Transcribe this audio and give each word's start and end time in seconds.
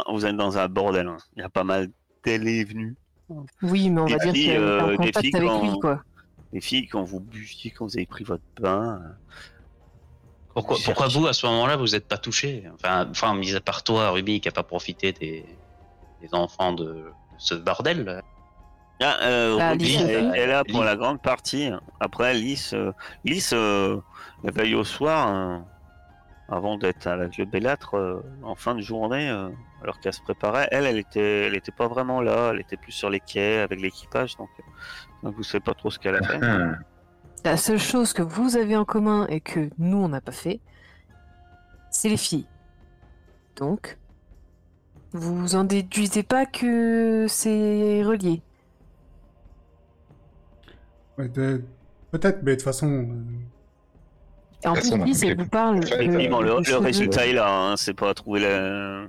Enfin, 0.00 0.12
vous 0.12 0.26
êtes 0.26 0.36
dans 0.36 0.58
un 0.58 0.68
bordel. 0.68 1.06
hein. 1.08 1.16
Il 1.36 1.40
y 1.40 1.44
a 1.44 1.48
pas 1.48 1.64
mal 1.64 1.88
d'allées 2.24 2.64
venues. 2.64 2.96
Oui, 3.62 3.90
mais 3.90 4.00
on 4.00 4.04
Des 4.06 4.12
va 4.16 4.18
dire 4.24 4.32
qu'il 4.32 4.46
y 4.46 4.50
a 4.52 4.60
euh, 4.60 4.80
un 4.82 4.88
des 4.90 4.96
contact 4.96 5.20
filles 5.20 5.36
avec 5.36 5.48
quand- 5.48 5.62
lui, 5.62 5.78
quoi. 5.80 6.02
Les 6.52 6.60
filles, 6.60 6.86
quand 6.88 7.02
vous 7.02 7.20
buviez, 7.20 7.70
quand 7.70 7.86
vous 7.86 7.96
avez 7.96 8.06
pris 8.06 8.24
votre 8.24 8.42
bain. 8.60 9.00
euh, 9.02 9.08
Pourquoi, 10.54 10.76
pourquoi 10.84 11.08
vous, 11.08 11.26
à 11.26 11.32
ce 11.32 11.46
moment-là, 11.46 11.76
vous 11.76 11.88
n'êtes 11.88 12.06
pas 12.06 12.18
touché 12.18 12.64
enfin, 12.74 13.08
enfin, 13.10 13.34
mis 13.34 13.54
à 13.56 13.60
part 13.60 13.82
toi, 13.82 14.10
Ruby, 14.10 14.40
qui 14.40 14.48
a 14.48 14.52
pas 14.52 14.62
profité 14.62 15.12
des, 15.12 15.44
des 16.20 16.28
enfants 16.34 16.72
de 16.72 17.06
ce 17.38 17.54
bordel. 17.54 18.04
là. 18.04 18.22
Ah, 19.02 19.18
euh, 19.22 19.56
Bah, 19.58 19.70
Ruby 19.72 19.94
est, 19.94 19.96
aussi. 20.28 20.38
est 20.38 20.46
là 20.46 20.62
pour 20.62 20.80
Lys. 20.80 20.86
la 20.86 20.96
grande 20.96 21.20
partie. 21.20 21.70
Après, 21.98 22.34
Lys, 22.34 22.72
euh, 22.72 22.92
Lys 23.24 23.50
euh, 23.52 23.96
la 24.44 24.52
veille 24.52 24.76
au 24.76 24.84
soir, 24.84 25.28
euh, 25.34 25.58
avant 26.48 26.78
d'être 26.78 27.08
avec 27.08 27.36
le 27.36 27.46
Bellâtre, 27.46 27.94
euh, 27.96 28.20
en 28.44 28.54
fin 28.54 28.76
de 28.76 28.80
journée, 28.80 29.28
euh, 29.28 29.48
alors 29.84 30.00
qu'elle 30.00 30.12
se 30.14 30.22
préparait, 30.22 30.66
elle, 30.72 30.86
elle 30.86 30.98
était, 30.98 31.46
elle 31.46 31.54
était 31.54 31.70
pas 31.72 31.86
vraiment 31.88 32.20
là. 32.20 32.50
Elle 32.52 32.60
était 32.60 32.76
plus 32.76 32.90
sur 32.92 33.08
les 33.10 33.20
quais 33.20 33.58
avec 33.60 33.80
l'équipage, 33.80 34.36
donc, 34.36 34.48
euh, 34.58 34.62
donc 35.22 35.36
vous 35.36 35.42
savez 35.44 35.62
pas 35.62 35.74
trop 35.74 35.90
ce 35.90 35.98
qu'elle 35.98 36.16
a 36.16 36.22
fait. 36.22 36.40
Ah. 36.42 36.72
La 37.44 37.56
seule 37.58 37.78
chose 37.78 38.12
que 38.14 38.22
vous 38.22 38.56
avez 38.56 38.74
en 38.76 38.84
commun 38.86 39.26
et 39.28 39.40
que 39.40 39.68
nous, 39.78 39.98
on 39.98 40.08
n'a 40.08 40.20
pas 40.22 40.32
fait, 40.32 40.60
c'est 41.90 42.08
les 42.08 42.16
filles. 42.16 42.46
Donc, 43.56 43.98
vous 45.12 45.54
en 45.54 45.64
déduisez 45.64 46.22
pas 46.24 46.46
que 46.46 47.26
c'est 47.28 48.02
relié. 48.02 48.42
Ouais, 51.18 51.28
de- 51.28 51.62
Peut-être, 52.10 52.38
mais 52.42 52.52
de 52.52 52.56
toute 52.56 52.64
façon. 52.64 52.88
euh, 52.88 54.68
en 54.68 54.72
plus, 54.74 54.92
on 54.92 55.02
a 55.02 55.04
Lys, 55.04 55.18
pris 55.18 55.28
elle 55.30 55.36
les- 55.36 55.42
vous 55.44 55.50
parle. 55.50 55.80
Le, 55.80 56.70
le 56.70 56.76
résultat 56.78 57.26
est 57.26 57.32
là. 57.32 57.48
Hein, 57.72 57.76
c'est 57.76 57.92
pas 57.94 58.14
trouver 58.14 58.40
la. 58.40 59.04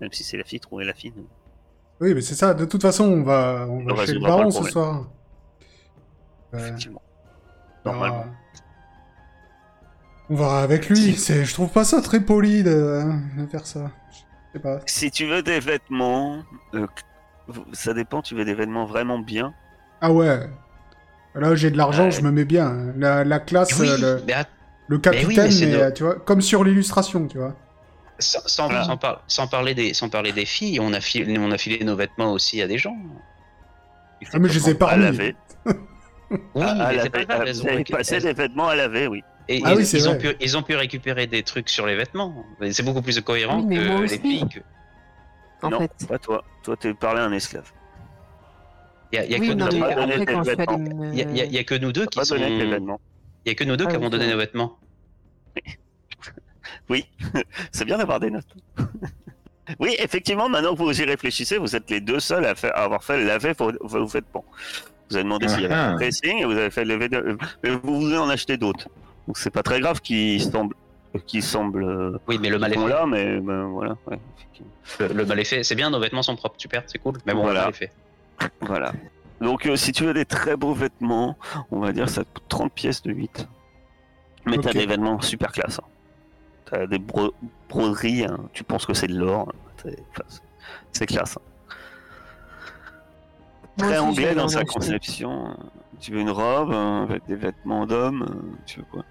Même 0.00 0.12
si 0.12 0.22
c'est 0.24 0.36
la 0.36 0.44
fille, 0.44 0.60
trouver 0.60 0.84
la 0.84 0.94
fille. 0.94 1.12
Oui, 2.00 2.14
mais 2.14 2.20
c'est 2.20 2.34
ça. 2.34 2.54
De 2.54 2.64
toute 2.64 2.82
façon, 2.82 3.04
on 3.04 3.22
va, 3.22 3.66
on 3.68 3.84
va 3.84 4.06
chez 4.06 4.14
le 4.14 4.20
baron 4.20 4.44
le 4.44 4.50
ce 4.50 4.62
soir. 4.64 5.06
Euh, 6.54 6.58
Effectivement. 6.58 7.02
Normalement. 7.84 8.26
On 10.30 10.36
verra 10.36 10.62
avec 10.62 10.88
lui. 10.88 11.14
C'est, 11.16 11.44
je 11.44 11.54
trouve 11.54 11.70
pas 11.70 11.84
ça 11.84 12.00
très 12.02 12.20
poli 12.20 12.62
de, 12.62 13.02
de 13.38 13.46
faire 13.46 13.66
ça. 13.66 13.90
Je 14.12 14.18
sais 14.54 14.62
pas. 14.62 14.80
Si 14.86 15.10
tu 15.10 15.26
veux 15.26 15.42
des 15.42 15.58
vêtements, 15.60 16.42
euh, 16.74 16.86
ça 17.72 17.94
dépend. 17.94 18.22
Tu 18.22 18.34
veux 18.34 18.44
des 18.44 18.54
vêtements 18.54 18.84
vraiment 18.86 19.18
bien. 19.18 19.54
Ah 20.00 20.12
ouais. 20.12 20.48
Là, 21.34 21.54
j'ai 21.54 21.70
de 21.70 21.76
l'argent, 21.76 22.04
Ouais. 22.04 22.10
je 22.10 22.20
me 22.22 22.30
mets 22.30 22.44
bien. 22.44 22.92
La, 22.96 23.24
la 23.24 23.38
classe, 23.40 23.78
Oui, 23.78 23.88
euh, 23.88 24.18
le, 24.18 24.24
mais 24.26 24.34
le 24.88 24.98
capitaine, 24.98 25.44
mais 25.46 25.50
c'est 25.50 25.66
mais, 25.66 25.72
de- 25.72 25.78
euh, 25.78 25.90
tu 25.90 26.02
vois, 26.04 26.16
comme 26.16 26.40
sur 26.40 26.62
l'illustration, 26.64 27.26
tu 27.26 27.38
vois. 27.38 27.54
Sans, 28.18 28.40
sans, 28.46 28.66
Voilà. 28.68 28.84
sans 28.84 28.96
par- 28.96 29.22
sans 29.26 29.46
parler 29.46 29.74
des, 29.74 29.94
sans 29.94 30.08
parler 30.08 30.32
des 30.32 30.44
filles, 30.44 30.80
on 30.80 30.92
a, 30.92 31.00
filé, 31.00 31.38
on 31.38 31.50
a 31.50 31.58
filé 31.58 31.84
nos 31.84 31.96
vêtements 31.96 32.32
aussi 32.32 32.60
à 32.62 32.66
des 32.66 32.78
gens. 32.78 32.96
Ah, 34.32 34.38
mais 34.38 34.48
je 34.48 34.58
les 34.58 34.70
ai 34.70 34.74
pas 34.74 34.96
laver. 34.96 35.36
Oui, 36.30 36.62
à, 36.62 36.70
à 36.88 36.92
mais 36.92 37.10
pas 37.10 37.24
grave, 37.24 37.44
elles 37.46 37.62
ont, 37.62 37.82
passé 37.84 38.18
des 38.20 38.32
vêtements 38.32 38.68
à 38.68 38.74
laver, 38.76 39.06
oui. 39.06 39.22
et 39.48 39.62
Ah 39.64 39.72
ils, 39.72 39.78
oui, 39.78 39.86
c'est 39.86 39.96
ils 39.98 40.08
ont 40.08 40.18
pu, 40.18 40.28
ils 40.40 40.56
ont 40.58 40.62
pu 40.62 40.74
récupérer 40.74 41.26
des 41.26 41.42
trucs 41.42 41.68
sur 41.70 41.86
les 41.86 41.96
vêtements. 41.96 42.44
C'est 42.70 42.82
beaucoup 42.82 43.00
plus 43.02 43.18
cohérent 43.22 43.62
Oui, 43.62 43.76
que 43.76 44.02
les 44.02 44.18
filles. 44.18 44.48
que- 44.48 44.60
En 45.66 45.70
non, 45.70 45.78
fait. 45.80 46.06
pas 46.06 46.18
toi. 46.18 46.44
Toi, 46.64 46.76
t'es 46.76 46.92
parlé 46.94 47.20
à 47.20 47.24
un 47.24 47.32
esclave. 47.32 47.72
Il 49.12 49.16
y 49.20 49.34
a, 49.34 49.38
que 49.38 49.52
nous 49.52 49.54
deux- 51.92 52.06
qui 52.06 52.22
sont. 52.26 52.36
Il 52.36 52.68
vêtements. 52.68 53.00
y 53.46 53.50
a 53.50 53.54
que 53.54 53.64
nous 53.64 53.76
deux 53.76 53.84
Ah 53.86 53.90
qui 53.90 53.96
oui, 53.96 54.02
avons 54.02 54.10
donné 54.10 54.30
nos 54.30 54.36
vêtements. 54.36 54.76
Oui, 56.90 57.06
c'est 57.72 57.84
bien 57.84 57.98
d'avoir 57.98 58.20
des 58.20 58.30
notes. 58.30 58.46
oui, 59.78 59.94
effectivement, 59.98 60.48
maintenant 60.48 60.74
que 60.74 60.78
vous 60.82 61.00
y 61.00 61.04
réfléchissez, 61.04 61.58
vous 61.58 61.76
êtes 61.76 61.90
les 61.90 62.00
deux 62.00 62.20
seuls 62.20 62.44
à, 62.46 62.54
faire, 62.54 62.74
à 62.76 62.84
avoir 62.84 63.04
fait 63.04 63.22
laver 63.24 63.52
vos, 63.58 63.72
vos 63.80 64.06
vêtements. 64.06 64.44
Vous 65.10 65.16
avez 65.16 65.24
demandé 65.24 65.48
s'il 65.48 65.60
y 65.62 65.64
avait 65.66 65.74
Ah. 65.74 65.90
un 65.90 65.96
pressing 65.96 66.38
et 66.38 66.44
vous 66.44 66.52
avez 66.52 66.70
fait 66.70 66.84
lever 66.84 67.08
de... 67.08 67.36
Mais 67.62 67.70
vous 67.70 68.00
voulez 68.00 68.16
en 68.18 68.28
acheter 68.28 68.56
d'autres. 68.56 68.88
Donc 69.26 69.38
c'est 69.38 69.50
pas 69.50 69.62
très 69.62 69.80
grave 69.80 70.00
qu'ils 70.00 70.42
semblent... 70.42 70.74
Qu'ils 71.26 71.42
semblent... 71.42 71.84
euh, 71.84 72.18
Oui, 72.28 72.38
mais 72.40 72.50
le 72.50 72.58
mal 72.58 72.72
est 72.72 72.76
fait. 72.78 72.88
là, 72.88 73.06
mais 73.06 73.40
ben, 73.40 73.64
voilà. 73.68 73.96
ouais. 74.06 74.18
Le, 75.00 75.08
le 75.08 75.24
mal 75.24 75.38
est 75.40 75.44
fait. 75.44 75.62
C'est 75.64 75.74
bien, 75.74 75.88
nos 75.90 76.00
vêtements 76.00 76.22
sont 76.22 76.36
propres, 76.36 76.56
super, 76.58 76.82
c'est 76.86 76.98
cool. 76.98 77.14
Mais 77.26 77.32
bon, 77.34 77.42
Voilà. 77.42 77.60
le 77.60 77.64
mal 77.66 77.70
est 77.74 77.76
fait. 77.76 77.92
Voilà. 78.60 78.92
Donc 79.40 79.66
euh, 79.66 79.76
si 79.76 79.92
tu 79.92 80.04
veux 80.04 80.14
des 80.14 80.24
très 80.24 80.56
beaux 80.56 80.74
vêtements, 80.74 81.36
on 81.70 81.78
va 81.80 81.92
dire 81.92 82.08
ça 82.10 82.24
te 82.24 82.28
coûte 82.34 82.44
30 82.48 82.72
pièces 82.72 83.02
de 83.02 83.12
8. 83.12 83.48
Mais 84.46 84.58
t'as 84.58 84.72
des 84.72 84.86
vêtements 84.86 85.20
super 85.20 85.52
classe. 85.52 85.78
hein. 85.82 85.86
T'as 86.70 86.86
des 86.86 86.98
bro- 86.98 87.32
broderies, 87.68 88.24
hein. 88.24 88.38
tu 88.52 88.64
penses 88.64 88.84
que 88.86 88.94
c'est 88.94 89.06
de 89.06 89.16
l'or. 89.18 89.48
hein. 89.48 89.58
C'est 89.82 89.98
enfin, 90.10 90.22
c'est- 90.28 90.42
c'est 90.92 91.06
classe. 91.06 91.36
hein. 91.38 91.74
Moi 93.78 93.86
Très 93.88 93.98
anglais 93.98 94.34
dans 94.34 94.48
sa 94.48 94.64
conception. 94.64 95.46
hein. 95.46 95.56
Tu 96.00 96.12
veux 96.12 96.20
une 96.20 96.30
robe 96.30 96.72
avec 97.08 97.24
des 97.26 97.34
vêtements 97.36 97.86
d'homme 97.86 98.22
euh, 98.28 98.56
Tu 98.66 98.80
veux 98.80 98.86
quoi? 98.90 99.04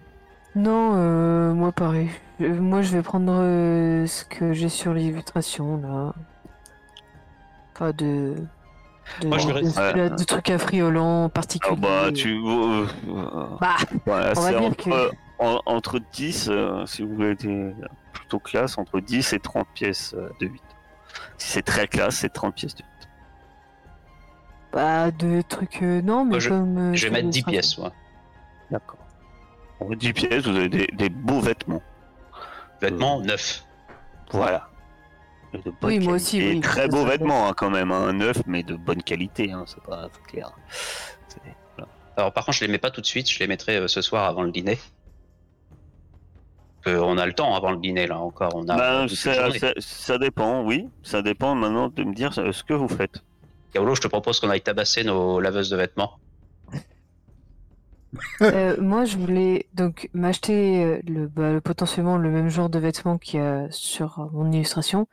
Non, 0.56 0.94
euh, 0.96 1.54
moi 1.54 1.72
pareil. 1.72 2.10
Euh, 2.42 2.60
moi, 2.60 2.82
je 2.82 2.96
vais 2.96 3.02
prendre 3.04 3.32
euh, 3.34 4.06
ce 4.08 4.24
que 4.26 4.54
j'ai 4.54 4.70
sur 4.70 4.94
l'illustration, 4.94 5.78
là. 5.82 6.14
Pas 7.78 7.92
de... 7.94 8.36
De, 9.22 9.28
Moi, 9.28 9.38
je 9.38 9.48
vais 9.48 9.54
de, 9.62 9.66
rester- 9.68 9.94
de- 10.10 10.16
de 10.16 10.24
trucs 10.26 10.50
affriolants 10.50 11.26
Ah 11.26 11.30
particuliers. 11.30 11.76
bah 11.80 12.12
tu... 12.14 12.40
Bah, 12.42 13.78
on 14.06 14.10
va 14.12 14.36
c'est 14.36 14.50
dire 14.50 14.62
entre, 14.64 14.84
que- 14.84 15.12
en- 15.40 15.62
entre 15.66 16.00
10, 16.14 16.50
euh, 16.50 16.86
si 16.86 17.02
vous 17.04 17.14
voulez 17.16 17.36
des 17.36 17.74
plutôt 18.14 18.40
classe, 18.40 18.78
entre 18.78 19.00
10 19.00 19.34
et 19.34 19.40
30 19.40 19.68
pièces 19.74 20.14
euh, 20.18 20.30
de 20.40 20.48
8. 20.48 20.62
Si 21.38 21.50
c'est 21.50 21.62
très 21.62 21.88
classe, 21.88 22.18
c'est 22.18 22.30
30 22.34 22.56
pièces 22.56 22.76
de 22.76 22.84
8. 22.84 22.88
bah, 24.74 25.12
de 25.12 25.42
trucs... 25.42 25.82
euh, 25.82 26.02
non, 26.02 26.24
mais 26.26 26.32
Moi, 26.32 26.40
je- 26.40 26.50
comme... 26.50 26.78
euh, 26.78 26.94
Je 26.94 27.08
vais 27.08 27.12
mettre 27.14 27.30
10 27.30 27.44
l'illustration. 27.46 27.52
pièces, 27.52 27.78
moi. 27.78 27.94
D'accord. 28.72 29.00
En 29.80 29.90
10 29.92 30.14
pièces, 30.14 30.44
vous 30.46 30.56
avez 30.56 30.70
des, 30.70 30.88
des 30.88 31.10
beaux 31.10 31.40
vêtements. 31.40 31.82
Vêtements 32.82 33.22
neufs. 33.22 33.64
Voilà. 34.32 34.70
Et 35.54 35.60
de 35.60 35.64
bonne 35.72 35.76
Oui, 35.84 36.00
moi 36.00 36.14
aussi, 36.14 36.40
Et 36.40 36.50
oui, 36.56 36.60
très 36.62 36.88
beaux 36.88 37.06
vêtements, 37.06 37.48
hein, 37.48 37.54
quand 37.56 37.70
même. 37.70 37.92
Un 37.92 38.14
neuf, 38.14 38.38
mais 38.46 38.64
de 38.64 38.76
bonne 38.76 39.02
qualité, 39.02 39.52
hein, 39.52 39.64
c'est 39.68 39.82
pas 39.84 40.10
clair. 40.28 40.52
Voilà. 41.78 41.90
Alors, 42.18 42.34
par 42.34 42.46
contre, 42.46 42.58
je 42.58 42.66
les 42.66 42.72
mets 42.72 42.78
pas 42.80 42.92
tout 42.92 43.02
de 43.02 43.06
suite, 43.06 43.30
je 43.32 43.40
les 43.40 43.48
mettrai 43.48 43.78
euh, 43.78 43.88
ce 43.88 44.02
soir 44.02 44.26
avant 44.26 44.42
le 44.44 44.52
dîner. 44.52 44.78
On 46.88 47.18
a 47.18 47.26
le 47.26 47.34
temps 47.34 47.56
avant 47.56 47.72
le 47.72 47.78
dîner, 47.78 48.08
là, 48.08 48.20
encore. 48.20 48.52
On 48.56 48.68
a 48.70 48.76
Ben, 48.78 49.08
ça, 49.80 50.18
dépend, 50.18 50.64
oui. 50.64 50.88
Ça 51.04 51.22
dépend 51.22 51.56
maintenant 51.56 51.90
de 51.90 52.04
me 52.04 52.14
dire 52.14 52.34
ce 52.34 52.64
que 52.64 52.74
vous 52.74 52.88
faites. 52.88 53.24
Kaolo, 53.74 53.96
je 53.96 54.02
te 54.02 54.08
propose 54.08 54.40
qu'on 54.40 54.50
aille 54.50 54.62
tabasser 54.62 55.04
nos 55.04 55.40
laveuses 55.40 55.70
de 55.70 55.78
vêtements. 55.78 56.14
Euh, 58.42 58.78
moi, 58.80 59.04
je 59.06 59.18
voulais 59.18 59.68
donc 59.74 60.10
m'acheter 60.14 60.84
euh, 60.84 61.00
le, 61.08 61.28
bah, 61.28 61.52
le- 61.52 61.62
potentiellement 61.62 62.18
le 62.18 62.32
même 62.32 62.50
genre 62.50 62.70
de 62.70 62.80
vêtements 62.80 63.18
qu'il 63.18 63.40
y 63.40 63.44
a 63.44 63.68
sur 63.70 64.30
mon 64.32 64.50
illustration, 64.52 65.08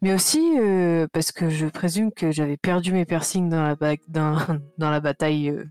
mais 0.00 0.14
aussi 0.14 0.58
euh, 0.58 1.06
parce 1.12 1.32
que 1.32 1.50
je 1.50 1.66
présume 1.66 2.10
que 2.12 2.30
j'avais 2.32 2.56
perdu 2.56 2.92
mes 2.92 3.04
piercings 3.04 3.48
dans 3.50 3.62
la, 3.62 3.76
ba- 3.76 3.94
dans, 4.08 4.38
dans 4.78 4.90
la 4.90 5.00
bataille 5.00 5.50
euh, 5.50 5.64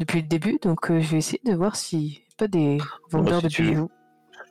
depuis 0.00 0.20
le 0.22 0.26
début, 0.28 0.58
donc 0.60 0.90
euh, 0.90 1.00
je 1.00 1.12
vais 1.12 1.18
essayer 1.18 1.40
de 1.44 1.54
voir 1.54 1.76
si 1.76 2.22
pas 2.36 2.48
des 2.48 2.78
vendeurs 3.10 3.38
si 3.40 3.44
de 3.46 3.50
tu 3.52 3.62
bijoux. 3.62 3.90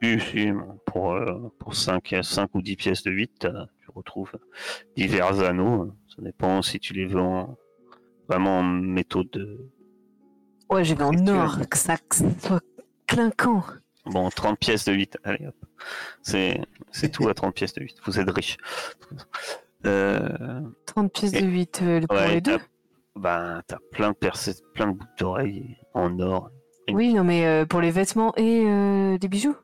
Si, 0.01 0.19
si, 0.19 0.49
pour, 0.85 1.13
euh, 1.13 1.51
pour 1.59 1.73
5, 1.75 2.15
5 2.21 2.53
ou 2.53 2.61
10 2.61 2.75
pièces 2.75 3.03
de 3.03 3.11
8, 3.11 3.31
t'as- 3.39 3.67
tu 3.81 3.89
retrouves 3.95 4.31
divers 4.95 5.39
anneaux. 5.41 5.91
Ça 6.15 6.21
dépend 6.21 6.61
si 6.61 6.79
tu 6.79 6.93
les 6.93 7.05
veux 7.05 7.19
en, 7.21 7.57
vraiment 8.29 8.59
en 8.59 8.63
méthode 8.63 9.29
de. 9.31 9.59
Ouais, 10.69 10.83
j'ai 10.83 10.95
vu 10.95 11.03
en 11.03 11.27
or, 11.27 11.57
que 11.69 11.77
ça, 11.77 11.97
que 11.97 12.15
ça 12.15 12.25
soit 12.39 12.61
clinquant. 13.07 13.63
Bon, 14.05 14.29
30 14.29 14.59
pièces 14.59 14.85
de 14.85 14.93
8. 14.93 15.17
Allez 15.23 15.47
hop. 15.47 15.55
C'est 16.21 16.61
c'est 16.91 17.09
tout 17.09 17.27
à 17.27 17.33
30 17.33 17.55
pièces 17.55 17.73
de 17.73 17.81
8. 17.83 17.95
Vous 18.05 18.19
êtes 18.19 18.29
riche. 18.29 18.57
Euh, 19.85 20.61
30 20.85 21.11
pièces 21.13 21.33
Et- 21.33 21.41
de 21.41 21.47
8 21.47 21.79
euh, 21.83 22.01
pour 22.07 22.17
ouais, 22.17 22.35
les 22.35 22.41
deux. 22.41 22.57
Ben, 23.15 23.61
t'as 23.67 23.77
plein 23.91 24.09
de 24.11 24.15
percées, 24.15 24.55
plein 24.75 24.87
de 24.87 24.91
boucles 24.93 25.11
d'oreilles 25.17 25.77
en 25.93 26.19
or. 26.19 26.49
Oui, 26.91 27.13
non, 27.13 27.23
mais 27.23 27.45
euh, 27.45 27.65
pour 27.65 27.81
les 27.81 27.91
vêtements 27.91 28.33
et 28.37 28.63
euh, 28.65 29.17
des 29.17 29.27
bijoux. 29.27 29.55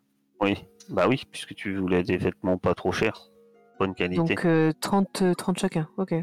Oui, 0.44 0.64
bah 0.90 1.08
oui, 1.08 1.24
puisque 1.32 1.56
tu 1.56 1.76
voulais 1.78 2.04
des 2.04 2.18
vêtements 2.18 2.58
pas 2.58 2.76
trop 2.76 2.92
chers. 2.92 3.30
Bonne 3.80 3.96
qualité. 3.96 4.18
Donc 4.36 4.46
euh, 4.46 4.72
30, 4.82 5.22
euh, 5.22 5.34
30 5.34 5.58
chacun, 5.60 5.88
ok. 5.98 6.14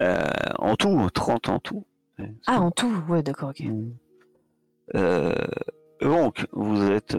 Euh, 0.00 0.18
en 0.58 0.76
tout, 0.76 1.10
30 1.12 1.48
en 1.48 1.58
tout. 1.58 1.84
Ah, 2.46 2.60
en 2.60 2.70
tout, 2.70 2.92
ouais, 3.08 3.22
d'accord, 3.22 3.50
ok. 3.50 3.64
Euh, 4.94 5.34
donc, 6.00 6.46
vous 6.52 6.90
êtes, 6.90 7.16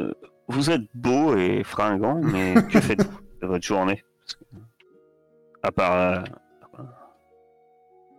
vous 0.47 0.71
êtes 0.71 0.81
beau 0.95 1.35
et 1.35 1.63
fringant, 1.63 2.19
mais 2.21 2.55
que 2.71 2.79
faites-vous 2.79 3.19
de 3.41 3.47
votre 3.47 3.63
journée? 3.65 4.03
À 5.61 5.71
part 5.71 5.93
euh, 5.93 6.23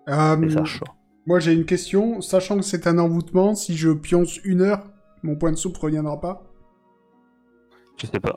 Euh, 0.09 0.37
les 0.37 0.57
achats. 0.57 0.85
moi, 1.27 1.41
j'ai 1.41 1.53
une 1.53 1.65
question. 1.65 2.21
Sachant 2.21 2.57
que 2.57 2.63
c'est 2.63 2.87
un 2.87 2.99
envoûtement, 2.99 3.55
si 3.55 3.77
je 3.77 3.91
pionce 3.91 4.39
une 4.45 4.61
heure, 4.63 4.85
mon 5.23 5.37
point 5.37 5.51
de 5.53 5.57
soupe 5.57 5.77
reviendra 5.79 6.21
pas 6.21 6.43
Je 8.01 8.07
sais 8.07 8.21
pas. 8.21 8.37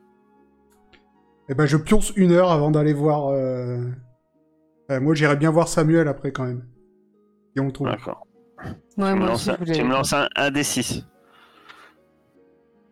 Eh 1.49 1.53
ben, 1.53 1.65
je 1.65 1.77
pionce 1.77 2.11
une 2.15 2.31
heure 2.31 2.51
avant 2.51 2.71
d'aller 2.71 2.93
voir. 2.93 3.27
euh, 3.27 3.89
euh, 4.91 4.99
moi, 4.99 5.13
j'irais 5.15 5.35
bien 5.37 5.51
voir 5.51 5.67
Samuel 5.67 6.07
après 6.07 6.31
quand 6.31 6.43
même. 6.45 6.65
Et 7.55 7.59
on 7.59 7.65
le 7.67 7.71
trouve. 7.71 7.87
D'accord. 7.87 8.27
Ouais, 8.59 8.73
tu 8.95 8.99
me 8.99 9.15
moi 9.15 9.27
lances, 9.27 9.47
aussi, 9.47 9.61
un, 9.61 9.73
tu 9.73 9.83
me 9.83 9.89
lances 9.91 10.13
un, 10.13 10.27
un 10.35 10.51
des 10.51 10.63
6. 10.63 11.05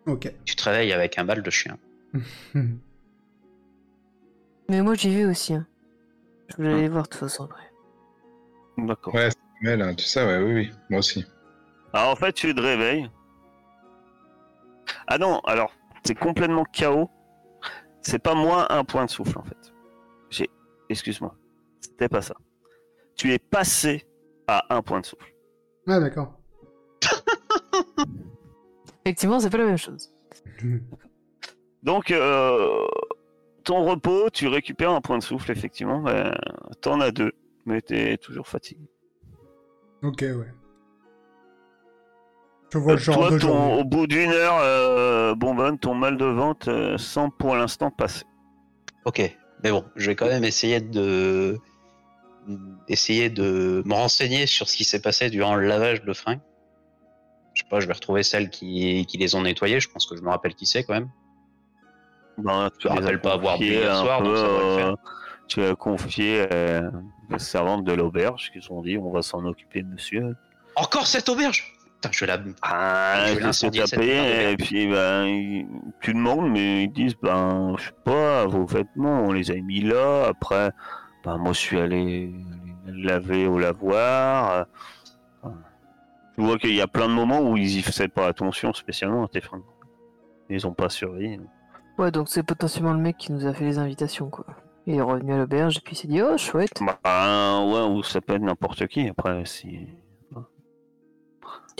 Ok. 0.08 0.34
Tu 0.46 0.56
te 0.56 0.64
réveilles 0.64 0.94
avec 0.94 1.18
un 1.18 1.26
bal 1.26 1.42
de 1.42 1.50
chien. 1.50 1.78
Mais 4.70 4.82
moi, 4.82 4.94
j'y 4.96 5.14
vais 5.16 5.26
aussi. 5.26 5.54
hein. 5.54 5.68
Je 6.50 6.56
voulais 6.58 6.74
aller 6.74 6.90
voir 6.90 7.04
de 7.04 7.10
toute 7.10 7.20
façon 7.20 7.46
après. 7.46 7.64
D'accord. 8.78 9.14
Ouais, 9.14 9.30
Samuel, 9.60 9.82
hein, 9.82 9.94
tout 9.94 10.04
ça, 10.06 10.26
ouais, 10.26 10.38
oui, 10.42 10.54
oui, 10.54 10.72
moi 10.90 11.00
aussi. 11.00 11.26
Alors 11.94 12.10
en 12.12 12.16
fait, 12.16 12.32
tu 12.34 12.54
te 12.56 12.62
réveilles. 12.62 13.10
Ah 15.08 15.18
non, 15.18 15.40
alors, 15.42 15.72
c'est 16.04 16.16
complètement 16.16 16.66
chaos. 16.66 17.10
C'est 18.02 18.20
pas 18.20 18.36
moins 18.36 18.68
un 18.70 18.84
point 18.84 19.06
de 19.06 19.10
souffle 19.10 19.38
en 19.38 19.44
fait. 19.44 19.74
J'ai. 20.30 20.50
Excuse-moi. 20.90 21.36
C'était 21.80 22.10
pas 22.10 22.22
ça. 22.22 22.36
Tu 23.16 23.32
es 23.34 23.40
passé 23.40 24.06
à 24.48 24.76
un 24.76 24.82
point 24.82 25.02
de 25.02 25.06
souffle. 25.06 25.34
Ah, 25.88 26.00
d'accord. 26.00 26.38
Effectivement, 29.06 29.40
c'est 29.40 29.50
pas 29.50 29.58
la 29.58 29.66
même 29.66 29.78
chose. 29.78 30.14
Donc, 31.84 32.12
euh, 32.12 32.86
ton 33.64 33.84
repos, 33.86 34.30
tu 34.32 34.48
récupères 34.48 34.92
un 34.92 35.02
point 35.02 35.18
de 35.18 35.24
souffle, 35.24 35.52
effectivement. 35.52 36.02
Ben, 36.02 36.36
T'en 36.82 37.00
as 37.02 37.12
deux, 37.12 37.32
mais 37.66 37.82
t'es 37.82 38.18
toujours 38.18 38.48
fatigué. 38.48 38.88
ok, 40.04 40.22
ouais. 40.22 40.54
Je 42.74 42.78
vois 42.78 42.94
le 42.94 43.00
genre 43.00 43.18
Toi, 43.18 43.32
de 43.32 43.38
ton- 43.40 43.74
au 43.80 43.84
bout 43.84 44.08
d'une 44.08 44.32
heure, 44.32 44.58
euh, 44.62 45.36
Bonbonne, 45.36 45.78
ton 45.78 45.94
mal 45.94 46.18
de 46.18 46.26
ventre 46.26 46.70
euh, 46.70 46.98
semble 46.98 47.34
pour 47.38 47.56
l'instant 47.56 47.92
passer. 47.92 48.24
Ok, 49.06 49.20
mais 49.64 49.72
bon, 49.72 49.84
je 49.96 50.08
vais 50.08 50.16
quand 50.16 50.28
même 50.28 50.44
essayer 50.44 50.80
de 50.80 51.58
essayer 52.88 53.30
de 53.30 53.84
me 53.86 53.94
renseigner 53.94 54.46
sur 54.48 54.68
ce 54.68 54.76
qui 54.76 54.84
s'est 54.84 55.02
passé 55.02 55.30
durant 55.30 55.56
le 55.56 55.68
lavage 55.68 56.02
de 56.04 56.14
fringues. 56.14 56.40
Je 57.54 57.62
sais 57.62 57.68
pas, 57.70 57.80
je 57.80 57.88
vais 57.88 57.94
retrouver 57.94 58.24
celles 58.24 58.50
qui, 58.50 59.06
qui 59.08 59.18
les 59.18 59.36
ont 59.36 59.42
nettoyées. 59.42 59.80
Je 59.80 59.90
pense 59.90 60.06
que 60.06 60.16
je 60.16 60.22
me 60.22 60.30
rappelle 60.30 60.56
qui 60.56 60.66
c'est 60.66 60.84
quand 60.84 60.94
même. 60.94 61.10
Ben, 62.38 62.70
tu 62.80 62.88
Je 62.88 62.94
me 62.94 63.00
rappelle 63.00 63.22
pas 63.22 63.34
avoir 63.34 63.58
bu 63.58 63.66
hier 63.66 63.94
un 63.94 64.02
soir, 64.02 64.24
donc 64.24 64.38
ça 64.38 64.48
va 64.48 64.64
le 64.64 64.76
faire. 64.78 64.88
euh, 64.88 64.96
Tu 65.48 65.64
as 65.64 65.76
confié 65.76 66.48
euh, 66.52 66.90
la 67.30 67.38
servante 67.40 67.84
de 67.84 67.92
l'auberge 67.92 68.52
qui 68.54 68.72
ont 68.72 68.82
dit 68.82 68.98
on 68.98 69.12
va 69.12 69.22
s'en 69.22 69.44
occuper, 69.46 69.84
monsieur. 69.84 70.36
Encore 70.76 71.06
cette 71.08 71.28
auberge? 71.30 71.74
Je 72.10 72.26
vais 72.26 72.28
la. 72.28 72.40
Ah, 72.62 73.26
Je 73.28 73.36
vais 73.36 73.42
l'incendier, 73.42 74.52
et 74.52 74.58
puis 74.58 74.88
ben, 74.88 75.68
tu 76.02 76.14
demandes, 76.14 76.50
mais 76.50 76.86
ils 76.86 76.92
disent 76.92 77.16
ben, 77.22 77.76
je 77.78 77.86
sais 77.86 77.92
pas, 78.04 78.46
vos 78.48 78.66
vêtements, 78.66 79.24
on 79.26 79.32
les 79.32 79.52
a 79.52 79.56
mis 79.56 79.82
là. 79.82 80.26
Après, 80.28 80.72
ben, 81.24 81.38
moi 81.38 81.54
je 81.54 81.60
suis 81.60 81.80
allé 81.80 82.32
les 82.86 83.04
laver 83.04 83.48
au 83.48 83.60
lavoir. 83.60 84.66
Enfin, 85.44 85.56
Tu 86.36 86.44
vois 86.44 86.58
qu'il 86.58 86.74
y 86.76 86.82
a 86.82 86.88
plein 86.88 87.08
de 87.08 87.14
moments 87.14 87.42
où 87.42 87.58
ils 87.58 87.78
y 87.78 87.82
faisaient 87.82 88.08
pas 88.08 88.28
attention 88.28 88.74
spécialement 88.74 89.26
à 89.26 89.28
tes 89.28 89.42
fringues. 89.42 89.62
Ils 90.50 90.66
ont 90.68 90.74
pas 90.74 90.90
surveillé. 90.90 91.40
Ouais, 91.98 92.12
donc 92.12 92.28
c'est 92.30 92.44
potentiellement 92.44 92.94
le 92.94 93.00
mec 93.00 93.18
qui 93.18 93.32
nous 93.32 93.46
a 93.46 93.54
fait 93.54 93.64
les 93.66 93.78
invitations, 93.78 94.30
quoi. 94.30 94.46
Il 94.88 94.96
est 94.96 95.02
revenu 95.02 95.34
à 95.34 95.38
l'auberge 95.38 95.78
et 95.78 95.82
puis 95.82 95.94
il 95.94 95.98
s'est 95.98 96.08
dit, 96.08 96.22
oh, 96.22 96.36
chouette. 96.38 96.82
Bah, 96.82 97.62
ouais, 97.64 97.96
ou 97.96 98.02
ça 98.02 98.20
peut 98.20 98.34
être 98.34 98.42
n'importe 98.42 98.88
qui. 98.88 99.08
Après, 99.08 99.46
si 99.46 99.88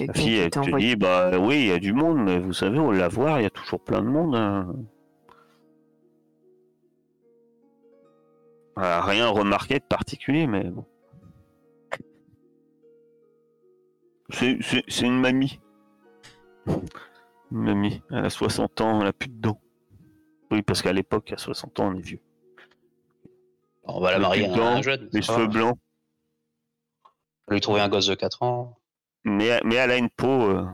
la 0.08 0.14
Quelqu'un 0.14 0.22
fille 0.22 0.30
qui 0.36 0.38
elle 0.38 0.50
t'a 0.50 0.62
te 0.62 0.66
envoyé. 0.68 0.88
dit, 0.90 0.96
bah 0.96 1.38
oui, 1.40 1.56
il 1.62 1.68
y 1.68 1.72
a 1.72 1.80
du 1.80 1.94
monde, 1.94 2.18
mais 2.24 2.40
vous 2.40 2.54
savez, 2.54 2.80
au 2.80 2.92
lavoir, 2.92 3.40
il 3.40 3.44
y 3.44 3.46
a 3.46 3.50
toujours 3.50 3.80
plein 3.84 4.02
de 4.02 4.08
monde. 4.08 4.36
hein. 4.36 4.74
Ah, 8.76 9.02
rien 9.04 9.28
remarqué 9.30 9.80
de 9.80 9.84
particulier, 9.84 10.48
mais 10.48 10.64
bon. 10.64 10.86
C'est 14.30 15.02
une 15.02 15.20
mamie. 15.20 15.60
Une 16.68 16.78
mamie. 17.52 18.02
Elle 18.12 18.26
a 18.26 18.30
60 18.30 18.80
ans, 18.82 19.02
elle 19.02 19.08
a 19.08 19.14
plus 19.14 19.28
de 19.30 19.42
dents. 19.42 19.60
Oui, 20.52 20.62
parce 20.62 20.82
qu'à 20.82 20.94
l'époque, 20.94 21.32
à 21.34 21.38
60 21.38 21.80
ans, 21.82 21.90
on 21.90 21.96
est 21.96 22.02
vieux. 22.02 22.22
On 23.84 24.00
va 24.00 24.12
la 24.12 24.18
Les 24.18 24.22
marier 24.22 24.46
à 24.46 24.54
blancs, 24.54 24.78
un 24.78 24.82
jeune. 24.82 25.10
Les 25.12 25.22
cheveux 25.22 25.48
blancs. 25.48 25.78
On 27.04 27.52
va 27.52 27.56
lui 27.56 27.62
trouver 27.62 27.82
un 27.82 27.90
gosse 27.90 28.08
de 28.08 28.16
4 28.16 28.42
ans. 28.44 28.78
Mais, 29.24 29.60
mais 29.64 29.76
elle 29.76 29.92
a 29.92 29.98
une 29.98 30.10
peau 30.10 30.28
euh, 30.50 30.66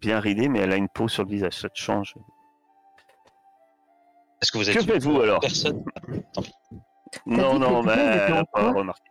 bien 0.00 0.20
ridée, 0.20 0.48
mais 0.48 0.60
elle 0.60 0.72
a 0.72 0.76
une 0.76 0.88
peau 0.88 1.08
sur 1.08 1.24
le 1.24 1.30
visage, 1.30 1.54
ça 1.54 1.68
te 1.68 1.78
change. 1.78 2.14
Est-ce 4.40 4.50
que 4.52 4.58
vous 4.58 4.70
êtes 4.70 4.76
Que 4.76 4.82
une 4.82 4.88
faites-vous 4.88 5.20
alors? 5.20 5.40
personne? 5.40 5.84
Non, 7.26 7.58
non, 7.58 7.82
mais 7.82 7.92
elle 7.92 8.32
en 8.32 8.36
a 8.38 8.44
pas 8.44 8.72
remarqué. 8.72 9.02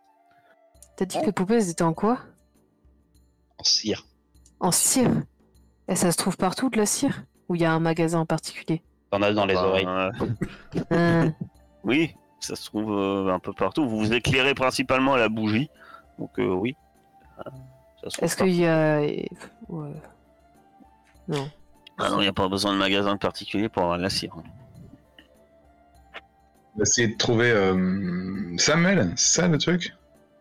T'as 0.96 1.06
dit 1.06 1.20
que 1.22 1.26
les 1.28 1.32
poupées, 1.32 1.70
étaient 1.70 1.84
en 1.84 1.94
quoi? 1.94 2.20
En 3.58 3.64
cire 3.64 4.06
En 4.60 4.72
cire? 4.72 5.12
Et 5.88 5.96
ça 5.96 6.12
se 6.12 6.18
trouve 6.18 6.36
partout 6.38 6.70
de 6.70 6.78
la 6.78 6.86
cire? 6.86 7.24
Ou 7.48 7.56
il 7.56 7.62
y 7.62 7.66
a 7.66 7.72
un 7.72 7.80
magasin 7.80 8.20
en 8.20 8.26
particulier? 8.26 8.84
T'en 9.12 9.22
as 9.22 9.34
dans 9.34 9.46
les 9.46 9.56
Enfin, 9.56 9.68
oreilles. 9.68 9.86
euh, 9.88 10.12
Hein. 10.92 11.34
oui, 11.84 12.14
ça 12.40 12.56
se 12.56 12.66
trouve 12.66 12.92
euh, 12.92 13.34
un 13.34 13.40
peu 13.40 13.54
partout. 13.54 13.88
Vous 13.88 13.98
vous 13.98 14.14
éclairez 14.14 14.54
principalement 14.54 15.14
à 15.14 15.18
la 15.18 15.30
bougie, 15.30 15.70
donc 16.20 16.38
euh, 16.40 16.46
oui. 16.54 16.76
Euh, 18.04 18.10
Est-ce 18.22 18.36
qu'il 18.36 18.56
y 18.56 18.66
a. 18.66 19.02
Ouais. 19.68 19.90
Non. 21.28 21.50
Ah 21.98 22.10
non, 22.10 22.20
il 22.20 22.24
n'y 22.24 22.28
a 22.28 22.34
pas 22.34 22.48
besoin 22.48 22.74
de 22.74 22.78
magasin 22.78 23.18
particulier 23.18 23.68
pour 23.70 23.84
avoir 23.84 23.98
de 23.98 24.04
la 24.04 24.10
cire. 24.10 24.34
On 24.36 24.42
va 26.78 26.84
essayer 26.84 27.10
de 27.10 27.18
trouver 27.18 27.52
euh, 27.52 28.58
Samuel, 28.58 29.12
c'est 29.16 29.42
ça 29.42 29.48
le 29.48 29.58
truc? 29.58 29.94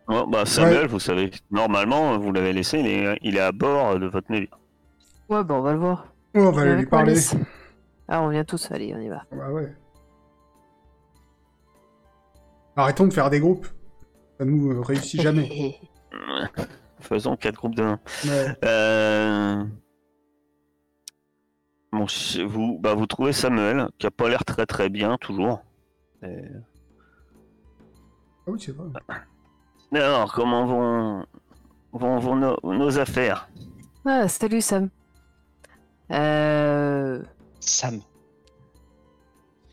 Bah 0.07 0.45
Samuel, 0.45 0.87
vous 0.87 0.99
savez, 0.99 1.31
normalement, 1.51 2.17
vous 2.17 2.31
l'avez 2.31 2.53
laissé, 2.53 2.79
il 2.79 2.87
est, 2.87 3.19
il 3.21 3.35
est 3.37 3.41
à 3.41 3.51
bord 3.51 3.99
de 3.99 4.07
votre 4.07 4.31
navire. 4.31 4.57
Ouais, 5.27 5.43
bah 5.43 5.55
on 5.55 5.61
va 5.61 5.73
le 5.73 5.79
voir. 5.79 6.07
Oh, 6.35 6.39
on 6.39 6.51
va 6.51 6.61
aller 6.61 6.71
Avec 6.71 6.85
lui 6.85 6.89
parler. 6.89 7.15
Ah, 8.07 8.23
on 8.23 8.29
vient 8.29 8.43
tous, 8.43 8.71
allez, 8.71 8.93
on 8.95 8.99
y 8.99 9.09
va. 9.09 9.23
Bah 9.31 9.51
ouais. 9.51 9.71
Arrêtons 12.75 13.05
de 13.05 13.13
faire 13.13 13.29
des 13.29 13.39
groupes. 13.39 13.67
Ça 14.39 14.45
nous 14.45 14.71
euh, 14.71 14.81
réussit 14.81 15.21
jamais. 15.21 15.79
Faisons 17.01 17.35
quatre 17.37 17.55
groupes 17.55 17.75
de 17.75 17.83
1. 17.83 17.99
Ouais. 18.25 18.57
Euh... 18.65 19.63
Bon, 21.91 22.05
vous, 22.47 22.77
bah, 22.79 22.93
vous 22.93 23.07
trouvez 23.07 23.33
Samuel, 23.33 23.87
qui 23.97 24.05
a 24.05 24.11
pas 24.11 24.29
l'air 24.29 24.45
très 24.45 24.65
très 24.65 24.89
bien, 24.89 25.17
toujours. 25.17 25.63
Et- 26.23 26.43
Ah 28.47 28.51
oui, 28.51 28.59
c'est 28.63 28.75
vrai. 28.75 28.89
Alors, 29.93 30.31
comment 30.33 30.65
vont, 30.65 31.25
vont, 31.93 32.19
vont 32.19 32.35
nos, 32.35 32.57
nos 32.63 32.99
affaires? 32.99 33.49
Ah, 34.05 34.27
salut 34.27 34.61
Sam. 34.61 34.89
Euh. 36.11 37.23
Sam. 37.59 38.01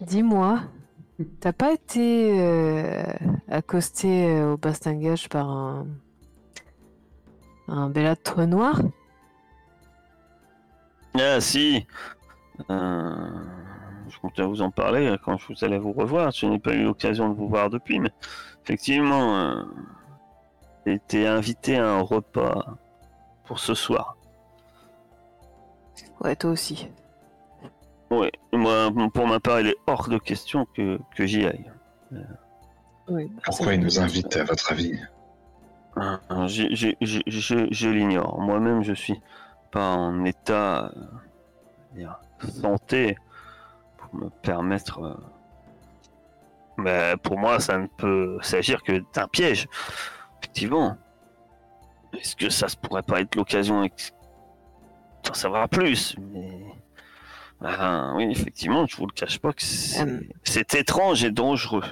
Dis-moi, 0.01 0.61
t'as 1.41 1.53
pas 1.53 1.73
été 1.73 2.41
euh, 2.41 3.03
accosté 3.49 4.27
euh, 4.29 4.53
au 4.53 4.57
bastingage 4.57 5.29
par 5.29 5.49
un. 5.51 5.87
Un 7.69 7.89
belâtre 7.91 8.41
noir 8.43 8.81
Ah 11.19 11.41
si 11.41 11.87
Euh, 12.71 13.29
Je 14.09 14.19
comptais 14.19 14.43
vous 14.43 14.63
en 14.63 14.71
parler 14.71 15.17
quand 15.25 15.37
je 15.37 15.47
vous 15.49 15.65
allais 15.65 15.79
vous 15.79 15.93
revoir. 15.93 16.31
Je 16.31 16.47
n'ai 16.47 16.59
pas 16.59 16.75
eu 16.75 16.85
l'occasion 16.85 17.29
de 17.29 17.35
vous 17.35 17.49
voir 17.49 17.71
depuis, 17.71 17.99
mais 17.99 18.11
effectivement, 18.65 19.37
euh, 19.37 19.63
j'ai 20.87 20.95
été 20.95 21.27
invité 21.27 21.77
à 21.77 21.91
un 21.91 22.01
repas 22.01 22.79
pour 23.45 23.59
ce 23.59 23.75
soir. 23.75 24.17
Ouais, 26.21 26.35
toi 26.37 26.51
aussi. 26.51 26.89
Oui, 28.11 28.31
moi, 28.53 28.91
pour 29.13 29.27
ma 29.27 29.41
part, 29.41 29.61
il 29.61 29.67
est 29.69 29.77
hors 29.87 30.09
de 30.09 30.19
question 30.19 30.67
que, 30.75 30.99
que 31.15 31.27
j'y 31.27 31.45
aille. 31.45 31.71
Oui. 33.09 33.31
Pourquoi 33.45 33.75
il 33.75 33.81
nous 33.81 33.99
invite, 34.01 34.35
à 34.37 34.45
votre 34.45 34.73
avis? 34.73 34.99
J'ai- 36.47 36.75
Je, 37.01 37.67
je 37.71 37.89
l'ignore. 37.89 38.41
Moi-même, 38.41 38.83
je 38.83 38.93
suis 38.93 39.21
pas 39.71 39.89
en 39.97 40.25
état 40.25 40.93
euh, 40.97 42.07
santé 42.61 43.17
pour 43.97 44.15
me 44.15 44.29
permettre. 44.43 45.01
euh, 45.03 45.15
Mais 46.79 47.15
pour 47.23 47.39
moi, 47.39 47.59
ça 47.61 47.79
ne 47.79 47.87
peut 47.87 48.39
s'agir 48.43 48.83
que 48.83 49.03
d'un 49.15 49.29
piège. 49.29 49.67
Effectivement. 50.41 50.97
Est-ce 52.13 52.37
que 52.37 52.51
ça 52.51 52.69
se 52.69 52.77
pourrait 52.77 53.03
pas 53.03 53.21
être 53.21 53.35
l'occasion 53.35 53.83
d'en 53.83 55.35
savoir 55.35 55.69
plus? 55.69 56.17
Mais 56.33 56.61
Ben, 57.61 58.13
oui, 58.17 58.29
effectivement, 58.31 58.87
je 58.87 58.97
vous 58.97 59.07
le 59.07 59.13
cache 59.13 59.39
pas 59.39 59.53
que 59.55 59.63
c'est 59.63 60.05
c'est 60.45 60.75
étrange 60.75 61.25
et 61.25 61.31
dangereux. 61.31 61.85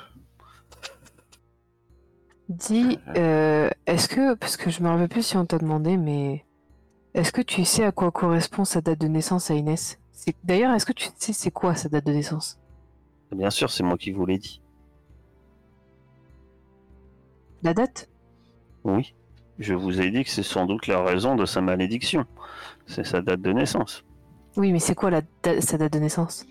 Dis, 2.48 2.98
euh, 3.16 3.70
est-ce 3.86 4.06
que, 4.08 4.34
parce 4.34 4.56
que 4.56 4.70
je 4.70 4.82
me 4.82 4.88
rappelle 4.88 5.08
plus 5.08 5.22
si 5.26 5.36
on 5.36 5.46
t'a 5.46 5.58
demandé, 5.58 5.96
mais 5.96 6.44
est-ce 7.14 7.32
que 7.32 7.40
tu 7.40 7.64
sais 7.64 7.84
à 7.84 7.92
quoi 7.92 8.10
correspond 8.10 8.64
sa 8.64 8.80
date 8.80 9.00
de 9.00 9.06
naissance 9.08 9.50
à 9.50 9.54
Inès? 9.54 9.98
C'est- 10.12 10.36
D'ailleurs, 10.44 10.74
est-ce 10.74 10.84
que 10.86 10.92
tu 10.92 11.08
sais 11.16 11.32
c'est 11.32 11.50
quoi 11.50 11.74
sa 11.74 11.88
date 11.88 12.04
de 12.06 12.12
naissance? 12.12 12.58
Bien 13.32 13.50
sûr, 13.50 13.70
c'est 13.70 13.82
moi 13.82 13.96
qui 13.96 14.12
vous 14.12 14.26
l'ai 14.26 14.38
dit. 14.38 14.60
La 17.62 17.72
date? 17.72 18.08
Oui. 18.84 19.14
Je 19.58 19.72
vous 19.72 20.00
ai 20.00 20.10
dit 20.10 20.24
que 20.24 20.30
c'est 20.30 20.42
sans 20.42 20.66
doute 20.66 20.86
la 20.86 21.02
raison 21.02 21.36
de 21.36 21.46
sa 21.46 21.60
malédiction. 21.60 22.26
C'est 22.86 23.04
sa 23.06 23.22
date 23.22 23.40
de 23.40 23.52
naissance. 23.52 24.04
Oui, 24.56 24.70
mais 24.70 24.80
c'est 24.80 24.94
quoi 24.94 25.10
la 25.10 25.22
da- 25.42 25.60
sa 25.60 25.78
date 25.78 25.94
de 25.94 25.98
naissance? 25.98 26.44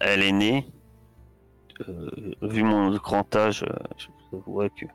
Elle 0.00 0.22
est 0.22 0.32
née. 0.32 0.66
Euh, 1.88 2.10
vu 2.42 2.62
mon 2.62 2.90
grand 2.96 3.34
âge, 3.36 3.62
euh, 3.64 3.74
je 3.98 4.06
vous 4.30 4.38
avouerai 4.38 4.70
que. 4.70 4.86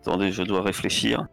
Attendez, 0.00 0.32
je 0.32 0.42
dois 0.42 0.62
réfléchir. 0.62 1.26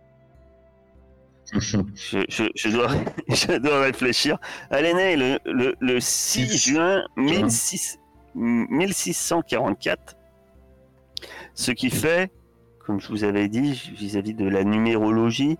Je, 1.51 2.19
je- 2.29 2.43
je 2.53 2.69
dois, 2.69 2.89
je 3.27 3.57
dois 3.57 3.81
réfléchir. 3.81 4.37
Elle 4.69 4.85
est 4.85 4.93
née 4.93 5.15
le, 5.15 5.39
le- 5.45 5.75
le 5.79 5.99
6 5.99 6.47
Six 6.47 6.71
juin 6.71 7.03
1600 7.17 7.97
1644. 8.35 10.15
Ce 11.55 11.71
qui 11.71 11.89
fait, 11.89 12.31
comme 12.85 12.99
je 12.99 13.07
vous 13.09 13.23
avais 13.23 13.47
dit, 13.49 13.71
vis-à-vis 13.97 14.35
de 14.35 14.47
la 14.47 14.63
numérologie, 14.63 15.57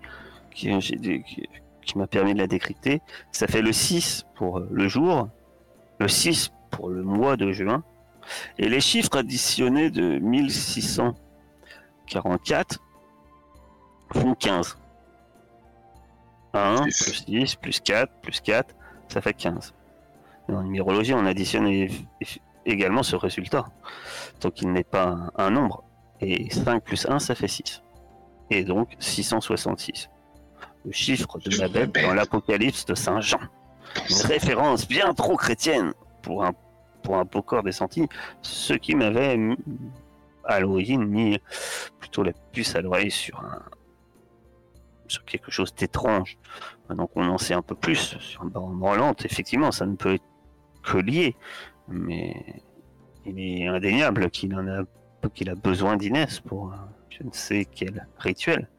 qui- 0.54 0.70
qui 0.80 1.98
m'a 1.98 2.06
permis 2.06 2.34
de 2.36 2.40
la 2.40 2.46
décrypter, 2.48 3.02
ça 3.32 3.48
fait 3.48 3.64
le 3.64 3.74
6 3.74 4.26
pour 4.36 4.60
le 4.60 4.88
jour, 4.88 5.28
le 6.00 6.08
6 6.08 6.52
pour 6.70 6.90
le 6.90 7.02
mois 7.02 7.36
de 7.36 7.52
juin, 7.52 7.84
et 8.58 8.68
les 8.70 8.82
chiffres 8.82 9.18
additionnés 9.18 9.90
de 9.90 10.20
1644 10.20 12.80
font 14.14 14.36
15. 14.36 14.78
1 16.54 16.90
Six. 16.90 17.04
plus 17.04 17.26
10 17.26 17.56
plus 17.56 17.80
4 17.80 18.12
plus 18.22 18.42
4, 18.42 18.76
ça 19.08 19.22
fait 19.22 19.34
15. 19.34 19.74
En 20.50 20.64
numérologie, 20.64 21.14
on 21.14 21.26
additionne 21.26 21.88
également 22.66 23.04
ce 23.04 23.16
résultat. 23.16 23.68
Donc 24.42 24.62
il 24.62 24.72
n'est 24.72 24.84
pas 24.84 25.32
un, 25.36 25.52
nombre. 25.52 25.84
Et 26.22 26.50
5 26.50 26.84
plus 26.84 27.06
1, 27.08 27.20
ça 27.20 27.36
fait 27.36 27.48
6. 27.48 27.84
Et 28.50 28.64
donc 28.64 28.96
666. 29.00 30.10
Le 30.86 30.92
chiffre 30.92 31.40
de 31.40 31.58
Babel 31.58 31.92
dans 31.92 32.14
l'Apocalypse 32.14 32.86
de 32.86 32.96
Saint 32.96 33.22
Jean. 33.22 33.40
Une 34.10 34.28
référence 34.28 34.88
bien 34.88 35.14
trop 35.14 35.36
chrétienne 35.36 35.94
pour 36.22 36.44
un, 36.44 36.54
pour 37.04 37.18
un 37.18 37.26
beau 37.26 37.42
corps 37.42 37.64
des 37.64 37.82
Antilles, 37.82 38.08
ce 38.42 38.74
qui 38.74 38.96
m'avait 38.96 39.38
à 40.46 40.60
l'origine 40.60 41.06
mis 41.06 41.38
plutôt 42.00 42.24
la 42.24 42.32
puce 42.52 42.76
à 42.76 42.82
l'oreille 42.82 43.12
sur 43.12 43.40
un 43.40 43.62
sur 45.08 45.26
quelque 45.26 45.50
chose 45.50 45.74
d'étrange. 45.74 46.38
Maintenant 46.88 47.08
qu'on 47.08 47.28
en 47.28 47.38
sait 47.40 47.56
un 47.56 47.64
peu 47.64 47.74
plus 47.76 48.16
sur 48.20 48.44
le 48.44 48.50
baron 48.52 48.70
Morlante, 48.70 49.26
effectivement, 49.26 49.72
ça 49.72 49.86
ne 49.88 49.96
peut 49.96 50.14
être 50.16 50.24
que 50.84 50.98
lié, 50.98 51.36
mais 51.88 52.62
il 53.26 53.40
est 53.40 53.68
indéniable 53.68 54.30
qu'il 54.30 54.54
en 54.56 54.68
a 54.68 54.84
qu'il 55.34 55.50
a 55.50 55.56
besoin 55.56 55.98
d'Inès 55.98 56.40
pour 56.40 56.74
je 57.10 57.24
ne 57.24 57.32
sais 57.32 57.66
quel 57.66 58.08
rituel. 58.20 58.70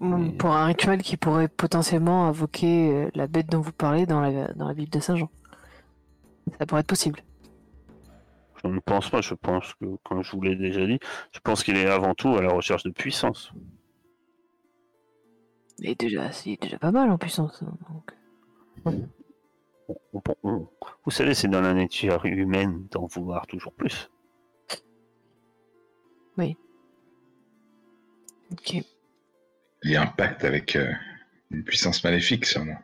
Mais- 0.00 0.30
Pour 0.32 0.52
un 0.52 0.66
rituel 0.66 1.02
qui 1.02 1.16
pourrait 1.16 1.48
potentiellement 1.48 2.26
invoquer 2.28 2.90
euh, 2.92 3.10
la 3.14 3.26
bête 3.26 3.48
dont 3.48 3.60
vous 3.60 3.72
parlez 3.72 4.06
dans 4.06 4.20
la, 4.20 4.48
dans 4.54 4.68
la 4.68 4.74
Bible 4.74 4.90
de 4.90 5.00
Saint 5.00 5.16
Jean. 5.16 5.28
Ça 6.58 6.66
pourrait 6.66 6.80
être 6.82 6.86
possible. 6.86 7.20
Je 8.62 8.68
ne 8.68 8.80
pense 8.80 9.10
pas, 9.10 9.20
je 9.20 9.34
pense 9.34 9.74
que, 9.74 9.86
comme 10.04 10.22
je 10.22 10.32
vous 10.32 10.42
l'ai 10.42 10.56
déjà 10.56 10.86
dit, 10.86 10.98
je 11.32 11.40
pense 11.40 11.62
qu'il 11.62 11.76
est 11.76 11.86
avant 11.86 12.14
tout 12.14 12.34
à 12.36 12.42
la 12.42 12.50
recherche 12.52 12.82
de 12.82 12.90
puissance. 12.90 13.52
Mais 15.80 15.94
déjà, 15.94 16.32
c'est 16.32 16.58
déjà 16.60 16.78
pas 16.78 16.90
mal 16.90 17.10
en 17.10 17.18
puissance. 17.18 17.62
hein, 17.62 17.76
donc. 17.90 18.12
Vous 21.04 21.10
savez, 21.10 21.34
c'est 21.34 21.48
dans 21.48 21.60
la 21.60 21.74
nature 21.74 22.24
humaine 22.26 22.86
d'en 22.90 23.06
vouloir 23.06 23.46
toujours 23.46 23.72
plus. 23.72 24.10
Ok. 28.52 28.74
Il 29.82 29.90
y 29.90 29.96
a 29.96 30.02
un 30.02 30.06
pacte 30.06 30.44
avec 30.44 30.76
euh, 30.76 30.92
une 31.50 31.64
puissance 31.64 32.02
maléfique, 32.02 32.46
sûrement. 32.46 32.78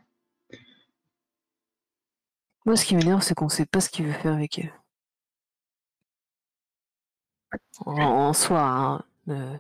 Moi, 2.67 2.77
ce 2.77 2.85
qui 2.85 2.97
m'énerve, 2.97 3.23
c'est 3.23 3.35
qu'on 3.35 3.49
sait 3.49 3.67
pas 3.67 3.81
ce 3.81 3.91
qu'il 3.91 4.07
veut 4.07 4.13
faire 4.13 4.35
avec 4.35 4.59
elle. 4.59 4.73
En, 7.87 7.93
en 8.01 8.33
soi, 8.33 8.61
hein, 8.63 9.05
euh, 9.29 9.57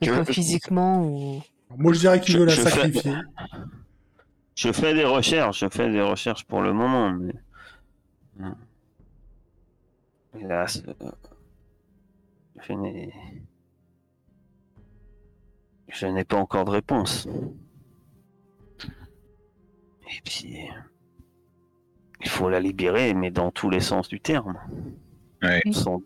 Je- 0.00 0.24
physiquement 0.24 1.04
ou. 1.06 1.42
Moi, 1.76 1.92
je 1.94 2.00
dirais 2.00 2.20
qu'il 2.20 2.34
Je- 2.34 2.38
veut 2.38 2.44
la 2.46 2.54
je 2.54 2.60
fais- 2.60 2.70
sacrifier. 2.70 3.14
Je 4.54 4.72
fais 4.72 4.94
des 4.94 5.04
recherches, 5.04 5.60
je 5.60 5.68
fais 5.68 5.90
des 5.90 6.02
recherches 6.02 6.44
pour 6.44 6.60
le 6.62 6.72
moment, 6.72 7.12
mais. 7.12 7.34
Hélas. 10.38 10.82
euh, 11.02 11.10
Je 12.66 12.72
n'ai. 12.74 13.12
Je 15.88 16.06
n'ai 16.06 16.24
pas 16.24 16.36
encore 16.36 16.64
de 16.64 16.70
réponse. 16.70 17.26
Et 18.84 20.20
puis. 20.24 20.56
Il 22.24 22.28
faut 22.28 22.48
la 22.48 22.60
libérer, 22.60 23.14
mais 23.14 23.30
dans 23.32 23.50
tous 23.50 23.68
les 23.68 23.80
sens 23.80 24.08
du 24.08 24.20
terme. 24.20 24.56
Ouais. 25.42 25.60
Oui. 25.64 25.74
Sans- 25.74 26.00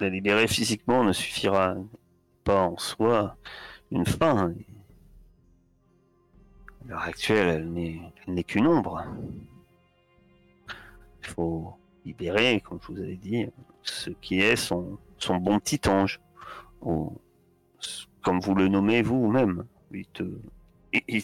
La 0.00 0.08
libérer 0.08 0.46
physiquement 0.46 1.02
ne 1.02 1.12
suffira 1.12 1.74
pas 2.44 2.62
en 2.62 2.76
soi 2.78 3.36
une 3.90 4.06
fin. 4.06 4.54
À 6.84 6.88
l'heure 6.88 7.02
actuelle, 7.02 7.48
elle 7.48 8.32
n'est 8.32 8.44
qu'une 8.44 8.66
ombre. 8.66 9.04
Il 11.22 11.26
faut 11.26 11.74
libérer, 12.04 12.60
comme 12.60 12.78
je 12.80 12.92
vous 12.92 13.00
avais 13.00 13.16
dit, 13.16 13.46
ce 13.82 14.10
qui 14.10 14.40
est 14.40 14.56
son, 14.56 14.98
bon 15.40 15.58
petit 15.58 15.80
ange. 15.88 16.20
Ou, 16.80 17.12
comme 18.22 18.40
vous 18.40 18.54
le 18.54 18.68
nommez 18.68 19.02
vous-même. 19.02 19.64
Il 19.92 20.06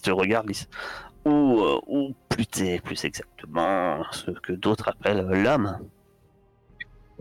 te, 0.01 0.11
regarde. 0.11 0.51
Ou, 1.25 1.61
euh, 1.61 1.81
ou 1.87 2.15
plus, 2.29 2.47
plus 2.83 3.05
exactement, 3.05 4.03
ce 4.11 4.31
que 4.33 4.53
d'autres 4.53 4.89
appellent 4.89 5.27
l'âme. 5.27 5.79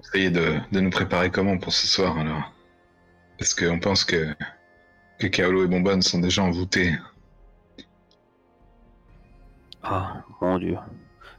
Essayez 0.04 0.30
de, 0.30 0.60
de 0.72 0.80
nous 0.80 0.90
préparer 0.90 1.32
comment 1.32 1.58
pour 1.58 1.74
ce 1.74 1.88
soir, 1.88 2.18
alors 2.18 2.54
Parce 3.38 3.54
qu'on 3.54 3.80
pense 3.80 4.04
que, 4.06 4.36
que 5.20 5.28
Kaolo 5.28 5.64
et 5.64 5.68
Bonbonne 5.68 6.02
sont 6.02 6.20
déjà 6.20 6.44
envoûtés. 6.44 6.94
Ah, 9.82 10.24
mon 10.42 10.58
dieu. 10.60 10.78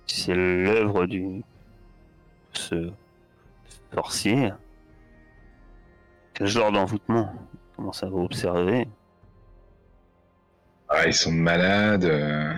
Si 0.06 0.20
c'est 0.22 0.34
l'œuvre 0.34 1.06
du. 1.06 1.42
ce 2.52 2.90
sorcier. 3.92 4.52
Quel 6.34 6.48
genre 6.48 6.72
d'envoûtement? 6.72 7.32
Comment 7.76 7.92
ça 7.92 8.08
va 8.08 8.16
observer? 8.16 8.88
Ah, 10.88 11.06
ils 11.06 11.14
sont 11.14 11.32
malades, 11.32 12.04
euh, 12.04 12.54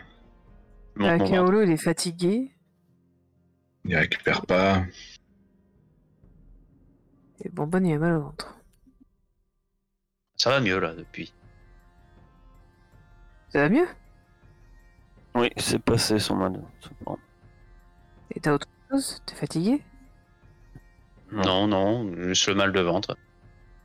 non, 0.96 1.18
Kaolo, 1.18 1.62
il 1.62 1.70
est 1.70 1.76
fatigué. 1.76 2.50
ils 3.84 3.96
récupèrent 3.96 4.44
pas. 4.46 4.82
Et 7.40 7.48
Bonbonne, 7.48 7.86
il 7.86 7.94
a 7.94 7.98
mal 7.98 8.14
au 8.14 8.22
ventre. 8.22 8.54
Ça 10.36 10.50
va 10.50 10.60
mieux 10.60 10.78
là 10.78 10.94
depuis. 10.94 11.32
Ça 13.50 13.60
va 13.60 13.68
mieux? 13.68 13.86
Oui, 15.34 15.50
c'est 15.56 15.78
passé 15.78 16.18
son 16.18 16.36
mal. 16.36 16.62
c'est 16.80 17.04
bon. 17.04 17.18
Et 18.34 18.40
t'as 18.40 18.52
autre 18.52 18.68
chose? 18.90 19.22
T'es 19.26 19.34
fatigué? 19.34 19.82
Non, 21.32 21.66
non, 21.66 22.12
juste 22.22 22.48
le 22.48 22.54
mal 22.54 22.72
de 22.72 22.80
ventre. 22.80 23.16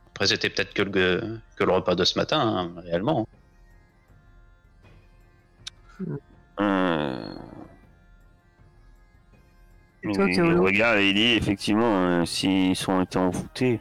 Après, 0.08 0.26
c'était 0.26 0.50
peut-être 0.50 0.74
que 0.74 0.82
le, 0.82 1.40
que 1.56 1.64
le 1.64 1.72
repas 1.72 1.94
de 1.94 2.04
ce 2.04 2.18
matin, 2.18 2.40
hein, 2.40 2.80
réellement. 2.82 3.26
Euh... 6.60 7.34
Et 10.04 10.12
toi, 10.12 10.26
il, 10.28 10.42
regarde 10.42 10.98
et 10.98 11.08
il 11.10 11.14
dit 11.14 11.32
effectivement, 11.34 11.94
euh, 12.06 12.24
s'ils 12.24 12.74
sont 12.76 13.00
été 13.02 13.18
envoûtés, 13.18 13.80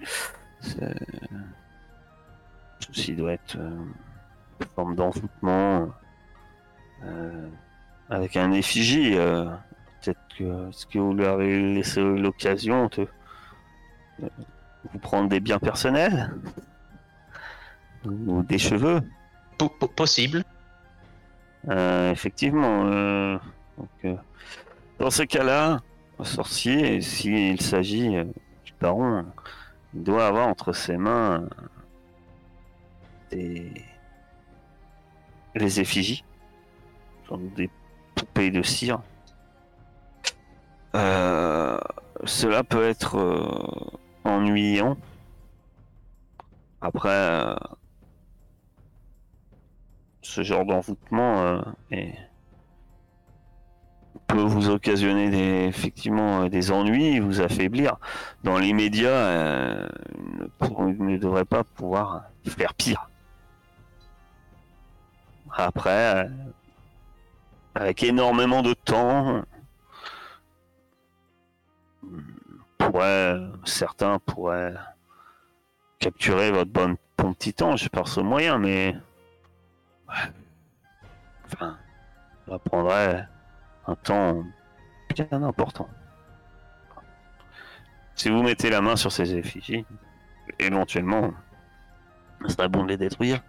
ceci 2.80 3.14
doit 3.16 3.34
être 3.34 3.56
euh, 3.58 3.70
une 4.60 4.68
forme 4.76 4.96
d'envoûtement 4.96 5.90
euh, 7.04 7.48
avec 8.10 8.38
un 8.38 8.52
effigie. 8.52 9.14
euh, 9.18 9.46
Peut-être 10.02 10.20
que 10.38 10.70
est-ce 10.70 10.86
que 10.88 10.98
vous 11.00 11.14
lui 11.14 11.26
avez 11.26 11.74
laissé 11.74 12.02
l'occasion 12.02 12.88
de 12.98 13.08
de 14.20 14.30
vous 14.94 15.00
prendre 15.00 15.30
des 15.30 15.40
biens 15.40 15.60
personnels? 15.60 16.32
Ou 18.06 18.42
des 18.44 18.58
cheveux? 18.58 19.02
Po- 19.60 19.70
po- 19.70 19.88
possible. 19.88 20.44
Euh, 21.70 22.12
effectivement. 22.12 22.86
euh, 22.88 23.38
donc, 23.78 23.90
euh, 24.06 24.16
dans 25.00 25.12
ce 25.12 25.22
cas-là, 25.24 25.82
sorcier, 26.24 27.02
s'il 27.02 27.62
s'agit 27.62 28.16
euh, 28.18 28.26
du 28.66 28.74
baron, 28.80 29.26
il 29.94 30.04
doit 30.04 30.28
avoir 30.28 30.48
entre 30.48 30.74
ses 30.74 30.98
mains 30.98 31.48
euh, 33.34 33.70
des 35.56 35.80
effigies, 35.80 36.24
des 37.56 37.70
poupées 38.16 38.52
de 38.52 38.62
cire. 38.62 39.02
Euh, 40.96 41.80
cela 42.26 42.64
peut 42.64 42.84
être 42.84 43.18
ennuyant. 44.26 44.98
Après, 46.82 47.56
ce 50.22 50.44
genre 50.44 50.66
d'envoûtement 50.66 51.62
est- 51.92 52.18
peut 54.32 54.42
vous 54.42 54.70
occasionner 54.70 55.30
des, 55.30 55.68
effectivement 55.68 56.44
euh, 56.44 56.50
des 56.50 56.72
ennuis, 56.72 57.20
vous 57.20 57.42
affaiblir. 57.42 57.98
Dans 58.44 58.58
l'immédiat, 58.58 59.10
euh, 59.10 59.88
ne 60.80 61.18
devrait 61.18 61.46
pas 61.46 61.64
pouvoir 61.64 62.24
faire 62.46 62.74
pire. 62.74 63.10
Après, 65.54 66.26
euh, 66.26 66.30
avec 67.76 68.04
énormément 68.04 68.62
de 68.62 68.74
temps, 68.74 69.44
pourrait, 72.78 73.38
certains 73.66 74.20
pourraient 74.20 74.76
capturer 76.00 76.52
votre 76.52 76.72
bon, 76.72 76.98
bon 77.18 77.34
petit 77.34 77.62
ange 77.62 77.90
par 77.90 78.08
ce 78.08 78.22
moyen, 78.22 78.58
mais 78.58 78.96
enfin, 81.46 81.78
ça 82.48 82.60
prendrait 82.60 83.28
un 83.88 83.96
temps 83.96 84.44
bien 85.14 85.44
important. 85.44 85.90
Si 88.16 88.30
vous 88.30 88.44
mettez 88.44 88.70
la 88.70 88.82
main 88.82 88.96
sur 88.96 89.12
ces 89.12 89.34
effigies, 89.34 89.86
éventuellement, 90.60 91.34
ce 92.46 92.54
serait 92.54 92.70
bon 92.70 92.84
de 92.84 92.90
les 92.90 92.98
détruire. 92.98 93.42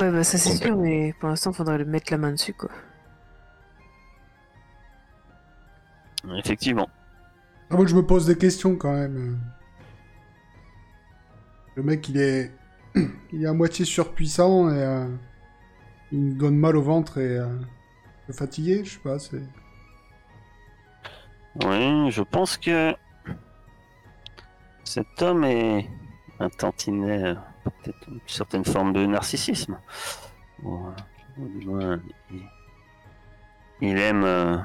Ouais, 0.00 0.10
bah 0.10 0.24
ça 0.24 0.38
c'est 0.38 0.56
sûr, 0.56 0.76
mais 0.76 1.12
pour 1.18 1.28
l'instant, 1.28 1.52
faudrait 1.52 1.78
le 1.78 1.84
mettre 1.84 2.12
la 2.12 2.18
main 2.18 2.32
dessus, 2.32 2.54
quoi. 2.54 2.70
Effectivement. 6.36 6.88
Ah, 7.70 7.76
moi, 7.76 7.86
je 7.86 7.94
me 7.94 8.04
pose 8.04 8.26
des 8.26 8.36
questions 8.36 8.76
quand 8.76 8.92
même. 8.92 9.38
Le 11.74 11.82
mec, 11.82 12.08
il 12.08 12.18
est, 12.18 12.52
il 13.32 13.44
est 13.44 13.46
à 13.46 13.52
moitié 13.52 13.84
surpuissant 13.84 14.70
et 14.70 14.82
euh, 14.82 15.06
il 16.12 16.30
nous 16.30 16.34
donne 16.34 16.56
mal 16.56 16.76
au 16.76 16.82
ventre 16.82 17.18
et 17.18 17.38
euh, 17.38 17.46
fatigué, 18.32 18.84
je 18.84 18.90
sais 18.90 18.98
pas. 18.98 19.18
C'est... 19.18 19.42
Oui, 21.64 22.10
je 22.10 22.22
pense 22.22 22.56
que 22.56 22.94
cet 24.84 25.22
homme 25.22 25.44
est 25.44 25.88
un 26.40 26.48
tantinet, 26.48 27.22
euh, 27.22 27.34
peut-être 27.64 28.08
une 28.08 28.20
certaine 28.26 28.64
forme 28.64 28.92
de 28.92 29.04
narcissisme. 29.06 29.78
Ou, 30.62 30.86
euh, 30.86 30.90
ou 31.38 31.48
du 31.58 31.66
moins, 31.66 32.00
il, 32.30 32.42
il 33.80 33.98
aime. 33.98 34.24
euh, 34.24 34.58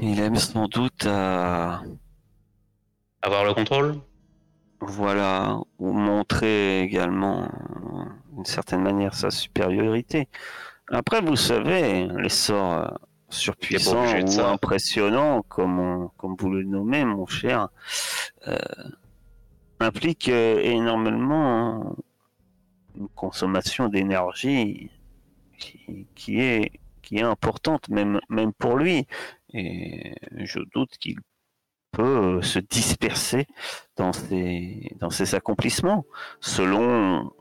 il 0.00 0.20
aime 0.20 0.36
sans 0.36 0.68
doute 0.68 1.06
à. 1.06 1.82
Avoir 3.22 3.44
le 3.44 3.54
contrôle? 3.54 4.00
Voilà, 4.80 5.58
ou 5.78 5.92
montrer 5.92 6.82
également 6.82 7.44
euh, 7.44 8.04
d'une 8.32 8.44
certaine 8.44 8.82
manière 8.82 9.14
sa 9.14 9.30
supériorité. 9.30 10.28
Après, 10.90 11.20
vous 11.22 11.36
savez, 11.36 12.06
les 12.18 12.28
sorts 12.28 12.72
euh, 12.74 12.88
de 14.20 14.24
ou 14.24 14.28
ça. 14.28 14.50
impressionnants, 14.52 15.42
comme, 15.48 15.78
on- 15.80 16.08
comme 16.18 16.36
vous 16.38 16.50
le 16.50 16.62
nommez, 16.64 17.04
mon 17.04 17.26
cher, 17.26 17.68
euh, 18.48 18.58
impliquent 19.80 20.28
euh, 20.28 20.60
énormément 20.60 21.46
hein, 21.86 21.96
une 22.96 23.08
consommation 23.08 23.88
d'énergie 23.88 24.90
qui, 25.58 26.06
qui 26.14 26.40
est, 26.40 26.70
qui 27.02 27.16
est 27.16 27.22
importante, 27.22 27.88
même, 27.88 28.20
même 28.28 28.52
pour 28.52 28.76
lui. 28.76 29.06
Et 29.52 30.14
je 30.36 30.60
doute 30.74 30.96
qu'il 30.98 31.16
euh, 32.02 32.42
se 32.42 32.58
disperser 32.58 33.46
dans 33.96 34.12
ses, 34.12 34.96
dans 35.00 35.10
ses 35.10 35.34
accomplissements, 35.34 36.04
selon, 36.40 37.32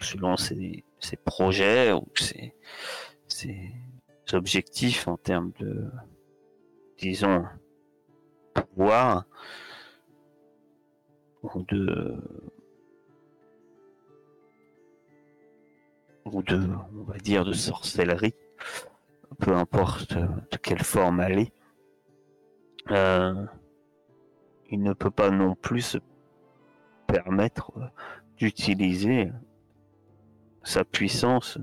selon 0.00 0.36
ses, 0.36 0.84
ses 0.98 1.16
projets 1.16 1.92
ou 1.92 2.06
ses, 2.14 2.54
ses 3.28 3.72
objectifs 4.32 5.08
en 5.08 5.16
termes 5.16 5.52
de, 5.58 5.90
disons, 6.98 7.44
pouvoir 8.54 9.24
ou 11.42 11.62
de, 11.62 12.16
ou 16.24 16.42
de, 16.42 16.60
on 16.98 17.04
va 17.04 17.18
dire, 17.18 17.44
de 17.44 17.52
sorcellerie, 17.52 18.34
peu 19.38 19.52
importe 19.52 20.14
de 20.14 20.56
quelle 20.56 20.82
forme 20.82 21.20
elle 21.20 21.38
est. 21.38 21.52
Euh, 22.90 23.46
il 24.70 24.82
ne 24.82 24.92
peut 24.92 25.10
pas 25.10 25.30
non 25.30 25.54
plus 25.54 25.82
se 25.82 25.98
permettre 27.06 27.72
euh, 27.76 27.86
d'utiliser 28.38 29.30
sa 30.62 30.84
puissance 30.84 31.58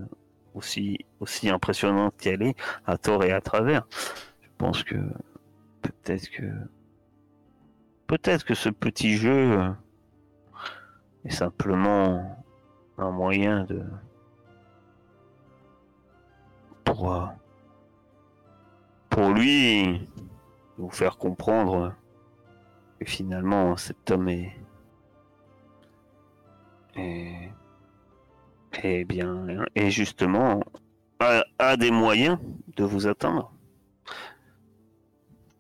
aussi, 0.54 1.06
impressionnante 1.50 2.16
qu'elle 2.18 2.42
est 2.42 2.56
à 2.86 2.98
tort 2.98 3.24
et 3.24 3.32
à 3.32 3.42
travers. 3.42 3.86
Je 4.42 4.48
pense 4.58 4.84
que 4.84 4.96
peut-être 5.82 6.30
que 6.30 6.44
peut-être 8.08 8.46
que 8.46 8.54
ce 8.54 8.70
petit 8.70 9.18
jeu 9.18 9.60
euh, 9.60 9.70
est 11.26 11.32
simplement 11.32 12.38
un 12.98 13.12
moyen 13.12 13.64
de 13.66 13.84
pour, 16.84 17.12
euh, 17.12 17.26
pour 19.10 19.30
lui 19.30 20.08
vous 20.78 20.90
faire 20.90 21.18
comprendre 21.18 21.94
que 23.04 23.12
finalement 23.12 23.76
cet 23.78 24.12
homme 24.12 24.30
est 24.30 24.54
est, 26.96 27.50
est 28.84 29.04
bien 29.06 29.46
et 29.76 29.90
justement 29.90 30.62
a, 31.20 31.44
a 31.60 31.78
des 31.78 31.92
moyens 31.92 32.38
de 32.76 32.84
vous 32.84 33.08
atteindre. 33.08 33.52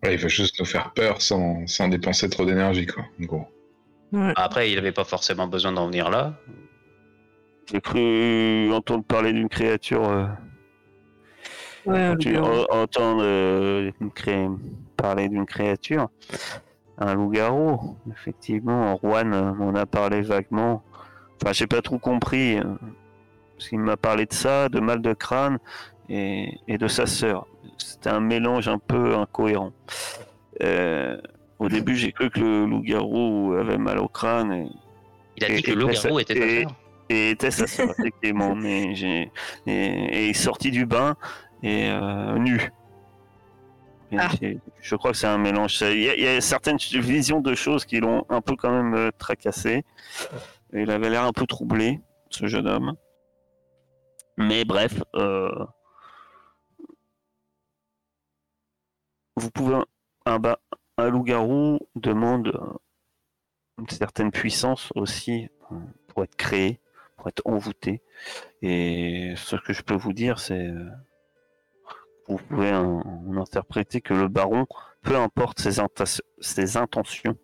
Ouais, 0.03 0.15
il 0.15 0.19
veut 0.19 0.29
juste 0.29 0.59
nous 0.59 0.65
faire 0.65 0.91
peur 0.93 1.21
sans, 1.21 1.65
sans 1.67 1.87
dépenser 1.87 2.29
trop 2.29 2.45
d'énergie, 2.45 2.85
quoi. 2.85 3.05
En 3.21 3.25
gros. 3.25 3.47
Après, 4.35 4.69
il 4.69 4.77
avait 4.77 4.91
pas 4.91 5.05
forcément 5.05 5.47
besoin 5.47 5.71
d'en 5.71 5.87
venir 5.87 6.09
là. 6.09 6.33
J'ai 7.71 7.79
cru 7.81 8.71
entendre 8.73 9.03
parler 9.05 9.31
d'une 9.33 9.49
créature. 9.49 10.07
euh, 10.07 10.25
Ouais, 11.85 12.09
entendre 12.69 13.21
euh, 13.23 13.91
une 13.99 14.11
cré- 14.11 14.47
parler 14.95 15.27
d'une 15.29 15.45
créature, 15.45 16.09
un 16.97 17.15
loup-garou. 17.15 17.97
Effectivement, 18.11 18.97
Juan 19.03 19.33
euh, 19.33 19.53
m'en 19.53 19.73
a 19.75 19.85
parlé 19.85 20.21
vaguement. 20.21 20.83
Enfin, 21.41 21.53
j'ai 21.53 21.67
pas 21.67 21.81
trop 21.81 21.97
compris. 21.99 22.57
euh, 22.59 22.63
parce 23.57 23.69
qu'il 23.69 23.79
m'a 23.79 23.97
parlé 23.97 24.25
de 24.25 24.33
ça, 24.33 24.67
de 24.69 24.79
mal 24.79 25.01
de 25.01 25.13
crâne 25.13 25.57
et, 26.09 26.57
et 26.67 26.77
de 26.77 26.87
sa 26.87 27.05
sœur. 27.05 27.45
C'était 27.77 28.09
un 28.09 28.19
mélange 28.19 28.67
un 28.67 28.79
peu 28.79 29.15
incohérent. 29.15 29.71
Euh, 30.61 31.17
au 31.59 31.69
début, 31.69 31.95
j'ai 31.95 32.11
cru 32.11 32.29
que 32.29 32.39
le 32.39 32.65
loup-garou 32.65 33.53
avait 33.59 33.77
mal 33.77 33.99
au 33.99 34.07
crâne 34.07 34.51
et, 34.51 34.67
Il 35.37 35.45
a 35.45 35.49
Et- 35.49 35.55
dit 35.55 35.61
que 35.63 35.71
le 35.71 35.81
loup-garou 35.81 36.19
était 36.19 36.33
ta 36.35 36.45
et- 36.45 36.61
sœur. 36.63 36.71
et 37.09 37.29
était 37.31 37.51
sa 37.51 37.67
sœur, 37.67 37.89
effectivement. 37.99 38.53
Mais 38.55 38.93
et, 39.01 39.31
et 39.67 40.29
est 40.29 40.33
sorti 40.33 40.69
du 40.71 40.85
bain 40.85 41.15
et 41.61 41.89
euh, 41.89 42.37
nu. 42.37 42.59
Ah. 44.19 44.29
Je 44.81 44.95
crois 44.95 45.11
que 45.11 45.17
c'est 45.17 45.27
un 45.27 45.37
mélange. 45.37 45.81
Il 45.81 46.01
y, 46.01 46.27
a- 46.27 46.41
certaines 46.41 46.77
visions 46.77 47.41
de 47.41 47.55
choses 47.55 47.85
qui 47.85 47.99
l'ont 47.99 48.25
un 48.29 48.41
peu 48.41 48.55
quand 48.55 48.71
même 48.71 48.93
euh, 48.95 49.11
tracassé. 49.17 49.83
Il 50.73 50.89
avait 50.91 51.09
l'air 51.09 51.23
un 51.23 51.31
peu 51.33 51.45
troublé, 51.45 52.01
ce 52.29 52.47
jeune 52.47 52.67
homme. 52.67 52.93
Mais 54.37 54.65
bref, 54.65 55.01
euh, 55.15 55.51
vous 59.35 59.51
pouvez 59.51 59.75
un, 60.25 60.39
un 60.97 61.09
loup-garou 61.09 61.79
demande 61.95 62.47
euh, 62.47 62.73
une 63.79 63.89
certaine 63.89 64.31
puissance 64.31 64.91
aussi 64.95 65.49
euh, 65.71 65.75
pour 66.07 66.23
être 66.23 66.35
créé, 66.35 66.79
pour 67.17 67.27
être 67.29 67.41
envoûté. 67.45 68.01
Et 68.61 69.33
ce 69.37 69.55
que 69.55 69.73
je 69.73 69.81
peux 69.81 69.95
vous 69.95 70.13
dire, 70.13 70.39
c'est 70.39 70.67
euh, 70.67 70.89
vous 72.27 72.37
pouvez 72.37 72.73
en, 72.73 73.01
en 73.01 73.37
interpréter 73.37 74.01
que 74.01 74.13
le 74.13 74.27
baron, 74.27 74.65
peu 75.01 75.17
importe 75.17 75.59
ses, 75.59 75.79
intentions, 76.77 77.37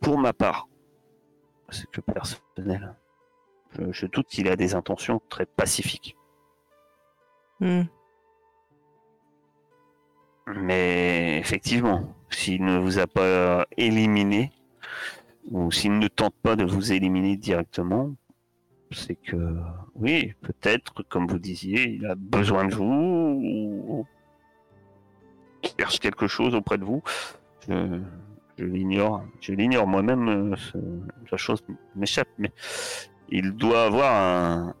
pour 0.00 0.18
ma 0.18 0.32
part, 0.32 0.68
c'est 1.68 1.90
que 1.90 2.00
personnel, 2.00 2.94
je, 3.78 3.92
je 3.92 4.06
doute 4.06 4.26
qu'il 4.28 4.48
a 4.48 4.56
des 4.56 4.74
intentions 4.74 5.20
très 5.28 5.46
pacifiques. 5.46 6.16
Hmm. 7.60 7.82
Mais 10.46 11.38
effectivement, 11.38 12.14
s'il 12.30 12.64
ne 12.64 12.78
vous 12.78 12.98
a 12.98 13.06
pas 13.06 13.66
éliminé, 13.76 14.52
ou 15.50 15.70
s'il 15.70 15.98
ne 15.98 16.08
tente 16.08 16.34
pas 16.42 16.56
de 16.56 16.64
vous 16.64 16.92
éliminer 16.92 17.36
directement, 17.36 18.14
c'est 18.90 19.16
que 19.16 19.56
oui, 19.94 20.34
peut-être, 20.42 21.02
comme 21.08 21.26
vous 21.26 21.38
disiez, 21.38 21.88
il 21.88 22.06
a 22.06 22.14
besoin 22.14 22.66
de 22.66 22.74
vous, 22.74 22.84
ou 22.84 24.06
asperge 25.64 25.98
quelque 25.98 26.26
chose 26.26 26.54
auprès 26.54 26.78
de 26.78 26.84
vous. 26.84 27.02
Je, 27.68 28.64
l'ignore. 28.64 29.24
Je 29.40 29.52
l'ignore 29.52 29.86
moi-même. 29.86 30.28
euh, 30.28 30.56
la 31.30 31.36
chose 31.36 31.62
m'échappe, 31.94 32.28
mais 32.38 32.52
il 33.28 33.52
doit 33.52 33.84
avoir 33.84 34.14
un, 34.14 34.74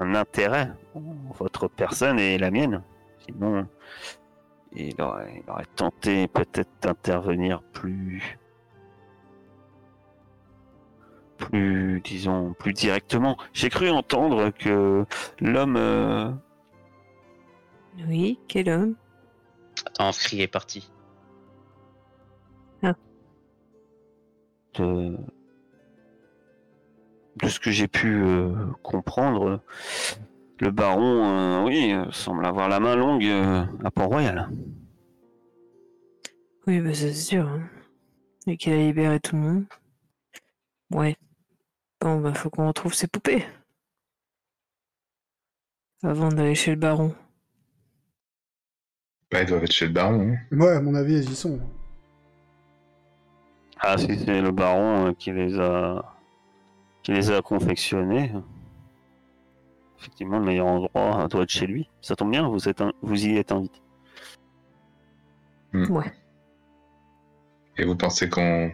un 0.00 0.14
intérêt 0.14 0.72
votre 1.38 1.68
personne 1.68 2.18
et 2.18 2.38
la 2.38 2.50
mienne. 2.50 2.82
Sinon, 3.26 3.66
il 4.74 5.00
aurait 5.00 5.42
tenté 5.76 6.26
peut-être 6.28 6.70
d'intervenir 6.82 7.62
plus, 7.72 8.38
plus, 11.40 12.00
disons, 12.04 12.54
plus 12.58 12.72
directement. 12.72 13.36
J'ai 13.52 13.70
cru 13.70 13.88
entendre 13.90 14.50
que 14.50 15.04
l'homme 15.40 15.76
euh, 15.76 16.30
Oui, 18.06 18.38
quel 18.48 18.68
homme? 18.68 18.94
Attends, 19.86 20.12
Free 20.12 20.42
est 20.42 20.46
parti. 20.48 20.90
de, 24.74 25.16
de 27.42 27.48
ce 27.48 27.58
que 27.58 27.72
j'ai 27.72 27.88
pu 27.88 28.22
euh, 28.22 28.54
comprendre, 28.84 29.60
le 30.60 30.70
baron, 30.70 31.24
euh, 31.24 31.64
oui, 31.64 31.92
semble 32.12 32.46
avoir 32.46 32.68
la 32.68 32.78
main 32.78 32.94
longue 32.94 33.24
euh, 33.24 33.64
à 33.84 33.90
Port-Royal. 33.90 34.48
Oui, 36.68 36.80
bah 36.80 36.94
c'est 36.94 37.14
sûr. 37.14 37.48
hein. 37.48 37.62
Et 38.46 38.56
qu'il 38.56 38.72
a 38.72 38.76
libéré 38.76 39.18
tout 39.18 39.34
le 39.34 39.42
monde. 39.42 39.64
Ouais. 40.92 41.16
Bon, 42.00 42.20
bah 42.20 42.32
faut 42.34 42.50
qu'on 42.50 42.66
retrouve 42.66 42.94
ses 42.94 43.06
poupées. 43.06 43.44
Avant 46.02 46.28
d'aller 46.30 46.54
chez 46.54 46.70
le 46.70 46.76
baron. 46.78 47.14
Bah, 49.30 49.42
ils 49.42 49.46
doivent 49.46 49.64
être 49.64 49.72
chez 49.72 49.86
le 49.86 49.92
baron. 49.92 50.32
hein. 50.32 50.56
Ouais, 50.56 50.70
à 50.76 50.80
mon 50.80 50.94
avis, 50.94 51.16
elles 51.16 51.30
y 51.30 51.34
sont. 51.36 51.60
Ah, 53.78 53.96
si 53.98 54.06
c'est 54.18 54.40
le 54.40 54.50
baron 54.50 55.08
euh, 55.08 55.12
qui 55.12 55.32
les 55.32 55.58
a 55.58 56.16
qui 57.02 57.12
les 57.12 57.30
a 57.30 57.40
confectionnés. 57.42 58.32
Effectivement, 59.98 60.38
le 60.38 60.44
meilleur 60.46 60.66
endroit 60.66 61.28
doit 61.28 61.42
être 61.42 61.50
chez 61.50 61.66
lui. 61.66 61.88
Ça 62.00 62.16
tombe 62.16 62.30
bien, 62.30 62.48
vous 62.48 62.68
êtes 62.68 62.80
un- 62.80 62.92
vous 63.02 63.26
y 63.26 63.36
êtes 63.36 63.52
invité. 63.52 63.78
Ouais. 65.74 66.12
Et 67.76 67.84
vous 67.84 67.96
pensez 67.96 68.28
qu'on 68.28 68.70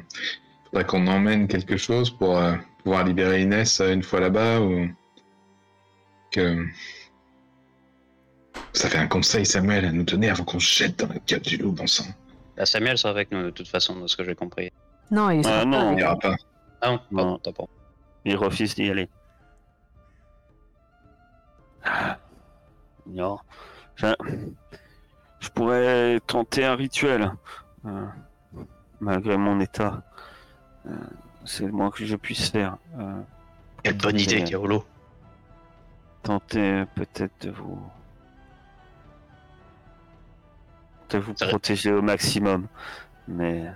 faudrait 0.65 0.87
qu'on 0.87 1.07
emmène 1.09 1.47
quelque 1.49 1.77
chose 1.77 2.11
pour 2.11 2.39
euh, 2.39 2.57
pouvoir 2.87 3.03
libérer 3.03 3.43
Inès 3.43 3.81
euh, 3.81 3.93
une 3.93 4.05
fois 4.05 4.21
là-bas 4.21 4.61
ou 4.61 4.89
que 6.31 6.65
ça 8.75 8.89
fait 8.89 8.99
un 8.99 9.09
conseil 9.09 9.45
Samuel 9.45 9.87
à 9.87 9.91
nous 9.91 10.05
donner 10.05 10.31
avant 10.31 10.45
qu'on 10.45 10.61
se 10.61 10.73
jette 10.85 10.97
dans 11.01 11.09
la 11.09 11.19
gueule 11.27 11.41
du 11.41 11.57
loup, 11.57 11.73
bon 11.73 11.89
sang. 11.89 12.05
Bah, 12.57 12.65
Samuel 12.65 12.97
sera 12.97 13.11
avec 13.11 13.33
nous 13.33 13.43
de 13.43 13.51
toute 13.51 13.67
façon, 13.67 13.99
de 13.99 14.07
ce 14.07 14.17
que 14.17 14.23
j'ai 14.23 14.37
compris. 14.37 14.71
Non, 15.11 15.31
il 15.31 15.43
sera 15.43 15.63
Ah, 15.63 15.65
non, 15.65 15.97
pas- 15.97 16.15
pas. 16.17 16.37
Ah 16.81 16.91
non, 16.93 17.01
Non. 17.11 17.39
t'as 17.43 17.51
pas. 17.51 17.65
Il 18.25 18.37
refuse 18.37 18.77
d'y 18.77 18.89
aller. 18.89 19.09
Non. 23.07 23.39
Je, 23.97 24.07
je 25.41 25.49
pourrais 25.49 26.21
tenter 26.25 26.65
un 26.65 26.77
rituel. 26.77 27.33
euh, 27.85 28.07
malgré 29.01 29.37
mon 29.37 29.59
état. 29.59 30.03
Euh, 30.87 30.91
c'est 31.47 31.65
le 31.65 31.73
moins 31.73 31.91
que 31.91 32.05
je 32.05 32.17
puisse 32.17 32.51
faire. 32.51 32.77
Euh, 32.99 33.21
Quelle 33.83 33.97
bonne 33.97 34.19
idée, 34.19 34.39
tenter- 34.41 34.51
Kaolo. 34.51 34.85
Tenter 36.23 36.85
peut-être 36.95 37.47
de 37.47 37.51
vous. 37.51 37.79
de 41.11 41.19
vous 41.19 41.35
protéger 41.35 41.93
au 41.93 42.03
maximum. 42.03 42.67
Mais 43.29 43.71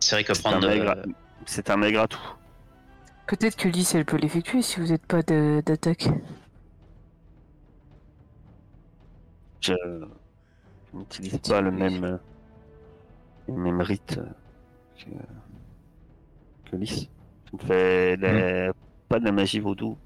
C'est 0.00 0.16
vrai 0.16 0.24
que 0.24 0.34
c'est 0.34 0.46
un, 0.46 0.50
prendre. 0.50 0.68
maigre, 0.68 0.94
euh, 0.98 1.02
c'est 1.46 1.70
un 1.70 1.76
maigre 1.78 2.02
atout. 2.02 2.34
Peut-être 3.26 3.56
que 3.56 3.68
Lys, 3.68 3.94
elle 3.94 4.04
peut 4.04 4.18
l'effectuer 4.18 4.60
si 4.60 4.80
vous 4.80 4.88
n'êtes 4.88 5.06
pas 5.06 5.22
de- 5.22 5.62
d'attaque. 5.64 6.08
Je 9.62 9.72
n'utilise 10.92 11.38
pas 11.38 11.62
le 11.62 11.70
même, 11.70 12.04
euh, 12.04 12.16
le 13.48 13.54
même 13.54 13.80
rite 13.80 14.18
euh, 14.18 14.26
que, 14.98 16.70
que 16.70 16.76
Lys. 16.76 17.08
Ne 17.62 17.66
fais 17.66 18.16
la- 18.16 18.72
pas 19.08 19.18
de 19.20 19.24
la 19.24 19.32
magie 19.32 19.60
vaudou. 19.60 19.96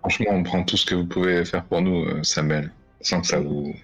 Franchement, 0.00 0.26
on 0.30 0.42
prend 0.42 0.62
tout 0.62 0.76
ce 0.76 0.86
que 0.86 0.94
vous 0.94 1.06
pouvez 1.06 1.44
faire 1.44 1.64
pour 1.64 1.80
nous, 1.82 2.04
euh, 2.04 2.22
Samuel, 2.22 2.70
sans 3.00 3.20
que 3.20 3.26
ça 3.26 3.40
vous 3.40 3.74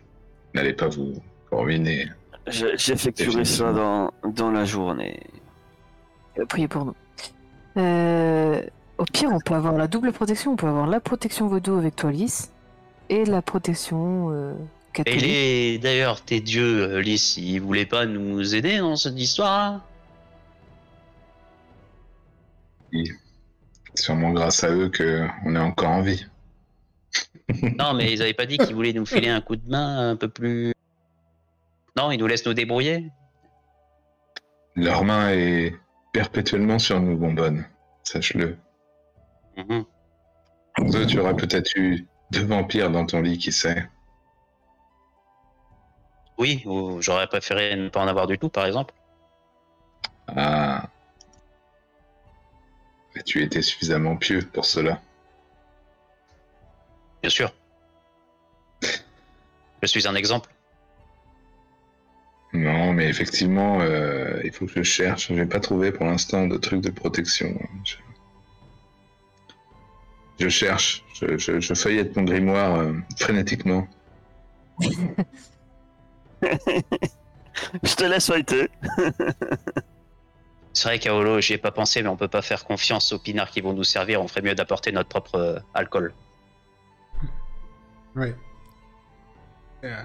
n'allez 0.54 0.72
pas 0.72 0.88
vous 0.88 1.14
ruiner. 1.50 2.06
Je- 2.46 2.76
J'effectuerai 2.76 3.44
ça 3.44 3.72
dans, 3.72 4.10
dans 4.32 4.50
la 4.50 4.64
journée. 4.64 5.20
Priez 6.48 6.68
pour 6.68 6.84
nous. 6.84 6.94
Euh, 7.76 8.62
au 8.98 9.04
pire, 9.04 9.30
on 9.32 9.40
peut 9.40 9.54
avoir 9.54 9.74
la 9.76 9.88
double 9.88 10.12
protection. 10.12 10.52
On 10.52 10.56
peut 10.56 10.66
avoir 10.68 10.86
la 10.86 11.00
protection 11.00 11.48
vaudou 11.48 11.74
avec 11.76 11.96
toi, 11.96 12.12
Lys, 12.12 12.52
et 13.08 13.24
la 13.24 13.42
protection 13.42 14.30
euh, 14.30 14.52
Et 14.54 14.92
catholique. 14.92 15.22
les... 15.22 15.78
d'ailleurs, 15.78 16.20
tes 16.22 16.40
dieux, 16.40 16.98
Lys, 17.00 17.36
ils 17.36 17.58
voulaient 17.60 17.86
pas 17.86 18.06
nous 18.06 18.54
aider 18.54 18.78
dans 18.78 18.96
cette 18.96 19.18
histoire 19.18 19.80
sûrement 23.94 24.30
grâce 24.30 24.64
à 24.64 24.70
eux 24.70 24.88
que 24.88 25.26
on 25.44 25.54
est 25.54 25.60
encore 25.60 25.90
en 25.90 26.02
vie. 26.02 26.26
Non, 27.78 27.92
mais 27.92 28.10
ils 28.12 28.22
avaient 28.22 28.32
pas 28.32 28.46
dit 28.46 28.56
qu'ils 28.56 28.74
voulaient 28.74 28.92
nous 28.92 29.04
filer 29.04 29.28
un 29.28 29.40
coup 29.40 29.56
de 29.56 29.68
main 29.68 30.10
un 30.10 30.16
peu 30.16 30.28
plus. 30.28 30.72
Non, 31.96 32.10
ils 32.10 32.18
nous 32.18 32.26
laissent 32.26 32.46
nous 32.46 32.54
débrouiller 32.54 33.10
Leur 34.74 35.04
main 35.04 35.30
est 35.30 35.74
perpétuellement 36.12 36.78
sur 36.78 37.00
nous, 37.00 37.16
bonbonne. 37.16 37.66
Sache-le. 38.04 38.56
Eux, 39.58 41.06
tu 41.06 41.18
auras 41.20 41.34
peut-être 41.34 41.76
eu 41.76 42.06
deux 42.30 42.44
vampires 42.44 42.90
dans 42.90 43.04
ton 43.04 43.20
lit, 43.20 43.36
qui 43.36 43.52
sait. 43.52 43.86
Oui, 46.38 46.62
ou 46.64 47.02
j'aurais 47.02 47.26
préféré 47.26 47.76
ne 47.76 47.88
pas 47.88 48.00
en 48.00 48.08
avoir 48.08 48.26
du 48.26 48.38
tout, 48.38 48.48
par 48.48 48.66
exemple. 48.66 48.94
Ah. 50.28 50.88
Tu 53.24 53.42
étais 53.42 53.62
suffisamment 53.62 54.16
pieux 54.16 54.42
pour 54.52 54.64
cela. 54.64 55.00
Bien 57.22 57.30
sûr. 57.30 57.52
Je 59.82 59.86
suis 59.86 60.06
un 60.08 60.14
exemple. 60.14 60.50
Non, 62.52 62.92
mais 62.92 63.08
effectivement, 63.08 63.80
euh, 63.80 64.40
il 64.44 64.52
faut 64.52 64.66
que 64.66 64.72
je 64.74 64.82
cherche. 64.82 65.28
Je 65.28 65.34
n'ai 65.34 65.46
pas 65.46 65.60
trouvé 65.60 65.90
pour 65.92 66.04
l'instant 66.06 66.46
de 66.46 66.56
trucs 66.58 66.80
de 66.82 66.90
protection. 66.90 67.58
Je, 67.84 67.96
je 70.38 70.48
cherche. 70.48 71.04
Je, 71.14 71.38
je- 71.38 71.60
je 71.60 71.74
feuillette 71.74 72.14
mon 72.16 72.24
grimoire 72.24 72.76
euh, 72.76 72.92
frénétiquement. 73.18 73.86
Je 77.82 77.94
te 77.94 78.04
laisse 78.04 78.26
feuilleter. 78.26 78.68
C'est 80.74 80.88
vrai, 80.88 80.98
Kaolo, 80.98 81.40
j'y 81.40 81.52
ai 81.54 81.58
pas 81.58 81.70
pensé, 81.70 82.02
mais 82.02 82.08
on 82.08 82.16
peut 82.16 82.28
pas 82.28 82.40
faire 82.42 82.64
confiance 82.64 83.12
aux 83.12 83.18
pinards 83.18 83.50
qui 83.50 83.60
vont 83.60 83.74
nous 83.74 83.84
servir. 83.84 84.22
On 84.22 84.28
ferait 84.28 84.40
mieux 84.42 84.54
d'apporter 84.54 84.90
notre 84.92 85.08
propre 85.08 85.34
euh, 85.34 85.58
alcool. 85.74 86.14
Euh, 89.84 90.02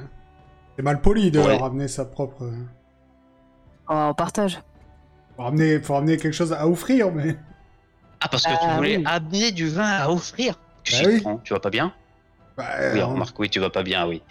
C'est 0.75 0.83
mal 0.83 1.01
poli 1.01 1.31
de 1.31 1.39
Ouais. 1.39 1.57
ramener 1.57 1.87
sa 1.87 2.05
propre. 2.05 2.43
Oh, 3.89 3.93
on 3.93 4.13
partage. 4.13 4.59
Faut 5.35 5.43
ramener, 5.43 5.79
faut 5.79 5.93
ramener 5.93 6.17
quelque 6.17 6.33
chose 6.33 6.51
à 6.53 6.67
offrir, 6.67 7.11
mais. 7.11 7.37
Ah, 8.19 8.27
parce 8.27 8.43
que 8.43 8.49
tu 8.53 8.55
Ah, 8.67 8.75
voulais 8.77 8.97
oui. 8.97 9.03
amener 9.05 9.51
du 9.51 9.69
vin 9.69 9.87
à 9.87 10.09
offrir 10.09 10.59
Tu 10.83 10.93
Bah 10.93 11.01
oui. 11.05 11.21
prends, 11.21 11.37
tu 11.37 11.53
vas 11.53 11.59
pas 11.59 11.69
bien 11.69 11.93
Bah, 12.57 12.65
Oui, 12.93 13.01
on 13.01 13.09
remarque, 13.09 13.37
oui, 13.39 13.49
tu 13.49 13.59
vas 13.59 13.69
pas 13.69 13.83
bien, 13.83 14.07
oui. 14.07 14.21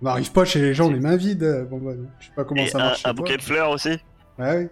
on 0.00 0.04
n'arrive 0.06 0.32
pas 0.32 0.44
chez 0.44 0.60
les 0.60 0.72
gens 0.74 0.90
les 0.90 1.00
mains 1.00 1.16
vides. 1.16 1.42
euh, 1.42 1.64
Bon, 1.64 1.78
bah, 1.78 1.92
je 2.20 2.26
sais 2.26 2.32
pas 2.34 2.44
comment 2.44 2.62
Et 2.62 2.68
ça 2.68 2.78
un, 2.78 2.84
marche. 2.84 3.00
un 3.04 3.12
toi. 3.12 3.12
bouquet 3.14 3.36
de 3.36 3.42
fleurs 3.42 3.70
aussi. 3.70 3.98
Ouais, 4.38 4.56
oui. 4.56 4.68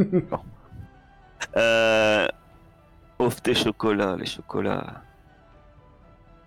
Euh, 1.56 2.28
offre 3.18 3.40
tes 3.40 3.54
chocolats, 3.54 4.14
les 4.16 4.26
chocolats. 4.26 5.02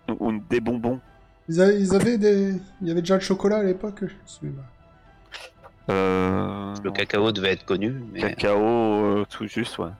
Ou 0.08 0.28
ou 0.28 0.32
des 0.48 0.60
bonbons. 0.60 1.00
Ils, 1.48 1.60
a- 1.60 1.72
ils 1.72 1.94
avaient 1.94 2.16
des. 2.16 2.54
Il 2.80 2.88
y 2.88 2.90
avait 2.90 3.00
déjà 3.02 3.16
le 3.16 3.20
chocolat 3.20 3.58
à 3.58 3.62
l'époque, 3.64 3.98
je 4.00 4.04
me 4.14 4.26
souviens 4.26 4.52
pas. 4.52 5.92
Euh, 5.92 6.74
Le 6.82 6.90
cacao 6.90 7.32
devait 7.32 7.52
être 7.52 7.64
connu, 7.66 7.90
mais 8.12 8.20
cacao, 8.20 8.58
euh, 8.62 9.24
tout 9.28 9.46
juste, 9.46 9.76
ouais. 9.78 9.90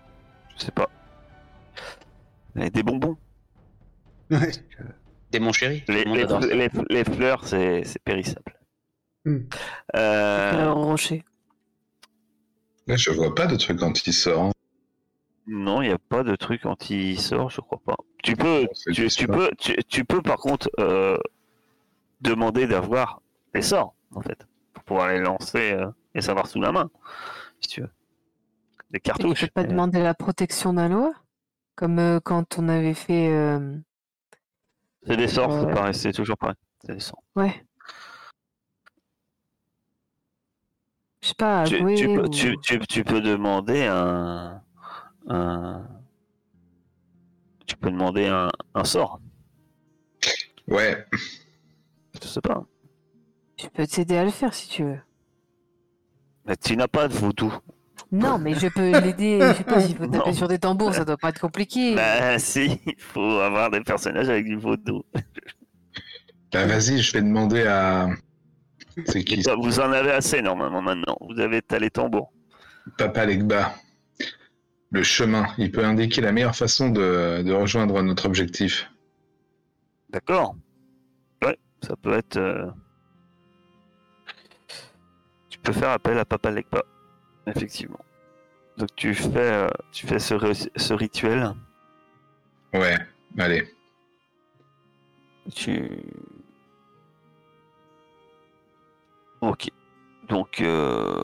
Je 0.57 0.65
sais 0.65 0.73
pas. 0.73 0.89
Et 2.57 2.71
des 2.71 2.83
bonbons. 2.83 3.19
Ouais. 4.31 4.53
des 5.33 5.41
mon 5.41 5.53
chéri. 5.53 5.85
Les, 5.89 7.05
fleurs, 7.05 7.47
c'est 7.47 7.85
c'est 7.85 8.03
périssable. 8.03 8.55
Hmm. 9.27 9.39
Euh, 9.97 10.53
Alors, 10.63 10.85
rocher. 10.85 11.25
Là, 12.87 12.97
je 12.97 13.11
vois 13.11 13.35
pas 13.35 13.47
de 13.47 13.57
trucs 13.57 13.83
anti-sort. 13.83 14.53
non, 15.47 15.83
il 15.83 15.89
n'y 15.89 15.95
a 15.95 15.99
pas 15.99 16.23
de 16.23 16.37
truc 16.37 16.67
anti-sort, 16.67 17.51
je 17.51 17.61
crois 17.61 17.81
pas. 17.85 17.97
Tu 18.23 18.37
peux, 18.37 18.67
tu, 18.93 19.27
peux, 19.27 19.51
tu, 19.59 19.77
tu 19.89 20.05
peux 20.05 20.23
par 20.23 20.37
contre 20.39 20.71
euh, 20.81 21.19
demander 22.21 22.67
d'avoir 22.67 23.21
les 23.55 23.63
sorts, 23.63 23.95
en 24.15 24.21
fait, 24.23 24.47
pour 24.73 24.85
pouvoir 24.85 25.09
les 25.11 25.21
lancer 25.21 25.73
euh, 25.73 25.91
et 26.15 26.21
savoir 26.23 26.47
sous 26.47 26.61
la 26.61 26.73
main, 26.73 26.91
si 27.61 27.69
tu 27.69 27.81
veux. 27.83 27.91
Des 28.91 28.99
Et 28.99 29.01
tu 29.01 29.11
cartouches. 29.11 29.41
peux 29.43 29.49
pas 29.49 29.65
demander 29.65 30.01
la 30.03 30.15
protection 30.15 30.73
d'un 30.75 30.89
loi 30.89 31.13
Comme 31.75 31.99
euh, 31.99 32.21
quand 32.21 32.59
on 32.59 32.69
avait 32.69 32.95
fait. 32.95 33.29
euh, 33.31 33.77
C'est 35.07 35.17
des 35.17 35.29
sorts, 35.29 35.53
c'est 35.61 35.67
Ouais. 35.67 35.75
pareil, 35.75 35.95
c'est 35.95 36.13
toujours 36.13 36.39
pareil. 36.39 36.57
C'est 36.87 36.95
des 36.95 37.01
sorts. 37.01 37.23
Ouais. 37.37 37.65
Je 41.25 41.29
sais 41.31 41.35
pas, 41.39 41.65
Tu, 41.65 41.79
tu 41.97 42.07
peux, 42.07 42.25
ou- 42.25 42.29
tu, 42.29 42.55
tu- 42.61 42.79
tu 42.87 43.03
peux 43.03 43.23
demander 43.23 43.85
un, 43.87 44.61
un- 45.27 45.89
Tu 47.67 47.79
peux 47.79 47.91
demander 47.91 48.27
un, 48.27 48.51
un 48.75 48.85
sort. 48.85 49.21
Ouais, 50.69 51.07
Je 52.23 52.29
sais 52.29 52.43
pas. 52.43 52.63
Je 53.59 53.69
peux 53.69 53.87
t'aider 53.87 54.19
à 54.19 54.25
le 54.25 54.31
faire 54.31 54.53
si 54.53 54.69
tu 54.69 54.85
veux. 54.85 54.99
Mais 56.45 56.57
tu 56.57 56.77
n'as 56.77 56.89
pas 56.89 57.09
de 57.09 57.15
vaudou. 57.15 57.55
Non, 58.13 58.39
mais 58.39 58.53
je 58.55 58.69
peux 58.69 58.91
l'aider. 59.01 59.39
Je 59.41 59.53
sais 59.55 59.65
pas 59.65 59.81
s'il 59.81 59.97
faut 59.97 60.07
taper 60.07 60.29
Non. 60.29 60.35
sur 60.35 60.47
des 60.47 60.59
tambours, 60.59 60.93
ça 60.95 61.07
doit 61.07 61.17
pas 61.17 61.31
être 61.31 61.41
compliqué. 61.41 61.95
Bah 61.95 62.39
si, 62.39 62.79
il 62.87 62.95
faut 62.99 63.39
avoir 63.41 63.71
des 63.71 63.81
personnages 63.81 64.29
avec 64.29 64.45
du 64.45 64.57
vaudou. 64.57 65.03
bah 66.53 66.67
vas-y, 66.67 66.99
je 67.01 67.13
vais 67.15 67.23
demander 67.23 67.63
à. 67.67 68.11
C'est 69.07 69.25
qui 69.25 69.43
Bah, 69.43 69.55
Vous 69.61 69.81
en 69.81 69.93
avez 69.93 70.11
assez 70.13 70.41
normalement 70.43 70.83
maintenant. 70.83 71.17
Vous 71.21 71.41
avez 71.41 71.61
les 71.81 71.91
tambours. 71.91 72.33
Papa 72.99 73.25
Legba. 73.27 73.75
Le 74.91 75.03
chemin, 75.03 75.47
il 75.59 75.73
peut 75.73 75.85
indiquer 75.85 76.21
la 76.21 76.31
meilleure 76.31 76.55
façon 76.55 76.89
de, 76.91 77.43
de 77.43 77.53
rejoindre 77.53 78.01
notre 78.03 78.27
objectif. 78.27 78.89
D'accord 80.11 80.55
Ouais, 81.45 81.59
ça 81.83 81.97
peut 81.97 82.13
être. 82.13 82.37
euh, 82.37 82.67
Tu 85.49 85.59
peux 85.59 85.73
faire 85.73 85.91
appel 85.91 86.19
à 86.19 86.25
Papa 86.25 86.51
Legba. 86.51 86.83
Effectivement. 87.47 87.99
Donc 88.77 88.89
tu 88.97 89.15
fais, 89.15 89.31
euh, 89.37 89.69
tu 89.93 90.07
fais 90.07 90.19
ce, 90.19 90.35
ce 90.77 90.95
rituel. 90.95 91.53
Ouais, 92.73 92.97
allez. 93.39 93.69
Tu. 95.55 95.91
Ok. 99.51 99.71
Donc, 100.29 100.61
euh, 100.61 101.23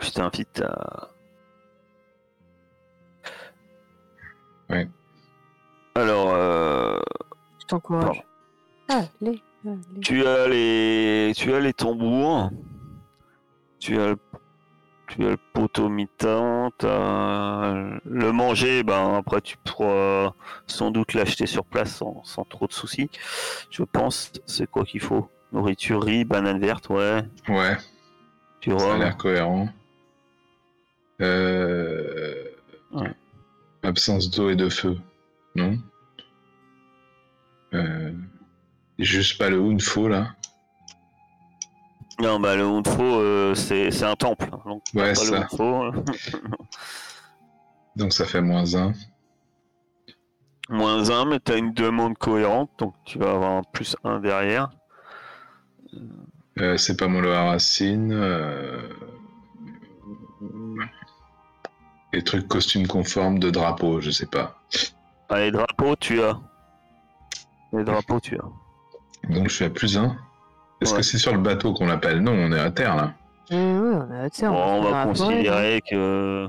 je 0.00 0.10
t'invite 0.10 0.60
à. 0.60 1.08
Ouais. 4.68 4.88
Alors, 5.94 6.30
euh, 6.32 6.98
Je 7.60 7.66
t'encourage. 7.66 8.24
Allez, 8.88 9.08
allez. 9.64 9.80
tu 10.02 10.24
as 10.26 10.48
les, 10.48 11.32
tu 11.36 11.52
as 11.52 11.60
les 11.60 11.72
tambours. 11.72 12.50
Tu 13.78 13.98
as 13.98 14.08
le, 14.08 14.16
tu 15.08 15.26
as 15.26 15.30
le 15.30 15.36
poteau 15.52 15.90
t'as 16.18 17.72
Le 18.04 18.32
manger, 18.32 18.82
ben 18.82 19.14
après 19.16 19.40
tu 19.40 19.56
pourras 19.58 20.34
sans 20.66 20.90
doute 20.90 21.14
l'acheter 21.14 21.46
sur 21.46 21.64
place 21.64 21.96
sans, 21.96 22.22
sans 22.24 22.44
trop 22.44 22.66
de 22.66 22.72
soucis. 22.72 23.10
Je 23.70 23.82
pense, 23.82 24.32
c'est 24.46 24.70
quoi 24.70 24.84
qu'il 24.84 25.00
faut 25.00 25.28
Nourriture, 25.52 26.02
riz, 26.02 26.24
banane 26.24 26.60
verte, 26.60 26.88
ouais. 26.90 27.22
Ouais, 27.48 27.76
Tu 28.60 28.70
ça 28.78 28.94
a 28.94 28.98
l'air 28.98 29.16
cohérent. 29.16 29.68
Euh... 31.20 32.44
Ouais. 32.92 33.12
Absence 33.82 34.30
d'eau 34.30 34.50
et 34.50 34.56
de 34.56 34.68
feu. 34.68 34.96
Non 35.54 35.76
euh... 37.74 38.12
Juste 38.98 39.38
pas 39.38 39.48
le 39.50 39.58
Hunfo 39.60 40.08
là. 40.08 40.34
Non, 42.20 42.38
bah 42.38 42.54
le 42.54 42.64
Hunfo, 42.64 43.02
euh, 43.02 43.54
c'est 43.54 43.90
c'est 43.90 44.04
un 44.04 44.14
temple. 44.16 44.50
Donc, 44.66 44.82
Ouais, 44.94 45.08
pas 45.08 45.14
ça. 45.14 45.30
le 45.30 45.36
Hunfo. 45.38 45.92
Donc 47.96 48.12
ça 48.12 48.24
fait 48.26 48.42
moins 48.42 48.74
1. 48.74 48.92
Moins 50.72 51.10
1, 51.10 51.24
mais 51.24 51.40
tu 51.40 51.50
as 51.50 51.56
une 51.56 51.72
demande 51.72 52.16
cohérente, 52.16 52.70
donc 52.78 52.94
tu 53.04 53.18
vas 53.18 53.32
avoir 53.32 53.50
un 53.56 53.62
plus 53.72 53.96
1 54.04 54.20
derrière. 54.20 54.70
Euh, 56.58 56.76
c'est 56.76 56.96
pas 56.98 57.08
mon 57.08 57.20
Loa 57.20 57.42
Racine. 57.50 58.12
Euh... 58.12 58.88
Les 62.12 62.22
trucs 62.22 62.48
costumes 62.48 62.86
conformes 62.86 63.38
de 63.38 63.50
drapeau, 63.50 64.00
je 64.00 64.10
sais 64.10 64.26
pas. 64.26 64.56
Ah, 65.28 65.38
les 65.40 65.52
drapeaux, 65.52 65.94
tu 65.96 66.20
as. 66.22 66.38
Les 67.72 67.84
drapeaux, 67.84 68.18
tu 68.20 68.36
as. 68.36 69.28
Donc 69.32 69.48
je 69.48 69.54
suis 69.54 69.64
à 69.64 69.70
plus 69.70 69.96
1. 69.96 70.16
Est-ce 70.80 70.92
Ouais. 70.92 70.98
que 70.98 71.02
c'est 71.04 71.18
sur 71.18 71.32
le 71.32 71.38
bateau 71.38 71.72
qu'on 71.72 71.86
l'appelle? 71.86 72.20
Non, 72.20 72.32
on 72.32 72.52
est 72.52 72.58
à 72.58 72.70
terre 72.70 72.96
là. 72.96 73.12
Ouais, 73.50 73.56
on 73.58 74.28
tu 74.30 74.36
sais, 74.40 74.48
Bon, 74.48 74.54
on 74.54 74.82
va 74.82 74.90
forêt, 74.90 75.06
considérer 75.06 75.82
que 75.88 76.48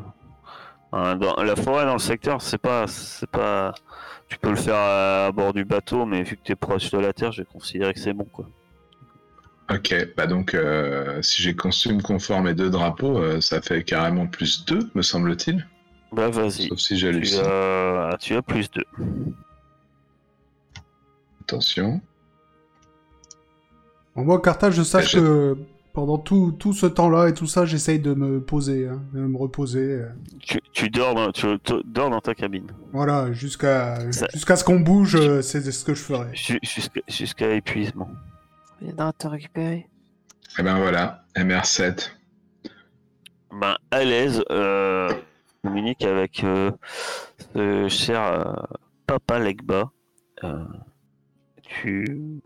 hein, 0.94 1.16
dans 1.16 1.36
la 1.44 1.56
forêt 1.56 1.86
dans 1.86 1.94
le 1.94 2.00
secteur, 2.00 2.42
c'est 2.42 2.58
pas, 2.58 2.88
c'est 2.88 3.30
pas. 3.30 3.74
Tu 4.30 4.38
peux 4.40 4.50
le 4.50 4.56
faire 4.56 4.76
à, 4.76 5.26
à 5.28 5.32
bord 5.32 5.54
du 5.54 5.66
bateau, 5.66 6.06
mais 6.06 6.24
vu 6.24 6.38
que 6.38 6.42
tu 6.44 6.54
es 6.54 6.56
proche 6.56 6.90
de 6.92 6.98
la 7.00 7.12
terre, 7.12 7.32
je 7.34 7.42
vais 7.42 7.48
considérer 7.52 7.94
que 7.94 8.00
c'est 8.00 8.14
bon, 8.14 8.26
quoi. 8.32 8.46
Ok, 9.69 9.95
bah 10.17 10.28
donc 10.28 10.54
euh, 10.54 11.21
si 11.21 11.41
j'ai 11.41 11.56
costume 11.56 12.02
conforme 12.02 12.47
et 12.47 12.54
deux 12.54 12.69
drapeaux, 12.69 13.17
euh, 13.17 13.39
ça 13.41 13.62
fait 13.62 13.84
carrément 13.84 14.28
plus 14.28 14.65
2, 14.65 14.89
me 14.95 15.02
semble-t-il. 15.02 15.65
Bah 16.12 16.30
vas-y. 16.30 16.67
Sauf 16.67 16.80
si 16.80 16.95
Tu 16.95 16.97
j'hallucine. 16.97 17.41
as... 17.45 18.17
tu 18.19 18.36
as 18.36 18.41
plus 18.41 18.69
2. 18.71 18.84
Attention. 21.41 22.02
Bon, 24.15 24.24
moi, 24.26 24.41
Carthage, 24.41 24.74
je 24.76 24.84
sache 24.84 25.12
je- 25.13 25.19
que 25.19 25.58
pendant 25.93 26.17
tout, 26.17 26.54
tout 26.58 26.74
ce 26.74 26.86
temps-là 26.86 27.28
et 27.30 27.34
tout 27.34 27.47
ça, 27.47 27.65
j'essaye 27.65 28.00
de 28.00 28.13
me 28.13 28.41
poser, 28.41 28.88
hein, 28.88 29.02
de 29.13 29.19
me 29.21 29.38
reposer. 29.38 29.80
euh. 30.02 30.10
Tu, 30.41 30.60
tu 30.74 30.89
dors 30.89 31.15
dans, 31.15 31.32
tu, 31.32 31.47
tu 31.63 31.74
dors 31.86 32.10
dans 32.10 32.19
ta 32.21 32.34
cabine. 32.36 32.67
Voilà, 32.91 33.32
jusqu'à 33.32 34.12
Ça- 34.12 34.28
jusqu'à 34.34 34.56
ce 34.58 34.63
qu'on 34.65 34.80
bouge, 34.82 35.17
c'est 35.41 35.62
ce 35.71 35.86
que 35.86 35.93
je 35.93 36.02
ferai. 36.02 36.28
Ju- 36.34 36.60
Jusqu'à 36.62 37.02
jusqu'à 37.08 37.54
épuisement. 37.54 38.10
Il 38.82 38.88
viendra 38.88 39.13
te 39.13 39.28
récupérer. 39.28 39.88
Et 40.58 40.63
ben 40.63 40.78
voilà, 40.80 41.24
MR7. 41.36 42.12
Ben, 43.52 43.78
à 43.91 44.04
l'aise, 44.04 44.44
euh, 44.50 45.10
communique 45.63 46.04
avec 46.04 46.44
euh, 46.44 46.72
ce 47.54 47.88
cher 47.89 48.22
euh, 48.22 48.54
Papa 49.06 49.39
Legba. 49.39 49.91
Euh, 50.44 50.65
tu... 51.62 52.41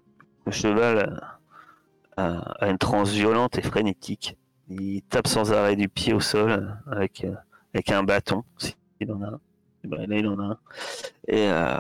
Le 0.46 0.52
cheval 0.52 1.24
a, 2.18 2.40
a 2.62 2.70
une 2.70 2.78
transe 2.78 3.12
violente 3.12 3.58
et 3.58 3.64
frénétique. 3.64 4.38
Il 4.70 5.02
tape 5.04 5.28
sans 5.28 5.54
arrêt 5.54 5.76
du 5.76 5.90
pied 5.90 6.14
au 6.14 6.20
sol 6.20 6.78
avec, 6.92 7.24
euh, 7.24 7.34
avec 7.74 7.92
un 7.92 8.04
bâton, 8.04 8.44
s'il 8.58 9.12
en 9.12 9.22
a 9.24 9.28
un. 9.28 9.40
Et 9.84 9.88
ben, 9.88 10.08
là, 10.08 10.16
il 10.18 10.28
en 10.28 10.40
a 10.40 10.44
un. 10.44 10.60
Et, 11.28 11.50
euh, 11.50 11.80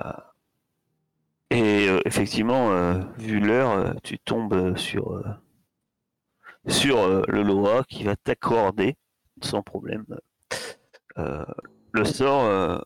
et 1.51 1.87
euh, 1.89 1.99
effectivement, 2.05 2.71
euh, 2.71 2.99
vu 3.17 3.39
l'heure, 3.39 3.71
euh, 3.71 3.93
tu 4.03 4.17
tombes 4.19 4.75
sur, 4.77 5.23
sur 6.67 7.25
le 7.27 7.43
Loa 7.43 7.83
qui 7.87 8.03
va 8.03 8.15
t'accorder 8.15 8.95
sans 9.41 9.61
problème 9.61 10.05
le 11.17 12.05
sort, 12.05 12.85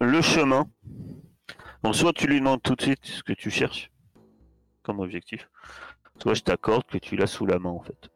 le 0.00 0.22
chemin. 0.22 0.66
Donc 1.82 1.94
soit 1.94 2.12
tu 2.12 2.26
lui 2.26 2.38
demandes 2.40 2.62
tout 2.62 2.74
de 2.74 2.82
suite 2.82 3.04
ce 3.04 3.22
que 3.22 3.32
tu 3.32 3.50
cherches 3.50 3.90
comme 4.82 5.00
objectif, 5.00 5.48
soit 6.20 6.34
je 6.34 6.42
t'accorde 6.42 6.84
que 6.86 6.98
tu 6.98 7.14
l'as 7.14 7.26
sous 7.26 7.46
la 7.46 7.58
main 7.58 7.70
en 7.70 7.80
fait. 7.80 8.08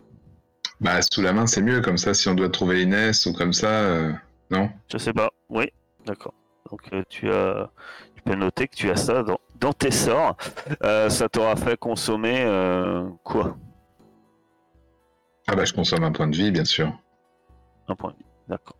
Bah 0.80 1.00
sous 1.02 1.22
la 1.22 1.32
main 1.32 1.46
c'est 1.46 1.62
mieux, 1.62 1.80
comme 1.80 1.98
ça 1.98 2.14
si 2.14 2.28
on 2.28 2.34
doit 2.34 2.48
trouver 2.48 2.82
Inès 2.82 3.26
ou 3.26 3.32
comme 3.32 3.52
ça, 3.52 3.68
euh, 3.68 4.12
non? 4.50 4.70
Je 4.90 4.98
sais 4.98 5.12
pas. 5.12 5.30
Oui, 5.48 5.70
d'accord. 6.06 6.34
Donc 6.70 6.80
euh, 6.92 7.02
tu 7.08 7.30
as, 7.30 7.70
tu 8.22 8.30
peux 8.30 8.36
noter 8.36 8.68
que 8.68 8.76
tu 8.76 8.90
as 8.90 8.96
ça 8.96 9.22
dans, 9.22 9.40
dans 9.56 9.72
tes 9.72 9.90
sorts. 9.90 10.36
Euh, 10.84 11.08
ça 11.08 11.28
t'aura 11.28 11.56
fait 11.56 11.76
consommer 11.76 12.42
euh, 12.44 13.08
quoi? 13.24 13.56
Ah 15.48 15.56
bah 15.56 15.64
je 15.64 15.72
consomme 15.72 16.04
un 16.04 16.12
point 16.12 16.28
de 16.28 16.36
vie 16.36 16.52
bien 16.52 16.64
sûr. 16.64 16.92
Un 17.88 17.96
point 17.96 18.12
de 18.12 18.16
vie. 18.18 18.24
D'accord. 18.48 18.76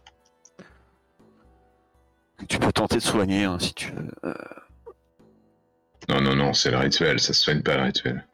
Tu 2.48 2.58
peux 2.58 2.72
tenter 2.72 2.96
de 2.96 3.02
soigner 3.02 3.44
hein, 3.44 3.58
si 3.58 3.74
tu 3.74 3.90
veux. 3.90 4.10
Euh, 4.24 4.34
Non 6.08 6.20
non 6.20 6.36
non, 6.36 6.52
c'est 6.52 6.70
le 6.70 6.78
rituel, 6.78 7.18
ça 7.18 7.32
se 7.32 7.42
soigne 7.42 7.62
pas 7.62 7.76
le 7.76 7.82
rituel. 7.84 8.24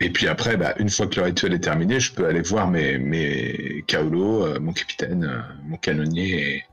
Et 0.00 0.10
puis 0.10 0.26
après, 0.26 0.56
bah, 0.56 0.74
une 0.78 0.90
fois 0.90 1.06
que 1.06 1.20
le 1.20 1.26
rituel 1.26 1.54
est 1.54 1.60
terminé, 1.60 2.00
je 2.00 2.12
peux 2.12 2.26
aller 2.26 2.42
voir 2.42 2.66
mes, 2.66 2.98
mes 2.98 3.84
Kaolo, 3.86 4.58
mon 4.60 4.72
capitaine, 4.72 5.44
mon 5.62 5.76
canonnier 5.76 6.56
et, 6.56 6.64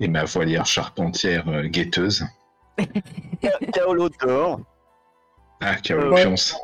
et 0.00 0.08
ma 0.08 0.24
voilière 0.24 0.66
charpentière 0.66 1.48
euh, 1.48 1.64
guetteuse. 1.64 2.24
Kaolo 3.72 4.08
dehors. 4.08 4.60
Ah, 5.60 5.76
Kaolo. 5.76 6.14
Pionce. 6.16 6.56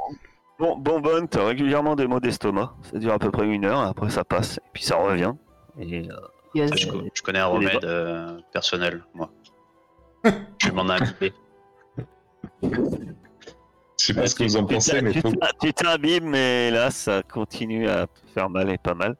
Bon, 0.59 0.77
bonbonne, 0.77 1.29
t'as 1.29 1.45
régulièrement 1.47 1.95
des 1.97 2.07
maux 2.07 2.19
d'estomac. 2.21 2.75
Ça 2.91 2.99
dure 2.99 3.13
à 3.13 3.19
peu 3.19 3.31
près 3.31 3.47
une 3.47 3.67
heure, 3.67 3.81
après 3.81 4.09
ça 4.11 4.25
passe, 4.25 4.57
et 4.59 4.69
puis 4.73 4.83
ça 4.83 4.97
revient. 4.97 5.33
Et, 5.79 6.09
euh, 6.11 6.15
Yes. 6.55 6.71
Je, 6.75 6.89
co- 6.91 7.03
je 7.13 7.21
connais 7.23 7.41
un 7.41 7.47
remède 7.47 7.85
euh, 7.85 8.39
personnel, 8.51 9.05
moi. 9.13 9.31
je 10.25 10.71
m'en 10.71 10.89
inviter. 10.89 11.35
sais 13.99 14.15
pas 14.15 14.27
ce 14.27 14.35
que 14.35 14.45
vous 14.45 14.57
en 14.57 14.65
pensez, 14.65 15.03
mais 15.03 15.13
tu 15.13 15.21
faut... 15.21 15.33
t'as- 15.33 15.51
tu 15.61 15.75
t'abîmes, 15.75 16.31
mais 16.31 16.71
là, 16.71 16.91
ça 16.91 17.23
continue 17.23 17.89
à 17.91 18.07
te 18.07 18.13
faire 18.33 18.49
mal 18.49 18.71
et 18.71 18.79
pas 18.79 18.95
mal. 18.95 19.17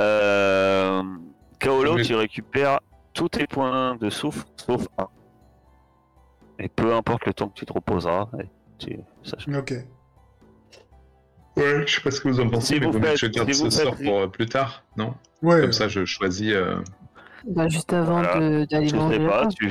Euh... 0.00 1.02
Kaolo, 1.60 1.94
Mais- 1.94 2.02
tu 2.02 2.16
récupères 2.16 2.80
tous 3.14 3.28
tes 3.30 3.46
points 3.46 3.96
de 3.96 4.10
souffle, 4.10 4.44
sauf 4.56 4.86
un. 4.98 5.08
Et 6.58 6.68
peu 6.68 6.94
importe 6.94 7.26
le 7.26 7.34
temps 7.34 7.48
que 7.48 7.54
tu 7.54 7.66
te 7.66 7.72
reposeras, 7.72 8.28
et 8.40 8.46
tu... 8.78 8.98
ça 9.22 9.38
change. 9.38 9.56
Ok. 9.56 9.74
Ouais, 11.56 11.86
je 11.86 11.94
sais 11.94 12.00
pas 12.00 12.10
ce 12.10 12.20
que 12.20 12.28
vous 12.28 12.40
en 12.40 12.48
pensez, 12.50 12.74
Si 12.74 12.80
mais 12.80 12.86
vous 12.86 13.00
faites- 13.00 13.16
je 13.16 13.26
garde 13.26 13.52
si 13.52 13.60
ce 13.60 13.70
sort 13.70 13.96
faites- 13.96 14.04
pour 14.06 14.18
euh, 14.20 14.26
plus 14.26 14.46
tard, 14.46 14.82
non? 14.96 15.14
Ouais. 15.42 15.60
Comme 15.60 15.72
ça, 15.72 15.86
je 15.88 16.04
choisis... 16.04 16.52
euh, 16.52 16.80
Bah, 17.46 17.68
juste 17.68 17.92
avant 17.92 18.22
Voilà. 18.22 18.40
de- 18.40 18.64
d'aller 18.64 18.88
Je 18.88 18.96
manger. 18.96 19.18
sais 19.18 19.26
pas, 19.26 19.46
tu... 19.48 19.70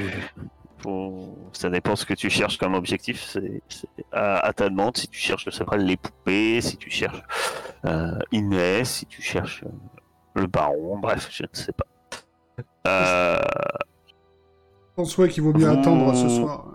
faut- 0.78 1.38
ça 1.52 1.70
dépend 1.70 1.96
ce 1.98 2.06
que 2.06 2.14
tu 2.14 2.30
cherches 2.30 2.58
comme 2.58 2.74
objectif. 2.74 3.24
C'est 3.24 3.62
c'est 3.70 3.88
à, 4.14 4.38
à 4.46 4.54
ta 4.54 4.70
demande. 4.70 4.96
Si 4.98 5.08
tu 5.10 5.20
cherches, 5.20 5.46
je 5.46 5.50
sais 5.52 5.66
pas, 5.66 5.76
les 5.78 5.98
poupées, 5.98 6.62
si 6.62 6.78
tu 6.78 6.90
cherches 6.90 7.22
euh, 7.86 8.18
Inès, 8.32 8.90
si 8.90 9.06
tu 9.06 9.22
cherches 9.22 9.64
euh, 9.66 9.70
le 10.42 10.48
baron, 10.48 10.98
bref, 11.00 11.28
je 11.32 11.44
ne 11.44 11.48
sais 11.54 11.72
pas. 11.74 11.86
Euh, 12.88 13.40
Je 14.90 14.96
pense 14.96 15.18
ouais, 15.18 15.30
qu'il 15.30 15.44
vaut 15.44 15.54
mieux 15.54 15.66
Vous- 15.68 15.80
attendre 15.80 16.14
ce 16.16 16.30
soir. 16.30 16.66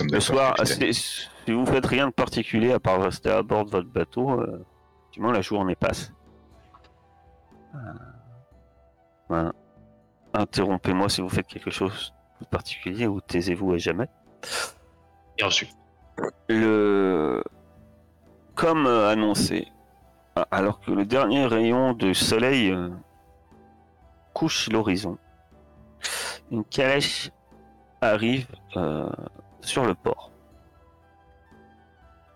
le 0.00 0.06
d'accord, 0.06 0.22
soir, 0.22 0.54
si, 0.64 0.94
si 0.94 1.52
vous 1.52 1.66
faites 1.66 1.86
rien 1.86 2.08
de 2.08 2.12
particulier 2.12 2.72
à 2.72 2.80
part 2.80 3.02
rester 3.02 3.30
à 3.30 3.42
bord 3.42 3.64
de 3.64 3.70
votre 3.70 3.88
bateau, 3.88 4.40
euh, 4.40 4.64
effectivement, 5.02 5.32
la 5.32 5.40
journée 5.42 5.74
passe. 5.76 6.12
Euh, 7.74 7.78
voilà. 9.28 9.52
Interrompez-moi 10.32 11.08
si 11.08 11.20
vous 11.20 11.28
faites 11.28 11.46
quelque 11.46 11.70
chose 11.70 12.12
de 12.40 12.46
particulier 12.46 13.06
ou 13.06 13.20
taisez-vous 13.20 13.72
à 13.72 13.78
jamais. 13.78 14.08
Et 15.38 15.44
ensuite, 15.44 15.70
le 16.48 17.42
comme 18.54 18.86
euh, 18.86 19.08
annoncé, 19.10 19.66
alors 20.50 20.80
que 20.80 20.92
le 20.92 21.04
dernier 21.04 21.46
rayon 21.46 21.92
de 21.92 22.12
soleil 22.12 22.70
euh, 22.70 22.88
couche 24.34 24.68
l'horizon, 24.70 25.16
une 26.50 26.64
calèche 26.64 27.30
arrive 28.02 28.46
euh, 28.76 29.08
sur 29.62 29.86
le 29.86 29.94
port, 29.94 30.30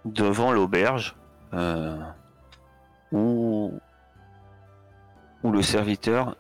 devant 0.07 0.53
l'auberge, 0.53 1.15
euh, 1.53 1.99
où, 3.13 3.73
le 5.45 5.63
serviteur 5.63 6.37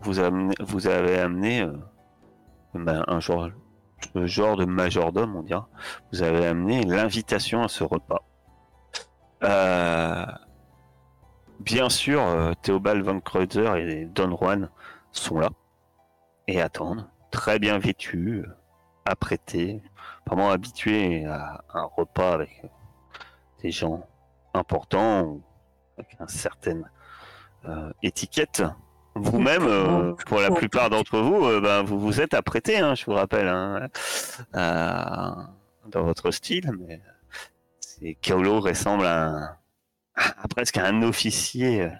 vous, 0.00 0.20
a 0.20 0.26
amené- 0.28 0.54
vous 0.60 0.86
avez 0.86 1.18
amené 1.18 1.62
euh, 1.62 1.72
ben, 2.74 3.04
un 3.06 3.20
genre, 3.20 3.50
genre 4.14 4.56
de 4.56 4.64
majordome, 4.64 5.36
on 5.36 5.42
dira. 5.42 5.68
Vous 6.12 6.22
avez 6.22 6.46
amené 6.46 6.82
l'invitation 6.84 7.62
à 7.62 7.68
ce 7.68 7.84
repas. 7.84 8.22
Bien 11.60 11.88
sûr, 11.90 12.22
euh, 12.22 12.52
Théobald 12.62 13.04
von 13.04 13.20
Kreutzer 13.20 13.76
et 13.76 14.06
Don 14.06 14.36
Juan 14.36 14.70
sont 15.12 15.38
là 15.38 15.50
et 16.48 16.60
attendent, 16.60 17.06
très 17.30 17.58
bien 17.58 17.78
vêtus, 17.78 18.42
euh, 18.46 18.56
apprêtés, 19.04 19.82
vraiment 20.26 20.50
habitués 20.50 21.26
à 21.26 21.62
un 21.74 21.84
repas 21.84 22.32
avec 22.32 22.60
euh, 22.64 22.68
des 23.62 23.70
gens 23.70 24.06
importants, 24.54 25.22
ou 25.24 25.42
avec 25.98 26.16
une 26.18 26.28
certaine 26.28 26.88
euh, 27.68 27.92
étiquette. 28.02 28.62
Vous-même, 29.14 29.64
euh, 29.64 30.14
pour 30.26 30.40
la 30.40 30.50
plupart 30.50 30.88
d'entre 30.88 31.18
vous, 31.18 31.44
euh, 31.44 31.60
ben, 31.60 31.82
vous 31.82 32.00
vous 32.00 32.20
êtes 32.22 32.32
apprêtés, 32.32 32.78
hein, 32.78 32.94
je 32.94 33.04
vous 33.04 33.12
rappelle, 33.12 33.48
hein, 33.48 33.86
dans 34.54 36.04
votre 36.04 36.30
style, 36.30 36.70
mais 38.00 38.14
Kaolo 38.22 38.60
ressemble 38.60 39.04
à, 39.04 39.26
un- 39.26 39.42
à 39.44 39.59
presque 40.50 40.76
à 40.78 40.86
un 40.86 41.02
officier 41.02 41.82
euh, 41.82 41.90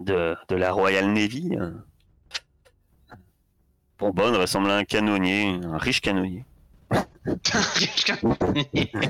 de, 0.00 0.36
de 0.48 0.56
la 0.56 0.72
Royal 0.72 1.12
Navy. 1.12 1.56
euh. 1.58 1.72
Bonbonne 3.98 4.36
ressemble 4.36 4.70
à 4.70 4.76
un 4.76 4.84
canonnier, 4.84 5.58
un 5.64 5.78
riche 5.78 6.00
canonnier. 6.00 6.44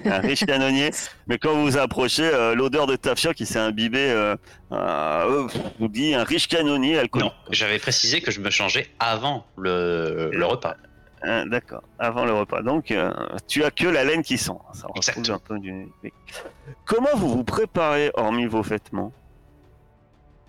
Un 0.07 0.21
riche 0.21 0.47
canonnier, 0.47 0.91
mais 1.27 1.37
quand 1.39 1.53
vous 1.55 1.65
vous 1.65 1.77
approchez, 1.77 2.25
euh, 2.25 2.55
l'odeur 2.55 2.87
de 2.87 2.97
tafia 2.97 3.35
qui 3.35 3.45
s'est 3.45 3.59
imbibée 3.59 4.11
euh, 4.11 4.35
euh, 4.73 5.47
vous 5.79 5.89
dit 5.89 6.15
un 6.15 6.25
riche 6.25 6.49
canonnier 6.49 6.99
alcoolique. 6.99 7.29
non, 7.29 7.35
j'avais 7.51 7.79
précisé 7.79 8.23
que 8.23 8.31
je 8.31 8.41
me 8.41 8.49
changeais 8.49 8.89
avant 8.99 9.47
le, 9.59 10.31
le 10.33 10.47
repas. 10.47 10.77
Ah, 11.23 11.45
D'accord, 11.47 11.83
avant 11.99 12.25
le 12.25 12.33
repas. 12.33 12.63
Donc, 12.63 12.91
euh, 12.91 13.13
tu 13.47 13.65
as 13.65 13.71
que 13.71 13.87
la 13.87 14.05
laine 14.05 14.23
qui 14.23 14.39
sent. 14.39 14.53
Ça 14.73 14.87
retrouve 14.87 15.19
Exact. 15.19 15.35
un 15.35 15.39
peu 15.39 15.59
du... 15.59 15.89
Comment 16.85 17.15
vous 17.17 17.29
vous 17.29 17.45
préparez, 17.45 18.11
hormis 18.15 18.47
vos 18.47 18.63
vêtements? 18.63 19.13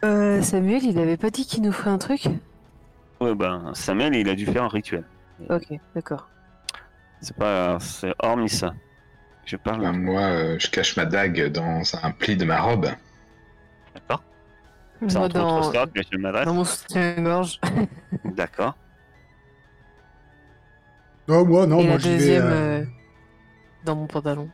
Euh, 0.04 0.42
Samuel, 0.42 0.84
il 0.84 1.00
avait 1.00 1.18
pas 1.18 1.30
dit 1.30 1.46
qu'il 1.46 1.64
nous 1.64 1.72
ferait 1.72 1.90
un 1.90 1.98
truc? 1.98 2.28
Ouais, 3.20 3.34
ben, 3.34 3.72
Samuel, 3.74 4.16
il 4.16 4.30
a 4.30 4.36
dû 4.36 4.46
faire 4.46 4.64
un 4.64 4.68
rituel. 4.68 5.04
Ok, 5.50 5.68
d'accord. 5.96 6.28
C'est 7.22 7.36
pas... 7.36 7.80
C'est 7.80 8.14
hormis 8.20 8.50
ça. 8.50 8.74
Je 9.46 9.56
parle... 9.56 9.82
Ben, 9.82 9.94
moi, 9.94 10.22
euh, 10.22 10.60
je 10.60 10.70
cache 10.70 10.98
ma 10.98 11.06
dague 11.06 11.48
dans 11.48 11.82
un 12.04 12.12
pli 12.12 12.36
de 12.36 12.46
ma 12.46 12.62
robe. 12.62 12.88
D'accord 13.96 14.22
entre 15.04 15.30
dans, 15.30 15.60
autres 15.60 15.74
ça 15.74 15.86
que 15.86 16.02
je 16.12 16.18
m'adresse. 16.18 16.46
dans 16.46 16.54
mon 16.54 16.64
soutien-gorge. 16.64 17.60
D'accord. 18.26 18.76
Non, 21.28 21.46
moi, 21.46 21.68
non, 21.68 21.82
Et 21.82 21.88
moi 21.88 21.94
la 21.94 21.98
j'y 21.98 22.10
vais. 22.10 22.18
deuxième 22.18 22.46
euh, 22.48 22.82
euh, 22.82 22.86
dans 23.86 23.96
mon 23.96 24.08
pantalon. 24.08 24.50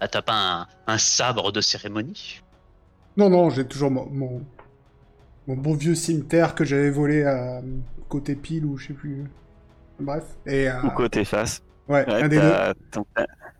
Ah, 0.00 0.08
t'as 0.08 0.22
pas 0.22 0.34
un, 0.34 0.66
un 0.86 0.98
sabre 0.98 1.50
de 1.52 1.60
cérémonie? 1.60 2.40
Non, 3.16 3.28
non, 3.30 3.50
j'ai 3.50 3.66
toujours 3.66 3.90
mon, 3.90 4.06
mon, 4.10 4.42
mon 5.46 5.56
beau 5.56 5.74
vieux 5.74 5.94
cimetière 5.94 6.54
que 6.54 6.64
j'avais 6.64 6.90
volé 6.90 7.24
à 7.24 7.60
côté 8.08 8.34
pile 8.36 8.64
ou 8.64 8.76
je 8.76 8.88
sais 8.88 8.94
plus. 8.94 9.24
Bref. 10.00 10.24
Et 10.46 10.68
euh, 10.68 10.82
Ou 10.82 10.90
côté 10.90 11.24
face. 11.24 11.62
ouais, 11.88 12.06
Ouais, 12.06 12.22
un 12.22 12.28
des 12.28 12.40
deux. 12.40 12.52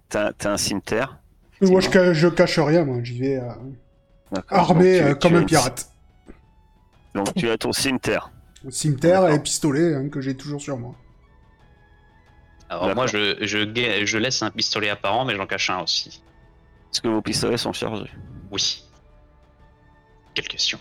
t'as- 0.08 0.32
un 0.44 0.56
cimetière. 0.56 1.18
Moi, 1.60 1.80
je, 1.80 1.88
ca- 1.90 2.12
je 2.12 2.28
cache 2.28 2.58
rien, 2.58 2.84
moi. 2.84 2.98
J'y 3.02 3.18
vais 3.18 3.36
euh, 3.36 3.48
armé 4.48 4.84
Donc, 4.84 4.96
tu- 4.96 5.02
euh, 5.02 5.14
comme 5.14 5.32
tu 5.32 5.36
un 5.36 5.44
pirate. 5.44 5.88
Donc 7.14 7.34
tu 7.34 7.48
as 7.48 7.58
ton 7.58 7.72
cimetière. 7.72 8.30
Cimetière 8.70 9.28
et 9.28 9.40
pistolet 9.42 9.94
hein, 9.94 10.08
que 10.08 10.20
j'ai 10.20 10.36
toujours 10.36 10.60
sur 10.60 10.76
moi. 10.78 10.94
Alors 12.72 12.94
moi, 12.94 13.06
D'accord. 13.06 13.20
je, 13.40 14.04
je, 14.06 14.18
laisse 14.18 14.42
un 14.42 14.50
pistolet 14.50 14.88
apparent, 14.88 15.24
mais 15.26 15.36
j'en 15.36 15.46
cache 15.46 15.68
un 15.70 15.80
aussi. 15.82 16.22
Est-ce 16.90 17.00
que 17.02 17.08
vos 17.08 17.20
pistolets 17.20 17.58
sont 17.58 17.72
chargés? 17.72 18.10
Oui. 18.50 18.82
Quelle 20.34 20.48
question 20.48 20.78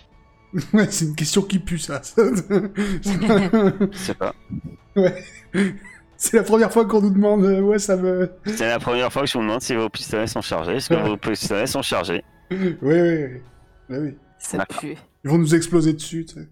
Ouais, 0.73 0.89
c'est 0.89 1.05
une 1.05 1.15
question 1.15 1.41
qui 1.41 1.59
pue, 1.59 1.79
ça. 1.79 2.01
Je 2.17 3.87
sais 3.93 4.13
pas. 4.13 4.33
c'est 6.17 6.37
la 6.37 6.43
première 6.43 6.71
fois 6.71 6.85
qu'on 6.85 7.01
nous 7.01 7.09
demande. 7.09 7.43
euh, 7.43 7.59
Ouais, 7.61 7.79
ça 7.79 7.97
me. 7.97 8.31
C'est 8.45 8.67
la 8.69 8.79
première 8.79 9.11
fois 9.11 9.23
que 9.23 9.27
je 9.27 9.33
vous 9.37 9.43
demande 9.43 9.61
si 9.61 9.75
vos 9.75 9.89
pistolets 9.89 10.27
sont 10.27 10.41
chargés. 10.41 10.75
Est-ce 10.75 10.89
que 10.89 10.95
Ouais. 10.95 11.03
vos 11.09 11.17
pistolets 11.17 11.67
sont 11.67 11.81
chargés? 11.81 12.23
Oui, 12.51 12.77
oui, 12.81 13.01
oui. 13.01 13.41
Bah 13.89 13.95
oui. 13.99 14.15
Ça 14.39 14.57
D'accord. 14.57 14.79
pue. 14.79 14.95
Ils 15.23 15.29
vont 15.29 15.37
nous 15.37 15.53
exploser 15.55 15.93
dessus, 15.93 16.25
tu 16.25 16.35
sais. 16.35 16.47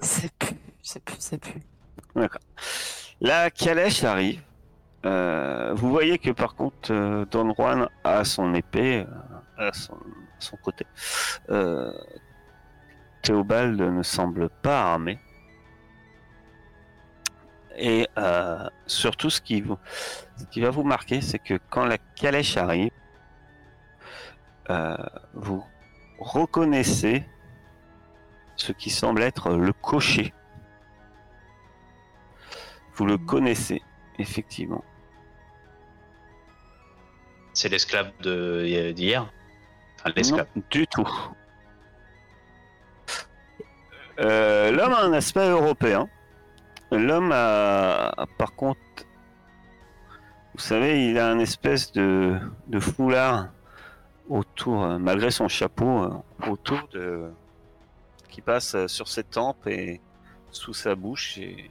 Ça 0.00 0.28
pue. 0.38 0.54
Ça 0.82 1.00
pue, 1.00 1.14
ça 1.18 1.36
pue. 1.38 1.60
La 3.20 3.50
calèche 3.50 4.02
arrive. 4.04 4.40
Euh, 5.04 5.74
vous 5.74 5.90
voyez 5.90 6.18
que 6.18 6.30
par 6.30 6.54
contre, 6.54 6.92
euh, 6.92 7.26
Don 7.30 7.54
Juan 7.54 7.88
a 8.04 8.24
son 8.24 8.54
épée 8.54 9.06
euh, 9.58 9.68
à 9.68 9.72
son, 9.72 9.94
à 9.94 10.40
son 10.40 10.56
côté. 10.56 10.86
Euh, 11.50 11.92
Théobald 13.22 13.80
ne 13.80 14.02
semble 14.02 14.48
pas 14.48 14.92
armé. 14.92 15.18
Et 17.76 18.06
euh, 18.18 18.68
surtout, 18.86 19.30
ce 19.30 19.40
qui, 19.40 19.60
vous, 19.60 19.78
ce 20.36 20.44
qui 20.44 20.60
va 20.60 20.70
vous 20.70 20.84
marquer, 20.84 21.20
c'est 21.20 21.38
que 21.38 21.58
quand 21.70 21.86
la 21.86 21.98
calèche 21.98 22.56
arrive, 22.56 22.92
euh, 24.70 24.96
vous 25.34 25.64
reconnaissez 26.18 27.24
ce 28.56 28.72
qui 28.72 28.90
semble 28.90 29.22
être 29.22 29.50
le 29.50 29.72
cocher. 29.72 30.32
Vous 32.94 33.06
le 33.06 33.18
connaissez, 33.18 33.82
effectivement. 34.18 34.84
C'est 37.54 37.68
l'esclave 37.68 38.10
d'hier 38.20 39.26
Enfin, 40.00 40.12
l'esclave. 40.16 40.46
Non, 40.54 40.62
du 40.70 40.86
tout. 40.86 41.08
Euh, 44.20 44.70
L'homme 44.70 44.92
a 44.92 45.00
un 45.02 45.12
aspect 45.12 45.48
européen. 45.48 46.08
L'homme 46.90 47.30
a, 47.32 48.26
par 48.38 48.54
contre, 48.54 48.80
vous 50.54 50.60
savez, 50.60 51.08
il 51.08 51.18
a 51.18 51.28
un 51.30 51.38
espèce 51.38 51.90
de, 51.92 52.38
de 52.68 52.78
foulard 52.78 53.48
autour, 54.28 54.84
euh, 54.84 54.98
malgré 54.98 55.30
son 55.30 55.48
chapeau, 55.48 56.04
euh, 56.04 56.48
autour 56.48 56.86
de, 56.92 57.30
qui 58.28 58.40
passe 58.40 58.86
sur 58.86 59.08
ses 59.08 59.24
tempes 59.24 59.66
et 59.66 60.00
sous 60.50 60.74
sa 60.74 60.94
bouche 60.94 61.38
et, 61.38 61.68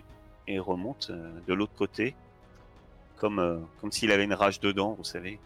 et 0.48 0.60
remonte 0.60 1.12
de 1.48 1.54
l'autre 1.54 1.76
côté. 1.78 2.16
comme, 3.18 3.66
comme 3.80 3.92
s'il 3.92 4.12
avait 4.12 4.26
une 4.26 4.34
rage 4.34 4.60
dedans, 4.60 4.96
vous 4.98 5.06
savez. 5.06 5.40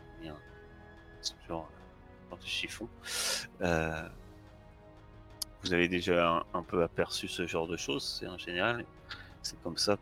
Genre 1.47 1.69
de 2.31 2.45
chiffon. 2.45 2.87
Euh, 3.61 4.07
vous 5.63 5.73
avez 5.73 5.87
déjà 5.87 6.37
un, 6.37 6.45
un 6.53 6.63
peu 6.63 6.83
aperçu 6.83 7.27
ce 7.27 7.47
genre 7.47 7.67
de 7.67 7.77
choses, 7.77 8.17
c'est 8.19 8.27
en 8.27 8.37
général. 8.37 8.85
C'est 9.41 9.61
comme 9.63 9.77
ça 9.77 9.97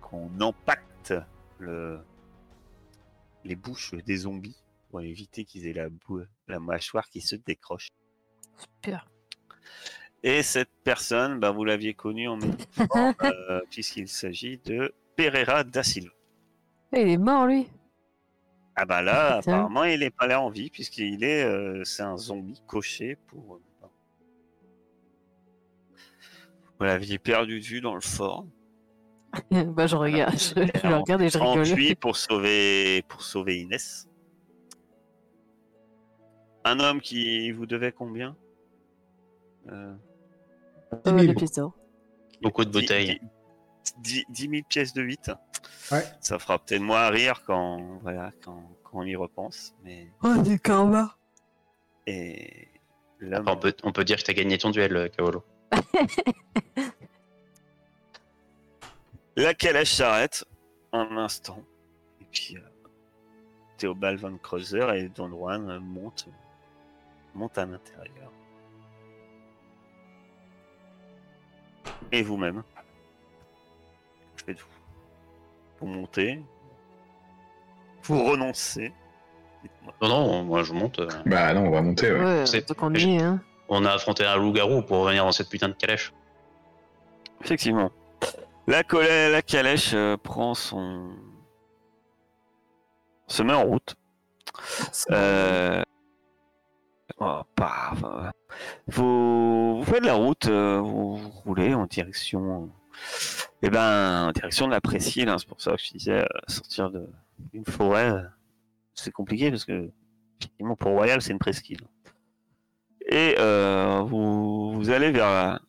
qu'on 0.00 0.30
empacte 0.40 1.14
le, 1.58 2.00
les 3.44 3.56
bouches 3.56 3.94
des 3.94 4.18
zombies 4.18 4.62
pour 4.90 5.00
éviter 5.00 5.44
qu'ils 5.44 5.66
aient 5.66 5.72
la, 5.72 5.88
la 6.48 6.60
mâchoire 6.60 7.08
qui 7.08 7.20
se 7.20 7.36
décroche. 7.36 7.88
Super. 8.56 9.08
Et 10.22 10.42
cette 10.42 10.70
personne, 10.84 11.38
bah, 11.38 11.50
vous 11.50 11.64
l'aviez 11.64 11.92
connue 11.94 12.28
en 12.28 12.36
même 12.36 12.56
temps, 12.88 13.14
euh, 13.22 13.60
puisqu'il 13.70 14.08
s'agit 14.08 14.58
de 14.58 14.94
Pereira 15.16 15.64
da 15.64 15.82
Silva. 15.82 16.14
Il 16.92 17.08
est 17.08 17.18
mort, 17.18 17.46
lui. 17.46 17.68
Ah 18.76 18.86
bah 18.86 19.02
là, 19.02 19.36
apparemment, 19.36 19.84
il 19.84 20.00
n'est 20.00 20.10
pas 20.10 20.26
là 20.26 20.40
en 20.40 20.50
vie 20.50 20.68
puisqu'il 20.68 21.22
est, 21.22 21.44
euh, 21.44 21.84
c'est 21.84 22.02
un 22.02 22.16
zombie 22.16 22.60
coché 22.66 23.16
pour. 23.28 23.54
Euh, 23.54 23.62
bah. 23.80 23.90
Vous 26.78 26.84
l'aviez 26.84 27.18
perdu 27.18 27.60
de 27.60 27.64
vue 27.64 27.80
dans 27.80 27.94
le 27.94 28.00
fort. 28.00 28.46
bah 29.50 29.86
je 29.86 29.96
regarde, 29.96 30.36
je, 30.38 30.54
le 30.88 30.96
regarde 30.96 31.22
et 31.22 31.28
je 31.28 31.38
rigole. 31.38 31.96
pour 31.96 32.16
sauver 32.16 33.02
pour 33.08 33.22
sauver 33.22 33.60
Inès. 33.60 34.08
Un 36.64 36.80
homme 36.80 37.00
qui 37.00 37.52
vous 37.52 37.66
devait 37.66 37.92
combien? 37.92 38.36
Euh... 39.68 39.94
10 41.04 41.26
000. 41.26 41.72
Donc, 42.42 42.60
de 42.60 42.70
bouteille. 42.70 43.20
10, 43.98 44.26
000 44.32 44.52
pièces 44.68 44.92
de 44.92 45.02
8. 45.02 45.32
Ça 46.20 46.38
fera 46.38 46.58
peut-être 46.58 46.82
moins 46.82 47.02
à 47.02 47.10
rire 47.10 47.42
quand, 47.46 47.98
voilà, 48.02 48.32
quand, 48.42 48.62
on 48.92 49.02
y 49.04 49.16
repense. 49.16 49.74
Mais... 49.82 50.10
Oh, 50.22 50.36
du 50.42 50.58
bas 50.58 51.16
Et 52.06 52.68
là, 53.20 53.42
on, 53.46 53.56
peut, 53.56 54.04
dire 54.04 54.18
que 54.18 54.22
tu 54.22 54.30
as 54.30 54.34
gagné 54.34 54.58
ton 54.58 54.70
duel, 54.70 54.96
euh, 54.96 55.08
Kaolo. 55.08 55.44
La 59.36 59.52
calèche 59.52 59.94
s'arrête 59.94 60.44
un 60.92 61.16
instant. 61.16 61.60
Et 62.20 62.24
puis 62.30 62.56
euh, 62.56 62.60
Théobald 63.78 64.20
von 64.20 64.38
et 64.94 65.08
Don 65.08 65.28
Juan 65.28 65.80
montent, 65.80 66.28
montent 67.34 67.58
à 67.58 67.66
l'intérieur. 67.66 68.30
Et 72.12 72.22
vous-même 72.22 72.62
faites-vous 74.46 74.66
Vous 75.80 75.86
montez 75.86 76.42
Vous 78.02 78.24
renoncez. 78.24 78.92
Non, 80.02 80.08
non, 80.08 80.42
moi 80.44 80.62
je 80.62 80.72
monte. 80.72 80.98
euh, 80.98 81.08
Bah 81.26 81.54
non, 81.54 81.66
on 81.66 81.70
va 81.70 81.80
monter, 81.80 82.12
ouais. 82.12 82.20
Ouais, 82.22 82.46
C'est- 82.46 82.68
donc 82.68 82.82
on 82.82 82.92
y 82.94 83.16
est, 83.16 83.22
hein. 83.22 83.40
On 83.68 83.84
a 83.86 83.92
affronté 83.92 84.24
un 84.26 84.36
loup-garou 84.36 84.82
pour 84.82 84.98
revenir 84.98 85.24
dans 85.24 85.32
cette 85.32 85.48
putain 85.48 85.68
de 85.68 85.74
calèche. 85.74 86.12
Effectivement. 87.42 87.90
La, 88.66 88.82
calèche 89.42 89.92
euh, 89.94 90.16
prend 90.18 90.54
son. 90.54 91.10
se 93.26 93.42
met 93.42 93.54
en 93.54 93.64
route. 93.64 93.94
Euh... 95.10 95.82
oh, 97.18 97.40
paf, 97.56 97.98
vous... 98.86 99.78
vous 99.78 99.84
faites 99.84 100.04
la 100.04 100.14
route, 100.14 100.46
euh, 100.46 100.78
vous, 100.80 101.16
vous 101.16 101.30
roulez 101.30 101.74
en 101.74 101.86
direction. 101.86 102.70
Eh 103.66 103.70
ben, 103.70 104.26
en 104.28 104.32
direction 104.32 104.66
de 104.66 104.72
la 104.72 104.82
Presqu'île, 104.82 105.30
hein, 105.30 105.38
c'est 105.38 105.48
pour 105.48 105.58
ça 105.58 105.70
que 105.70 105.82
je 105.82 105.90
disais, 105.90 106.20
euh, 106.20 106.26
sortir 106.48 106.90
d'une 106.90 107.64
forêt, 107.64 108.10
euh, 108.10 108.22
c'est 108.92 109.10
compliqué 109.10 109.48
parce 109.50 109.64
que, 109.64 109.90
effectivement, 110.38 110.76
pour 110.76 110.90
Royal, 110.90 111.22
c'est 111.22 111.32
une 111.32 111.38
presqu'île. 111.38 111.80
Et 113.08 113.36
euh, 113.38 114.02
vous, 114.02 114.74
vous 114.74 114.90
allez 114.90 115.10
vers 115.12 115.60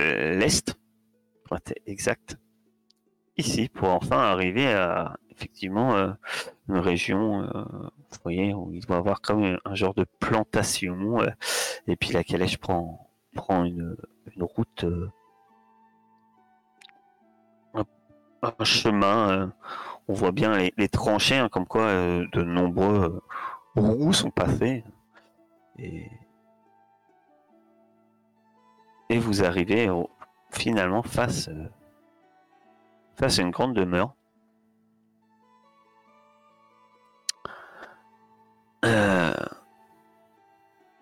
euh, 0.00 0.34
l'est, 0.34 0.76
pour 1.44 1.58
être 1.58 1.74
exact, 1.86 2.36
ici, 3.36 3.68
pour 3.68 3.90
enfin 3.90 4.18
arriver 4.18 4.72
à, 4.72 5.16
effectivement, 5.30 5.96
une 6.68 6.78
région, 6.78 7.48
vous 7.52 8.18
voyez, 8.24 8.52
où 8.52 8.72
il 8.72 8.84
doit 8.84 8.96
y 8.96 8.98
avoir 8.98 9.20
comme 9.20 9.58
un, 9.64 9.74
genre 9.76 9.94
de 9.94 10.06
plantation, 10.18 11.20
et 11.86 11.94
puis 11.94 12.10
la 12.10 12.24
calèche 12.24 12.58
prend, 12.58 13.08
prend 13.32 13.62
une, 13.62 13.96
une 14.34 14.42
route, 14.42 14.84
un 18.42 18.64
chemin, 18.64 19.30
euh, 19.30 19.46
on 20.08 20.14
voit 20.14 20.32
bien 20.32 20.56
les, 20.76 20.88
tranchées, 20.88 21.38
hein, 21.38 21.48
comme 21.48 21.66
quoi 21.66 21.82
euh, 21.82 22.26
de 22.32 22.42
nombreux 22.42 23.22
euh, 23.76 23.80
roues 23.80 24.12
sont 24.12 24.30
passés, 24.30 24.84
et, 25.78 26.10
vous 29.10 29.42
arrivez 29.44 29.90
finalement 30.50 31.02
face, 31.02 31.48
face 33.16 33.38
à 33.38 33.42
une 33.42 33.50
grande 33.50 33.74
demeure. 33.74 34.14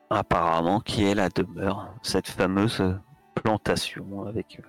Apparemment, 0.08 0.80
qui 0.80 1.04
est 1.04 1.14
la 1.14 1.28
demeure, 1.28 1.92
cette 2.02 2.28
fameuse 2.28 2.82
plantation 3.34 4.24
avec 4.26 4.60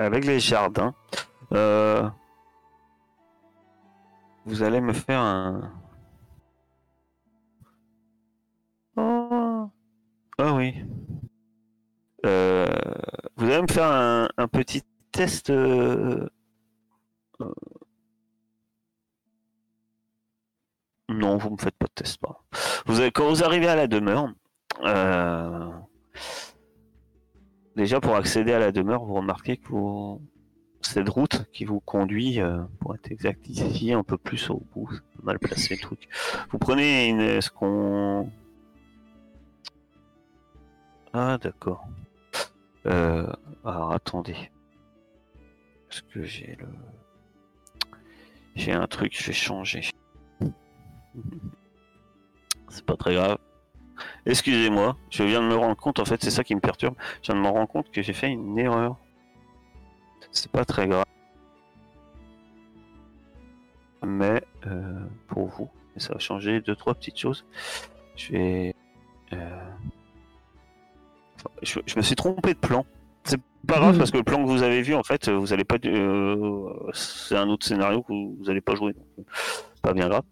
avec 0.00 0.24
les 0.24 0.40
jardins. 0.40 0.94
Euh, 1.52 2.08
vous 4.46 4.62
allez 4.62 4.80
me 4.80 4.92
faire 4.92 5.20
un. 5.20 5.72
Oh, 8.96 9.70
ah 10.38 10.54
oui. 10.54 10.74
Euh, 12.24 12.66
vous 13.36 13.44
allez 13.44 13.62
me 13.62 13.72
faire 13.72 13.90
un, 14.36 14.48
petit 14.48 14.82
test. 15.12 15.50
euh, 15.50 16.26
Non, 21.08 21.36
vous 21.36 21.50
me 21.50 21.56
faites 21.58 21.76
pas 21.76 21.86
de 21.86 21.92
test. 21.92 22.18
Pas. 22.20 22.42
Vous 22.86 23.00
avez, 23.00 23.10
quand 23.10 23.28
vous 23.28 23.44
arrivez 23.44 23.68
à 23.68 23.76
la 23.76 23.86
demeure, 23.86 24.32
déjà 27.80 27.98
pour 27.98 28.14
accéder 28.14 28.52
à 28.52 28.58
la 28.58 28.72
demeure, 28.72 29.04
vous 29.04 29.14
remarquez 29.14 29.56
que 29.56 29.68
vous- 29.68 30.20
cette 30.82 31.08
route 31.08 31.46
qui 31.50 31.64
vous 31.64 31.80
conduit, 31.80 32.38
euh, 32.38 32.62
pour 32.78 32.94
être 32.94 33.10
exact, 33.10 33.48
ici, 33.48 33.94
un 33.94 34.02
peu 34.02 34.18
plus 34.18 34.50
au 34.50 34.62
bout, 34.74 34.90
mal 35.22 35.38
placé 35.38 35.76
le 35.76 35.80
truc. 35.80 36.06
Vous 36.50 36.58
prenez 36.58 37.08
une, 37.08 37.40
ce 37.40 37.50
qu'on. 37.50 38.30
Ah, 41.14 41.38
d'accord. 41.38 41.86
Euh, 42.86 43.26
alors 43.64 43.92
attendez. 43.92 44.36
Est-ce 45.90 46.02
que 46.02 46.22
j'ai 46.22 46.56
le. 46.60 46.68
J'ai 48.56 48.72
un 48.72 48.86
truc, 48.86 49.16
je 49.18 49.26
vais 49.26 49.32
changer. 49.32 49.82
C'est 52.68 52.84
pas 52.84 52.96
très 52.96 53.14
grave. 53.14 53.38
Excusez-moi, 54.26 54.96
je 55.10 55.22
viens 55.24 55.40
de 55.42 55.46
me 55.48 55.54
rendre 55.56 55.76
compte, 55.76 55.98
en 55.98 56.04
fait, 56.04 56.22
c'est 56.22 56.30
ça 56.30 56.44
qui 56.44 56.54
me 56.54 56.60
perturbe. 56.60 56.94
Je 57.22 57.32
viens 57.32 57.40
de 57.40 57.46
me 57.46 57.52
rendre 57.52 57.68
compte 57.68 57.90
que 57.90 58.02
j'ai 58.02 58.12
fait 58.12 58.28
une 58.30 58.58
erreur. 58.58 58.96
C'est 60.32 60.50
pas 60.50 60.64
très 60.64 60.86
grave. 60.86 61.04
Mais 64.04 64.42
euh, 64.66 64.98
pour 65.28 65.46
vous, 65.48 65.68
ça 65.96 66.14
va 66.14 66.18
changer 66.18 66.60
deux, 66.60 66.74
trois 66.76 66.94
petites 66.94 67.18
choses. 67.18 67.44
Je 68.16 68.32
vais. 68.32 68.74
euh, 69.32 69.70
enfin, 71.36 71.50
Je, 71.62 71.80
je 71.86 71.96
me 71.96 72.02
suis 72.02 72.16
trompé 72.16 72.54
de 72.54 72.58
plan. 72.58 72.86
C'est 73.24 73.40
pas 73.66 73.78
grave 73.78 73.92
Mhm. 73.92 73.98
parce 73.98 74.10
que 74.10 74.16
le 74.16 74.22
plan 74.24 74.42
que 74.42 74.48
vous 74.48 74.62
avez 74.62 74.80
vu, 74.82 74.94
en 74.94 75.02
fait, 75.02 75.28
vous 75.28 75.52
allez 75.52 75.64
pas. 75.64 75.76
euh, 75.84 76.72
c'est 76.94 77.36
un 77.36 77.48
autre 77.48 77.66
scénario 77.66 78.02
que 78.02 78.08
vous, 78.12 78.36
vous 78.40 78.48
allez 78.50 78.62
pas 78.62 78.74
jouer. 78.74 78.94
donc, 78.94 79.26
pas 79.80 79.92
bien 79.92 80.08
grave. 80.08 80.24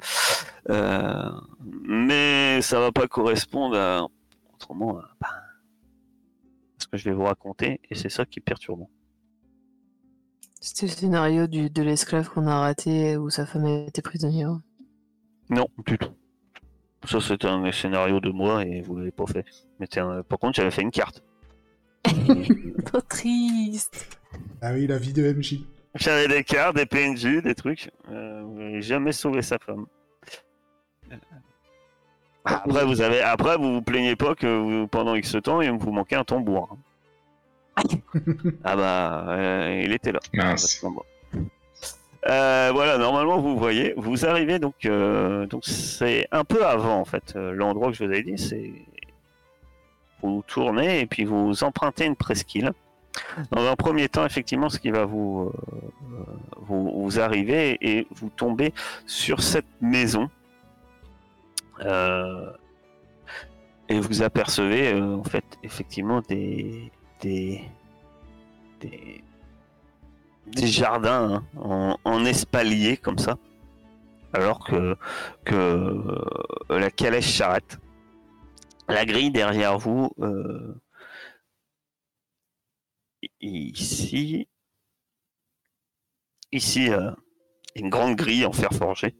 Euh, 0.70 1.30
mais 1.64 2.60
ça 2.62 2.80
va 2.80 2.92
pas 2.92 3.06
correspondre 3.08 3.76
à, 3.76 4.06
autrement 4.54 4.98
à, 4.98 5.10
bah, 5.20 5.28
ce 6.78 6.86
que 6.86 6.96
je 6.96 7.04
vais 7.04 7.14
vous 7.14 7.24
raconter 7.24 7.80
et 7.90 7.94
c'est 7.94 8.08
ça 8.08 8.24
qui 8.26 8.38
est 8.38 8.42
perturbant. 8.42 8.90
C'était 10.60 10.86
le 10.86 10.92
scénario 10.92 11.46
du, 11.46 11.70
de 11.70 11.82
l'esclave 11.82 12.28
qu'on 12.28 12.46
a 12.46 12.60
raté 12.60 13.16
où 13.16 13.30
sa 13.30 13.46
femme 13.46 13.66
était 13.66 14.02
prisonnière. 14.02 14.58
Non, 15.50 15.68
du 15.86 15.96
tout. 15.98 16.10
Ça 17.06 17.20
c'est 17.20 17.44
un 17.44 17.70
scénario 17.72 18.20
de 18.20 18.30
moi 18.30 18.64
et 18.64 18.82
vous 18.82 18.96
l'avez 18.96 19.12
pas 19.12 19.26
fait. 19.26 19.44
Mais 19.78 19.86
un- 19.98 20.22
par 20.22 20.38
contre 20.38 20.56
j'avais 20.56 20.70
fait 20.70 20.82
une 20.82 20.90
carte. 20.90 21.22
Trop 22.84 23.00
triste. 23.02 24.18
Ah 24.60 24.72
oui, 24.72 24.86
la 24.86 24.98
vie 24.98 25.12
de 25.12 25.32
MJ. 25.32 25.60
J'avais 25.98 26.28
des 26.28 26.44
cartes, 26.44 26.76
des 26.76 26.86
PNJ, 26.86 27.42
des 27.42 27.54
trucs. 27.54 27.90
Euh, 28.10 28.42
mais 28.46 28.80
jamais 28.82 29.12
sauvé 29.12 29.42
sa 29.42 29.58
femme. 29.58 29.86
Après 32.44 32.84
vous 32.86 33.00
avez, 33.02 33.20
après 33.20 33.56
vous 33.56 33.74
vous 33.74 33.82
plaignez 33.82 34.16
pas 34.16 34.34
que 34.34 34.46
vous- 34.46 34.86
pendant 34.86 35.14
X 35.14 35.36
temps 35.42 35.60
il 35.60 35.70
vous 35.72 35.92
manquait 35.92 36.16
un 36.16 36.24
tambour. 36.24 36.70
hein. 36.72 36.78
Ah 38.64 38.74
bah, 38.76 39.24
euh, 39.28 39.82
il 39.84 39.92
était 39.92 40.12
là. 40.12 40.20
Mince. 40.32 40.84
Euh, 42.26 42.70
voilà, 42.72 42.98
normalement 42.98 43.38
vous 43.40 43.56
voyez, 43.56 43.94
vous 43.96 44.26
arrivez 44.26 44.58
donc, 44.58 44.74
euh, 44.86 45.46
donc 45.46 45.64
c'est 45.64 46.26
un 46.32 46.44
peu 46.44 46.66
avant 46.66 46.96
en 47.00 47.04
fait 47.04 47.34
l'endroit 47.36 47.88
que 47.88 47.94
je 47.96 48.04
vous 48.04 48.10
avais 48.10 48.22
dit, 48.22 48.36
c'est 48.38 48.72
vous 50.22 50.42
tournez 50.46 51.00
et 51.00 51.06
puis 51.06 51.24
vous 51.24 51.62
empruntez 51.62 52.06
une 52.06 52.16
presqu'île. 52.16 52.72
Dans 53.50 53.66
un 53.66 53.76
premier 53.76 54.08
temps, 54.08 54.24
effectivement, 54.24 54.68
ce 54.68 54.78
qui 54.78 54.90
va 54.90 55.04
vous 55.04 55.52
euh, 55.54 56.22
vous, 56.56 57.02
vous 57.02 57.20
arriver 57.20 57.78
et 57.80 58.06
vous 58.10 58.30
tombez 58.30 58.72
sur 59.06 59.42
cette 59.42 59.66
maison 59.80 60.28
Euh, 61.80 62.50
et 63.88 64.00
vous 64.00 64.22
apercevez 64.22 64.92
euh, 64.92 65.14
en 65.14 65.22
fait 65.22 65.44
effectivement 65.62 66.20
des 66.28 66.90
des 67.20 67.62
des, 68.80 69.22
des 70.46 70.66
jardins 70.66 71.34
hein, 71.34 71.44
en, 71.56 71.96
en 72.04 72.24
espalier 72.24 72.96
comme 72.96 73.18
ça, 73.18 73.36
alors 74.32 74.64
que, 74.64 74.96
que 75.44 75.54
euh, 75.54 76.26
la 76.68 76.90
calèche 76.90 77.36
s'arrête. 77.38 77.78
La 78.88 79.04
grille 79.04 79.30
derrière 79.30 79.78
vous, 79.78 80.10
euh, 80.20 80.74
ici, 83.40 84.48
ici, 86.52 86.90
euh, 86.90 87.10
une 87.74 87.90
grande 87.90 88.16
grille 88.16 88.44
en 88.46 88.52
fer 88.52 88.70
forgé 88.72 89.14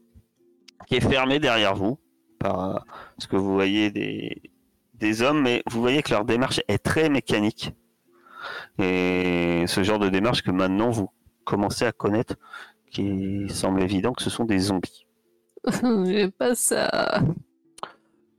qui 0.87 0.95
est 0.95 1.07
fermée 1.07 1.39
derrière 1.39 1.75
vous 1.75 1.99
par 2.39 2.85
ce 3.17 3.27
que 3.27 3.35
vous 3.35 3.53
voyez 3.53 3.91
des, 3.91 4.41
des 4.93 5.21
hommes, 5.21 5.41
mais 5.41 5.61
vous 5.69 5.81
voyez 5.81 6.01
que 6.01 6.11
leur 6.11 6.25
démarche 6.25 6.61
est 6.67 6.79
très 6.79 7.09
mécanique. 7.09 7.73
Et 8.77 9.65
ce 9.67 9.83
genre 9.83 9.99
de 9.99 10.09
démarche 10.09 10.41
que 10.41 10.51
maintenant 10.51 10.89
vous 10.89 11.09
commencez 11.43 11.85
à 11.85 11.91
connaître, 11.91 12.35
qui 12.91 13.47
semble 13.49 13.83
évident 13.83 14.13
que 14.13 14.23
ce 14.23 14.29
sont 14.29 14.45
des 14.45 14.59
zombies. 14.59 15.05
Pas 16.37 16.55
ça. 16.55 17.21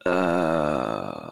Euh, 0.06 1.30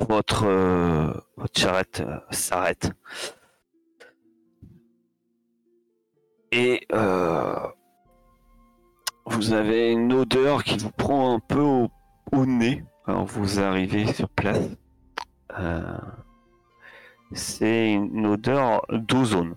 Votre, 0.00 0.44
euh, 0.46 1.12
votre 1.36 1.58
charrette 1.58 2.00
euh, 2.06 2.20
s'arrête. 2.30 2.92
Et 6.52 6.86
euh, 6.92 7.68
vous 9.26 9.52
avez 9.52 9.90
une 9.90 10.12
odeur 10.12 10.62
qui 10.62 10.78
vous 10.78 10.92
prend 10.92 11.34
un 11.34 11.40
peu 11.40 11.60
au, 11.60 11.90
au 12.32 12.46
nez 12.46 12.84
quand 13.04 13.24
vous 13.24 13.58
arrivez 13.60 14.12
sur 14.12 14.28
place. 14.28 14.68
C'est 17.32 17.92
une 17.92 18.24
odeur 18.26 18.86
d'ozone. 18.90 19.56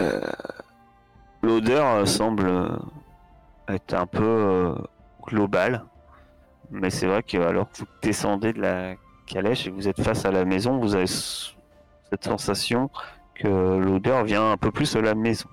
Euh, 0.00 0.20
L'odeur 1.42 2.06
semble 2.06 2.78
être 3.66 3.94
un 3.94 4.06
peu 4.06 4.74
globale, 5.20 5.84
mais 6.70 6.90
c'est 6.90 7.06
vrai 7.06 7.22
que 7.22 7.36
alors 7.38 7.70
que 7.70 7.78
vous 7.78 7.86
descendez 8.02 8.52
de 8.52 8.60
la 8.60 8.94
calèche 9.26 9.66
et 9.66 9.70
que 9.70 9.76
vous 9.76 9.88
êtes 9.88 10.02
face 10.02 10.24
à 10.24 10.30
la 10.30 10.44
maison, 10.44 10.78
vous 10.78 10.94
avez 10.94 11.06
cette 11.06 12.24
sensation 12.24 12.90
que 13.34 13.48
l'odeur 13.48 14.24
vient 14.24 14.52
un 14.52 14.56
peu 14.56 14.70
plus 14.70 14.94
de 14.94 15.00
la 15.00 15.14
maison. 15.14 15.48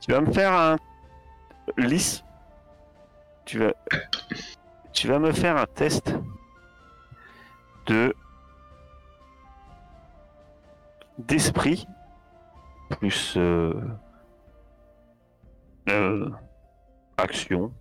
Tu 0.00 0.12
vas 0.12 0.20
me 0.20 0.32
faire 0.32 0.52
un 0.52 0.76
lisse. 1.76 2.22
Tu 3.44 3.58
vas, 3.58 3.72
tu 4.92 5.08
vas 5.08 5.18
me 5.18 5.32
faire 5.32 5.56
un 5.56 5.66
test 5.66 6.14
de 7.86 8.14
d'esprit 11.18 11.86
plus 12.90 13.34
euh, 13.36 13.72
euh, 15.88 16.30
action 17.16 17.72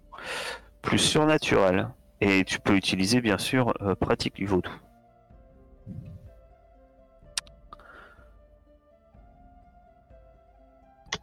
plus 0.85 0.99
surnaturel 0.99 1.89
et 2.21 2.45
tu 2.45 2.59
peux 2.59 2.75
utiliser 2.75 3.19
bien 3.19 3.37
sûr 3.37 3.73
euh, 3.81 3.95
pratique 3.95 4.35
du 4.35 4.45
vaudou. 4.45 4.71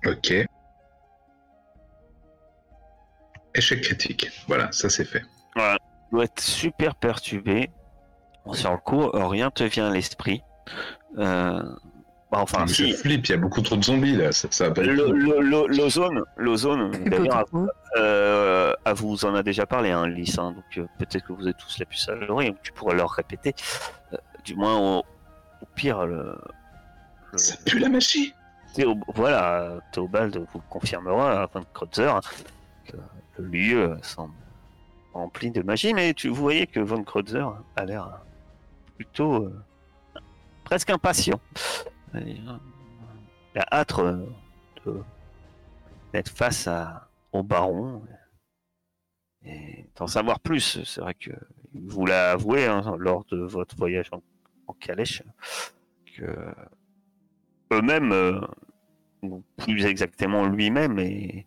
Ok. 0.05 0.35
Échec 3.55 3.81
critique. 3.83 4.31
Voilà, 4.49 4.71
ça 4.73 4.91
c'est 4.91 5.05
fait. 5.05 5.23
Tu 5.55 5.61
dois 6.11 6.25
être 6.25 6.41
super 6.41 6.97
perturbé. 6.97 7.71
Sur 8.53 8.73
le 8.73 8.79
coup, 8.79 9.03
euh, 9.03 9.29
rien 9.29 9.51
te 9.53 9.63
vient 9.63 9.89
à 9.89 9.95
l'esprit. 9.95 10.43
Euh, 11.19 11.63
bah, 12.33 12.39
enfin, 12.41 12.67
je 12.67 12.73
si. 12.73 12.93
flippe, 12.95 13.29
il 13.29 13.31
y 13.31 13.35
a 13.35 13.37
beaucoup 13.37 13.61
trop 13.61 13.77
de 13.77 13.85
zombies 13.85 14.17
là, 14.17 14.33
ça, 14.33 14.49
ça 14.51 14.69
va 14.69 14.75
pas 14.75 14.83
L'ozone, 14.83 16.25
l'ozone, 16.37 16.91
d'ailleurs. 17.05 17.45
Euh, 18.73 18.77
à 18.85 18.93
vous 18.95 19.25
en 19.25 19.35
a 19.35 19.43
déjà 19.43 19.67
parlé, 19.67 19.91
hein, 19.91 20.07
Lys, 20.09 20.39
hein, 20.39 20.53
donc 20.53 20.65
euh, 20.79 20.87
peut-être 20.99 21.25
que 21.27 21.33
vous 21.33 21.47
êtes 21.49 21.57
tous 21.57 21.79
la 21.79 21.87
puce 21.87 22.09
à 22.09 22.15
l'oreille, 22.15 22.49
donc 22.51 22.63
tu 22.63 22.73
pourrais 22.73 22.95
leur 22.95 23.11
répéter. 23.11 23.55
Euh, 24.13 24.17
du 24.45 24.55
moins, 24.55 24.77
au, 24.79 24.99
au 25.01 25.67
pire, 25.75 26.05
le, 26.07 26.39
le- 27.33 27.39
Ça 27.39 27.57
pue 27.65 27.79
la 27.79 27.89
magie. 27.89 28.35
Théo- 28.75 28.99
voilà, 29.15 29.79
Théobald 29.93 30.37
vous 30.37 30.59
le 30.59 30.65
confirmera 30.71 31.43
à 31.43 31.47
Van 31.47 31.63
Kreutzer 31.75 32.13
que 32.87 32.97
le 33.39 33.45
lieu 33.49 33.99
semble 34.03 34.33
rempli 35.13 35.51
de 35.51 35.63
magie, 35.63 35.93
mais 35.93 36.15
tu, 36.15 36.29
vous 36.29 36.35
voyez 36.37 36.67
que 36.67 36.81
Von 36.81 37.05
Kreutzer 37.05 37.45
a 37.77 37.85
l'air 37.85 38.21
plutôt 38.97 39.45
euh, 39.45 39.63
presque 40.65 40.89
impatient. 40.91 41.39
Et, 42.15 42.19
euh, 42.19 42.57
Il 43.55 43.61
a 43.61 43.67
hâte 43.71 43.99
euh, 43.99 44.25
de- 44.87 45.03
d'être 46.15 46.31
face 46.31 46.67
à, 46.67 47.09
au 47.33 47.43
baron 47.43 48.03
et 49.45 49.87
d'en 49.97 50.07
savoir 50.07 50.41
plus. 50.41 50.83
C'est 50.85 51.01
vrai 51.01 51.15
que 51.15 51.31
vous 51.75 52.07
l'a 52.07 52.33
avoué 52.33 52.67
hein, 52.67 52.97
lors 52.99 53.25
de 53.27 53.39
votre 53.39 53.77
voyage 53.77 54.11
en, 54.13 54.23
calèche 54.81 55.23
que 56.17 56.25
eux-mêmes, 57.73 58.13
euh, 58.13 58.41
ou 59.23 59.43
plus 59.59 59.85
exactement 59.85 60.47
lui-même, 60.47 60.99
est, 60.99 61.47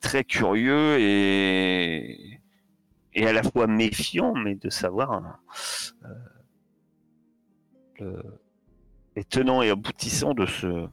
très 0.00 0.22
curieux 0.22 0.98
et, 1.00 2.38
et 3.14 3.26
à 3.26 3.32
la 3.32 3.42
fois 3.42 3.66
méfiant, 3.66 4.34
mais 4.34 4.54
de 4.54 4.68
savoir 4.68 5.40
euh, 6.04 6.08
le- 8.00 8.38
les 9.16 9.24
tenants 9.24 9.62
et 9.62 9.70
aboutissants 9.70 10.34
de 10.34 10.46
ce 10.46 10.88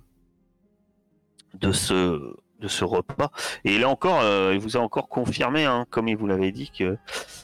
de 1.56 1.72
ce 1.72 2.36
de 2.60 2.68
ce 2.68 2.86
repas. 2.86 3.32
Et 3.64 3.82
a 3.84 3.90
encore, 3.90 4.22
euh, 4.22 4.52
il 4.54 4.60
vous 4.60 4.78
a 4.78 4.80
encore 4.80 5.08
confirmé, 5.10 5.66
hein, 5.66 5.86
comme 5.90 6.08
il 6.08 6.18
vous 6.18 6.28
l'avait 6.28 6.52
dit, 6.52 6.72
que 6.72 6.98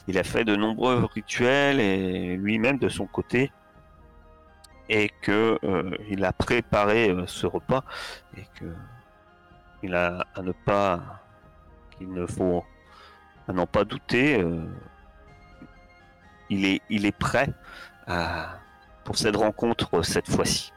il 0.08 0.18
a 0.18 0.24
fait 0.24 0.44
de 0.44 0.56
nombreux 0.56 1.04
rituels 1.04 1.80
et 1.80 2.36
lui-même 2.36 2.78
de 2.78 2.88
son 2.88 3.06
côté, 3.06 3.50
et 4.88 5.10
que 5.22 5.58
euh, 5.64 5.96
il 6.08 6.24
a 6.24 6.32
préparé 6.32 7.10
euh, 7.10 7.26
ce 7.26 7.46
repas 7.46 7.84
et 8.36 8.44
que 8.58 8.66
il 9.82 9.94
a 9.94 10.26
à 10.34 10.42
ne 10.42 10.52
pas 10.52 11.22
qu'il 11.96 12.12
ne 12.12 12.26
faut 12.26 12.64
à 13.48 13.52
n'en 13.52 13.66
pas 13.66 13.84
douter 13.84 14.42
il 16.48 16.64
est 16.64 16.80
il 16.88 17.04
est 17.04 17.16
prêt 17.16 17.48
à, 18.06 18.58
pour 19.04 19.18
cette 19.18 19.36
rencontre 19.36 20.02
cette 20.02 20.30
fois-ci 20.30 20.72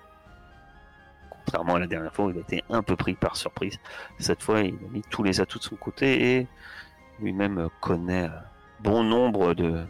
contrairement 1.49 1.75
à 1.75 1.79
la 1.79 1.87
dernière 1.87 2.13
fois 2.13 2.31
il 2.31 2.37
a 2.37 2.41
été 2.41 2.63
un 2.69 2.83
peu 2.83 2.95
pris 2.95 3.15
par 3.15 3.35
surprise 3.35 3.79
cette 4.19 4.43
fois 4.43 4.61
il 4.61 4.75
a 4.75 4.89
mis 4.91 5.01
tous 5.09 5.23
les 5.23 5.41
atouts 5.41 5.57
de 5.57 5.63
son 5.63 5.75
côté 5.75 6.35
et 6.35 6.47
lui-même 7.19 7.69
connaît 7.81 8.25
euh, 8.25 8.39
bon 8.81 9.03
nombre 9.03 9.53
de, 9.53 9.85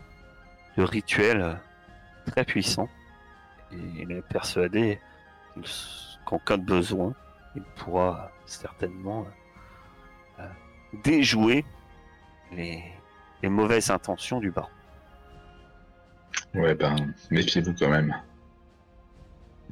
rituels 0.78 1.42
euh, 1.42 1.54
très 2.28 2.46
puissants 2.46 2.90
et 3.74 4.02
il 4.02 4.12
est 4.12 4.22
persuadé 4.22 5.00
qu'en 6.26 6.40
cas 6.40 6.58
de 6.58 6.64
besoin, 6.64 7.14
il 7.56 7.64
pourra 7.76 8.32
certainement 8.46 9.28
euh, 10.40 10.48
déjouer 11.04 11.66
les, 12.52 12.82
les 13.44 13.50
mauvaises 13.50 13.92
intentions 13.92 14.40
du 14.40 14.52
baron. 14.52 14.70
Ouais, 16.56 16.74
ben, 16.74 17.14
méfiez-vous 17.30 17.74
quand 17.74 17.90
même. 17.90 18.16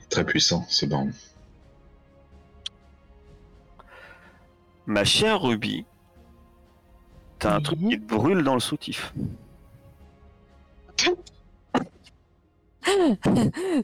Très 0.10 0.26
puissant, 0.26 0.64
ce 0.68 0.86
baron. 0.86 1.12
Ma 4.88 5.04
chère 5.04 5.42
Ruby, 5.42 5.86
t'as 7.40 7.56
un 7.56 7.62
truc 7.62 7.80
qui 7.80 8.00
te 8.00 8.06
brûle 8.16 8.42
dans 8.44 8.54
le 8.56 8.60
soutif. 8.62 9.14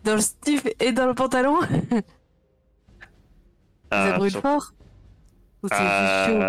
Dans 0.04 0.16
le 0.16 0.22
stiff 0.22 0.66
et 0.80 0.92
dans 0.94 1.06
le 1.08 1.14
pantalon 1.14 1.60
Ça 3.92 4.14
brûle 4.18 4.32
fort 4.32 4.74
Ou 5.62 5.68
c'est 5.68 5.76
juste 5.78 6.26
chaud 6.26 6.40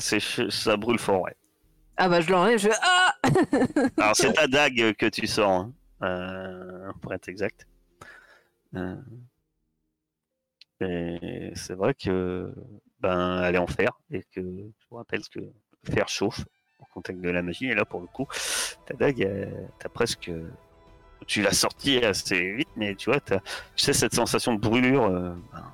c'est 0.00 0.18
ch- 0.20 0.48
ça 0.50 0.76
brûle 0.76 0.98
fort, 0.98 1.22
ouais. 1.22 1.36
Ah 1.96 2.08
bah 2.08 2.20
je 2.20 2.28
l'enlève, 2.30 2.58
je 2.58 2.68
Ah 2.82 3.14
Alors 3.98 4.16
c'est 4.16 4.32
ta 4.32 4.48
dague 4.48 4.94
que 4.94 5.06
tu 5.06 5.26
sors. 5.28 5.48
hein. 5.50 5.72
euh, 6.02 6.90
pour 7.00 7.14
être 7.14 7.28
exact. 7.28 7.66
Euh, 8.74 8.96
et 10.80 11.52
c'est 11.54 11.74
vrai 11.74 11.94
que 11.94 12.52
ben 13.02 13.42
elle 13.44 13.56
est 13.56 13.58
en 13.58 13.66
fer 13.66 13.90
et 14.10 14.22
que 14.34 14.40
je 14.40 14.86
vous 14.90 14.96
rappelle 14.96 15.22
que 15.28 15.40
le 15.40 15.52
fer 15.92 16.08
chauffe 16.08 16.44
au 16.80 16.84
contact 16.94 17.20
de 17.20 17.28
la 17.28 17.42
magie 17.42 17.66
et 17.66 17.74
là 17.74 17.84
pour 17.84 18.00
le 18.00 18.06
coup 18.06 18.26
ta 18.86 18.94
dague 18.94 19.48
t'as 19.78 19.88
presque 19.88 20.30
tu 21.26 21.42
l'as 21.42 21.52
sortie 21.52 21.98
assez 21.98 22.52
vite 22.52 22.68
mais 22.76 22.94
tu 22.94 23.10
vois 23.10 23.20
tu 23.20 23.34
sais 23.76 23.92
cette 23.92 24.14
sensation 24.14 24.54
de 24.54 24.60
brûlure 24.60 25.04
euh, 25.04 25.34
ben, 25.52 25.64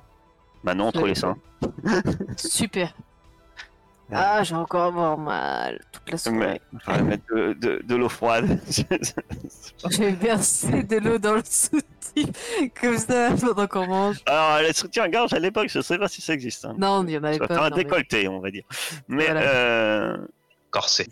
maintenant 0.63 0.87
entre 0.87 1.05
les 1.07 1.15
seins. 1.15 1.37
Super. 2.37 2.93
Ah, 4.11 4.43
j'ai 4.43 4.55
encore 4.55 4.85
avoir 4.85 5.17
mal 5.17 5.79
toute 5.91 6.11
la 6.11 6.17
soirée. 6.17 6.61
mais 6.73 6.79
faudrait 6.79 7.03
mettre 7.03 7.23
de, 7.35 7.53
de- 7.53 7.81
de 7.83 7.95
l'eau 7.95 8.09
froide 8.09 8.59
J'ai 9.89 10.11
versé 10.11 10.83
de 10.83 10.97
l'eau 10.97 11.17
dans 11.19 11.33
le 11.35 11.43
soutif, 11.45 12.71
comme 12.81 12.97
ça, 12.97 13.29
pendant 13.39 13.67
qu'on 13.67 13.87
mange. 13.87 14.17
alors 14.25 14.61
les 14.61 14.73
soutiens-gorge 14.73 15.33
à 15.33 15.39
l'époque 15.39 15.67
je 15.69 15.79
sais 15.81 15.97
pas 15.97 16.07
si 16.07 16.21
ça 16.21 16.33
existe 16.33 16.65
hein. 16.65 16.75
Non, 16.77 17.03
il 17.05 17.11
y 17.11 17.17
en 17.17 17.23
avait 17.23 17.37
Ça 17.37 17.47
pas. 17.47 17.65
un 17.65 17.69
mais- 17.69 17.75
décolleté 17.75 18.27
on 18.27 18.39
va 18.39 18.49
dire 18.51 18.63
mais 19.07 19.25
Voilà. 19.25 19.41
euh, 19.41 20.17
Corsé. 20.71 21.07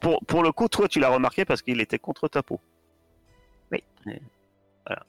pour, 0.00 0.20
pour 0.26 0.42
le 0.42 0.50
coup 0.52 0.68
toi 0.68 0.88
tu 0.88 0.98
l'as 1.00 1.08
remarqué 1.10 1.44
parce 1.44 1.62
qu'il 1.62 1.80
était 1.80 1.98
contre 1.98 2.26
ta 2.28 2.42
peau 2.42 2.60
Oui. 3.72 3.82
Et- 4.06 4.20
voilà 4.86 5.02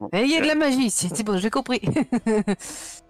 Bon, 0.00 0.08
il 0.12 0.26
y 0.28 0.36
a 0.36 0.40
de 0.40 0.44
euh, 0.44 0.48
la 0.48 0.54
magie, 0.56 0.90
c'est 0.90 1.14
c'est 1.14 1.22
bon, 1.22 1.38
j'ai 1.38 1.50
compris. 1.50 1.80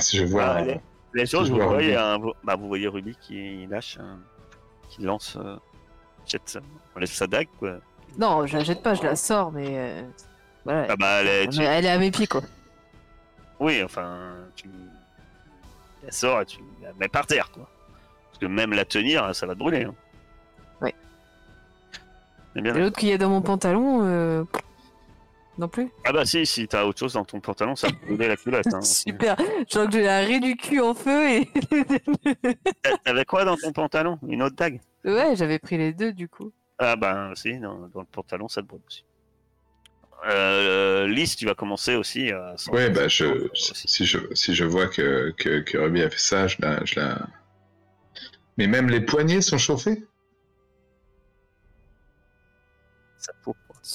Si 0.00 0.18
je 0.18 0.24
vois. 0.26 0.44
Ah, 0.44 0.62
les- 0.62 0.80
Les 1.14 1.26
choses, 1.26 1.46
je 1.48 1.52
vous 1.52 1.58
vois 1.58 1.66
voyez, 1.68 1.96
un- 1.96 2.18
vous, 2.18 2.32
bah, 2.44 2.54
vous 2.56 2.68
voyez 2.68 2.86
Ruby 2.86 3.16
qui 3.20 3.66
lâche, 3.66 3.98
un- 3.98 4.18
qui 4.90 5.02
lance, 5.02 5.36
euh, 5.42 5.56
jette 6.26 6.42
sa- 6.46 6.60
on 6.94 6.98
laisse 7.00 7.12
sa 7.12 7.26
dague, 7.26 7.48
quoi. 7.58 7.76
non, 8.18 8.46
je 8.46 8.56
la 8.58 8.64
jette 8.64 8.82
pas, 8.82 8.94
je 8.94 9.02
la 9.02 9.16
sors, 9.16 9.50
mais. 9.52 9.66
euh, 9.70 10.02
Voilà. 10.64 10.86
Ah 10.90 10.96
bah, 10.96 11.20
elle 11.22 11.26
est, 11.28 11.48
tu- 11.48 11.62
elle 11.62 11.84
est 11.86 11.90
à 11.90 11.98
mes 11.98 12.10
pieds, 12.10 12.26
quoi. 12.26 12.42
oui, 13.58 13.82
enfin, 13.82 14.18
tu 14.54 14.68
la 16.04 16.12
sors 16.12 16.42
et 16.42 16.46
tu 16.46 16.58
la 16.82 16.92
mets 17.00 17.08
par 17.08 17.26
terre, 17.26 17.50
quoi. 17.50 17.66
Parce 18.26 18.38
que 18.38 18.46
même 18.46 18.72
la 18.72 18.84
tenir, 18.84 19.34
ça 19.34 19.46
va 19.46 19.54
te 19.54 19.58
brûler. 19.58 19.84
Hein. 19.84 19.94
Ouais. 20.82 20.94
C'est 22.54 22.60
bien. 22.60 22.74
Et 22.74 22.80
l'autre 22.80 22.98
qui 22.98 23.10
est 23.10 23.18
dans 23.18 23.30
mon 23.30 23.40
pantalon, 23.40 24.00
euh, 24.04 24.44
non 25.58 25.68
plus. 25.68 25.90
Ah 26.04 26.12
bah 26.12 26.24
si, 26.24 26.46
si 26.46 26.66
t'as 26.68 26.84
autre 26.84 26.98
chose 27.00 27.14
dans 27.14 27.24
ton 27.24 27.40
pantalon, 27.40 27.74
ça 27.76 27.88
va 27.88 27.92
te 27.92 28.04
brûler 28.06 28.28
la 28.28 28.36
culotte. 28.36 28.66
Hein. 28.72 28.80
Super. 28.82 29.36
Genre 29.68 29.86
que 29.86 29.92
j'ai 29.92 30.02
l'arrêt 30.02 30.40
du 30.40 30.56
cul 30.56 30.80
en 30.80 30.94
feu 30.94 31.28
et. 31.28 31.46
T'a- 32.82 32.96
T'avais 33.04 33.24
quoi 33.24 33.44
dans 33.44 33.56
ton 33.56 33.72
pantalon? 33.72 34.18
Une 34.26 34.42
autre 34.42 34.56
dague? 34.56 34.80
Ouais, 35.04 35.34
j'avais 35.36 35.58
pris 35.58 35.76
les 35.76 35.92
deux 35.92 36.12
du 36.12 36.28
coup. 36.28 36.52
Ah 36.78 36.94
bah 36.96 37.32
si, 37.34 37.58
dans, 37.58 37.88
dans 37.88 38.00
le 38.00 38.06
pantalon, 38.06 38.48
ça 38.48 38.62
te 38.62 38.66
brûle 38.68 38.80
aussi. 38.86 39.04
Euh, 40.26 41.06
Lys, 41.06 41.36
tu 41.36 41.46
vas 41.46 41.54
commencer 41.54 41.94
aussi 41.94 42.32
à... 42.32 42.56
Ouais, 42.72 42.90
bah, 42.90 43.06
je, 43.06 43.48
si, 43.54 44.04
je, 44.04 44.18
si 44.34 44.52
je 44.52 44.64
vois 44.64 44.88
que, 44.88 45.32
que, 45.38 45.60
que 45.60 45.78
Ruby 45.78 46.02
a 46.02 46.10
fait 46.10 46.18
ça, 46.18 46.48
je 46.48 46.56
la, 46.58 46.84
je 46.84 46.98
la. 46.98 47.24
Mais 48.56 48.66
même 48.66 48.88
les 48.88 49.00
poignets 49.00 49.40
sont 49.40 49.58
chauffés? 49.58 50.02
Ça 53.16 53.32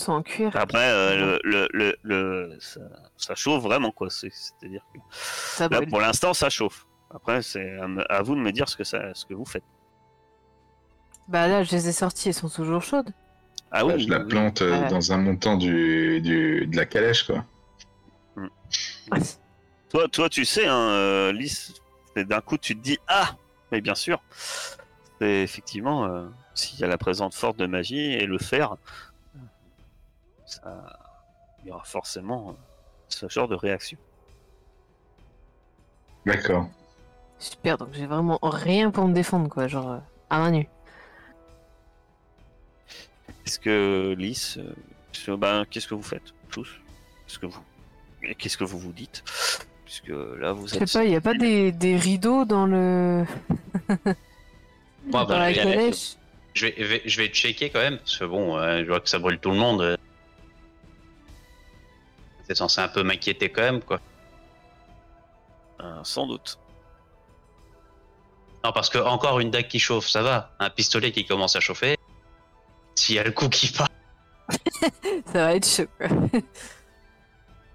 en 0.08 0.24
cuir. 0.24 0.52
Après, 0.56 0.90
euh, 0.90 1.38
le, 1.44 1.50
le, 1.50 1.68
le, 1.74 1.96
le- 2.04 2.58
ça, 2.60 2.82
ça 3.18 3.36
chauffe 3.36 3.62
vraiment, 3.64 3.92
quoi. 3.92 4.10
C'est- 4.10 4.32
C'est-à-dire 4.32 4.84
que 4.94 5.00
Ça 5.12 5.68
là, 5.70 5.82
pour 5.84 6.00
l'instant, 6.02 6.34
ça 6.34 6.50
chauffe. 6.50 6.86
Après, 7.14 7.42
c'est 7.44 7.78
à, 8.10 8.22
vous 8.24 8.36
de 8.36 8.40
me 8.42 8.52
dire 8.52 8.68
ce 8.68 8.76
que, 8.76 8.84
ça, 8.84 9.14
ce 9.14 9.26
que 9.26 9.34
vous 9.34 9.46
faites. 9.46 9.64
Bah 11.28 11.48
là, 11.48 11.64
je 11.64 11.72
les 11.72 11.88
ai 11.88 11.92
sorties, 11.92 12.30
elles 12.30 12.34
sont 12.34 12.50
toujours 12.50 12.82
chaudes. 12.82 13.12
Ah 13.72 13.84
Bah, 13.84 13.94
oui, 13.96 14.04
Je 14.04 14.10
la 14.10 14.20
oui. 14.20 14.28
plante 14.28 14.62
euh, 14.62 14.90
dans 14.90 15.12
un 15.14 15.18
montant 15.18 15.58
du, 15.58 16.22
du, 16.22 16.66
de 16.68 16.76
la 16.76 16.86
calèche, 16.86 17.24
quoi. 17.24 17.46
Toi, 19.90 20.08
toi, 20.08 20.28
tu 20.30 20.44
sais, 20.46 20.66
hein, 20.66 20.76
euh, 20.90 21.32
Lys, 21.32 21.74
c'est 22.16 22.26
d'un 22.28 22.42
coup, 22.42 22.58
tu 22.58 22.76
te 22.76 22.82
dis 22.82 22.98
Ah 23.08 23.36
Mais 23.72 23.80
bien 23.82 23.96
sûr, 23.96 24.22
c'est 25.20 25.44
effectivement, 25.44 26.06
euh, 26.06 26.26
s'il 26.56 26.80
y 26.80 26.84
a 26.84 26.88
la 26.88 26.98
présence 26.98 27.36
forte 27.38 27.58
de 27.58 27.68
magie 27.68 28.00
et 28.14 28.26
le 28.26 28.40
fer, 28.40 28.76
ça, 30.54 31.00
il 31.64 31.68
y 31.70 31.72
aura 31.72 31.84
forcément 31.84 32.50
euh, 32.50 32.54
ce 33.10 33.28
genre 33.30 33.48
de 33.48 33.56
réaction. 33.56 33.98
D'accord. 36.26 36.68
Super, 37.40 37.78
donc 37.78 37.90
j'ai 37.94 38.06
vraiment 38.06 38.40
rien 38.42 38.92
pour 38.92 39.08
me 39.08 39.14
défendre, 39.14 39.50
quoi. 39.50 39.68
Genre, 39.68 39.92
euh, 39.92 39.98
à 40.30 40.40
main 40.40 40.52
nue. 40.52 40.70
Est-ce 43.46 43.60
que 43.60 44.16
Lys, 44.18 44.58
euh, 45.28 45.36
ben, 45.38 45.66
qu'est-ce 45.70 45.88
que 45.88 45.96
vous 45.96 46.04
faites 46.04 46.34
tous? 46.50 46.70
Qu'est-ce 47.28 47.40
que 47.40 47.46
vous, 47.46 47.62
qu'est-ce 48.38 48.58
que 48.58 48.64
vous 48.64 48.80
vous 48.80 48.94
dites? 48.94 49.24
Puisque 49.86 50.08
là, 50.40 50.54
vous 50.54 50.68
Je 50.68 50.76
êtes. 50.78 50.88
sais 50.88 51.00
pas, 51.00 51.06
il 51.06 51.12
y 51.12 51.16
a 51.16 51.22
pas 51.22 51.34
des, 51.34 51.72
des 51.72 51.98
rideaux 51.98 52.46
dans 52.46 52.66
le. 52.66 53.26
Dans 55.12 55.26
bah, 55.26 55.38
la 55.38 55.52
je, 55.52 55.60
vais, 55.68 55.92
je, 56.54 56.66
vais, 56.66 56.74
je 56.78 56.86
vais- 56.86 57.02
je 57.04 57.18
vais 57.22 57.28
checker 57.28 57.70
quand 57.70 57.80
même, 57.82 57.98
parce 57.98 58.18
que 58.18 58.24
bon, 58.24 58.58
euh, 58.58 58.80
je 58.84 58.88
vois 58.88 59.02
que 59.02 59.10
ça 59.10 59.20
brûle 59.20 59.38
tout 59.38 59.52
le 59.52 59.58
monde. 59.58 59.98
Euh. 62.54 62.56
C'est 62.56 62.60
censé 62.60 62.82
un 62.82 62.88
peu 62.88 63.04
m'inquiéter 63.04 63.50
quand 63.50 63.62
même, 63.62 63.82
quoi. 63.82 64.00
Euh, 65.82 66.00
sans 66.04 66.28
doute. 66.28 66.60
Non, 68.64 68.72
parce 68.72 68.90
que 68.90 68.98
encore 68.98 69.40
une 69.40 69.52
dague 69.52 69.68
qui 69.68 69.80
chauffe, 69.80 70.08
ça 70.08 70.22
va. 70.22 70.52
Un 70.60 70.70
pistolet 70.70 71.12
qui 71.12 71.26
commence 71.26 71.56
à 71.56 71.60
chauffer, 71.60 71.98
s'il 72.96 73.16
y 73.16 73.20
a 73.20 73.24
le 73.24 73.32
coup 73.32 73.50
qui 73.50 73.72
part. 73.72 73.90
Ça 75.26 75.46
va 75.46 75.56
être 75.56 75.68
chaud, 75.68 75.88
quoi. 75.98 76.08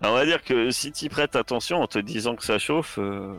On 0.01 0.13
va 0.13 0.25
dire 0.25 0.43
que 0.45 0.71
si 0.71 0.93
tu 0.93 1.09
prêtes 1.09 1.35
attention 1.35 1.83
en 1.83 1.89
te 1.89 1.99
disant 1.99 2.37
que 2.37 2.45
ça 2.45 2.59
chauffe, 2.61 2.99
euh, 3.01 3.37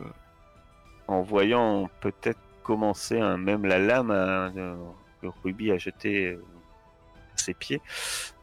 en 1.08 1.22
voyant 1.22 1.88
peut-être 2.00 2.38
commencer 2.62 3.18
hein, 3.18 3.38
même 3.38 3.64
la 3.64 3.78
lame 3.78 4.08
de- 4.54 4.76
que 5.22 5.28
Ruby 5.42 5.72
a 5.72 5.78
jetée 5.78 6.26
euh, 6.26 6.44
à 7.34 7.38
ses 7.38 7.54
pieds, 7.54 7.80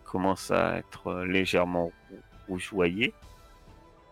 commence 0.04 0.50
à 0.50 0.78
être 0.78 1.08
euh, 1.08 1.26
légèrement 1.26 1.92
rougeoyée. 2.48 3.14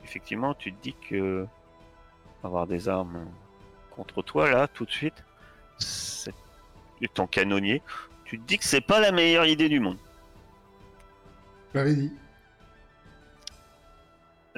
Effectivement, 0.04 0.54
tu 0.54 0.74
te 0.74 0.82
dis 0.82 0.96
que 1.10 1.46
avoir 2.44 2.68
des 2.68 2.88
armes 2.88 3.26
contre 3.92 4.22
toi 4.22 4.52
là 4.52 4.68
tout 4.68 4.86
de 4.86 4.92
suite, 4.92 5.24
c'est 5.80 6.34
ton 7.14 7.28
canonnier, 7.28 7.82
tu 8.24 8.40
te 8.40 8.46
dis 8.46 8.58
que 8.58 8.66
c'est 8.66 8.82
pas 8.82 9.00
la 9.00 9.12
meilleure 9.12 9.46
idée 9.46 9.70
du 9.70 9.80
monde. 9.80 9.98
Je 11.74 11.80
l'avais 11.80 11.96
dit. 11.96 12.12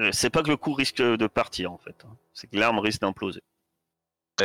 Euh, 0.00 0.10
C'est 0.12 0.30
pas 0.30 0.42
que 0.42 0.48
le 0.48 0.56
coup 0.56 0.72
risque 0.72 1.02
de 1.02 1.26
partir 1.26 1.72
en 1.72 1.78
fait, 1.78 2.04
hein. 2.04 2.14
c'est 2.32 2.46
que 2.46 2.56
l'arme 2.56 2.78
risque 2.78 3.00
d'imploser. 3.00 3.42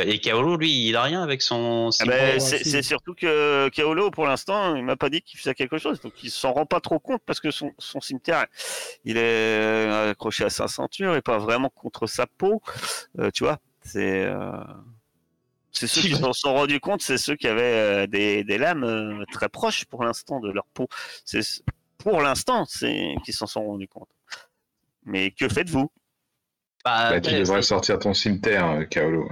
Et 0.00 0.18
Kaolo, 0.18 0.56
lui, 0.56 0.88
il 0.88 0.96
a 0.96 1.02
rien 1.02 1.22
avec 1.22 1.40
son. 1.40 1.90
Ah 2.00 2.06
ouais, 2.06 2.40
c'est 2.40 2.82
surtout 2.82 3.14
que 3.14 3.68
Kaolo, 3.68 4.10
pour 4.10 4.26
l'instant, 4.26 4.74
il 4.74 4.84
m'a 4.84 4.96
pas 4.96 5.08
dit 5.08 5.22
qu'il 5.22 5.38
faisait 5.38 5.54
quelque 5.54 5.78
chose, 5.78 6.00
donc 6.00 6.12
il 6.22 6.30
s'en 6.30 6.52
rend 6.52 6.66
pas 6.66 6.80
trop 6.80 6.98
compte 6.98 7.22
parce 7.24 7.40
que 7.40 7.50
son, 7.50 7.72
son 7.78 8.00
cimetière, 8.00 8.46
il 9.04 9.16
est 9.16 9.20
euh, 9.22 10.10
accroché 10.10 10.44
à 10.44 10.50
sa 10.50 10.66
ceinture 10.66 11.14
et 11.14 11.22
pas 11.22 11.38
vraiment 11.38 11.68
contre 11.68 12.06
sa 12.06 12.26
peau, 12.26 12.60
Euh, 13.20 13.30
tu 13.30 13.44
vois. 13.44 13.58
C'est 13.84 14.24
euh, 14.24 14.50
c'est 15.70 15.86
ceux 15.86 16.00
qui 16.02 16.14
s'en 16.16 16.32
sont 16.32 16.54
rendus 16.54 16.80
compte, 16.80 17.02
c'est 17.02 17.18
ceux 17.18 17.36
qui 17.36 17.48
avaient 17.48 17.62
euh, 17.62 18.06
des, 18.06 18.44
des 18.44 18.58
lames 18.58 18.84
euh, 18.84 19.24
très 19.32 19.48
proches 19.48 19.84
pour 19.86 20.04
l'instant 20.04 20.40
de 20.40 20.50
leur 20.50 20.66
peau. 20.72 20.88
C'est 21.24 21.40
pour 21.98 22.20
l'instant, 22.20 22.64
c'est 22.64 23.14
qui 23.24 23.32
s'en 23.32 23.46
sont 23.46 23.64
rendus 23.64 23.88
compte. 23.88 24.08
Mais 25.04 25.32
que 25.32 25.48
faites-vous? 25.48 25.90
Bah, 26.84 27.10
Bah, 27.10 27.20
tu 27.20 27.32
devrais 27.34 27.62
sortir 27.62 27.98
ton 27.98 28.14
cimetière, 28.14 28.70
euh, 28.70 28.84
Kaolo. 28.84 29.28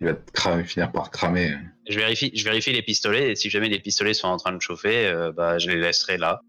Il 0.00 0.08
va 0.08 0.14
cramer- 0.34 0.64
finir 0.64 0.92
par 0.92 1.10
cramer. 1.10 1.56
je, 1.88 1.98
vérifie, 1.98 2.30
je 2.34 2.44
vérifie 2.44 2.72
les 2.72 2.82
pistolets, 2.82 3.32
et 3.32 3.36
si 3.36 3.48
jamais 3.50 3.68
les 3.68 3.80
pistolets 3.80 4.12
sont 4.14 4.28
en 4.28 4.36
train 4.36 4.52
de 4.52 4.60
chauffer, 4.60 5.06
euh, 5.06 5.32
bah, 5.32 5.58
je 5.58 5.68
les 5.70 5.76
laisserai 5.76 6.18
là. 6.18 6.42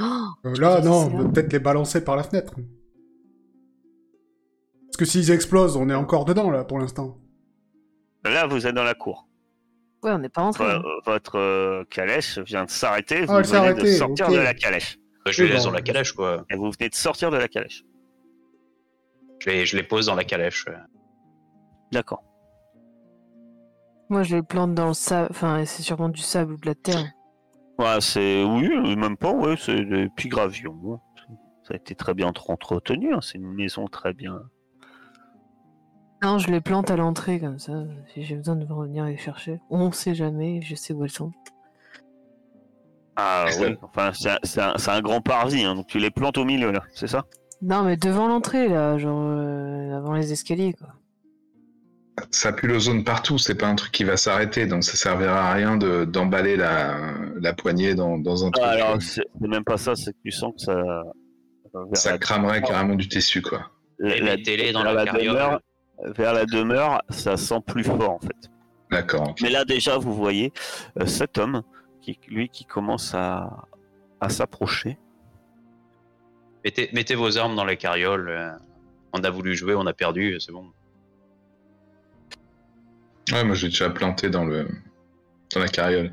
Oh, 0.00 0.04
Euh, 0.44 0.54
là, 0.58 0.80
non, 0.80 1.30
peut-être 1.32 1.52
les 1.52 1.58
balancer 1.58 2.04
par 2.04 2.14
la 2.16 2.22
fenêtre. 2.22 2.54
Parce 4.86 4.96
que 4.98 5.04
s'ils 5.04 5.30
explosent, 5.30 5.76
on 5.76 5.88
est 5.88 5.94
encore 5.94 6.24
dedans, 6.24 6.50
là, 6.50 6.64
pour 6.64 6.78
l'instant. 6.78 7.18
Là, 8.24 8.46
vous 8.46 8.66
êtes 8.66 8.74
dans 8.74 8.84
la 8.84 8.94
cour. 8.94 9.28
ouais, 10.02 10.12
on 10.12 10.18
n'est 10.18 10.28
pas 10.28 10.42
hein. 10.42 10.50
Vo- 10.50 10.82
votre 11.06 11.36
euh, 11.38 11.84
calèche 11.90 12.38
vient 12.38 12.64
de 12.64 12.70
s'arrêter. 12.70 13.24
Vous 13.24 13.32
Ah, 13.32 13.38
elle 13.40 13.46
s'est 13.46 13.58
venez 13.60 13.82
de 13.82 13.86
sortir 13.96 14.28
de 14.28 14.36
la 14.36 14.54
calèche. 14.54 14.98
Bah, 15.24 15.30
je 15.32 15.42
les 15.44 15.48
laisse 15.50 15.62
bon. 15.64 15.70
dans 15.70 15.74
la 15.74 15.82
calèche, 15.82 16.12
quoi. 16.12 16.44
Et 16.50 16.56
vous 16.56 16.70
venez 16.70 16.88
de 16.90 16.94
sortir 16.94 17.30
de 17.30 17.36
la 17.36 17.48
calèche. 17.48 17.82
Je 19.40 19.50
les, 19.50 19.66
je 19.66 19.76
les 19.76 19.82
pose 19.82 20.06
dans 20.06 20.14
la 20.14 20.24
calèche. 20.24 20.66
euh. 20.68 20.76
D'accord. 21.92 22.22
Moi, 24.10 24.22
je 24.22 24.36
les 24.36 24.42
plante 24.42 24.74
dans 24.74 24.88
le 24.88 24.94
sable. 24.94 25.28
Enfin, 25.30 25.64
c'est 25.66 25.82
sûrement 25.82 26.08
du 26.08 26.20
sable 26.22 26.52
ou 26.54 26.56
de 26.56 26.66
la 26.66 26.74
terre. 26.74 27.12
Ouais, 27.78 28.00
c'est 28.00 28.42
oui, 28.42 28.96
même 28.96 29.16
pas. 29.16 29.32
Ouais, 29.32 29.56
c'est 29.58 29.84
des 29.84 30.08
petits 30.08 30.28
gravions. 30.28 31.00
Ça 31.64 31.74
a 31.74 31.76
été 31.76 31.94
très 31.94 32.14
bien 32.14 32.28
entretenu. 32.28 33.14
hein, 33.14 33.20
C'est 33.20 33.38
une 33.38 33.52
maison 33.52 33.86
très 33.86 34.14
bien. 34.14 34.40
Non, 36.22 36.38
je 36.38 36.50
les 36.50 36.60
plante 36.60 36.90
à 36.90 36.96
l'entrée, 36.96 37.38
comme 37.38 37.58
ça. 37.58 37.84
Si 38.12 38.24
j'ai 38.24 38.34
besoin 38.36 38.56
de 38.56 38.64
venir 38.64 39.04
les 39.04 39.16
chercher. 39.16 39.60
On 39.70 39.92
sait 39.92 40.14
jamais, 40.14 40.60
je 40.62 40.74
sais 40.74 40.92
où 40.92 41.04
elles 41.04 41.10
sont. 41.10 41.30
Ah 43.16 43.46
oui, 43.60 43.76
enfin, 43.82 44.12
c'est 44.14 44.30
un, 44.30 44.38
c'est 44.44 44.60
un- 44.60 44.74
c'est 44.78 44.90
un 44.92 45.00
grand 45.00 45.20
parvis, 45.20 45.64
hein, 45.64 45.74
donc 45.74 45.88
tu 45.88 45.98
les 45.98 46.10
plantes 46.10 46.38
au 46.38 46.44
milieu, 46.44 46.70
là, 46.70 46.82
c'est 46.94 47.08
ça? 47.08 47.24
Non, 47.62 47.82
mais 47.82 47.96
devant 47.96 48.28
l'entrée, 48.28 48.68
là, 48.68 48.96
genre 48.98 49.20
euh, 49.20 49.96
avant 49.96 50.12
les 50.14 50.32
escaliers, 50.32 50.72
quoi. 50.72 50.88
Ça 52.30 52.52
pue 52.52 52.66
l'ozone 52.66 53.04
partout, 53.04 53.38
c'est 53.38 53.54
pas 53.54 53.66
un 53.66 53.74
truc 53.74 53.92
qui 53.92 54.04
va 54.04 54.16
s'arrêter, 54.16 54.66
donc 54.66 54.84
ça 54.84 54.96
servira 54.96 55.50
à 55.50 55.52
rien 55.54 55.76
de- 55.76 56.04
d'emballer 56.04 56.56
la, 56.56 56.96
la 57.40 57.52
poignée 57.52 57.94
dans, 57.94 58.18
dans 58.18 58.44
un 58.46 58.50
truc. 58.50 58.64
Alors, 58.64 59.00
c'est 59.02 59.24
même 59.40 59.64
pas 59.64 59.76
ça, 59.78 59.94
c'est 59.96 60.12
que 60.12 60.18
tu 60.24 60.30
sens 60.30 60.52
que 60.56 60.62
ça... 60.62 60.74
vers 61.74 61.86
ça 61.96 62.12
la- 62.12 62.18
cramerait 62.18 62.62
carrément 62.62 62.94
du 62.94 63.08
tissu, 63.08 63.42
quoi. 63.42 63.70
la- 63.98 64.16
Et 64.16 64.20
la- 64.20 64.36
mettez-les 64.36 64.72
dans 64.72 64.82
vers 64.82 64.94
la 64.94 65.04
demeure, 65.12 65.60
vers 66.16 66.32
la 66.34 66.44
demeure, 66.46 67.02
ça 67.10 67.36
sent 67.36 67.60
plus 67.66 67.84
fort, 67.84 68.10
en 68.10 68.20
fait. 68.20 68.50
D'accord. 68.90 69.34
Mais 69.42 69.50
là, 69.50 69.64
déjà, 69.64 69.98
vous 69.98 70.14
voyez 70.14 70.52
euh, 71.00 71.06
cet 71.06 71.36
homme, 71.38 71.62
qui, 72.00 72.18
lui, 72.28 72.48
qui 72.48 72.64
commence 72.64 73.14
à, 73.14 73.66
à 74.20 74.28
s'approcher. 74.30 74.96
Mettez, 76.64 76.88
mettez 76.92 77.14
vos 77.14 77.36
armes 77.38 77.54
dans 77.54 77.64
la 77.64 77.76
carriole. 77.76 78.28
euh, 78.30 78.50
On 79.12 79.22
a 79.24 79.30
voulu 79.30 79.54
jouer, 79.54 79.74
on 79.74 79.86
a 79.86 79.92
perdu, 79.92 80.38
c'est 80.40 80.52
bon. 80.52 80.70
Ouais, 83.32 83.44
moi 83.44 83.54
j'ai 83.54 83.68
déjà 83.68 83.90
planté 83.90 84.30
dans 84.30 84.44
le 84.44 84.68
dans 85.54 85.60
la 85.60 85.68
carriole. 85.68 86.12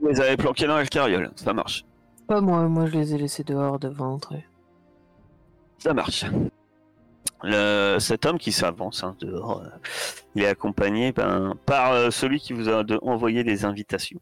Vous 0.00 0.08
les 0.08 0.20
avez 0.20 0.36
planqués 0.36 0.66
dans 0.66 0.76
la 0.76 0.86
carriole, 0.86 1.30
ça 1.36 1.52
marche. 1.52 1.84
Pas 2.26 2.40
moi, 2.40 2.68
moi 2.68 2.86
je 2.86 2.92
les 2.92 3.14
ai 3.14 3.18
laissés 3.18 3.44
dehors 3.44 3.78
devant 3.78 4.06
l'entrée. 4.06 4.44
Ça 5.78 5.92
marche. 5.94 6.24
Le- 7.42 7.98
cet 7.98 8.24
homme 8.26 8.38
qui 8.38 8.52
s'avance 8.52 9.02
hein, 9.02 9.16
dehors, 9.20 9.62
euh, 9.62 9.68
il 10.34 10.42
est 10.44 10.46
accompagné 10.48 11.12
ben, 11.12 11.54
par 11.66 11.92
euh, 11.92 12.10
celui 12.10 12.38
qui 12.40 12.52
vous 12.52 12.68
a 12.68 12.84
de- 12.84 12.98
envoyé 13.02 13.42
des 13.42 13.64
invitations. 13.64 14.20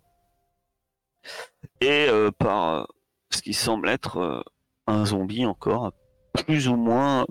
Et 1.83 2.07
euh, 2.09 2.31
par 2.31 2.69
euh, 2.71 2.85
ce 3.31 3.43
qui 3.43 3.53
semble 3.53 3.89
être 3.91 4.17
euh, 4.17 4.43
un 4.87 5.05
zombie 5.05 5.45
encore, 5.45 5.93
plus 6.47 6.69
ou 6.69 6.77
moins 6.77 7.27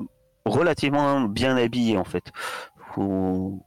relativement 0.45 1.21
bien 1.21 1.57
habillé 1.57 1.97
en 1.97 2.03
fait. 2.03 2.31
Vous 2.95 3.63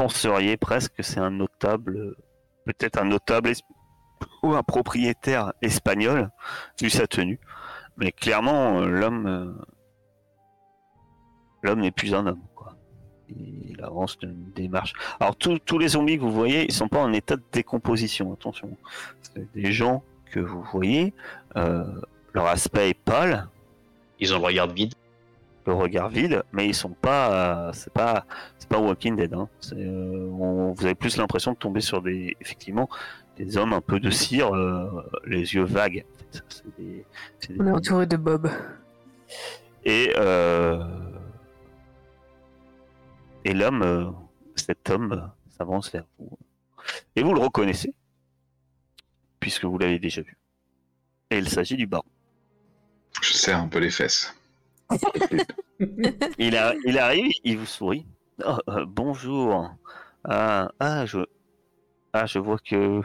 penseriez 0.00 0.56
presque 0.56 0.94
que 0.94 1.02
c'est 1.02 1.20
un 1.20 1.30
notable, 1.30 2.16
peut-être 2.64 2.98
un 2.98 3.04
notable 3.04 3.52
ou 4.42 4.54
un 4.54 4.62
propriétaire 4.62 5.52
espagnol, 5.60 6.30
vu 6.80 6.88
sa 6.88 7.06
tenue. 7.06 7.38
Mais 7.98 8.10
clairement, 8.10 8.80
euh, 8.80 8.86
l'homme, 8.86 9.26
euh, 9.26 9.52
l'homme 11.62 11.80
n'est 11.80 11.90
plus 11.90 12.14
un 12.14 12.26
homme. 12.26 12.40
Quoi. 12.54 12.76
Il 13.28 13.78
avance 13.82 14.16
d'une 14.18 14.50
démarche. 14.52 14.94
Alors 15.20 15.36
tous 15.36 15.58
tous 15.58 15.78
les 15.78 15.88
zombies 15.88 16.16
que 16.16 16.22
vous 16.22 16.32
voyez, 16.32 16.64
ils 16.64 16.72
sont 16.72 16.88
pas 16.88 17.02
en 17.02 17.12
état 17.12 17.36
de 17.36 17.44
décomposition. 17.52 18.32
Attention, 18.32 18.78
c'est 19.20 19.52
des 19.52 19.70
gens 19.70 20.02
que 20.32 20.40
vous 20.40 20.62
voyez, 20.62 21.12
euh, 21.56 21.84
leur 22.32 22.46
aspect 22.46 22.88
est 22.88 22.94
pâle, 22.94 23.48
Ils 24.18 24.32
ont 24.32 24.38
le 24.38 24.44
regard 24.46 24.68
vide. 24.68 24.94
Le 25.66 25.72
regard 25.74 26.08
vide, 26.08 26.42
mais 26.52 26.66
ils 26.66 26.74
sont 26.74 26.90
pas, 26.90 27.68
euh, 27.68 27.72
c'est 27.74 27.92
pas, 27.92 28.24
c'est 28.58 28.68
pas 28.68 28.78
Walking 28.78 29.16
Dead. 29.16 29.34
Hein. 29.34 29.48
Euh, 29.72 30.28
on- 30.30 30.72
vous 30.72 30.84
avez 30.84 30.94
plus 30.94 31.16
l'impression 31.16 31.52
de 31.52 31.56
tomber 31.58 31.80
sur 31.80 32.00
des, 32.02 32.36
effectivement, 32.40 32.88
des 33.36 33.56
hommes 33.56 33.72
un 33.72 33.80
peu 33.80 34.00
de 34.00 34.10
cire, 34.10 34.54
euh, 34.54 35.02
les 35.26 35.54
yeux 35.54 35.64
vagues. 35.64 36.04
en 36.06 36.18
fait. 36.38 36.44
C'est 36.48 36.76
des- 36.78 37.04
c'est 37.40 37.52
des- 37.52 37.60
On 37.60 37.66
est 37.66 37.70
entouré 37.72 38.06
de 38.06 38.16
Bob. 38.16 38.50
Et, 39.84 40.12
euh, 40.16 40.82
et 43.44 43.52
l'homme, 43.54 44.14
cet 44.56 44.90
homme 44.90 45.30
s'avance 45.56 45.90
vers 45.90 46.04
vous. 46.18 46.30
Et 47.16 47.22
vous 47.22 47.34
le 47.34 47.40
reconnaissez, 47.40 47.94
puisque 49.40 49.64
vous 49.64 49.78
l'avez 49.78 49.98
déjà 49.98 50.22
vu. 50.22 50.36
Et 51.30 51.38
il 51.38 51.48
s'agit 51.48 51.76
du 51.76 51.86
baron. 51.86 52.04
Je 53.22 53.32
serre 53.32 53.58
un 53.60 53.68
peu 53.68 53.78
les 53.78 53.90
fesses. 53.90 54.34
Il, 56.38 56.56
arrive, 56.56 57.32
il 57.44 57.58
vous 57.58 57.66
sourit. 57.66 58.06
Oh, 58.44 58.56
euh, 58.68 58.84
bonjour. 58.86 59.70
Ah, 60.24 60.70
ah, 60.80 61.06
je, 61.06 61.20
ah, 62.12 62.26
je 62.26 62.38
vois 62.38 62.58
que 62.58 63.02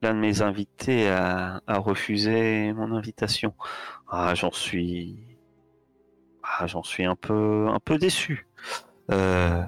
l'un 0.00 0.14
de 0.14 0.18
mes 0.18 0.42
invités 0.42 1.08
a, 1.08 1.60
refusé 1.68 2.72
mon 2.72 2.92
invitation. 2.92 3.54
Ah, 4.08 4.34
j'en 4.34 4.50
suis, 4.50 5.16
ah, 6.42 6.66
un 6.66 7.16
peu, 7.16 7.98
déçu. 7.98 8.48
Euh, 9.10 9.62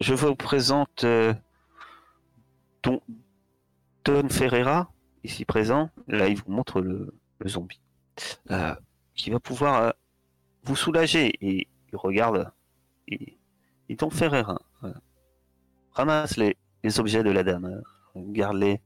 je 0.00 0.14
vous 0.14 0.34
présente 0.36 1.04
euh, 1.04 1.34
Don, 2.82 3.00
Ferreira, 4.30 4.90
ici 5.24 5.44
présent. 5.44 5.90
Là, 6.08 6.28
il 6.28 6.36
vous 6.36 6.50
montre 6.50 6.80
le 6.80 7.12
zombie. 7.46 7.80
Euh, 8.50 8.74
qui 9.20 9.30
va 9.30 9.40
pouvoir 9.40 9.82
euh, 9.82 9.90
vous 10.64 10.76
soulager. 10.76 11.32
Et 11.40 11.68
il 11.92 11.96
regarde, 11.96 12.50
et, 13.08 13.36
Don 13.90 14.10
Ferreira 14.10 14.60
euh, 14.84 14.92
ramasse 15.92 16.36
les, 16.36 16.56
objets 16.98 17.22
de 17.22 17.30
la 17.30 17.42
dame, 17.42 17.82
garde-les, 18.16 18.80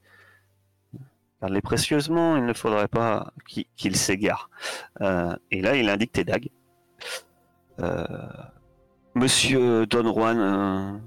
garde-les 1.41 1.61
précieusement, 1.61 2.37
il 2.37 2.45
ne 2.47 2.53
faudrait 2.53 2.89
pas 2.89 3.33
qu'il 3.47 3.67
qu'il 3.77 3.97
s'égare. 3.97 4.51
Euh, 5.03 5.37
et 5.51 5.61
là, 5.61 5.77
il 5.77 5.89
indique 5.89 6.13
tes 6.13 6.25
dagues. 6.25 6.51
Monsieur 9.15 9.87
Don 9.87 10.13
Juan, 10.13 11.03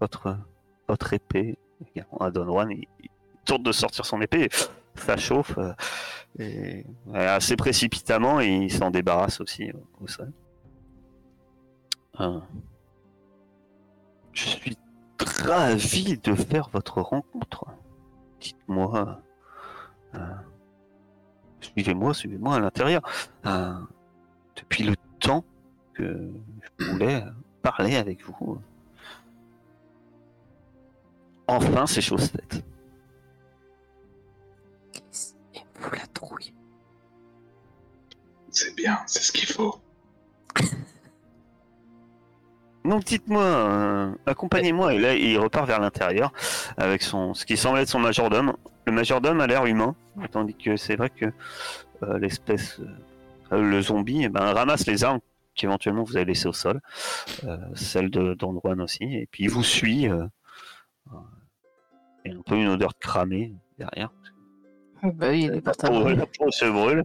votre, 0.00 1.12
épée, 1.12 1.56
à 2.20 2.30
Don 2.30 2.44
Juan, 2.44 2.70
il, 2.70 2.86
il 3.00 3.10
tente 3.46 3.62
de 3.62 3.72
sortir 3.72 4.04
son 4.04 4.20
épée, 4.20 4.50
ça 4.98 5.16
chauffe. 5.16 5.58
euh, 6.40 6.82
assez 7.14 7.56
précipitamment, 7.56 8.40
et 8.40 8.48
il 8.48 8.72
s'en 8.72 8.90
débarrasse 8.90 9.40
aussi 9.40 9.70
euh, 9.70 9.74
au 10.00 10.06
sol. 10.06 10.32
Euh, 12.20 12.40
je 14.32 14.48
suis 14.48 14.76
ravi 15.42 16.18
de 16.18 16.34
faire 16.34 16.68
votre 16.70 17.00
rencontre. 17.00 17.66
Dites-moi. 18.40 19.20
euh, 20.14 20.18
suivez-moi, 21.60 22.14
suivez-moi 22.14 22.56
à 22.56 22.60
l'intérieur. 22.60 23.02
Depuis 24.56 24.84
le 24.84 24.94
temps 25.20 25.44
que 25.94 26.30
je 26.78 26.86
voulais 26.86 27.24
parler 27.62 27.96
avec 27.96 28.24
vous. 28.24 28.60
Enfin, 31.48 31.86
c'est 31.86 32.00
chose 32.00 32.28
faite. 32.28 32.64
Et 35.54 35.60
vous 35.80 35.90
la 35.92 36.06
trouille. 36.06 36.52
C'est 38.50 38.74
bien, 38.74 38.98
c'est 39.06 39.22
ce 39.22 39.32
qu'il 39.32 39.48
faut. 39.48 39.80
Donc 42.84 43.04
dites-moi, 43.04 43.42
euh, 43.42 44.12
accompagnez-moi. 44.26 44.94
Et 44.94 44.98
là, 44.98 45.14
il 45.14 45.38
repart 45.38 45.66
vers 45.66 45.80
l'intérieur 45.80 46.32
avec 46.76 47.02
son, 47.02 47.34
ce 47.34 47.44
qui 47.44 47.56
semble 47.56 47.78
être 47.78 47.88
son 47.88 48.00
majordome. 48.00 48.54
Le 48.86 48.92
majordome 48.92 49.40
a 49.40 49.46
l'air 49.46 49.66
humain, 49.66 49.94
tandis 50.30 50.54
que 50.54 50.76
c'est 50.76 50.96
vrai 50.96 51.10
que 51.10 51.26
euh, 52.02 52.18
l'espèce, 52.18 52.80
euh, 53.52 53.60
le 53.60 53.82
zombie, 53.82 54.24
eh 54.24 54.28
ben, 54.28 54.52
ramasse 54.52 54.86
les 54.86 55.04
armes 55.04 55.20
qu'éventuellement 55.58 56.04
vous 56.04 56.16
avez 56.16 56.24
laissées 56.24 56.48
au 56.48 56.54
sol, 56.54 56.80
euh, 57.44 57.58
celle 57.74 58.10
de 58.10 58.32
Don 58.32 58.58
Juan 58.58 58.80
aussi, 58.80 59.04
et 59.04 59.28
puis 59.30 59.44
il 59.44 59.50
vous 59.50 59.64
suit. 59.64 60.08
Euh, 60.08 60.24
euh, 61.08 61.16
et 62.24 62.30
un 62.30 62.42
peu 62.42 62.56
une 62.56 62.68
odeur 62.68 62.90
de 62.90 62.98
cramé 62.98 63.52
derrière. 63.78 64.10
Bah 65.02 65.28
oui, 65.30 65.44
il 65.44 65.50
est 65.52 65.54
La 65.56 65.60
parti. 65.62 65.86
peau, 65.86 66.08
la 66.08 66.26
peau 66.26 66.50
se 66.50 66.64
brûle. 66.64 67.04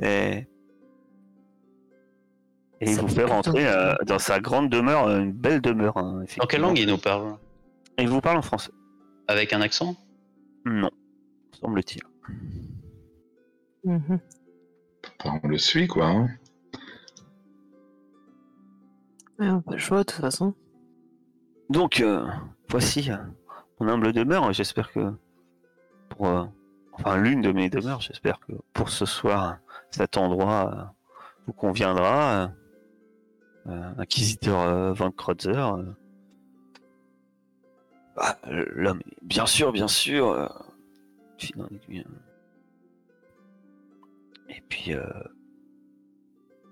Et, 0.00 0.46
et 2.80 2.90
il 2.90 2.96
vous 2.98 3.08
fait 3.08 3.24
rentrer 3.24 3.66
euh, 3.66 3.94
dans 4.06 4.18
sa 4.18 4.40
grande 4.40 4.68
demeure, 4.70 5.08
une 5.10 5.32
belle 5.32 5.60
demeure. 5.60 5.96
hein, 5.96 6.24
Dans 6.38 6.46
quelle 6.46 6.60
langue 6.60 6.78
il 6.78 6.88
nous 6.88 6.98
parle? 6.98 7.36
Il 7.98 8.08
vous 8.08 8.20
parle 8.20 8.38
en 8.38 8.42
français 8.42 8.70
Avec 9.28 9.52
un 9.52 9.60
accent? 9.60 9.96
Non, 10.64 10.90
semble-t-il. 11.60 12.02
Mhm. 13.84 14.18
Enfin, 15.20 15.40
on 15.42 15.48
le 15.48 15.58
suit, 15.58 15.86
quoi. 15.86 16.06
hein. 16.06 16.28
Ouais, 19.38 19.48
on 19.48 19.58
a 19.58 19.62
pas 19.62 19.72
le 19.72 19.78
choix 19.78 19.98
de 19.98 20.02
toute 20.04 20.20
façon. 20.20 20.54
Donc, 21.70 22.00
euh, 22.00 22.24
voici 22.68 23.10
euh, 23.10 23.16
mon 23.80 23.88
humble 23.88 24.12
demeure. 24.12 24.52
J'espère 24.52 24.92
que 24.92 25.12
pour, 26.10 26.26
euh, 26.28 26.44
enfin, 26.94 27.16
l'une 27.16 27.40
de 27.40 27.52
mes 27.52 27.68
demeures, 27.70 28.00
j'espère 28.00 28.38
que 28.40 28.52
pour 28.72 28.88
ce 28.88 29.04
soir, 29.06 29.58
cet 29.90 30.16
endroit 30.16 30.72
euh, 30.74 30.82
vous 31.46 31.52
conviendra. 31.52 32.50
euh, 33.66 33.92
Inquisiteur 33.98 34.60
euh, 34.60 34.92
Van 34.92 35.10
Kreutzer. 35.10 35.66
Ah, 38.16 38.36
L'homme, 38.46 39.02
bien 39.22 39.46
sûr, 39.46 39.72
bien 39.72 39.88
sûr. 39.88 40.28
euh. 40.30 40.48
Et 44.48 44.62
puis, 44.68 44.92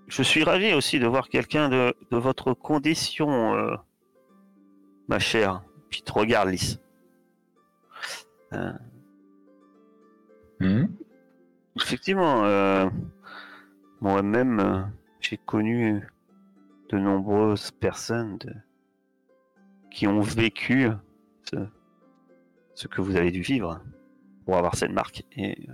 je 0.07 0.23
suis 0.23 0.43
ravi 0.43 0.73
aussi 0.73 0.99
de 0.99 1.07
voir 1.07 1.27
quelqu'un 1.29 1.69
de, 1.69 1.93
votre 2.11 2.53
condition, 2.53 3.77
ma 5.07 5.19
chère. 5.19 5.63
Puis 5.89 6.01
te 6.01 6.11
Hmm 10.63 10.85
effectivement, 11.75 12.45
euh, 12.45 12.89
moi-même, 14.01 14.59
euh, 14.59 14.81
j'ai 15.19 15.37
connu 15.37 16.07
de 16.89 16.97
nombreuses 16.97 17.71
personnes 17.71 18.39
qui 19.91 20.07
ont 20.07 20.21
vécu 20.21 20.89
ce, 22.75 22.87
que 22.87 23.01
vous 23.01 23.15
avez 23.15 23.31
dû 23.31 23.41
vivre 23.41 23.81
pour 24.45 24.57
avoir 24.57 24.75
cette 24.75 24.91
marque. 24.91 25.23
Et 25.37 25.57
euh, 25.69 25.73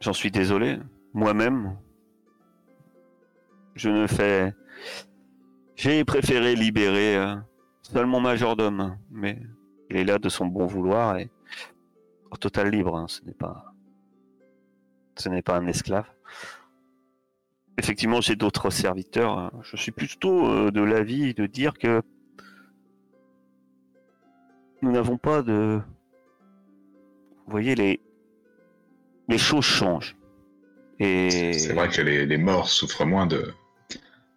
j'en 0.00 0.12
suis 0.12 0.30
désolé. 0.30 0.78
Moi-même, 1.14 1.76
je 3.74 3.88
ne 3.88 4.06
fais. 4.06 4.52
J'ai 5.76 6.04
préféré 6.04 6.54
libérer 6.54 7.16
seul 7.82 8.06
mon 8.06 8.20
majordome, 8.20 8.98
mais 9.10 9.40
il 9.90 9.96
est 9.96 10.04
là 10.04 10.18
de 10.18 10.28
son 10.28 10.46
bon 10.46 10.66
vouloir 10.66 11.18
et 11.18 11.30
en 12.30 12.36
total 12.36 12.70
libre. 12.70 12.96
hein, 12.96 13.06
ce 13.08 13.22
n'est 13.24 13.34
pas, 13.34 13.72
ce 15.16 15.28
n'est 15.28 15.42
pas 15.42 15.56
un 15.56 15.66
esclave. 15.66 16.06
Effectivement, 17.78 18.20
j'ai 18.20 18.36
d'autres 18.36 18.70
serviteurs. 18.70 19.38
hein. 19.38 19.50
Je 19.62 19.76
suis 19.76 19.92
plutôt 19.92 20.46
euh, 20.48 20.70
de 20.70 20.80
l'avis 20.82 21.34
de 21.34 21.46
dire 21.46 21.74
que 21.78 22.02
nous 24.82 24.92
n'avons 24.92 25.18
pas 25.18 25.42
de. 25.42 25.80
Vous 27.46 27.50
voyez, 27.50 27.74
les 27.74 28.00
les 29.28 29.38
choses 29.38 29.64
changent. 29.64 30.16
Et 30.98 31.52
C'est 31.52 31.74
vrai 31.74 31.88
que 31.88 32.00
les, 32.00 32.24
les 32.26 32.38
morts 32.38 32.68
souffrent 32.70 33.04
moins 33.04 33.26
de, 33.26 33.52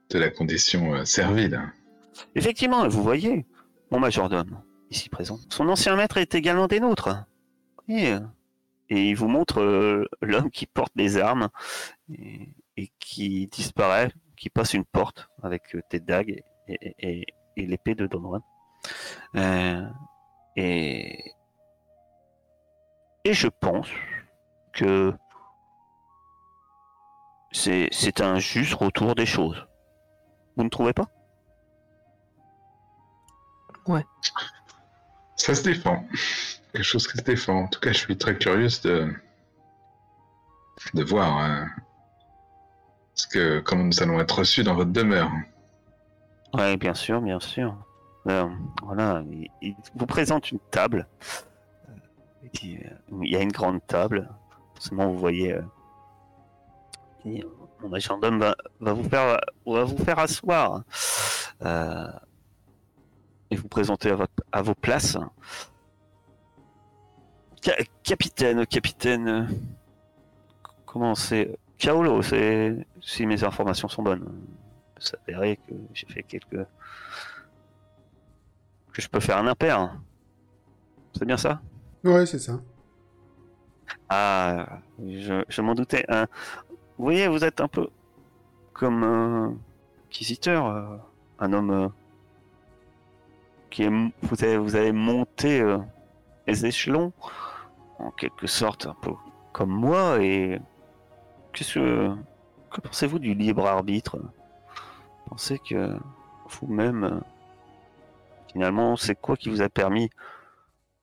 de 0.09 0.17
la 0.19 0.29
condition 0.29 0.93
euh, 0.95 1.05
servile. 1.05 1.61
Effectivement, 2.35 2.87
vous 2.89 3.01
voyez, 3.03 3.45
mon 3.91 3.99
majordome, 3.99 4.61
ici 4.91 5.07
présent, 5.09 5.39
son 5.49 5.69
ancien 5.69 5.95
maître 5.95 6.17
est 6.17 6.35
également 6.35 6.67
des 6.67 6.79
nôtres. 6.81 7.23
Et, 7.89 8.11
euh, 8.13 8.19
et 8.89 9.09
il 9.09 9.15
vous 9.15 9.27
montre 9.27 9.59
euh, 9.61 10.05
l'homme 10.21 10.49
qui 10.51 10.65
porte 10.65 10.93
les 10.95 11.17
armes 11.17 11.49
et, 12.13 12.49
et 12.77 12.91
qui 12.99 13.47
disparaît, 13.47 14.11
qui 14.37 14.49
passe 14.49 14.73
une 14.73 14.85
porte 14.85 15.27
avec 15.43 15.75
euh, 15.75 15.81
des 15.91 15.99
dagues 15.99 16.41
et, 16.67 16.77
et- 16.81 16.95
et- 16.99 17.25
et 17.57 17.65
l'épée 17.65 17.93
de 17.95 18.07
Don 18.07 18.21
Juan. 18.21 18.41
Euh, 19.35 19.85
et, 20.55 21.33
et 23.25 23.33
je 23.33 23.47
pense 23.47 23.89
que 24.71 25.13
c'est 27.51 28.21
un 28.21 28.39
juste 28.39 28.75
retour 28.75 29.15
des 29.15 29.25
choses. 29.25 29.67
Vous 30.55 30.63
ne 30.63 30.69
trouvez 30.69 30.93
pas? 30.93 31.07
Ça 35.35 35.55
se 35.55 35.63
défend. 35.63 36.05
Quelque 36.73 36.83
chose 36.83 37.07
qui 37.07 37.17
se 37.17 37.23
défend. 37.23 37.63
En 37.63 37.67
tout 37.67 37.79
cas, 37.79 37.91
je 37.91 37.97
suis 37.97 38.17
très 38.17 38.37
curieuse 38.37 38.81
de, 38.81 39.11
de 40.93 41.03
voir 41.03 41.37
hein, 41.37 41.67
ce 43.15 43.27
que, 43.27 43.59
comment 43.59 43.83
nous 43.85 44.01
allons 44.03 44.19
être 44.19 44.39
reçus 44.39 44.63
dans 44.63 44.75
votre 44.75 44.91
demeure. 44.91 45.31
Oui, 46.53 46.77
bien 46.77 46.93
sûr, 46.93 47.21
bien 47.21 47.39
sûr. 47.39 47.75
Euh, 48.27 48.47
voilà, 48.83 49.23
il, 49.61 49.75
vous 49.95 50.05
présente 50.05 50.51
une 50.51 50.59
table. 50.71 51.07
Euh, 51.89 52.47
Il, 52.61 52.77
euh, 53.11 53.25
y 53.25 53.35
a 53.35 53.41
une 53.41 53.51
grande 53.51 53.85
table. 53.87 54.29
Forcément, 54.75 55.07
vous 55.07 55.17
voyez. 55.19 55.53
euh, 55.53 55.61
mon 57.81 57.89
majordome 57.89 58.39
va, 58.39 58.55
va 58.79 58.93
vous 58.93 59.07
faire, 59.09 59.39
va 59.65 59.83
vous 59.83 59.97
faire 59.97 60.19
asseoir. 60.19 60.83
Euh, 61.63 62.07
et 63.51 63.55
vous 63.55 63.67
présenter 63.67 64.13
à 64.51 64.61
vos 64.61 64.75
places. 64.75 65.17
Ca- 67.61 67.75
capitaine, 68.03 68.65
capitaine. 68.65 69.49
Comment 70.85 71.15
c'est? 71.15 71.57
Kaolo, 71.77 72.21
c'est 72.21 72.75
si 73.01 73.25
mes 73.25 73.43
informations 73.43 73.87
sont 73.87 74.03
bonnes. 74.03 74.23
Vous 74.23 75.01
s'avérer 75.01 75.57
que 75.67 75.73
j'ai 75.93 76.07
fait 76.07 76.23
quelques. 76.23 76.65
que 78.91 79.01
je 79.01 79.07
peux 79.07 79.19
faire 79.19 79.37
un 79.37 79.47
impair. 79.47 79.93
C'est 81.17 81.25
bien 81.25 81.37
ça? 81.37 81.61
Ouais, 82.03 82.25
c'est 82.25 82.39
ça. 82.39 82.59
Ah, 84.09 84.79
je, 85.05 85.43
je 85.47 85.61
m'en 85.61 85.75
doutais. 85.75 86.05
hein. 86.09 86.27
Vous 86.97 87.05
voyez, 87.05 87.27
vous 87.27 87.43
êtes 87.43 87.61
un 87.61 87.67
peu 87.67 87.87
comme 88.73 89.03
un 89.03 89.55
inquisiteur, 90.07 90.65
euh, 90.67 90.97
un 91.39 91.53
homme 91.53 91.71
euh, 91.71 91.87
qui 93.69 93.83
est. 93.83 93.89
Vous 94.21 94.43
avez, 94.43 94.57
vous 94.57 94.75
avez 94.75 94.91
monté 94.91 95.61
euh, 95.61 95.77
les 96.47 96.65
échelons, 96.65 97.13
en 97.99 98.11
quelque 98.11 98.47
sorte, 98.47 98.87
un 98.87 98.95
peu 98.95 99.11
comme 99.51 99.71
moi, 99.71 100.23
et. 100.23 100.59
Qu'est-ce 101.53 101.75
que. 101.75 102.15
Pensez-vous 102.83 103.19
du 103.19 103.33
libre 103.33 103.65
arbitre? 103.65 104.19
Pensez 105.25 105.59
que 105.59 105.97
vous-même, 106.47 107.21
finalement, 108.51 108.95
c'est 108.95 109.15
quoi 109.15 109.35
qui 109.35 109.49
vous 109.49 109.61
a 109.61 109.69
permis 109.69 110.09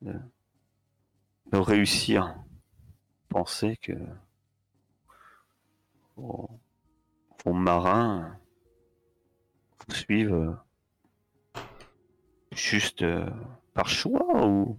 de, 0.03 0.14
réussir? 1.53 2.36
Pensez 3.28 3.76
que 3.76 3.92
vos, 6.16 6.49
vos 7.44 7.53
marins 7.53 8.38
vous 9.86 9.94
suivent 9.94 10.57
juste 12.53 13.05
par 13.74 13.88
choix 13.88 14.47
ou 14.47 14.78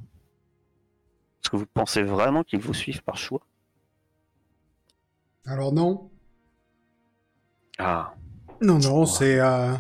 est-ce 1.48 1.52
que 1.52 1.56
vous 1.56 1.66
pensez 1.74 2.04
vraiment 2.04 2.44
qu'ils 2.44 2.60
vous 2.60 2.74
suivent 2.74 3.04
par 3.04 3.16
choix 3.16 3.40
Alors 5.46 5.72
non. 5.72 6.12
Ah, 7.80 8.14
Non, 8.62 8.80
non, 8.80 9.06
c'est... 9.06 9.40
euh, 9.40 9.74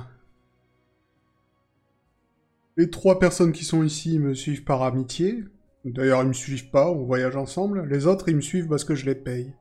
Les 2.77 2.89
trois 2.89 3.19
personnes 3.19 3.51
qui 3.51 3.65
sont 3.65 3.83
ici 3.83 4.17
me 4.17 4.33
suivent 4.33 4.63
par 4.63 4.81
amitié. 4.83 5.43
D'ailleurs, 5.83 6.21
ils 6.21 6.29
me 6.29 6.33
suivent 6.33 6.69
pas, 6.69 6.89
on 6.89 7.03
voyage 7.03 7.35
ensemble. 7.35 7.85
Les 7.89 8.07
autres, 8.07 8.29
ils 8.29 8.35
me 8.37 8.41
suivent 8.41 8.69
parce 8.69 8.85
que 8.85 8.95
je 8.95 9.05
les 9.05 9.15
paye. 9.15 9.53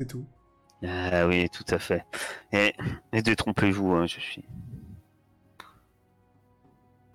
C'est 0.00 0.06
tout. 0.06 0.24
ah 0.82 1.26
oui, 1.26 1.50
tout 1.50 1.64
à 1.74 1.78
fait. 1.78 2.06
Et, 2.52 2.72
et 3.12 3.20
détrompez-vous, 3.20 3.92
hein, 3.92 4.06
je 4.06 4.18
suis. 4.20 4.44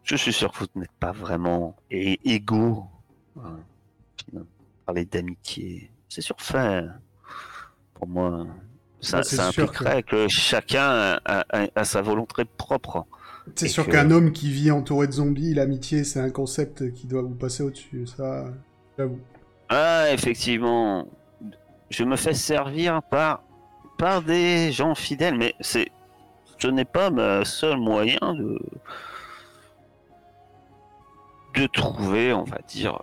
Je 0.03 0.15
suis 0.15 0.33
sûr 0.33 0.51
que 0.51 0.59
vous 0.59 0.79
n'êtes 0.79 0.91
pas 0.99 1.13
vraiment 1.13 1.75
é- 1.89 2.19
égaux. 2.25 2.85
hein. 3.43 3.57
Finalement, 4.25 4.47
Parler 4.85 5.05
d'amitié, 5.05 5.91
c'est 6.09 6.21
surfait. 6.21 6.83
Pour 7.93 8.07
moi, 8.07 8.47
ça, 8.99 9.17
Bah, 9.17 9.23
c'est 9.23 9.35
ça 9.35 9.47
impliquerait 9.47 10.03
que... 10.03 10.27
chacun 10.27 11.19
a, 11.25 11.43
a- 11.49 11.67
a 11.75 11.83
sa 11.85 12.01
volonté 12.01 12.43
propre. 12.45 13.05
C'est 13.55 13.67
sûr 13.67 13.87
qu'un 13.87 14.11
homme 14.11 14.31
qui 14.31 14.51
vit 14.51 14.71
entouré 14.71 15.07
de 15.07 15.11
zombies, 15.13 15.53
l'amitié, 15.53 16.03
c'est 16.03 16.19
un 16.19 16.29
concept 16.29 16.93
qui 16.93 17.07
doit 17.07 17.21
vous 17.23 17.35
passer 17.35 17.63
au-dessus. 17.63 18.05
Ça, 18.07 18.45
j'avoue. 18.97 19.19
Ah, 19.69 20.05
effectivement, 20.11 21.07
je 21.89 22.03
me 22.03 22.15
fais 22.15 22.33
servir 22.33 23.01
par, 23.03 23.43
par 23.97 24.21
des 24.21 24.71
gens 24.71 24.95
fidèles, 24.95 25.37
mais 25.37 25.53
c'est, 25.59 25.89
ce 26.59 26.67
n'est 26.67 26.85
pas 26.85 27.09
ma 27.09 27.43
seul 27.45 27.77
moyen 27.77 28.33
de, 28.35 28.59
de 31.55 31.67
trouver, 31.67 32.33
on 32.33 32.43
va 32.43 32.59
dire, 32.67 32.99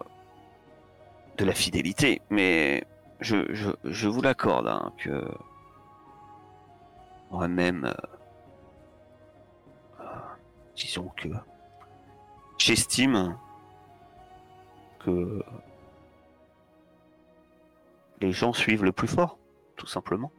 de 1.38 1.44
la 1.44 1.54
fidélité. 1.54 2.20
Mais 2.30 2.84
je, 3.20 3.52
je, 3.54 3.70
je 3.84 4.08
vous 4.08 4.20
l'accorde 4.20 4.68
hein, 4.68 4.92
que 4.98 5.24
moi-même, 7.30 7.84
euh, 7.84 7.94
euh, 10.00 10.04
disons 10.76 11.10
que 11.16 11.28
j'estime 12.58 13.36
que 15.00 15.42
les 18.20 18.32
gens 18.32 18.52
suivent 18.52 18.84
le 18.84 18.92
plus 18.92 19.08
fort, 19.08 19.38
tout 19.76 19.86
simplement. 19.86 20.32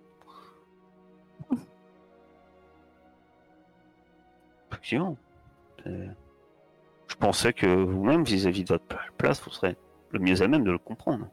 Euh, 5.85 6.07
Je 7.07 7.15
pensais 7.15 7.53
que 7.53 7.67
vous-même, 7.67 8.23
vis-à-vis 8.23 8.63
de 8.63 8.69
votre 8.69 8.85
place, 9.17 9.41
vous 9.43 9.51
serez 9.51 9.77
le 10.11 10.19
mieux 10.19 10.41
à 10.41 10.47
même 10.47 10.63
de 10.63 10.71
le 10.71 10.77
comprendre. 10.77 11.27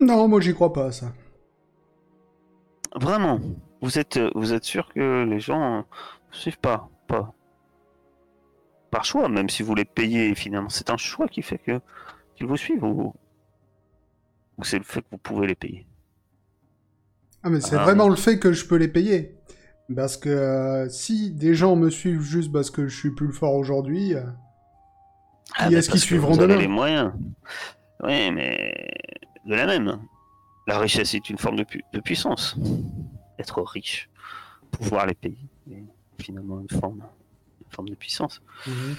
Non, 0.00 0.28
moi, 0.28 0.40
j'y 0.40 0.54
crois 0.54 0.72
pas, 0.72 0.86
à 0.86 0.92
ça. 0.92 1.12
Vraiment, 2.96 3.40
vous 3.82 3.98
êtes, 4.00 4.18
vous 4.34 4.52
êtes 4.52 4.64
sûr 4.64 4.92
que 4.92 5.22
les 5.24 5.38
gens 5.38 5.78
ne 5.78 5.82
suivent 6.32 6.58
pas, 6.58 6.88
pas 7.06 7.32
par 8.90 9.04
choix, 9.04 9.28
même 9.28 9.50
si 9.50 9.62
vous 9.62 9.74
les 9.74 9.84
payez 9.84 10.34
finalement, 10.34 10.68
c'est 10.70 10.88
un 10.90 10.96
choix 10.96 11.28
qui 11.28 11.42
fait 11.42 11.58
que 11.58 11.80
qu'ils 12.36 12.46
vous 12.46 12.56
suivent 12.56 12.84
ou, 12.84 13.14
ou 14.58 14.64
c'est 14.64 14.78
le 14.78 14.84
fait 14.84 15.00
que 15.02 15.06
vous 15.12 15.18
pouvez 15.18 15.46
les 15.46 15.54
payer? 15.54 15.86
Ah, 17.42 17.50
mais 17.50 17.60
c'est 17.60 17.76
Ah, 17.76 17.84
vraiment 17.84 18.08
le 18.08 18.16
fait 18.16 18.38
que 18.38 18.52
je 18.52 18.66
peux 18.66 18.76
les 18.76 18.88
payer. 18.88 19.36
Parce 19.94 20.16
que 20.16 20.28
euh, 20.30 20.88
si 20.88 21.30
des 21.30 21.54
gens 21.54 21.76
me 21.76 21.90
suivent 21.90 22.22
juste 22.22 22.52
parce 22.52 22.70
que 22.70 22.86
je 22.88 22.96
suis 22.96 23.10
plus 23.14 23.32
fort 23.32 23.54
aujourd'hui, 23.54 24.14
euh, 24.14 24.22
Ah, 25.56 25.66
Qui 25.66 25.72
bah, 25.72 25.78
est-ce 25.78 25.90
qui 25.90 25.98
suivront 25.98 26.32
vous 26.32 26.40
avez 26.40 26.48
demain 26.54 26.60
les 26.62 26.68
moyens. 26.68 27.12
Oui, 28.02 28.30
mais 28.32 28.74
de 29.46 29.54
la 29.54 29.66
même. 29.66 30.00
La 30.66 30.78
richesse 30.78 31.14
est 31.14 31.28
une 31.30 31.38
forme 31.38 31.56
de, 31.56 31.64
pu- 31.64 31.84
de 31.92 32.00
puissance. 32.00 32.56
Être 33.38 33.62
riche, 33.62 34.08
pouvoir 34.70 35.06
les 35.06 35.14
payer, 35.14 35.36
est 35.70 35.84
finalement 36.22 36.60
une 36.60 36.70
forme, 36.80 37.02
une 37.64 37.70
forme 37.70 37.88
de 37.90 37.94
puissance. 37.94 38.40
Mhm. 38.66 38.96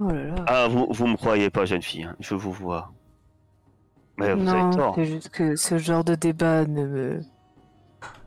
Oh 0.00 0.10
là 0.10 0.24
là. 0.24 0.44
Ah, 0.46 0.68
vous, 0.68 0.86
vous 0.90 1.06
me 1.06 1.16
croyez 1.16 1.50
pas, 1.50 1.64
jeune 1.64 1.82
fille, 1.82 2.04
hein, 2.04 2.16
je 2.20 2.34
vous 2.34 2.52
vois. 2.52 2.92
Mais 4.16 4.34
vous 4.34 4.48
avez 4.48 4.62
non, 4.62 4.70
tort. 4.70 4.94
c'est 4.96 5.04
juste 5.06 5.28
que 5.28 5.56
ce 5.56 5.78
genre 5.78 6.04
de 6.04 6.14
débat 6.14 6.64
ne 6.66 6.86
me 6.86 7.20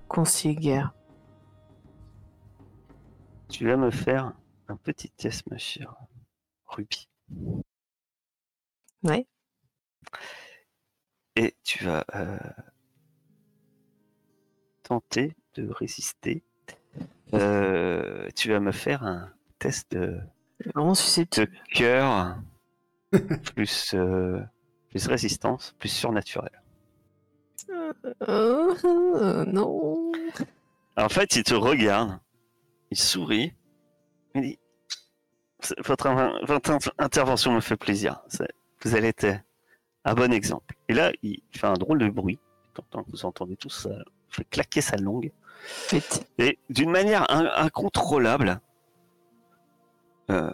concilie 0.07 0.55
guère. 0.55 0.93
Tu 3.51 3.67
vas 3.67 3.75
me 3.75 3.91
faire 3.91 4.31
un 4.69 4.77
petit 4.77 5.09
test, 5.09 5.45
ma 5.51 5.57
chère 5.57 5.93
Ruby. 6.67 7.09
Ouais. 9.03 9.27
Et 11.35 11.53
tu 11.63 11.83
vas 11.83 12.05
euh, 12.15 12.37
tenter 14.83 15.35
de 15.55 15.69
résister. 15.69 16.43
Euh, 17.33 18.29
tu 18.37 18.49
vas 18.49 18.61
me 18.61 18.71
faire 18.71 19.03
un 19.03 19.33
test 19.59 19.91
de, 19.91 20.21
cœur 21.73 22.37
plus, 23.53 23.93
euh, 23.95 24.39
plus 24.89 25.07
résistance, 25.07 25.75
plus 25.77 25.89
surnaturel. 25.89 26.61
Non. 29.47 30.11
En 30.95 31.09
fait, 31.09 31.35
il 31.35 31.43
te 31.43 31.53
regarde, 31.53 32.17
il 32.91 32.97
sourit, 32.97 33.53
il 34.35 34.41
dit 34.41 34.59
votre, 35.85 36.07
in- 36.07 36.39
votre 36.45 36.71
in- 36.71 36.77
intervention 36.97 37.53
me 37.53 37.59
fait 37.61 37.77
plaisir. 37.77 38.21
Vous 38.83 38.95
allez 38.95 39.09
être 39.09 39.27
un 40.05 40.13
bon 40.15 40.33
exemple. 40.33 40.75
Et 40.87 40.93
là, 40.93 41.11
il 41.21 41.41
fait 41.55 41.67
un 41.67 41.73
drôle 41.73 41.99
de 41.99 42.09
bruit. 42.09 42.39
Vous 43.07 43.25
entendez 43.25 43.55
tous 43.57 43.69
ça 43.69 43.89
il 43.89 44.35
fait 44.35 44.45
claquer 44.45 44.81
sa 44.81 44.95
langue. 44.97 45.31
Et 46.37 46.57
d'une 46.69 46.89
manière 46.89 47.29
in- 47.29 47.51
incontrôlable, 47.57 48.61
euh, 50.29 50.51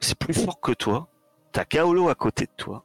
c'est 0.00 0.18
plus 0.18 0.34
fort 0.34 0.60
que 0.60 0.72
toi. 0.72 1.08
T'as 1.52 1.64
Kaolo 1.64 2.08
à 2.08 2.14
côté 2.14 2.44
de 2.46 2.50
toi. 2.56 2.84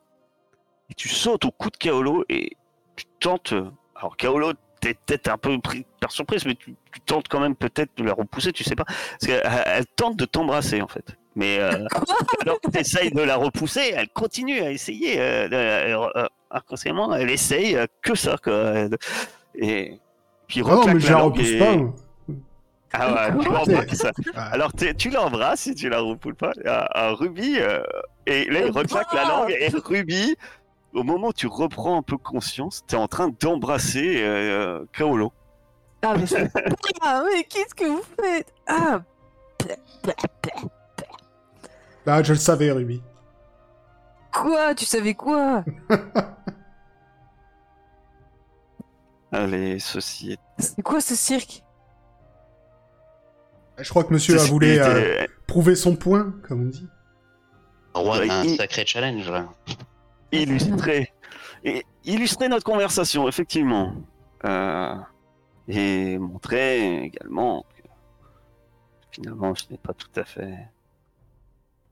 Et 0.90 0.94
tu 0.94 1.10
sautes 1.10 1.44
au 1.46 1.52
cou 1.52 1.70
de 1.70 1.78
Kaolo 1.78 2.24
et 2.30 2.56
tu 2.96 3.06
tentes. 3.20 3.54
euh, 3.54 3.70
Alors, 3.96 4.16
Kaolo, 4.16 4.54
t'es 4.82 4.96
peut-être 5.06 5.30
un 5.30 5.38
peu 5.38 5.58
pris 5.60 5.86
par 6.02 6.12
surprise, 6.12 6.46
mais 6.46 6.56
tu, 6.56 6.76
tu 6.92 7.00
tentes 7.02 7.28
quand 7.30 7.40
même 7.40 7.56
peut-être 7.56 7.92
de 7.98 8.04
la 8.04 8.14
repousser, 8.14 8.52
tu 8.52 8.64
sais 8.66 8.76
pas. 8.76 8.84
Parce 8.86 9.26
qu'elle 9.28 9.42
elle 9.68 9.86
tente 9.96 10.18
de 10.18 10.26
t'embrasser 10.26 10.82
en 10.82 10.88
fait. 10.90 11.06
Mais 11.36 11.60
euh, 11.60 11.86
alors 12.42 12.60
que 12.60 12.70
tu 12.70 12.80
essayes 12.80 13.12
de 13.12 13.22
la 13.22 13.38
repousser, 13.38 13.94
elle 13.96 14.10
continue 14.10 14.60
à 14.60 14.72
essayer. 14.72 15.20
euh, 15.22 15.48
euh, 15.54 16.08
euh, 16.18 16.28
inconsciemment, 16.52 17.16
elle 17.16 17.30
essaye 17.30 17.78
euh, 17.78 17.86
que 18.02 18.16
ça. 18.16 18.36
Quoi. 18.44 18.74
Et 19.56 20.00
puis 20.48 20.62
Ah 20.66 20.70
non, 20.76 20.86
mais 20.94 21.00
je 21.00 21.10
la 21.12 21.18
repousse 21.20 21.48
et- 21.48 21.60
pas. 21.60 21.76
ah 22.94 23.14
ouais, 23.14 23.44
tu 23.44 23.50
l'embrasses. 23.50 24.06
Alors 24.36 24.72
tu, 24.98 25.10
l'embrasses 25.10 25.68
et 25.68 25.76
tu 25.76 25.88
la 25.90 26.00
repoules 26.02 26.36
pas. 26.36 26.52
À, 26.66 27.06
à 27.08 27.12
Ruby, 27.14 27.56
euh, 27.60 27.82
et 28.26 28.46
là 28.46 28.66
il 28.66 28.72
reclaque 28.72 29.14
la 29.14 29.24
langue 29.26 29.52
et 29.58 29.70
Ruby, 29.70 30.36
au 30.94 31.04
moment 31.04 31.28
où 31.30 31.34
tu 31.34 31.48
reprends 31.48 31.98
un 31.98 32.02
peu 32.02 32.18
conscience, 32.18 32.84
t'es 32.88 32.96
en 32.98 33.08
train 33.08 33.30
d'embrasser 33.40 34.22
euh, 34.24 34.86
Kaolo. 34.94 35.32
Ah, 36.02 36.16
mais, 36.18 36.26
je- 36.26 36.36
ah, 37.02 37.24
mais 37.34 37.44
qu'est-ce 37.44 37.74
que 37.76 37.86
vous 37.86 38.04
faites? 38.20 38.54
Ah 38.68 39.02
Ah, 42.08 42.24
je 42.24 42.34
le 42.34 42.40
savais, 42.40 42.72
Ruby. 42.72 43.02
Quoi? 44.34 44.74
Tu 44.76 44.86
savais 44.86 45.14
quoi? 45.14 45.64
Allez, 49.32 49.80
ceci 49.80 50.34
est. 50.34 50.40
C'est 50.58 50.82
quoi 50.82 51.00
ce 51.00 51.16
cirque? 51.16 51.64
Je 53.78 53.90
crois 53.90 54.04
que 54.04 54.14
monsieur 54.14 54.38
a 54.40 54.44
voulu 54.44 54.78
euh, 54.80 55.26
prouver 55.48 55.76
son 55.76 55.96
point, 55.96 56.34
comme 56.48 56.64
on 56.64 56.70
dit. 56.70 56.88
Roi 57.94 58.22
un 58.30 58.56
sacré 58.58 58.86
challenge. 58.86 59.30
là. 59.30 59.46
Illustrer, 60.32 61.14
et 61.64 61.86
illustrer 62.06 62.48
notre 62.50 62.64
conversation, 62.66 63.28
effectivement. 63.28 63.94
Euh, 64.46 64.96
et 65.68 66.18
montrer 66.18 67.04
également 67.04 67.64
que 67.78 67.84
finalement 69.12 69.54
je 69.54 69.66
n'ai 69.70 69.78
pas 69.78 69.94
tout 69.94 70.10
à 70.16 70.26
fait 70.26 70.58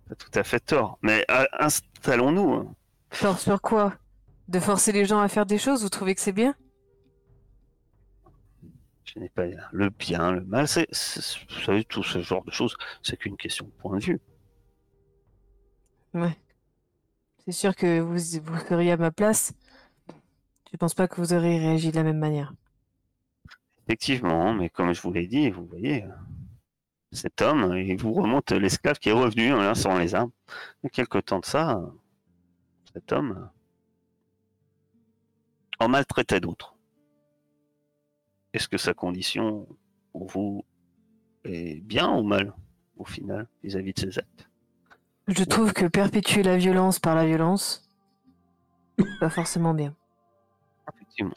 pas 0.07 0.15
tout 0.15 0.31
à 0.33 0.43
fait 0.43 0.59
tort. 0.59 0.97
Mais 1.03 1.23
euh, 1.29 1.45
installons-nous. 1.59 2.73
Genre 3.21 3.39
sur 3.39 3.61
quoi? 3.61 3.93
De 4.47 4.59
forcer 4.59 4.91
les 4.91 5.05
gens 5.05 5.19
à 5.19 5.27
faire 5.27 5.45
des 5.45 5.59
choses, 5.59 5.83
vous 5.83 5.89
trouvez 5.89 6.15
que 6.15 6.21
c'est 6.21 6.31
bien? 6.31 6.55
Je 9.05 9.19
n'ai 9.19 9.29
pas 9.29 9.45
le 9.71 9.89
bien, 9.89 10.31
le 10.31 10.41
mal. 10.41 10.67
C'est, 10.67 10.87
c'est- 10.91 11.39
vous 11.53 11.61
savez, 11.61 11.83
tout 11.83 12.03
ce 12.03 12.21
genre 12.21 12.43
de 12.43 12.51
choses, 12.51 12.75
c'est 13.03 13.17
qu'une 13.17 13.37
question 13.37 13.65
de 13.65 13.71
point 13.71 13.97
de 13.97 14.03
vue. 14.03 14.19
Ouais. 16.13 16.35
C'est 17.49 17.53
sûr 17.53 17.75
que 17.75 17.99
vous, 17.99 18.13
vous 18.43 18.59
seriez 18.67 18.91
à 18.91 18.97
ma 18.97 19.09
place. 19.09 19.53
Je 20.71 20.77
pense 20.77 20.93
pas 20.93 21.07
que 21.07 21.19
vous 21.19 21.33
auriez 21.33 21.57
réagi 21.57 21.89
de 21.89 21.95
la 21.95 22.03
même 22.03 22.19
manière? 22.19 22.53
Effectivement, 23.87 24.53
mais 24.53 24.69
comme 24.69 24.93
je 24.93 25.01
vous 25.01 25.11
l'ai 25.11 25.25
dit, 25.25 25.49
vous 25.49 25.65
voyez, 25.65 26.03
euh, 26.03 26.11
cet 27.11 27.41
homme, 27.41 27.75
il 27.75 27.97
vous 27.97 28.13
remonte 28.13 28.51
l'esclave 28.51 28.99
qui 28.99 29.09
est 29.09 29.13
revenu, 29.13 29.49
hein, 29.49 29.73
sans 29.73 29.97
les 29.97 30.13
armes. 30.13 30.29
Il 30.83 30.91
quelque 30.91 31.17
temps 31.17 31.39
de 31.39 31.45
ça, 31.45 31.79
euh, 31.79 31.87
cet 32.93 33.11
homme 33.13 33.49
euh, 35.81 35.83
en 35.83 35.89
maltraitait 35.89 36.41
d'autres. 36.41 36.75
Est-ce 38.53 38.67
que 38.67 38.77
sa 38.77 38.93
condition, 38.93 39.67
pour 40.11 40.27
vous, 40.27 40.63
est 41.45 41.81
bien 41.81 42.15
ou 42.15 42.21
mal, 42.21 42.53
au 42.95 43.05
final, 43.05 43.47
vis-à-vis 43.63 43.93
de 43.93 43.99
ses 44.01 44.19
actes? 44.19 44.48
Je 45.29 45.43
trouve 45.43 45.73
que 45.73 45.85
perpétuer 45.85 46.41
la 46.43 46.57
violence 46.57 46.99
par 46.99 47.13
la 47.15 47.25
violence, 47.25 47.87
c'est 48.97 49.05
pas 49.19 49.29
forcément 49.29 49.73
bien. 49.73 49.93
Effectivement. 50.93 51.31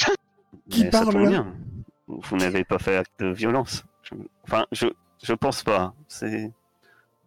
Qui 0.70 0.84
Mais 0.84 0.90
ça 0.90 1.00
parle, 1.02 1.12
tombe 1.12 1.22
là 1.22 1.28
bien. 1.28 1.54
Vous 2.08 2.36
n'avez 2.36 2.64
pas 2.64 2.78
fait 2.78 2.96
acte 2.96 3.20
de 3.20 3.28
violence. 3.32 3.84
Je- 4.02 4.14
Enfin, 4.44 4.66
je, 4.72 4.86
je 5.22 5.32
pense 5.34 5.62
pas. 5.62 5.94
C'est, 6.08 6.50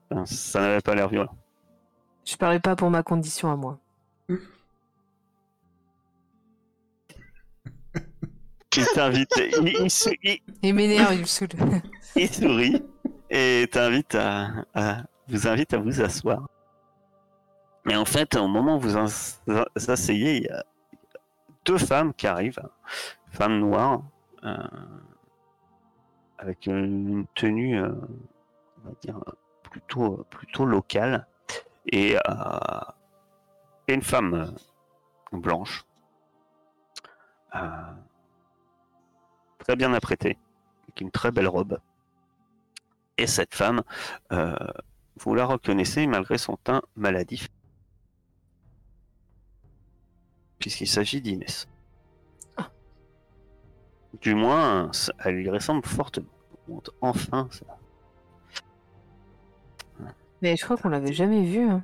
enfin, 0.10 0.26
ça 0.26 0.60
n'avait 0.62 0.82
pas 0.82 0.96
l'air 0.96 1.08
violent. 1.10 1.36
Je 2.26 2.36
parlais 2.36 2.60
pas 2.60 2.76
pour 2.76 2.90
ma 2.90 3.04
condition 3.04 3.52
à 3.52 3.56
moi. 3.56 3.80
Il 8.78 8.86
t'invite, 8.94 9.32
il, 9.38 9.68
il 9.84 9.90
sou- 9.90 10.10
il- 10.22 10.40
Il 10.62 10.74
m'énerve, 10.76 11.14
il 11.14 11.22
me 11.22 11.26
saoule. 11.26 11.48
il 12.18 12.30
sourit 12.30 12.84
et 13.30 13.70
t'invite 13.72 14.16
à, 14.16 14.50
à- 14.74 15.04
vous 15.30 15.48
invite 15.48 15.74
à 15.74 15.78
vous 15.78 16.02
asseoir. 16.02 16.46
Mais 17.86 17.96
en 17.96 18.06
fait, 18.06 18.36
au 18.36 18.48
moment 18.48 18.78
où 18.78 18.80
vous 18.80 18.90
vous 18.90 19.92
asseyez, 19.92 20.38
il 20.38 20.44
y 20.44 20.50
a 20.50 20.66
deux 21.66 21.78
femmes 21.78 22.14
qui 22.14 22.28
arrivent, 22.28 22.62
femmes 23.32 23.60
noires, 23.60 24.02
euh, 24.44 24.58
avec 26.38 26.66
une 26.68 27.26
tenue, 27.34 27.80
euh, 27.80 27.92
on 28.84 28.90
va 28.90 28.96
dire, 29.02 29.20
plutôt, 29.64 30.26
plutôt 30.30 30.66
locale, 30.66 31.28
et, 31.88 32.18
euh, 32.18 32.80
et 33.88 33.94
une 33.94 34.02
femme 34.02 34.34
euh, 34.34 35.38
blanche, 35.38 35.86
très 39.60 39.76
bien 39.76 39.94
apprêtée, 39.94 40.38
avec 40.84 41.02
une 41.02 41.12
très 41.12 41.32
belle 41.32 41.48
robe. 41.48 41.80
Et 43.18 43.28
cette 43.28 43.56
femme, 43.56 43.82
vous 44.30 45.36
la 45.36 45.46
reconnaissez 45.46 46.06
malgré 46.06 46.38
son 46.38 46.58
teint 46.58 46.82
maladif, 46.98 47.48
puisqu'il 50.60 50.88
s'agit 50.88 51.22
d'Inès. 51.22 51.68
Ah. 52.58 52.70
Du 54.22 54.34
moins, 54.36 54.90
ça- 54.94 55.14
elle 55.24 55.36
lui 55.36 55.50
ressemble 55.50 55.86
fortement. 55.86 56.28
Donc, 56.68 56.88
Enfin, 57.02 57.48
ça. 57.52 57.66
Mais 60.42 60.56
je 60.58 60.64
crois 60.66 60.78
qu'on 60.78 60.90
l'avait 60.90 61.14
jamais 61.14 61.44
vu. 61.44 61.68
hein. 61.70 61.84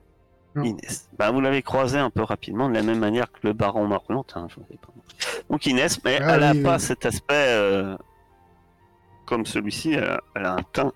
Inès. 0.57 1.09
Bah, 1.17 1.31
vous 1.31 1.39
l'avez 1.39 1.61
croisée 1.61 1.97
un 1.99 2.09
peu 2.09 2.23
rapidement, 2.23 2.67
de 2.67 2.73
la 2.73 2.83
même 2.83 2.99
manière 2.99 3.31
que 3.31 3.39
le 3.43 3.53
baron 3.53 3.87
pas 3.87 4.91
montré. 4.91 5.15
Donc 5.49 5.65
Inès, 5.65 6.03
mais 6.03 6.19
Ah 6.21 6.33
elle 6.35 6.39
n'a 6.41 6.51
oui, 6.51 6.61
pas 6.61 6.75
oui. 6.75 6.79
cet 6.81 7.05
aspect 7.05 7.33
euh, 7.47 7.97
comme 9.25 9.45
celui-ci. 9.45 9.93
Elle, 9.93 10.03
a- 10.03 10.21
elle 10.35 10.45
a 10.45 10.53
un 10.55 10.63
teint 10.73 10.91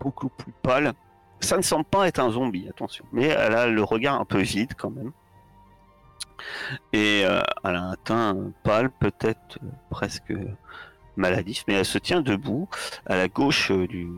beaucoup 0.00 0.28
plus 0.28 0.52
pâle. 0.62 0.92
Ça 1.38 1.56
ne 1.56 1.62
semble 1.62 1.84
pas 1.84 2.08
être 2.08 2.18
un 2.18 2.30
zombie, 2.30 2.68
attention. 2.68 3.04
Mais 3.12 3.26
elle 3.26 3.54
a 3.54 3.66
le 3.68 3.82
regard 3.84 4.20
un 4.20 4.24
peu 4.24 4.40
vide 4.40 4.72
quand 4.76 4.90
même. 4.90 5.12
Et 6.92 7.24
euh, 7.24 7.40
elle 7.64 7.76
a 7.76 7.82
un 7.82 7.96
teint 7.96 8.36
pâle, 8.62 8.90
peut-être 8.90 9.58
euh, 9.62 9.66
presque 9.90 10.32
maladif, 11.16 11.64
mais 11.68 11.74
elle 11.74 11.84
se 11.84 11.98
tient 11.98 12.20
debout 12.22 12.68
à 13.06 13.16
la 13.16 13.28
gauche 13.28 13.70
euh, 13.70 13.86
du, 13.86 14.08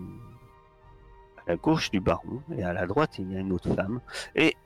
à 1.38 1.50
la 1.50 1.56
gauche 1.56 1.90
du 1.90 2.00
baron 2.00 2.42
et 2.56 2.62
à 2.64 2.72
la 2.72 2.86
droite 2.86 3.18
il 3.18 3.32
y 3.32 3.36
a 3.36 3.40
une 3.40 3.52
autre 3.52 3.74
femme. 3.74 4.00
Et 4.34 4.56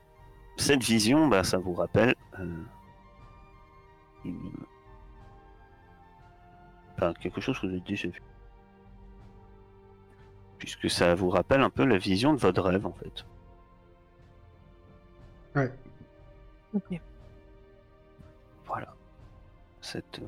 cette 0.57 0.83
vision, 0.83 1.27
bah, 1.27 1.43
ça 1.43 1.57
vous 1.57 1.73
rappelle 1.73 2.15
euh, 2.39 2.63
une- 4.25 4.51
enfin, 6.95 7.13
quelque 7.19 7.41
chose 7.41 7.59
que 7.59 7.67
vous 7.67 7.73
avez 7.73 7.81
déjà 7.81 8.07
vu. 8.07 8.21
Puisque 10.57 10.89
ça 10.89 11.15
vous 11.15 11.29
rappelle 11.29 11.61
un 11.61 11.69
peu 11.71 11.83
la 11.85 11.97
vision 11.97 12.33
de 12.33 12.39
votre 12.39 12.61
rêve 12.61 12.85
en 12.85 12.93
fait. 12.93 13.25
Ok. 16.73 17.01
Voilà. 18.71 18.93
Cette, 19.81 20.19
euh, 20.19 20.25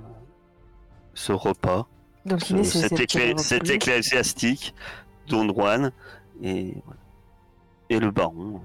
ce 1.14 1.32
repas. 1.32 1.88
Donc 2.26 2.42
Ce- 2.42 2.64
cet, 2.64 2.98
cet 3.40 3.70
ecclésiastique, 3.70 4.74
Don 5.28 5.48
Juan 5.54 5.92
et, 6.42 6.76
le 7.90 8.10
baron 8.12 8.60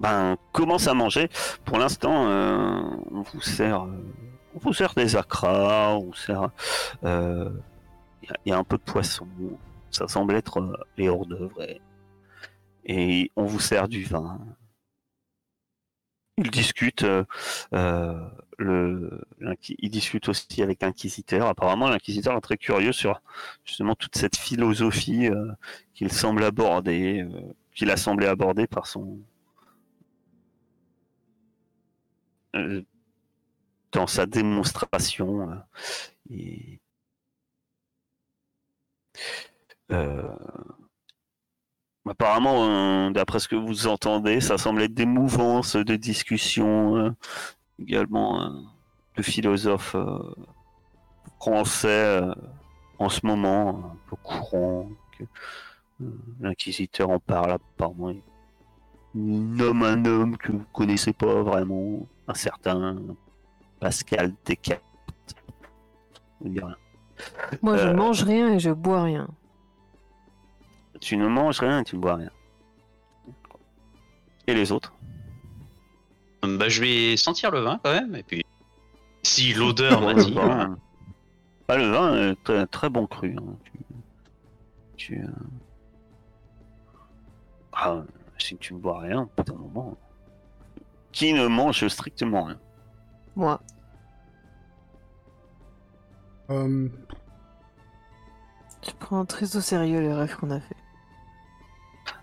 ben, 0.00 0.36
commence 0.52 0.86
à 0.86 0.94
manger. 0.94 1.28
Pour 1.64 1.78
l'instant, 1.78 2.26
euh, 2.28 2.80
on 3.10 3.22
vous 3.22 3.40
sert, 3.40 3.82
euh, 3.82 4.14
on 4.54 4.58
vous 4.60 4.72
sert 4.72 4.94
des 4.94 5.16
acras, 5.16 5.94
on 5.96 6.04
vous 6.06 6.14
sert, 6.14 6.50
euh, 7.04 7.50
il 8.22 8.28
y, 8.28 8.32
a- 8.32 8.36
il 8.46 8.50
y 8.50 8.52
a 8.52 8.58
un 8.58 8.64
peu 8.64 8.76
de 8.78 8.82
poisson. 8.82 9.26
Ça 9.90 10.06
semble 10.08 10.34
être 10.36 10.78
les 10.96 11.08
hors 11.08 11.26
d'œuvre 11.26 11.60
et, 11.62 11.80
et 12.86 13.30
on 13.36 13.44
vous 13.44 13.60
sert 13.60 13.88
du 13.88 14.04
vin. 14.04 14.38
Ils 16.38 16.50
discutent, 16.50 17.04
ils 19.78 19.90
discutent 19.90 20.28
aussi 20.28 20.62
avec 20.62 20.82
l'inquisiteur. 20.82 21.46
Apparemment, 21.48 21.88
l'inquisiteur 21.88 22.36
est 22.36 22.40
très 22.40 22.56
curieux 22.56 22.92
sur 22.92 23.20
justement 23.64 23.94
toute 23.94 24.16
cette 24.16 24.36
philosophie 24.36 25.28
euh, 25.28 25.52
qu'il 25.94 26.12
semble 26.12 26.44
aborder, 26.44 27.22
euh, 27.22 27.54
qu'il 27.74 27.90
a 27.90 27.96
semblé 27.96 28.26
aborder 28.26 28.66
par 28.66 28.86
son 28.86 29.18
euh, 32.56 32.82
dans 33.92 34.06
sa 34.06 34.26
démonstration. 34.26 35.48
apparemment, 42.08 43.10
d'après 43.10 43.38
ce 43.38 43.48
que 43.48 43.56
vous 43.56 43.86
entendez, 43.86 44.40
ça 44.40 44.58
semble 44.58 44.82
être 44.82 44.94
des 44.94 45.06
mouvances 45.06 45.76
de 45.76 45.96
discussion, 45.96 47.14
également 47.78 48.40
euh, 48.42 48.48
de 49.16 49.22
philosophes 49.22 49.94
euh, 49.94 50.34
français 51.40 51.88
euh, 52.22 52.34
en 52.98 53.08
ce 53.08 53.24
moment, 53.26 53.92
un 53.92 53.96
peu 54.08 54.16
courant. 54.16 54.88
que, 55.18 55.24
euh, 56.02 56.06
L'inquisiteur 56.40 57.10
en 57.10 57.18
parle 57.18 57.52
apparemment. 57.52 58.12
Il 59.14 59.54
nomme 59.54 59.82
un 59.82 60.04
homme 60.06 60.36
que 60.38 60.52
vous 60.52 60.64
connaissez 60.72 61.12
pas 61.12 61.42
vraiment, 61.42 62.06
un 62.28 62.34
certain 62.34 62.96
Pascal 63.80 64.32
Descartes. 64.44 64.82
Moi, 67.62 67.76
je 67.76 67.88
Euh, 67.88 67.94
mange 67.94 68.22
rien 68.24 68.54
et 68.54 68.58
je 68.58 68.70
bois 68.70 69.02
rien. 69.04 69.28
Tu 71.00 71.16
ne 71.16 71.26
manges 71.28 71.60
rien 71.60 71.80
et 71.80 71.84
tu 71.84 71.96
ne 71.96 72.00
bois 72.00 72.14
rien. 72.16 72.30
Et 74.46 74.54
les 74.54 74.72
autres? 74.72 74.92
Bah, 76.42 76.68
je 76.68 76.80
vais 76.82 77.16
sentir 77.16 77.50
le 77.50 77.60
vin 77.60 77.80
quand 77.82 77.92
même, 77.92 78.14
et 78.16 78.22
puis 78.22 78.42
si 79.22 79.52
l'odeur 79.54 80.00
Le 80.00 80.06
m'attire. 80.14 80.34
vin, 80.42 80.78
ah, 81.68 81.76
le 81.76 81.90
vin 81.90 82.30
est 82.32 82.44
très, 82.44 82.66
très 82.66 82.88
bon 82.90 83.06
cru. 83.06 83.36
hein. 83.38 83.56
Tu, 83.64 83.72
tu, 84.96 85.22
euh, 85.22 85.28
ah, 87.72 88.02
si 88.38 88.56
tu 88.58 88.74
ne 88.74 88.78
bois 88.78 89.00
rien, 89.00 89.28
d'un 89.46 89.54
moment. 89.54 89.96
Qui 91.12 91.32
ne 91.32 91.46
mange 91.46 91.86
strictement 91.88 92.44
rien? 92.44 92.58
Moi. 93.36 93.60
Euh, 96.50 96.88
Je 98.84 98.90
prends 98.98 99.24
très 99.24 99.56
au 99.56 99.60
sérieux 99.60 100.00
les 100.00 100.12
rêves 100.12 100.36
qu'on 100.36 100.50
a 100.50 100.60
fait. 100.60 100.76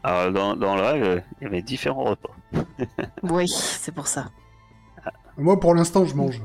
Alors, 0.03 0.31
dans, 0.31 0.55
dans 0.55 0.75
le 0.75 0.81
rêve, 0.81 1.23
il 1.39 1.43
y 1.43 1.47
avait 1.47 1.61
différents 1.61 2.03
repas. 2.03 2.29
Oui, 3.23 3.47
c'est 3.47 3.91
pour 3.91 4.07
ça. 4.07 4.29
moi, 5.37 5.59
pour 5.59 5.73
l'instant, 5.75 6.05
je 6.05 6.15
mange. 6.15 6.41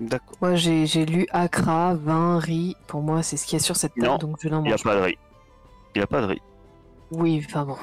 D'accord. 0.00 0.36
Moi, 0.42 0.54
j'ai 0.56 1.06
lu 1.06 1.26
Accra, 1.30 1.94
vin, 1.94 2.38
riz. 2.38 2.76
Pour 2.86 3.00
moi, 3.02 3.22
c'est 3.22 3.36
ce 3.36 3.46
qu'il 3.46 3.58
y 3.58 3.60
a 3.60 3.64
sur 3.64 3.76
cette 3.76 3.94
table, 3.94 4.06
Non, 4.06 4.18
donc 4.18 4.36
je 4.40 4.48
n'en 4.48 4.62
Il 4.62 4.68
n'y 4.68 4.72
a 4.72 4.78
pas 4.78 4.94
de 4.96 5.00
riz. 5.00 5.18
Il 5.94 5.98
n'y 5.98 6.02
a 6.04 6.06
pas 6.06 6.20
de 6.20 6.26
riz. 6.26 6.42
Oui, 7.10 7.42
enfin 7.46 7.64
bon. 7.64 7.76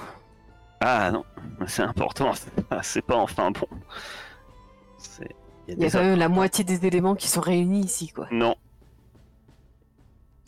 Ah 0.80 1.10
non, 1.12 1.24
c'est 1.66 1.82
important. 1.82 2.32
C'est 2.84 3.02
pas 3.02 3.16
enfin 3.18 3.52
bon. 3.52 3.68
C'est- 4.98 5.34
Il 5.68 5.72
y 5.72 5.74
a 5.74 5.86
des 5.88 5.92
quand 5.92 6.04
même 6.04 6.20
la 6.20 6.30
moitié 6.30 6.64
des 6.64 6.86
éléments 6.86 7.16
qui 7.16 7.28
sont 7.30 7.42
réunis 7.42 7.82
ici, 7.82 8.10
quoi. 8.10 8.28
Non, 8.32 8.56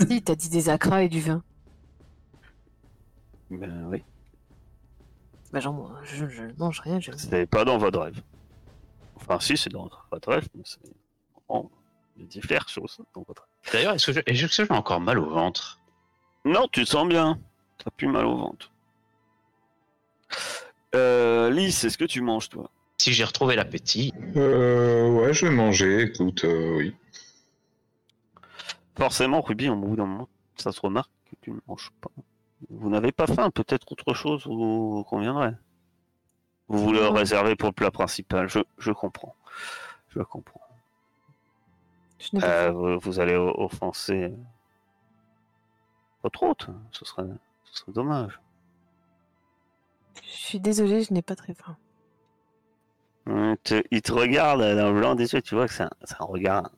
si, 0.02 0.22
t'as 0.22 0.35
dit 0.35 0.49
des 0.49 0.69
acras 0.69 1.03
et 1.03 1.10
du 1.10 1.22
vin. 1.22 1.41
Ben 3.52 3.86
oui. 3.90 4.04
Bah, 5.52 5.60
genre, 5.60 5.74
moi, 5.74 6.00
je, 6.04 6.28
je 6.28 6.44
ne 6.44 6.54
mange 6.58 6.80
rien, 6.82 7.00
je... 7.00 7.12
C'est 7.16 7.46
pas 7.46 7.64
dans 7.66 7.78
votre 7.78 8.00
rêve. 8.00 8.22
Enfin, 9.16 9.40
si, 9.40 9.56
c'est 9.58 9.70
dans 9.70 9.90
votre 10.12 10.30
rêve, 10.30 10.48
mais 10.56 10.64
c'est. 10.66 10.80
Bon, 11.48 11.70
il 12.18 12.24
y 12.24 12.26
a 12.26 12.28
différentes 12.28 12.70
choses 12.70 12.98
dans 13.14 13.24
votre 13.28 13.44
rêve. 13.64 13.74
D'ailleurs, 13.74 13.94
est-ce 13.94 14.08
que 14.08 14.14
je- 14.14 14.20
est-ce 14.26 14.46
que 14.58 14.66
j'ai 14.66 14.72
encore 14.74 15.00
mal 15.00 15.20
au 15.20 15.30
ventre? 15.30 15.80
Non, 16.44 16.68
tu 16.72 16.84
te 16.84 16.90
sens 16.90 17.08
bien. 17.08 17.40
T'as 17.78 17.92
plus 17.92 18.08
mal 18.08 18.26
au 18.26 18.38
ventre. 18.38 18.72
Euh, 20.96 21.50
Lys, 21.50 21.84
est-ce 21.84 21.98
que 21.98 22.06
tu 22.06 22.22
manges, 22.22 22.50
toi? 22.50 22.70
Si 22.98 23.14
j'ai 23.14 23.24
retrouvé 23.24 23.56
l'appétit, 23.56 24.14
Euh, 24.36 25.10
ouais, 25.12 25.34
je 25.34 25.46
vais 25.48 25.54
manger, 25.54 26.04
écoute, 26.04 26.44
euh, 26.46 26.78
oui. 26.78 26.96
Forcément, 28.98 29.42
Ruby, 29.42 29.70
au 29.70 29.76
bout 29.76 29.96
d'un 29.96 30.06
moment, 30.06 30.30
ça 30.56 30.72
se 30.72 30.80
remarque 30.80 31.12
que 31.30 31.36
tu 31.42 31.52
ne 31.52 31.60
manges 31.68 31.92
pas. 32.02 32.10
Vous 32.70 32.90
n'avez 32.90 33.12
pas 33.12 33.28
faim, 33.28 33.50
peut-être 33.52 33.92
autre 33.92 34.14
chose 34.14 34.46
vous 34.46 35.04
conviendrait. 35.08 35.56
Vous 36.68 36.80
voulez 36.80 37.00
le 37.00 37.10
réserver 37.10 37.56
pour 37.56 37.70
le 37.70 37.74
plat 37.74 37.92
principal, 37.92 38.48
je, 38.50 38.60
je 38.78 38.92
comprends. 38.92 39.36
Je 40.10 40.20
comprends. 40.22 40.62
je 42.20 42.30
Euh, 42.44 42.72
vous, 42.72 43.00
vous 43.00 43.20
allez 43.20 43.36
offenser 43.36 44.34
votre 46.24 46.42
hôte, 46.44 46.68
ce 46.92 47.06
serait, 47.06 47.24
ce 47.66 47.80
serait 47.82 47.92
dommage. 47.92 48.40
Je 50.24 50.30
suis 50.32 50.60
désolée, 50.60 51.04
je 51.04 51.14
n'ai 51.14 51.22
pas 51.22 51.36
très 51.36 51.54
faim. 51.54 51.78
Il 53.28 53.58
te, 53.64 53.84
il 53.92 54.02
te 54.02 54.12
regarde 54.12 54.60
dans 54.62 54.92
le 54.92 55.00
blanc 55.00 55.16
des 55.16 55.34
yeux, 55.34 55.42
tu 55.42 55.56
vois 55.56 55.68
que 55.68 55.74
c'est 55.74 55.84
un, 55.84 55.90
c'est 56.04 56.20
un 56.20 56.26
regard. 56.26 56.72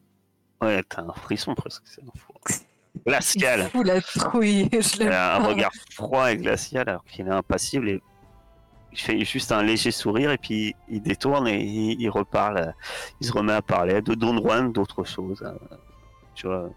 Ouais, 0.62 0.82
t'as 0.84 1.04
un 1.04 1.14
frisson 1.14 1.56
presque. 1.56 1.84
C'est 1.86 2.02
un 2.04 2.12
fou- 2.18 2.34
glacial. 3.06 3.70
Fou 3.70 3.84
la 3.84 4.02
trouille, 4.02 4.70
je 4.72 5.04
Il 5.04 5.08
a 5.10 5.38
un 5.38 5.44
regard 5.46 5.72
froid 5.92 6.32
et 6.32 6.38
glacial 6.38 6.88
alors 6.90 7.04
qu'il 7.06 7.28
est 7.28 7.32
impassible 7.32 7.90
et 7.90 8.02
il 8.92 9.00
fait 9.00 9.24
juste 9.26 9.52
un 9.52 9.62
léger 9.64 9.92
sourire 9.92 10.32
et 10.32 10.38
puis 10.38 10.76
il 10.90 11.02
détourne 11.02 11.48
et 11.48 11.62
il, 11.64 12.02
il 12.02 12.10
reparle. 12.10 12.74
Il 13.22 13.28
se 13.28 13.32
remet 13.34 13.54
à 13.54 13.62
parler 13.62 14.02
de 14.02 14.14
Don 14.16 14.38
Juan, 14.38 14.72
d'autres 14.72 15.04
choses. 15.04 15.44
euh, 15.44 15.76
Tu 16.36 16.48
vois. 16.48 16.70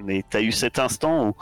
Mais 0.00 0.22
t'as 0.28 0.42
eu 0.42 0.52
cet 0.52 0.78
instant 0.78 1.28
où 1.28 1.34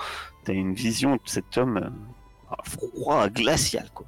t'as 0.45 0.53
une 0.53 0.75
vision 0.75 1.17
de 1.17 1.21
cet 1.25 1.59
homme 1.59 1.77
euh, 1.79 2.55
froid, 2.65 3.29
glacial 3.29 3.89
quoi. 3.93 4.07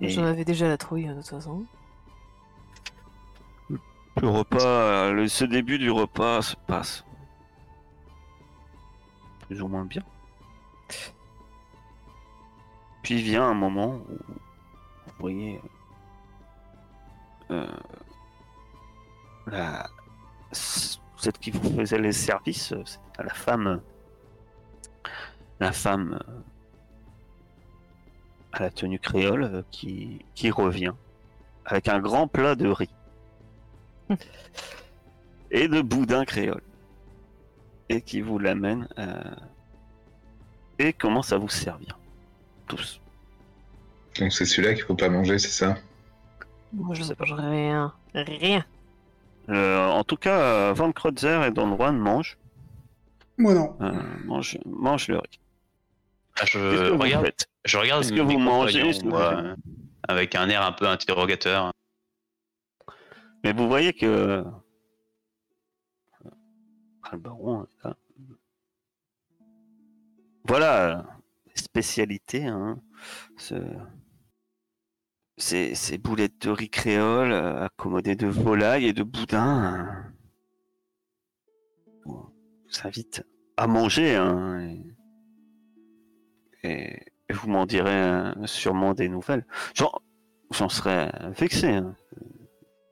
Et- 0.00 0.08
J'en 0.10 0.24
avais 0.24 0.44
déjà 0.44 0.68
la 0.68 0.76
trouille, 0.76 1.08
hein, 1.08 1.14
de 1.16 1.20
toute 1.20 1.30
façon. 1.30 1.64
Le 4.20 4.28
repas, 4.28 4.58
euh, 4.64 5.12
le- 5.12 5.28
ce 5.28 5.44
début 5.44 5.78
du 5.78 5.90
repas 5.90 6.42
se 6.42 6.56
passe 6.66 7.04
plus 9.48 9.62
ou 9.62 9.68
moins 9.68 9.84
bien. 9.84 10.02
Puis 13.02 13.22
vient 13.22 13.44
un 13.44 13.54
moment 13.54 13.94
où 14.08 14.18
vous 15.06 15.12
voyez 15.18 15.60
euh, 17.50 17.66
la, 19.46 19.88
celle 20.52 21.32
qui 21.40 21.50
vous 21.50 21.76
faisait 21.76 21.98
les 21.98 22.12
services, 22.12 22.74
c'était 22.84 23.22
la 23.22 23.32
femme, 23.32 23.80
la 25.58 25.72
femme 25.72 26.18
à 28.52 28.60
la 28.60 28.70
tenue 28.70 28.98
créole 28.98 29.44
euh, 29.44 29.62
qui, 29.70 30.24
qui 30.34 30.50
revient 30.50 30.92
avec 31.64 31.88
un 31.88 32.00
grand 32.00 32.28
plat 32.28 32.54
de 32.54 32.68
riz 32.68 32.94
et 35.50 35.68
de 35.68 35.80
boudin 35.80 36.24
créole 36.24 36.62
et 37.88 38.00
qui 38.02 38.20
vous 38.20 38.38
l'amène 38.38 38.88
euh, 38.98 39.22
et 40.78 40.92
commence 40.92 41.32
à 41.32 41.38
vous 41.38 41.48
servir 41.48 41.98
tous. 42.66 43.00
Donc 44.18 44.32
c'est 44.32 44.44
celui-là 44.44 44.74
qu'il 44.74 44.84
faut 44.84 44.94
pas 44.94 45.08
manger, 45.08 45.38
c'est 45.38 45.48
ça? 45.48 45.76
Moi, 46.72 46.94
je 46.94 47.02
sais 47.02 47.14
pas. 47.14 47.24
mange 47.24 47.40
rien. 47.40 47.94
Rien. 48.14 48.64
Euh, 49.48 49.86
en 49.88 50.04
tout 50.04 50.16
cas, 50.16 50.38
euh, 50.38 50.72
Van 50.74 50.92
Kreutzer 50.92 51.42
et 51.46 51.50
Don 51.50 51.74
Juan 51.76 51.96
mangent, 51.96 52.36
Moi 53.38 53.54
non. 53.54 53.74
euh, 53.80 53.92
mangent, 54.26 54.58
mangent 54.66 55.08
le 55.08 55.16
riz. 55.18 55.40
Ah, 56.36 56.40
Qu'est-ce 56.40 56.52
que 56.52 56.76
Je 56.76 56.90
vous 56.92 56.98
regarde, 56.98 57.24
faites? 57.24 57.48
je 57.64 57.78
regarde 57.78 58.04
mes 58.04 58.16
que 58.16 58.20
vous 58.20 58.38
mangez 58.38 58.92
euh, 59.06 59.56
avec 60.06 60.34
un 60.34 60.48
air 60.50 60.62
un 60.62 60.72
peu 60.72 60.86
interrogateur. 60.86 61.72
Mais 63.44 63.52
vous 63.54 63.66
voyez 63.68 63.92
que. 63.94 64.44
Le 67.12 67.18
baron 67.18 67.64
est 67.64 67.84
là. 67.84 67.96
Voilà, 70.44 71.06
spécialité, 71.54 72.46
hein. 72.46 72.80
Ce- 73.36 73.54
Ces, 75.36 75.98
boulettes 75.98 76.42
de 76.42 76.50
riz 76.50 76.68
créole 76.68 77.30
euh, 77.32 77.64
accommodées 77.64 78.16
de 78.16 78.26
volaille 78.26 78.86
et 78.86 78.92
de 78.92 79.04
boudin. 79.04 79.38
hein. 79.40 80.12
Vous 82.04 82.32
invite 82.84 83.24
à 83.56 83.66
manger, 83.66 84.16
hein, 84.16 84.74
et, 86.64 87.00
vous 87.30 87.48
m'en 87.48 87.66
direz 87.66 87.90
euh, 87.92 88.46
sûrement 88.46 88.94
des 88.94 89.08
nouvelles. 89.08 89.46
J'en, 89.74 90.68
serais 90.68 91.12
vexé. 91.38 91.68
Hein, 91.74 91.94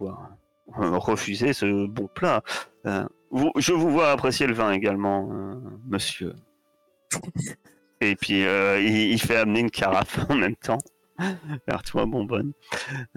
euh, 0.01 0.99
refuser 0.99 1.53
ce 1.53 1.87
bon 1.87 2.07
plat. 2.07 2.43
Euh, 2.87 3.05
vous- 3.31 3.53
je 3.57 3.73
vous 3.73 3.91
vois 3.91 4.11
apprécier 4.13 4.47
le 4.47 4.55
vin 4.55 4.71
également, 4.73 5.29
euh, 5.33 5.55
monsieur. 5.87 6.35
Et 8.01 8.15
puis 8.15 8.45
euh, 8.45 8.81
il, 8.81 9.13
il 9.13 9.21
fait 9.21 9.37
amener 9.37 9.61
une 9.61 9.71
carafe 9.71 10.19
en 10.29 10.35
même 10.35 10.57
temps 10.57 10.79
vers 11.67 11.83
toi, 11.83 12.05
bonbonne. 12.05 12.53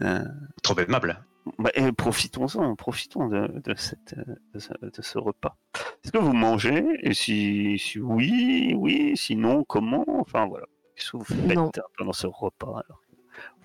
Euh, 0.01 0.23
Trop 0.63 0.79
aimable. 0.79 1.21
bah, 1.57 1.69
et 1.75 1.91
profitons-en, 1.91 2.75
profitons 2.77 3.27
de, 3.27 3.47
de, 3.59 3.75
cette, 3.75 4.15
de, 4.53 4.59
ce, 4.59 4.71
de 4.81 5.01
ce 5.01 5.17
repas. 5.17 5.57
Est-ce 6.03 6.13
que 6.13 6.17
vous 6.17 6.31
mangez? 6.33 6.85
Et 7.01 7.13
si, 7.13 7.77
si 7.77 7.99
oui, 7.99 8.73
oui, 8.77 9.17
sinon 9.17 9.65
comment? 9.65 10.05
Enfin 10.07 10.47
voilà. 10.47 10.65
Qu'est-ce 10.95 11.11
que 11.11 11.17
vous 11.17 11.23
faites 11.25 11.55
Non. 11.57 11.71
pendant 11.97 12.13
ce 12.13 12.27
repas 12.27 12.67
alors? 12.85 13.01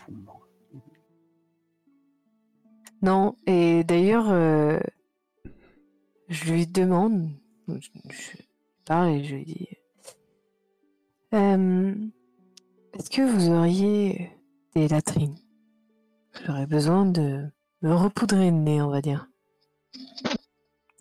Vous 0.08 0.14
mangez. 0.16 0.82
Non, 3.02 3.36
et 3.46 3.84
d'ailleurs, 3.84 4.30
euh, 4.30 4.80
je 6.28 6.52
lui 6.52 6.66
demande, 6.66 7.30
je, 7.68 7.88
je 8.10 8.36
parle 8.84 9.10
et 9.10 9.24
je 9.24 9.34
lui 9.36 9.44
dis, 9.44 9.68
euh, 11.34 11.94
est-ce 12.94 13.10
que 13.10 13.22
vous 13.22 13.50
auriez 13.50 14.30
des 14.74 14.88
latrines? 14.88 15.36
J'aurais 16.46 16.66
besoin 16.66 17.06
de 17.06 17.44
me 17.82 17.94
repoudrer 17.94 18.50
le 18.50 18.56
nez, 18.56 18.82
on 18.82 18.90
va 18.90 19.00
dire. 19.00 19.28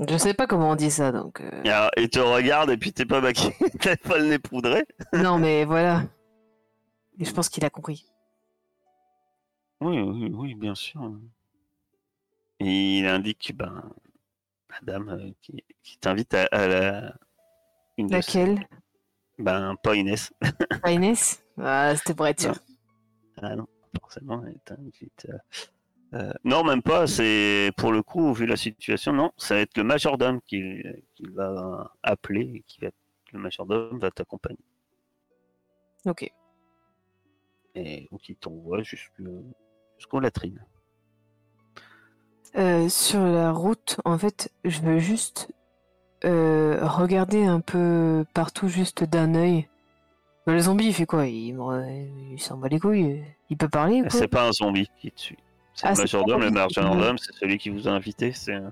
Je 0.07 0.17
sais 0.17 0.33
pas 0.33 0.47
comment 0.47 0.71
on 0.71 0.75
dit 0.75 0.91
ça, 0.91 1.11
donc... 1.11 1.39
euh, 1.41 1.89
Et 1.95 2.03
Il 2.03 2.09
te 2.09 2.19
regarde 2.19 2.69
et 2.71 2.77
puis 2.77 2.91
t'es 2.93 3.05
pas 3.05 3.21
maquillé, 3.21 3.53
t'as 3.79 3.95
pas 3.95 4.17
le 4.17 4.25
nez 4.25 4.39
poudré. 4.39 4.85
Non, 5.13 5.37
mais 5.37 5.65
voilà. 5.65 6.03
Et 7.19 7.25
je 7.25 7.31
pense 7.31 7.47
qu'il 7.49 7.63
a 7.63 7.69
compris. 7.69 8.05
Oui, 9.81 9.99
oui, 9.99 10.31
oui, 10.33 10.55
bien 10.55 10.75
sûr. 10.75 11.11
Et 12.59 12.99
il 12.99 13.05
indique, 13.07 13.53
ben, 13.55 13.83
la 14.73 14.93
dame 14.93 15.09
euh, 15.09 15.31
qui, 15.41 15.63
qui 15.83 15.97
t'invite 15.99 16.33
à, 16.33 16.45
à 16.51 16.67
la. 16.67 17.15
Une 17.97 18.09
Laquelle? 18.11 18.67
Ben, 19.37 19.75
pas 19.83 19.95
Inès. 19.95 20.31
Ah, 20.83 20.91
Inès? 20.91 21.43
Ah, 21.57 21.95
c'était 21.95 22.13
pour 22.15 22.27
être 22.27 22.41
sûr. 22.41 22.55
Ah 23.37 23.55
non, 23.55 23.67
forcément, 23.99 24.43
elle 24.45 24.59
t'invite. 24.65 25.27
euh, 25.29 25.37
euh, 26.15 26.33
non, 26.43 26.63
même 26.63 26.81
pas. 26.81 27.07
C'est 27.07 27.71
pour 27.77 27.91
le 27.91 28.01
coup, 28.03 28.33
vu 28.33 28.45
la 28.45 28.55
situation, 28.57 29.13
non, 29.13 29.31
ça 29.37 29.55
va 29.55 29.61
être 29.61 29.77
le 29.77 29.83
majordome 29.83 30.41
qui, 30.41 30.83
qui 31.15 31.25
va 31.29 31.91
appeler 32.03 32.51
et 32.55 32.63
qui 32.67 32.79
va. 32.81 32.89
Le 33.31 33.39
majordome 33.39 33.99
va 33.99 34.11
t'accompagner 34.11 34.59
Ok. 36.05 36.31
et 37.75 38.07
ou 38.11 38.17
qui 38.17 38.35
t'envoie 38.35 38.83
jusqu'aux 38.83 40.19
latrines. 40.19 40.63
Euh, 42.57 42.87
sur 42.89 43.19
la 43.23 43.51
route, 43.51 43.97
en 44.05 44.17
fait, 44.17 44.51
je 44.63 44.79
veux 44.81 44.99
juste 44.99 45.49
euh, 46.23 46.77
regarder 46.83 47.45
un 47.45 47.59
peu 47.59 48.25
partout, 48.33 48.67
juste 48.67 49.03
d'un 49.03 49.33
œil. 49.35 49.67
Le 50.45 50.59
zombie, 50.59 50.85
il 50.87 50.93
fait 50.93 51.05
quoi? 51.05 51.25
Il, 51.25 51.57
il 52.31 52.39
s'en 52.39 52.57
bat 52.57 52.67
les 52.67 52.79
couilles. 52.79 53.23
Il 53.49 53.57
peut 53.57 53.69
parler 53.69 54.01
quoi? 54.01 54.09
C'est 54.09 54.27
pas 54.27 54.47
un 54.47 54.51
zombie 54.51 54.89
qui 54.99 55.11
te 55.11 55.19
suit. 55.19 55.37
C'est 55.73 55.87
Ah, 55.87 55.93
majordome. 55.95 56.41
Le 56.41 56.51
majordome, 56.51 57.17
c'est 57.17 57.33
celui 57.33 57.57
qui 57.57 57.69
vous 57.69 57.87
a 57.87 57.91
invité. 57.91 58.31
C'est 58.33 58.53
un- 58.55 58.71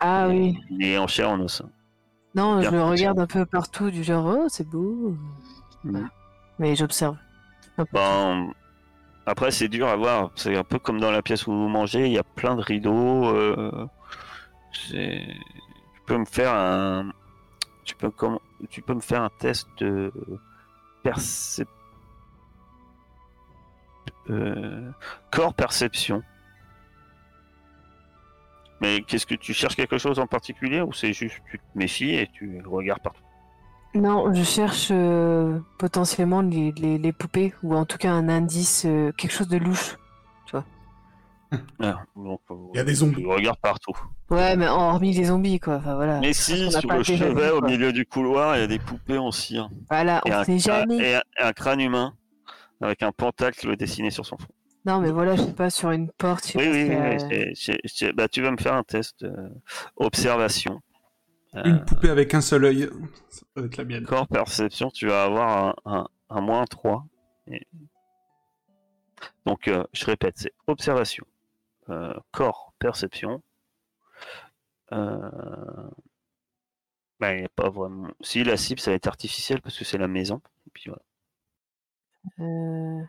Ah 0.00 0.28
oui. 0.28 0.56
Il 0.70 0.84
est 0.84 0.98
en 0.98 1.06
chair 1.08 1.30
en 1.30 1.40
os. 1.40 1.62
Non, 2.34 2.52
je 2.62 2.68
Regarde, 2.68 2.74
le 2.74 2.84
regarde 2.84 3.18
un 3.18 3.26
peu 3.26 3.46
partout, 3.46 3.90
du 3.90 4.04
genre, 4.04 4.26
oh, 4.38 4.46
c'est 4.48 4.68
beau. 4.68 5.16
Mhm. 5.82 6.08
Mais 6.60 6.76
j'observe. 6.76 7.16
Bon, 7.92 8.52
après, 9.28 9.50
c'est 9.50 9.68
dur 9.68 9.88
à 9.88 9.96
voir. 9.96 10.30
C'est 10.36 10.56
un 10.56 10.64
peu 10.64 10.78
comme 10.78 11.00
dans 11.00 11.10
la 11.10 11.20
pièce 11.20 11.46
où 11.46 11.52
vous 11.52 11.68
mangez. 11.68 12.06
Il 12.06 12.12
y 12.12 12.18
a 12.18 12.24
plein 12.24 12.56
de 12.56 12.62
rideaux. 12.62 13.26
euh, 13.28 13.86
Tu 14.72 16.00
peux 16.06 16.16
me 16.16 16.24
faire 16.24 16.54
un. 16.54 17.12
Tu 17.84 17.94
peux, 17.94 18.94
me 18.94 19.00
faire 19.00 19.22
un 19.22 19.30
test 19.38 19.68
de 19.78 20.12
euh, 24.30 24.90
corps 25.30 25.54
perception. 25.54 26.22
Mais 28.80 29.02
qu'est-ce 29.02 29.26
que 29.26 29.34
tu 29.34 29.52
cherches 29.52 29.76
quelque 29.76 29.98
chose 29.98 30.18
en 30.18 30.26
particulier 30.26 30.80
ou 30.80 30.92
c'est 30.92 31.12
juste 31.12 31.40
tu 31.50 31.58
te 31.58 31.64
méfies 31.74 32.14
et 32.14 32.28
tu 32.32 32.62
regardes 32.64 33.02
partout? 33.02 33.27
Non, 33.94 34.32
je 34.34 34.42
cherche 34.42 34.88
euh, 34.90 35.58
potentiellement 35.78 36.42
les, 36.42 36.72
les, 36.72 36.98
les 36.98 37.12
poupées, 37.12 37.54
ou 37.62 37.74
en 37.74 37.84
tout 37.84 37.96
cas 37.98 38.12
un 38.12 38.28
indice, 38.28 38.84
euh, 38.86 39.12
quelque 39.12 39.32
chose 39.32 39.48
de 39.48 39.56
louche. 39.58 39.96
Ah, 41.80 42.02
donc, 42.14 42.40
euh, 42.50 42.54
Il 42.74 42.76
y 42.76 42.80
a 42.80 42.84
des 42.84 42.94
zombies. 42.96 43.22
Tu 43.22 43.26
regardes 43.26 43.58
partout. 43.60 43.96
Ouais, 44.28 44.54
mais 44.54 44.68
hormis 44.68 45.14
les 45.14 45.24
zombies, 45.24 45.58
quoi. 45.58 45.76
Enfin, 45.76 45.94
voilà. 45.94 46.20
Mais 46.20 46.34
si, 46.34 46.64
a 46.64 46.70
sur 46.80 46.92
le 46.92 47.02
chevet, 47.02 47.48
au 47.50 47.62
milieu 47.62 47.90
du 47.90 48.04
couloir, 48.04 48.56
il 48.56 48.60
y 48.60 48.62
a 48.64 48.66
des 48.66 48.78
poupées 48.78 49.16
en 49.16 49.32
cire. 49.32 49.70
Voilà, 49.88 50.20
Et 50.26 50.30
on 50.30 50.34
un, 50.34 50.44
sait 50.44 50.58
jamais. 50.58 50.98
et 50.98 51.14
un- 51.14 51.22
et 51.40 51.42
un 51.42 51.52
crâne 51.54 51.80
humain 51.80 52.12
avec 52.82 53.02
un 53.02 53.12
pentacle 53.12 53.76
dessiné 53.78 54.10
sur 54.10 54.26
son 54.26 54.36
front. 54.36 54.52
Non, 54.84 55.00
mais 55.00 55.10
voilà, 55.10 55.36
je 55.36 55.42
sais 55.42 55.52
pas, 55.54 55.70
sur 55.70 55.90
une 55.90 56.10
porte. 56.18 56.52
je 56.52 56.58
Oui, 56.58 56.68
oui, 56.70 56.84
oui. 56.90 58.12
bah, 58.14 58.28
tu 58.28 58.42
vas 58.42 58.50
me 58.50 58.58
faire 58.58 58.74
un 58.74 58.82
test 58.82 59.22
euh, 59.22 59.48
observation. 59.96 60.74
Euh, 60.74 60.87
Une 61.54 61.84
poupée 61.84 62.10
avec 62.10 62.34
un 62.34 62.40
seul 62.40 62.64
œil. 62.64 62.90
Ça 63.30 63.42
peut 63.54 63.64
être 63.66 63.76
la 63.78 63.84
mienne. 63.84 64.04
corps 64.04 64.28
perception, 64.28 64.90
tu 64.90 65.06
vas 65.06 65.24
avoir 65.24 65.76
un, 65.84 65.92
un, 65.92 66.08
un 66.30 66.40
moins 66.40 66.64
3. 66.66 67.06
Et- 67.48 67.66
Donc, 69.46 69.66
euh, 69.68 69.84
je 69.92 70.04
répète, 70.04 70.34
c'est 70.38 70.52
observation. 70.66 71.24
Euh, 71.88 72.12
corps 72.32 72.74
perception. 72.78 73.42
Euh... 74.92 75.30
bah, 77.18 77.34
il 77.34 77.44
a 77.44 77.48
pas 77.48 77.70
vraiment. 77.70 78.08
Si 78.20 78.44
la 78.44 78.56
cible, 78.58 78.80
ça 78.80 78.90
va 78.90 78.96
être 78.96 79.06
artificiel 79.06 79.60
parce 79.62 79.78
que 79.78 79.84
c'est 79.84 79.98
la 79.98 80.08
maison. 80.08 80.40
Et 80.66 80.70
puis 80.72 80.90
voilà. 80.90 81.02
Euh, 82.40 83.02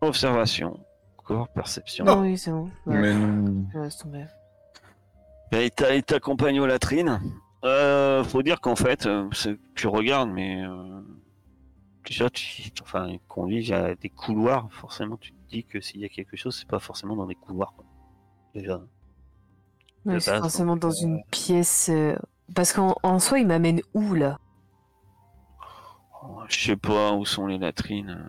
Observation. 0.00 0.78
Corps 1.24 1.48
perception. 1.48 2.04
Non, 2.04 2.20
oui, 2.22 2.38
c'est 2.38 2.50
bon. 2.50 2.70
Ouais, 2.86 3.00
Mais 3.00 3.14
non. 3.14 3.66
je 3.72 3.78
laisse 3.80 3.98
tomber. 3.98 4.24
Il 5.52 5.70
t'a- 5.70 5.94
il 5.94 6.02
t'accompagne 6.02 6.60
aux 6.60 6.66
latrines. 6.66 7.20
Euh, 7.64 8.22
faut 8.24 8.42
dire 8.42 8.60
qu'en 8.60 8.76
fait, 8.76 9.06
euh, 9.06 9.28
tu 9.74 9.86
regardes, 9.86 10.30
mais 10.30 10.62
euh, 10.64 11.00
déjà, 12.04 12.28
tu, 12.30 12.70
enfin, 12.82 13.08
il 13.08 13.20
conduit 13.28 13.60
via 13.60 13.94
des 13.94 14.10
couloirs. 14.10 14.68
Forcément, 14.70 15.16
tu 15.16 15.32
te 15.32 15.48
dis 15.48 15.64
que 15.64 15.80
s'il 15.80 16.00
y 16.00 16.04
a 16.04 16.08
quelque 16.08 16.36
chose, 16.36 16.56
c'est 16.56 16.68
pas 16.68 16.78
forcément 16.78 17.16
dans 17.16 17.26
des 17.26 17.34
couloirs. 17.34 17.72
quoi. 17.76 17.84
Déjà. 18.54 18.80
Ouais, 20.04 20.20
c'est 20.20 20.38
forcément 20.38 20.76
donc, 20.76 20.92
dans 20.92 20.96
euh, 20.98 21.06
une 21.06 21.22
pièce. 21.30 21.90
Parce 22.54 22.72
qu'en 22.72 22.94
en 23.02 23.18
soi, 23.18 23.38
il 23.40 23.46
m'amène 23.46 23.80
où 23.94 24.14
là? 24.14 24.38
Oh, 26.22 26.40
je 26.48 26.58
sais 26.58 26.76
pas 26.76 27.12
où 27.12 27.24
sont 27.24 27.46
les 27.46 27.58
latrines. 27.58 28.28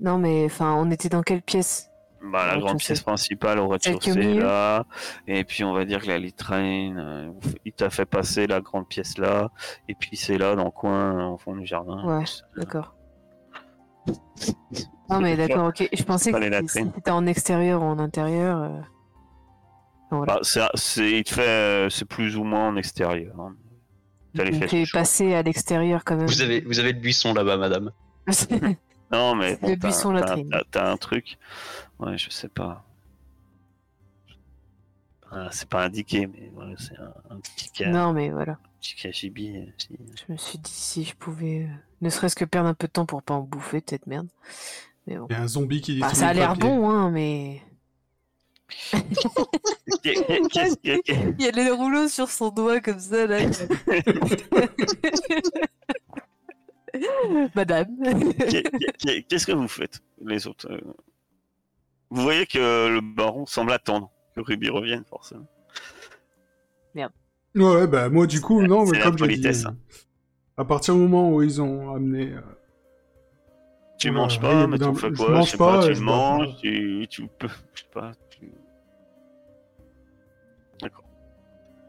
Non, 0.00 0.18
mais 0.18 0.44
enfin, 0.46 0.74
on 0.74 0.90
était 0.90 1.08
dans 1.08 1.22
quelle 1.22 1.42
pièce? 1.42 1.88
Bah, 2.32 2.46
la 2.46 2.58
grande 2.58 2.78
pièce 2.78 3.00
principale 3.02 3.58
au 3.58 3.68
rez-de-chaussée 3.68 4.34
là, 4.34 4.84
et 5.26 5.44
puis 5.44 5.62
on 5.64 5.72
va 5.72 5.84
dire 5.84 6.00
que 6.00 6.06
la 6.08 6.18
litrine, 6.18 6.98
euh, 6.98 7.30
il 7.64 7.72
t'a 7.72 7.90
fait 7.90 8.06
passer 8.06 8.46
la 8.46 8.60
grande 8.60 8.88
pièce 8.88 9.18
là, 9.18 9.50
et 9.88 9.94
puis 9.94 10.16
c'est 10.16 10.38
là 10.38 10.54
dans 10.56 10.64
le 10.64 10.70
coin 10.70 11.28
au 11.28 11.38
fond 11.38 11.54
du 11.54 11.66
jardin. 11.66 12.02
Ouais, 12.18 12.24
D'accord. 12.56 12.94
Non, 15.10 15.20
mais 15.20 15.36
d'accord, 15.36 15.68
ok. 15.68 15.88
Je 15.92 16.02
pensais 16.02 16.32
pas 16.32 16.40
que 16.40 16.66
c'était 16.66 17.10
en 17.10 17.26
extérieur 17.26 17.82
ou 17.82 17.84
en 17.84 17.98
intérieur. 17.98 18.58
euh. 18.62 18.80
Voilà. 20.10 20.34
Bah, 20.34 20.40
c'est, 20.42 20.60
c'est, 20.74 21.10
il 21.18 21.24
te 21.24 21.34
fait, 21.34 21.42
euh, 21.42 21.88
c'est 21.90 22.04
plus 22.06 22.36
ou 22.36 22.44
moins 22.44 22.68
en 22.68 22.76
extérieur. 22.76 23.34
hein. 23.38 23.54
Chaudes. 24.36 24.86
passer 24.92 25.34
à 25.34 25.42
l'extérieur 25.42 26.02
quand 26.04 26.16
même. 26.16 26.26
Vous 26.26 26.42
avez, 26.42 26.60
vous 26.62 26.78
avez 26.80 26.92
le 26.92 26.98
buisson 26.98 27.34
là-bas, 27.34 27.56
madame. 27.56 27.92
Non, 29.14 29.34
mais 29.36 29.56
bon, 29.56 29.76
t'as, 30.70 30.90
un 30.90 30.96
truc. 30.96 31.38
Ouais, 32.00 32.18
je 32.18 32.30
sais 32.30 32.48
pas. 32.48 32.84
Ah, 35.30 35.48
c'est 35.52 35.68
pas 35.68 35.84
indiqué, 35.84 36.26
mais 36.26 36.50
ouais, 36.54 36.74
c'est 36.78 36.98
un, 36.98 37.12
un 37.30 37.40
petit, 37.40 37.70
ca- 37.74 37.90
non, 37.90 38.12
mais 38.12 38.30
voilà. 38.30 38.58
petit 38.80 38.94
cagibi. 38.94 39.56
euh, 39.56 39.64
si- 39.78 39.96
Je 40.26 40.32
me 40.32 40.36
suis 40.36 40.58
dit 40.58 40.70
si 40.70 41.04
je 41.04 41.14
pouvais, 41.14 41.62
euh, 41.64 41.74
ne 42.02 42.10
serait-ce 42.10 42.36
que 42.36 42.44
perdre 42.44 42.68
un 42.68 42.74
peu 42.74 42.86
de 42.88 42.92
temps 42.92 43.06
pour 43.06 43.22
pas 43.22 43.34
en 43.34 43.40
bouffer, 43.40 43.80
peut-être 43.80 44.06
merde. 44.06 44.28
Mais 45.06 45.16
bon. 45.16 45.26
Il 45.30 45.32
y 45.32 45.36
a 45.36 45.42
un 45.42 45.48
zombie 45.48 45.80
qui 45.80 45.98
Bah, 45.98 46.12
ça 46.14 46.28
a 46.28 46.34
l'air 46.34 46.56
bon, 46.56 46.90
hein, 46.90 47.10
mais. 47.10 47.62
Il 50.04 51.34
y 51.38 51.46
a 51.46 51.50
les 51.50 51.70
rouleaux 51.70 52.08
sur 52.08 52.28
son 52.30 52.50
doigt 52.50 52.80
comme 52.80 53.00
ça, 53.00 53.26
là. 53.26 53.38
Madame. 57.54 57.88
qu'est- 58.48 58.70
qu'est- 58.98 59.22
Qu'est-ce 59.22 59.46
que 59.46 59.52
vous 59.52 59.68
faites, 59.68 60.00
les 60.24 60.46
autres 60.46 60.70
euh? 60.72 60.80
Vous 62.10 62.22
voyez 62.22 62.46
que 62.46 62.88
le 62.88 63.00
baron 63.00 63.46
semble 63.46 63.72
attendre 63.72 64.10
que 64.34 64.40
Ruby 64.40 64.68
revienne, 64.68 65.04
forcément. 65.08 65.46
Ouais, 67.56 67.86
bah 67.86 68.08
moi 68.08 68.26
du 68.26 68.40
coup, 68.40 68.62
non, 68.62 68.84
c'est 68.84 68.92
mais 68.92 68.98
la 68.98 69.04
comme 69.04 69.16
j'ai 69.18 69.26
dit, 69.26 69.28
politesse, 69.28 69.64
euh, 69.64 69.68
hein. 69.68 69.76
à 70.56 70.64
partir 70.64 70.94
du 70.94 71.00
moment 71.00 71.32
où 71.32 71.40
ils 71.42 71.62
ont 71.62 71.94
amené... 71.94 72.32
euh, 72.32 72.40
Tu 73.98 74.08
Ouais, 74.08 74.14
manges 74.14 74.40
pas, 74.40 74.66
mais 74.66 74.76
tu 74.78 74.84
fais 74.96 75.12
je 75.14 75.16
quoi? 75.16 75.32
mange 75.34 75.46
Je 75.46 75.50
sais 75.52 75.56
pas, 75.56 75.78
pas, 75.78 75.86
tu 75.86 75.94
je 75.94 76.00
bois 76.02 76.14
pas. 76.14 76.36
manges, 76.38 76.56
tu, 76.60 77.06
tu 77.08 77.28
peux. 77.38 77.48
Je 77.74 77.80
sais 77.82 77.86
pas. 77.92 78.12
Tu... 78.30 78.50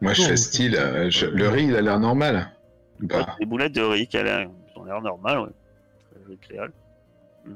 Moi, 0.02 0.14
je 0.14 0.22
fais 0.22 0.38
style. 0.38 0.76
euh, 0.76 1.10
je- 1.10 1.26
Le 1.26 1.50
riz, 1.50 1.66
il 1.66 1.76
a 1.76 1.82
l'air 1.82 2.00
normal. 2.00 2.52
pas? 3.10 3.36
Des 3.40 3.46
boulettes 3.48 3.74
de 3.74 3.82
riz 3.82 4.08
qui 4.08 4.18
a 4.18 4.46
ont 4.86 4.94
l'air 4.94 5.02
normales, 5.02 5.40
ouais. 5.40 5.50
Très 6.12 6.34
agréable. 6.34 6.74
Mm. 7.46 7.54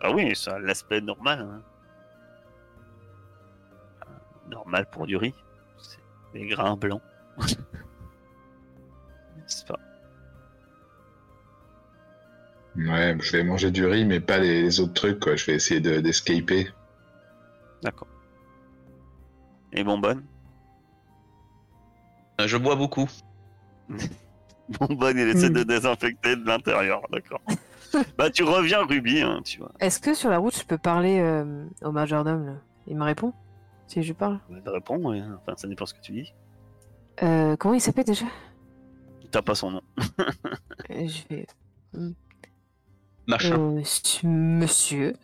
Ah 0.00 0.10
oui, 0.12 0.34
ça 0.36 0.54
a 0.54 0.58
l'aspect 0.58 1.00
normal. 1.00 1.40
hein. 1.40 1.62
Euh, 4.06 4.50
Normal 4.50 4.86
pour 4.86 5.06
du 5.06 5.16
riz. 5.16 5.34
C'est 5.78 5.98
des 6.38 6.46
grains 6.46 6.76
blancs. 6.76 7.02
C'est 9.46 9.66
pas? 9.66 9.78
Ouais, 12.76 13.16
je 13.20 13.32
vais 13.32 13.42
manger 13.42 13.70
du 13.70 13.86
riz, 13.86 14.04
mais 14.04 14.20
pas 14.20 14.38
les, 14.38 14.62
les 14.62 14.80
autres 14.80 14.92
trucs, 14.92 15.18
quoi. 15.20 15.34
Je 15.36 15.46
vais 15.46 15.54
essayer 15.54 15.80
de- 15.80 16.00
d'escaper. 16.00 16.68
D'accord. 17.82 18.08
Et 19.72 19.82
bonbonne? 19.82 20.24
Euh, 22.40 22.46
Je 22.46 22.56
bois 22.58 22.76
beaucoup. 22.76 23.08
Bonbonne, 24.80 25.18
il 25.18 25.28
essaie 25.28 25.50
de 25.50 25.62
désinfecter 25.62 26.36
de 26.36 26.44
l'intérieur, 26.46 27.02
d'accord. 27.12 27.40
bah 28.18 28.30
tu 28.30 28.42
reviens 28.42 28.84
Ruby, 28.84 29.20
hein, 29.22 29.40
tu 29.44 29.58
vois. 29.60 29.72
Est-ce 29.80 30.00
que 30.00 30.12
sur 30.14 30.28
la 30.30 30.38
route, 30.38 30.56
je 30.58 30.64
peux 30.64 30.78
parler 30.78 31.18
euh, 31.20 31.64
au 31.82 31.92
majordome 31.92 32.46
là? 32.46 32.52
Il 32.88 32.96
me 32.96 33.04
répond 33.04 33.32
Si 33.86 34.02
je 34.02 34.08
lui 34.08 34.14
parle 34.14 34.40
Elle 34.50 34.68
répond, 34.72 34.96
ouais. 35.08 35.20
enfin 35.42 35.54
ça 35.56 35.68
dépend 35.68 35.86
ce 35.86 35.94
que 35.94 36.00
tu 36.00 36.12
dis. 36.12 36.32
euh, 37.22 37.56
Comment 37.56 37.74
il 37.74 37.80
s'appelle 37.80 38.04
déjà? 38.04 38.26
T'as 39.30 39.42
pas 39.42 39.54
son 39.54 39.70
nom. 39.72 39.82
Euh, 40.90 41.06
Je 41.08 41.22
vais. 41.34 41.46
Machin. 43.26 43.58
Euh, 43.58 43.70
monsieur- 43.72 44.28
monsieur. 44.28 45.14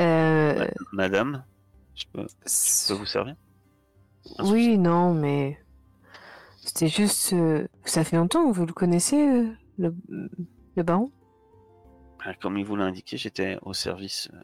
Euh, 0.00 0.66
Madame, 0.92 1.44
je 1.94 2.04
peux, 2.12 2.26
je 2.46 2.88
peux 2.88 2.94
vous 2.98 3.06
servir? 3.06 3.34
Oui, 4.40 4.76
non, 4.76 5.14
mais. 5.14 5.58
C'était 6.66 6.88
juste. 6.88 7.32
euh, 7.32 7.66
Ça 7.84 8.02
fait 8.02 8.16
longtemps 8.16 8.50
que 8.50 8.56
vous 8.56 8.66
le 8.66 8.72
connaissez, 8.72 9.16
euh, 9.28 9.52
le, 9.78 9.94
le 10.76 10.82
baron? 10.82 11.12
Ah, 12.24 12.34
Comme 12.34 12.58
il 12.58 12.64
vous 12.64 12.74
l'a 12.74 12.84
indiqué, 12.86 13.16
j'étais 13.16 13.56
au 13.62 13.72
service 13.72 14.28
euh, 14.34 14.42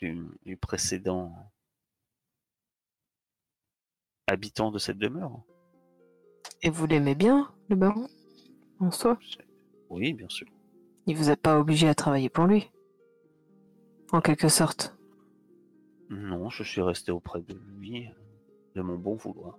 du, 0.00 0.26
du 0.44 0.56
précédent 0.56 1.32
habitant 4.26 4.72
de 4.72 4.78
cette 4.80 4.98
demeure. 4.98 5.42
Et 6.62 6.70
vous 6.70 6.86
l'aimez 6.86 7.14
bien, 7.14 7.52
le 7.68 7.76
baron 7.76 8.08
En 8.80 8.90
soi? 8.90 9.16
Oui, 9.88 10.12
bien 10.12 10.28
sûr. 10.28 10.48
Il 11.06 11.16
vous 11.16 11.30
a 11.30 11.36
pas 11.36 11.60
obligé 11.60 11.88
à 11.88 11.94
travailler 11.94 12.28
pour 12.28 12.46
lui? 12.46 12.72
En 14.10 14.20
quelque 14.20 14.48
sorte? 14.48 14.96
Non, 16.10 16.50
je 16.50 16.64
suis 16.64 16.82
resté 16.82 17.12
auprès 17.12 17.42
de 17.42 17.54
lui, 17.78 18.08
de 18.74 18.82
mon 18.82 18.96
bon 18.98 19.14
vouloir. 19.14 19.58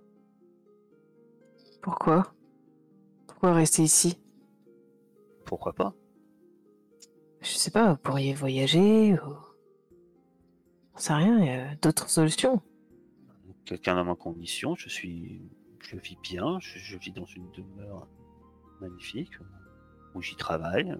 Pourquoi? 1.88 2.34
Pourquoi 3.26 3.54
rester 3.54 3.82
ici? 3.82 4.20
Pourquoi 5.46 5.72
pas? 5.72 5.94
Je 7.40 7.48
sais 7.48 7.70
pas, 7.70 7.92
vous 7.92 7.96
pourriez 7.96 8.34
voyager 8.34 9.14
ou. 9.14 9.34
J'en 10.92 10.98
sais 10.98 11.14
rien, 11.14 11.38
il 11.38 11.46
y 11.46 11.48
a 11.48 11.74
d'autres 11.76 12.10
solutions. 12.10 12.60
Quelqu'un 13.64 13.94
dans 13.94 14.04
ma 14.04 14.16
condition, 14.16 14.74
je 14.74 14.90
suis, 14.90 15.40
je 15.80 15.96
vis 15.96 16.18
bien, 16.22 16.58
je, 16.60 16.78
je 16.78 16.98
vis 16.98 17.12
dans 17.12 17.24
une 17.24 17.50
demeure 17.52 18.06
magnifique 18.82 19.38
où 20.14 20.20
j'y 20.20 20.36
travaille 20.36 20.94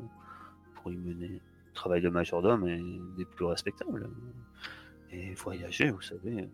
pour 0.77 0.91
y 0.91 0.97
mener 0.97 1.43
le 1.67 1.73
travail 1.75 2.01
de 2.01 2.09
majordome 2.09 2.67
et 2.67 2.83
des 3.19 3.27
plus 3.27 3.45
respectables. 3.45 4.09
Et 5.11 5.35
voyager, 5.35 5.91
vous 5.91 6.01
savez. 6.01 6.49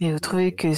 Et 0.00 0.12
vous 0.12 0.18
trouvez 0.18 0.56
que 0.56 0.74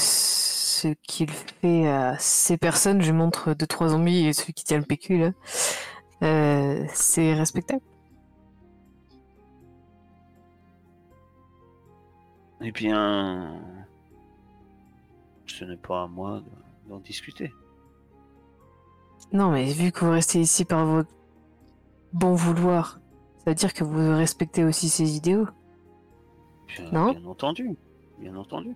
ce 0.78 0.88
qu'il 1.02 1.30
fait 1.30 1.88
à 1.88 2.16
ces 2.18 2.56
personnes, 2.56 3.02
je 3.02 3.12
montre 3.12 3.54
deux 3.54 3.66
trois 3.66 3.88
zombies 3.88 4.26
et 4.26 4.32
celui 4.32 4.52
qui 4.52 4.64
tient 4.64 4.78
le 4.78 4.84
PQ 4.84 5.18
là, 5.18 5.30
euh, 6.22 6.84
c'est 6.94 7.34
respectable 7.34 7.82
Eh 12.60 12.72
bien, 12.72 13.54
ce 15.46 15.64
n'est 15.64 15.76
pas 15.76 16.02
à 16.02 16.06
moi 16.08 16.40
de- 16.40 16.88
d'en 16.90 16.98
discuter. 16.98 17.52
Non, 19.32 19.50
mais 19.52 19.72
vu 19.72 19.92
que 19.92 20.04
vous 20.04 20.10
restez 20.10 20.40
ici 20.40 20.64
par 20.64 20.84
votre 20.86 21.10
bon 22.12 22.34
vouloir, 22.34 22.98
ça 23.38 23.50
veut 23.50 23.54
dire 23.54 23.72
que 23.72 23.84
vous 23.84 24.16
respectez 24.16 24.64
aussi 24.64 24.88
ses 24.88 25.16
idéaux. 25.16 25.46
Bien, 26.66 26.90
Non 26.92 27.12
bien 27.12 27.24
entendu, 27.26 27.76
bien 28.18 28.34
entendu. 28.36 28.74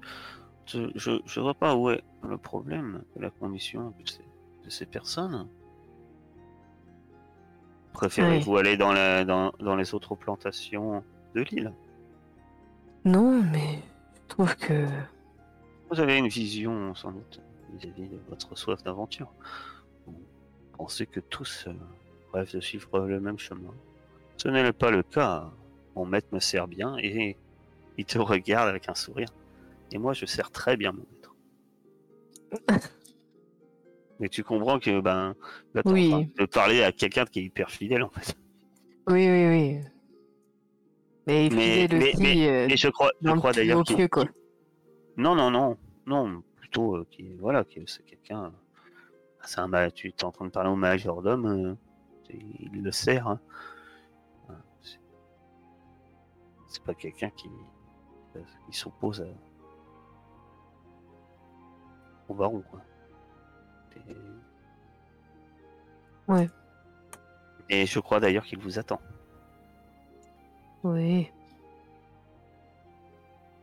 Je, 0.66 1.20
je, 1.24 1.40
vois 1.40 1.54
pas 1.54 1.74
où 1.76 1.90
est 1.90 2.02
le 2.22 2.38
problème 2.38 3.02
de 3.16 3.22
la 3.22 3.30
condition 3.30 3.92
de 3.98 4.08
ces, 4.08 4.24
de 4.64 4.70
ces 4.70 4.86
personnes. 4.86 5.48
Préférez-vous 7.92 8.56
aller 8.56 8.76
dans, 8.76 8.92
la, 8.92 9.24
dans, 9.24 9.52
dans 9.60 9.76
les 9.76 9.92
autres 9.94 10.14
plantations 10.14 11.04
de 11.34 11.42
l'île? 11.42 11.72
Non, 13.04 13.42
mais 13.42 13.80
je 14.14 14.28
trouve 14.28 14.56
que 14.56 14.86
Vous 15.90 16.00
avez 16.00 16.16
une 16.16 16.28
vision, 16.28 16.94
sans 16.94 17.12
doute, 17.12 17.40
vis-à-vis 17.74 18.08
de 18.08 18.18
votre 18.28 18.56
soif 18.56 18.82
d'aventure. 18.82 19.32
Vous 20.06 20.14
pensez 20.78 21.06
que 21.06 21.20
tous 21.20 21.66
euh, 21.66 21.72
rêvent 22.32 22.54
de 22.54 22.60
suivre 22.60 23.00
le 23.00 23.20
même 23.20 23.38
chemin. 23.38 23.74
Ce 24.36 24.48
n'est 24.48 24.72
pas 24.72 24.90
le 24.90 25.02
cas. 25.02 25.50
Mon 25.94 26.06
maître 26.06 26.28
me 26.32 26.40
sert 26.40 26.66
bien 26.68 26.96
et 26.98 27.36
il 27.98 28.04
te 28.06 28.18
regarde 28.18 28.68
avec 28.68 28.88
un 28.88 28.94
sourire. 28.94 29.28
Et 29.92 29.98
moi, 29.98 30.12
je 30.14 30.24
sers 30.26 30.50
très 30.50 30.76
bien 30.76 30.92
mon 30.92 31.04
maître. 31.12 31.34
Mais 34.20 34.28
tu 34.28 34.44
comprends 34.44 34.78
que, 34.78 35.00
ben, 35.00 35.34
là, 35.74 35.82
en 35.84 35.92
Oui. 35.92 36.10
train 36.10 36.26
de 36.38 36.46
parler 36.46 36.82
à 36.82 36.92
quelqu'un 36.92 37.24
qui 37.24 37.40
est 37.40 37.44
hyper 37.44 37.70
fidèle, 37.70 38.02
en 38.02 38.10
fait. 38.10 38.36
oui, 39.08 39.28
oui, 39.28 39.46
oui. 39.48 39.80
Mais 41.26 41.46
il 41.46 41.54
Mais- 41.54 41.82
fidèle 41.82 41.98
mais- 41.98 42.14
aussi 42.14 42.48
euh, 42.48 42.68
Et 42.68 42.76
je 42.76 42.88
crois, 42.88 43.10
je 43.20 43.56
d'ailleurs 43.58 43.82
qu'il- 43.84 44.08
quoi. 44.08 44.24
Non, 45.16 45.34
non, 45.34 45.50
non, 45.50 45.76
non, 46.06 46.42
plutôt 46.56 46.96
euh, 46.96 47.06
qui, 47.10 47.34
voilà, 47.34 47.64
qui, 47.64 47.82
c'est 47.86 48.04
quelqu'un. 48.04 48.44
euh, 48.46 48.50
C'est 49.44 49.58
un 49.60 49.90
tu 49.90 50.08
es 50.08 50.24
en 50.24 50.30
train 50.30 50.46
de 50.46 50.50
parler 50.50 50.70
au 50.70 50.76
majordome, 50.76 51.46
euh, 51.46 51.74
il 52.30 52.82
le 52.82 52.92
sert. 52.92 53.26
hein. 53.28 53.40
C'est- 56.68 56.82
pas 56.84 56.94
quelqu'un 56.94 57.28
qui, 57.30 57.48
qui 58.34 58.78
s'oppose 58.78 59.20
à- 59.20 59.51
au 62.32 62.34
baron, 62.34 62.62
quoi. 62.70 62.80
Ouais. 66.28 66.48
Et 67.68 67.86
je 67.86 67.98
crois 68.00 68.20
d'ailleurs 68.20 68.44
qu'il 68.44 68.58
vous 68.58 68.78
attend. 68.78 69.00
Oui. 70.82 71.30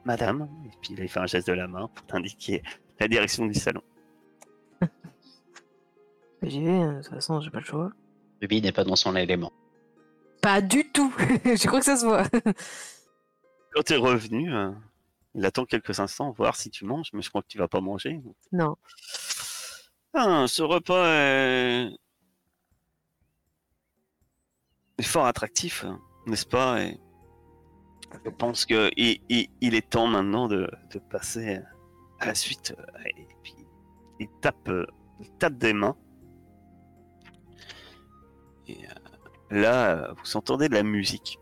Madame, 0.06 0.48
et 0.66 0.72
puis 0.82 0.96
il 0.98 1.10
fait 1.10 1.20
un 1.20 1.26
geste 1.26 1.48
de 1.48 1.54
la 1.54 1.68
main 1.68 1.90
pour 1.94 2.06
t'indiquer 2.06 2.64
la 3.00 3.08
direction 3.08 3.46
du 3.46 3.54
salon. 3.54 3.84
J'y 6.42 6.64
vais, 6.64 6.72
hein, 6.72 6.98
de 6.98 7.02
toute 7.02 7.14
façon, 7.14 7.42
j'ai 7.42 7.50
pas 7.50 7.60
le 7.60 7.66
choix. 7.66 7.92
Ruby 8.42 8.62
n'est 8.62 8.72
pas 8.72 8.84
dans 8.84 8.96
son 8.96 9.16
élément. 9.16 9.52
Pas 10.42 10.62
du 10.62 10.90
tout 10.92 11.14
Je 11.44 11.68
crois 11.68 11.80
que 11.80 11.86
ça 11.86 11.98
se 11.98 12.06
voit. 12.06 12.24
Quand 13.74 13.84
tu 13.84 13.94
es 13.94 13.98
revenu, 13.98 14.54
euh, 14.54 14.72
il 15.40 15.46
attend 15.46 15.64
quelques 15.66 16.00
instants, 16.02 16.32
voir 16.32 16.56
si 16.58 16.70
tu 16.70 16.84
manges, 16.84 17.10
mais 17.14 17.22
je 17.22 17.30
crois 17.30 17.42
que 17.42 17.48
tu 17.48 17.58
vas 17.58 17.70
pas 17.70 17.80
manger. 17.82 18.22
non. 18.52 18.76
Ah, 20.14 20.46
ce 20.48 20.64
repas 20.64 21.06
est... 21.08 21.90
est 24.98 25.04
fort 25.04 25.26
attractif, 25.28 25.86
n'est-ce 26.26 26.46
pas? 26.46 26.82
Et 26.82 27.00
Je 28.26 28.30
pense 28.32 28.66
que 28.66 28.90
il, 28.98 29.22
il- 29.30 29.50
il 29.62 29.76
est 29.76 29.88
temps 29.90 30.08
maintenant 30.08 30.48
de, 30.48 30.70
de 30.92 31.00
passer 31.00 31.60
à 32.20 32.26
la 32.26 32.36
suite. 32.36 32.76
Et 33.16 33.28
puis, 33.44 33.56
il 34.20 34.28
tape, 34.42 34.70
il 35.22 35.32
tape 35.38 35.58
des 35.58 35.74
mains. 35.74 35.96
Et 38.68 38.78
euh, 38.88 38.94
là, 39.52 40.14
vous 40.14 40.36
entendez 40.38 40.68
de 40.70 40.74
la 40.74 40.84
musique 40.84 41.40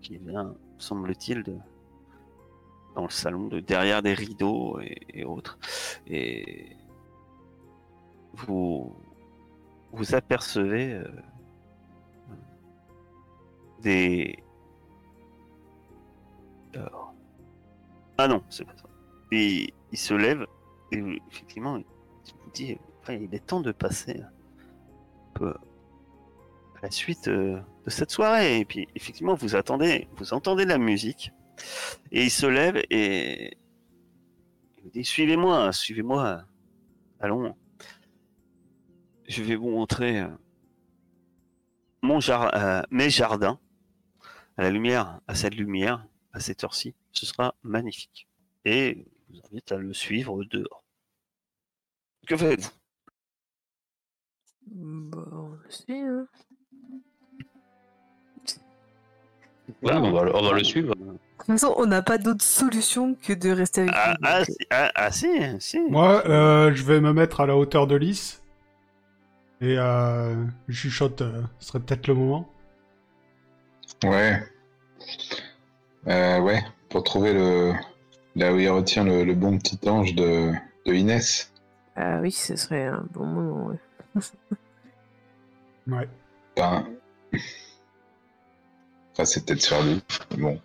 qui 0.00 0.16
vient, 0.18 0.54
semble-t-il, 0.78 1.42
de 1.42 1.56
dans 2.96 3.04
le 3.04 3.10
salon, 3.10 3.46
de 3.46 3.60
derrière 3.60 4.02
des 4.02 4.14
rideaux 4.14 4.80
et, 4.80 5.24
autres. 5.24 5.58
Et 6.06 6.76
vous 8.34 8.96
vous 9.92 10.14
apercevez 10.14 10.92
euh, 10.92 11.08
des 13.80 14.42
ah 18.18 18.28
non, 18.28 18.42
c'est 18.48 18.64
pas 18.64 18.76
ça. 18.76 18.84
Et 19.32 19.72
il 19.92 19.98
se 19.98 20.14
lève 20.14 20.46
et 20.92 21.02
effectivement, 21.30 21.76
il 21.76 21.84
vous 22.44 22.50
dit 22.52 22.78
il 23.08 23.34
est 23.34 23.46
temps 23.46 23.60
de 23.60 23.72
passer 23.72 24.22
peu 25.34 25.50
à 25.50 26.82
la 26.82 26.90
suite 26.90 27.28
euh, 27.28 27.60
de 27.84 27.90
cette 27.90 28.10
soirée. 28.10 28.60
Et 28.60 28.64
puis 28.64 28.88
effectivement, 28.94 29.34
vous 29.34 29.54
attendez, 29.54 30.08
vous 30.16 30.32
entendez 30.32 30.64
la 30.64 30.78
musique 30.78 31.30
et 32.12 32.24
il 32.24 32.30
se 32.30 32.46
lève 32.46 32.76
et 32.90 33.56
il 34.78 34.82
vous 34.84 34.90
dit 34.90 35.04
suivez-moi, 35.04 35.72
suivez-moi, 35.72 36.44
allons. 37.20 37.54
Je 39.28 39.42
vais 39.42 39.56
vous 39.56 39.70
montrer 39.70 40.20
euh, 40.20 40.28
mon 42.02 42.20
jar- 42.20 42.54
euh, 42.54 42.82
mes 42.90 43.10
jardins 43.10 43.58
à 44.56 44.62
la 44.62 44.70
lumière, 44.70 45.20
à 45.26 45.34
cette 45.34 45.54
lumière, 45.56 46.06
à 46.32 46.40
cette 46.40 46.62
heure-ci. 46.62 46.94
Ce 47.12 47.26
sera 47.26 47.54
magnifique. 47.62 48.28
Et 48.64 49.04
je 49.28 49.34
vous 49.34 49.40
invite 49.50 49.72
à 49.72 49.76
le 49.78 49.92
suivre 49.92 50.44
dehors. 50.44 50.84
Que 52.26 52.36
faites-vous? 52.36 52.70
Bon, 54.68 55.58
si, 55.68 55.92
hein. 55.92 56.26
Ouais, 59.82 59.94
on 59.94 60.12
va, 60.12 60.22
le- 60.24 60.36
on 60.36 60.42
va 60.42 60.52
le 60.52 60.62
suivre. 60.64 60.94
De 61.38 61.44
toute 61.52 61.60
façon, 61.60 61.74
on 61.76 61.86
n'a 61.86 62.02
pas 62.02 62.18
d'autre 62.18 62.42
solution 62.44 63.14
que 63.14 63.32
de 63.32 63.50
rester 63.50 63.82
avec 63.82 63.92
Ah, 63.94 64.10
lui. 64.10 64.16
ah, 64.24 64.38
donc, 64.38 64.46
si, 64.46 64.56
ah, 64.70 64.92
ah, 64.94 65.10
si, 65.12 65.28
si. 65.60 65.80
Moi, 65.88 66.26
euh, 66.28 66.74
je 66.74 66.82
vais 66.82 67.00
me 67.00 67.12
mettre 67.12 67.40
à 67.40 67.46
la 67.46 67.56
hauteur 67.56 67.86
de 67.86 67.94
Lys. 67.96 68.42
Et 69.60 69.78
euh, 69.78 70.44
je 70.68 70.74
chuchote, 70.74 71.22
euh, 71.22 71.42
ce 71.60 71.68
serait 71.68 71.80
peut-être 71.80 72.08
le 72.08 72.14
moment. 72.14 72.48
Ouais. 74.04 74.42
Euh, 76.08 76.40
ouais, 76.40 76.62
pour 76.90 77.04
trouver 77.04 77.32
le 77.32 77.72
là 78.34 78.52
où 78.52 78.58
il 78.58 78.68
retient 78.68 79.04
le, 79.04 79.24
le 79.24 79.34
bon 79.34 79.56
petit 79.58 79.78
ange 79.88 80.14
de, 80.14 80.52
de 80.84 80.92
Inès. 80.92 81.52
Ah 81.96 82.18
oui, 82.20 82.30
ce 82.32 82.54
serait 82.56 82.84
un 82.86 83.06
bon 83.12 83.24
moment. 83.26 83.66
ouais. 83.68 84.22
Ouais. 85.88 86.08
Ben... 86.56 86.84
Enfin, 89.12 89.24
c'est 89.24 89.46
peut-être 89.46 89.62
sur 89.62 89.82
lui. 89.82 90.02
mais 90.32 90.42
Bon. 90.42 90.60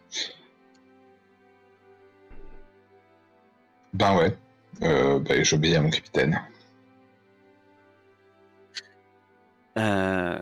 Ben 3.94 4.16
ouais. 4.18 4.38
Euh, 4.84 5.20
ben, 5.20 5.44
j'obéis 5.44 5.76
à 5.76 5.82
mon 5.82 5.90
capitaine. 5.90 6.42
Euh, 9.78 10.40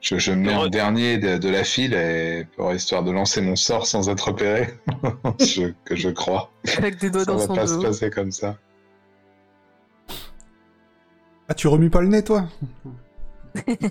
Je, 0.00 0.18
je 0.18 0.32
me 0.32 0.36
mets 0.46 0.54
en 0.54 0.66
dernier 0.68 1.18
de, 1.18 1.38
de 1.38 1.48
la 1.48 1.64
file 1.64 1.94
et 1.94 2.46
pour 2.56 2.72
histoire 2.72 3.02
de 3.02 3.10
lancer 3.10 3.40
mon 3.40 3.56
sort 3.56 3.86
sans 3.86 4.08
être 4.10 4.28
repéré. 4.28 4.74
je, 5.40 5.72
que 5.84 5.96
je 5.96 6.10
crois. 6.10 6.50
Avec 6.76 6.98
des 6.98 7.10
doigts 7.10 7.24
Ça 7.24 7.32
dans 7.32 7.38
va 7.38 7.46
son 7.46 7.54
pas 7.54 7.66
se 7.66 7.74
dos. 7.74 7.82
passer 7.82 8.10
comme 8.10 8.30
ça. 8.32 8.56
Ah, 11.48 11.54
tu 11.54 11.68
remues 11.68 11.90
pas 11.90 12.00
le 12.00 12.08
nez, 12.08 12.24
toi? 12.24 12.46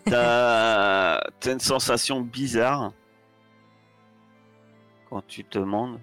T'as 0.05 1.21
t'as 1.39 1.53
une 1.53 1.59
sensation 1.59 2.19
bizarre 2.21 2.91
quand 5.09 5.25
tu 5.27 5.45
te 5.45 5.57
demandes 5.59 5.99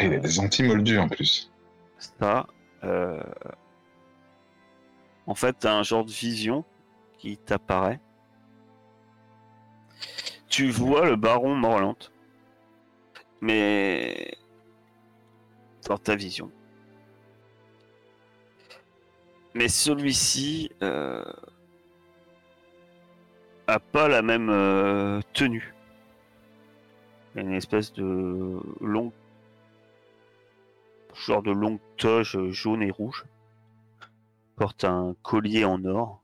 Il 0.00 0.12
a 0.14 0.18
des 0.18 0.38
anti-moldus 0.40 0.98
en 0.98 1.08
plus. 1.08 1.50
ça. 1.98 2.46
euh, 2.82 3.22
En 5.26 5.34
fait, 5.34 5.54
t'as 5.58 5.74
un 5.74 5.82
genre 5.82 6.04
de 6.04 6.10
vision 6.10 6.64
qui 7.18 7.36
t'apparaît. 7.38 8.00
Tu 10.48 10.70
vois 10.70 11.06
le 11.06 11.16
baron 11.16 11.54
Morland, 11.54 11.96
mais 13.40 14.36
dans 15.88 15.98
ta 15.98 16.14
vision. 16.16 16.50
Mais 19.54 19.68
celui-ci 19.68 20.70
euh, 20.82 21.24
a 23.66 23.78
pas 23.80 24.08
la 24.08 24.22
même 24.22 24.50
euh, 24.50 25.20
tenue. 25.32 25.74
Il 27.34 27.40
a 27.40 27.42
une 27.42 27.54
espèce 27.54 27.92
de 27.92 28.60
longue 28.80 29.12
genre 31.14 31.42
de 31.42 31.50
longue 31.50 31.80
toge 31.96 32.38
jaune 32.50 32.82
et 32.82 32.90
rouge. 32.90 33.24
Porte 34.56 34.84
un 34.84 35.16
collier 35.22 35.64
en 35.64 35.84
or. 35.84 36.22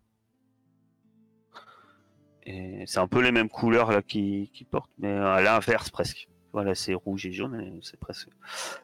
Et 2.45 2.85
c'est 2.87 3.01
un 3.01 3.09
peu 3.09 3.21
les 3.21 3.33
mêmes 3.33 3.49
couleurs 3.49 3.91
là 3.91 4.03
qu'il 4.03 4.51
qui 4.51 4.65
porte, 4.65 4.91
mais 4.99 5.13
à 5.13 5.41
l'inverse 5.41 5.91
presque. 5.91 6.29
Voilà, 6.53 6.75
c'est 6.75 6.95
rouge 6.95 7.27
et 7.27 7.33
jaune, 7.33 7.61
et 7.61 7.79
c'est 7.81 7.99
presque 8.01 8.29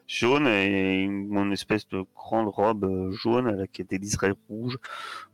jaune 0.06 0.46
et 0.46 1.02
une, 1.02 1.52
espèce 1.52 1.88
de 1.88 2.04
grande 2.14 2.46
robe 2.48 2.84
euh, 2.84 3.10
jaune 3.10 3.48
avec 3.48 3.84
des 3.88 3.98
liserés 3.98 4.34
rouges. 4.48 4.78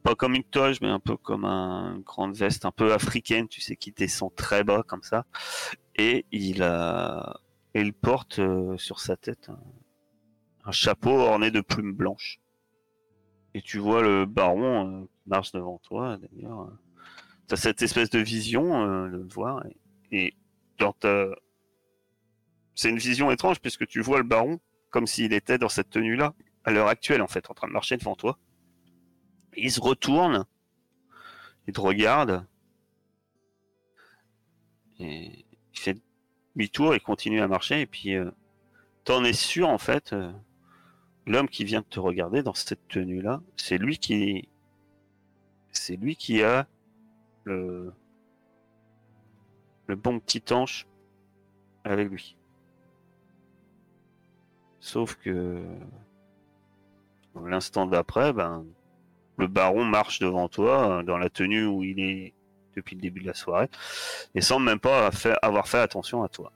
Pas 0.03 0.15
comme 0.15 0.35
une 0.35 0.45
toge, 0.45 0.81
mais 0.81 0.89
un 0.89 0.99
peu 0.99 1.19
comme 1.19 1.45
un- 1.45 1.97
une 1.97 2.03
grande 2.03 2.35
veste 2.35 2.65
un 2.65 2.71
peu 2.71 2.95
africaine, 2.95 3.49
tu 3.49 3.61
sais, 3.61 3.77
qui 3.77 3.93
descend 3.93 4.35
très 4.35 4.65
bas 4.65 4.83
comme 4.83 5.03
ça. 5.03 5.27
Et 5.97 6.25
il 6.33 6.63
a, 6.63 7.39
et 7.75 7.83
il 7.83 7.93
porte 7.93 8.39
euh, 8.39 8.79
sur 8.79 9.01
sa 9.01 9.17
tête 9.17 9.51
un, 9.51 9.59
un 10.65 10.73
chapeau 10.73 11.11
orné 11.11 11.51
de 11.51 11.61
plumes 11.61 11.93
blanches. 11.93 12.41
Et 13.55 13.63
tu 13.63 13.79
vois 13.79 14.03
le 14.03 14.25
baron 14.25 15.03
euh, 15.03 15.09
marche 15.27 15.53
devant 15.53 15.79
toi, 15.79 16.19
d'ailleurs. 16.19 16.71
Tu 17.49 17.55
as 17.55 17.57
cette 17.57 17.83
espèce 17.83 18.11
de 18.11 18.19
vision 18.19 18.83
euh, 18.83 19.09
de 19.09 19.17
le 19.19 19.29
voir. 19.29 19.65
Et, 20.11 20.35
dans 20.79 20.93
ta... 20.93 21.27
C'est 22.75 22.89
une 22.89 22.99
vision 22.99 23.31
étrange 23.31 23.61
puisque 23.61 23.87
tu 23.87 24.01
vois 24.01 24.19
le 24.19 24.25
baron 24.25 24.59
comme 24.91 25.07
s'il 25.07 25.33
était 25.33 25.59
dans 25.59 25.69
cette 25.69 25.91
tenue-là, 25.91 26.35
à 26.65 26.71
l'heure 26.71 26.89
actuelle 26.89 27.23
en 27.23 27.27
fait, 27.27 27.51
en 27.51 27.55
train 27.55 27.67
de 27.67 27.73
marcher 27.73 27.97
devant 27.97 28.15
toi. 28.15 28.39
Il 29.57 29.71
se 29.71 29.81
retourne, 29.81 30.47
il 31.67 31.73
te 31.73 31.81
regarde, 31.81 32.47
et 34.99 35.45
il 35.73 35.79
fait 35.79 35.99
demi-tour 36.55 36.95
et 36.95 37.01
continue 37.01 37.41
à 37.41 37.49
marcher. 37.49 37.81
Et 37.81 37.87
puis, 37.87 38.15
euh, 38.15 38.31
t'en 39.05 39.25
es 39.25 39.33
sûr 39.33 39.69
en 39.69 39.79
fait, 39.79 40.13
euh, 40.13 40.31
l'homme 41.27 41.49
qui 41.49 41.65
vient 41.65 41.81
de 41.81 41.87
te 41.87 42.01
regarder 42.01 42.43
dans 42.43 42.55
cette 42.55 42.87
tenue-là, 42.89 43.41
c'est 43.57 43.79
lui 43.79 43.99
qui, 43.99 44.49
c'est 45.71 45.97
lui 45.97 46.17
qui 46.17 46.43
a 46.43 46.67
le, 47.45 47.93
le 49.87 49.97
bon 49.97 50.19
petit 50.21 50.43
ange 50.53 50.87
avec 51.85 52.09
lui. 52.09 52.37
Sauf 54.81 55.15
que 55.17 55.63
l'instant 57.45 57.87
d'après, 57.87 58.33
ben, 58.33 58.65
le 59.39 59.47
baron 59.47 59.85
marche 59.85 60.19
devant 60.19 60.49
toi 60.49 60.99
euh, 60.99 61.03
dans 61.03 61.19
la 61.19 61.31
tenue 61.31 61.67
où 61.67 61.83
il 61.83 62.01
est 62.01 62.35
depuis 62.77 62.97
le 62.97 63.03
début 63.03 63.21
de 63.21 63.27
la 63.27 63.35
soirée 63.35 63.69
et 64.35 64.41
semble 64.41 64.65
même 64.65 64.81
pas 64.81 65.11
avoir 65.43 65.69
fait 65.69 65.79
attention 65.79 66.23
à 66.23 66.29
toi. 66.29 66.53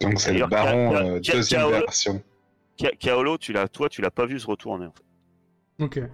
Donc 0.00 0.20
c'est 0.20 0.32
le 0.32 0.46
baron 0.46 0.94
euh, 0.94 1.20
deuxième 1.20 1.68
version. 1.70 2.22
Ka- 2.78 2.92
Kaolo, 2.98 3.36
tu 3.38 3.52
l'as, 3.52 3.68
toi, 3.68 3.88
tu 3.88 4.00
l'as 4.00 4.10
pas 4.10 4.24
vu 4.26 4.38
se 4.40 4.46
retourner. 4.46 4.86
En 4.86 4.92
fait. 4.92 5.04
Ok. 5.84 6.10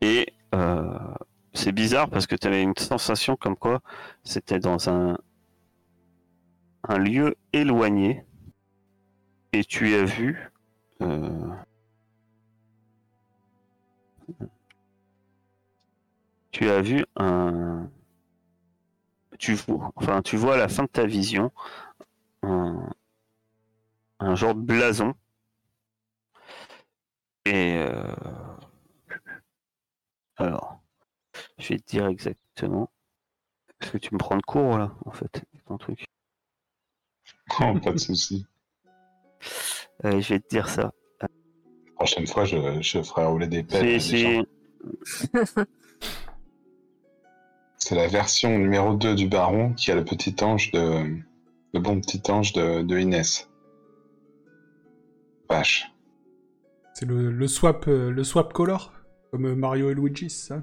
Et 0.00 0.26
euh, 0.54 1.14
c'est 1.54 1.72
bizarre 1.72 2.08
parce 2.10 2.26
que 2.26 2.36
tu 2.36 2.46
avais 2.46 2.62
une 2.62 2.76
sensation 2.76 3.36
comme 3.36 3.56
quoi 3.56 3.80
c'était 4.22 4.58
dans 4.58 4.88
un, 4.90 5.16
un 6.86 6.98
lieu 6.98 7.34
éloigné 7.52 8.24
et 9.52 9.64
tu 9.64 9.94
as 9.94 10.04
vu 10.04 10.50
euh, 11.00 11.48
tu 16.50 16.68
as 16.68 16.82
vu 16.82 17.04
un 17.16 17.88
tu 19.38 19.54
vois 19.54 19.90
enfin 19.96 20.22
tu 20.22 20.36
vois 20.36 20.54
à 20.54 20.58
la 20.58 20.68
fin 20.68 20.82
de 20.84 20.88
ta 20.88 21.06
vision 21.06 21.50
un, 22.44 22.90
un 24.20 24.34
genre 24.34 24.54
de 24.54 24.60
blason 24.62 25.14
et 27.46 27.76
euh, 27.76 28.14
alors, 30.36 30.80
je 31.58 31.68
vais 31.68 31.78
te 31.78 31.86
dire 31.90 32.06
exactement. 32.06 32.90
Parce 33.78 33.92
que 33.92 33.98
tu 33.98 34.14
me 34.14 34.18
prends 34.18 34.36
de 34.36 34.42
court 34.42 34.78
là, 34.78 34.94
en 35.04 35.10
fait, 35.10 35.44
ton 35.66 35.76
truc? 35.76 36.06
Oh, 37.60 37.78
pas 37.78 37.92
de 37.92 37.98
souci. 37.98 38.46
Euh, 40.04 40.20
je 40.20 40.34
vais 40.34 40.40
te 40.40 40.48
dire 40.48 40.68
ça. 40.68 40.92
Prochaine 41.96 42.26
fois, 42.26 42.44
je, 42.44 42.80
je 42.80 43.02
ferai 43.02 43.26
rouler 43.26 43.46
des 43.46 43.62
pelles. 43.62 44.00
C'est 47.76 47.94
la 47.94 48.08
version 48.08 48.58
numéro 48.58 48.94
2 48.94 49.14
du 49.14 49.28
baron 49.28 49.74
qui 49.74 49.90
a 49.90 49.94
le 49.94 50.04
petit 50.04 50.34
ange 50.42 50.70
de. 50.72 51.18
Le 51.74 51.80
bon 51.80 52.00
petit 52.00 52.22
ange 52.30 52.52
de, 52.52 52.82
de 52.82 52.98
Inès. 53.00 53.50
Vache. 55.50 55.90
C'est 56.94 57.04
le, 57.04 57.32
le 57.32 57.48
swap, 57.48 57.88
euh, 57.88 58.10
le 58.10 58.22
swap 58.22 58.52
color, 58.52 58.92
comme 59.32 59.56
Mario 59.56 59.90
et 59.90 59.94
Luigi, 59.94 60.30
ça? 60.30 60.62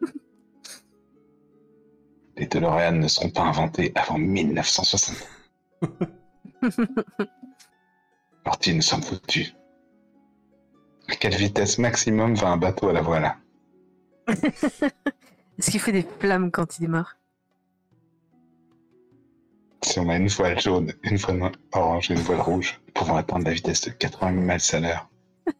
Les 2.36 2.48
DeLorean 2.48 2.98
ne 2.98 3.06
seront 3.06 3.30
pas 3.30 3.42
inventés 3.42 3.92
avant 3.94 4.18
1960. 4.18 5.24
Marty, 8.44 8.74
nous 8.74 8.82
sommes 8.82 9.02
foutus. 9.02 9.54
À 11.06 11.14
quelle 11.14 11.36
vitesse 11.36 11.78
maximum 11.78 12.34
va 12.34 12.48
un 12.48 12.56
bateau 12.56 12.88
à 12.88 12.92
la 12.92 13.02
voile 13.02 13.36
Est-ce 14.26 15.70
qu'il 15.70 15.78
fait 15.78 15.92
des 15.92 16.04
flammes 16.18 16.50
quand 16.50 16.78
il 16.78 16.80
démarre 16.80 17.21
Si 19.84 19.98
on 19.98 20.08
a 20.08 20.16
une 20.16 20.28
voile 20.28 20.58
jaune, 20.60 20.92
une 21.02 21.16
voile 21.16 21.52
orange 21.72 22.10
et 22.10 22.14
une 22.14 22.20
voile 22.20 22.40
rouge, 22.40 22.80
nous 22.86 22.92
pouvons 22.94 23.16
atteindre 23.16 23.44
la 23.46 23.52
vitesse 23.52 23.80
de 23.82 23.90
80 23.90 24.32
000 24.32 24.42
miles 24.42 24.58
à 24.72 24.80
l'heure. 24.80 25.08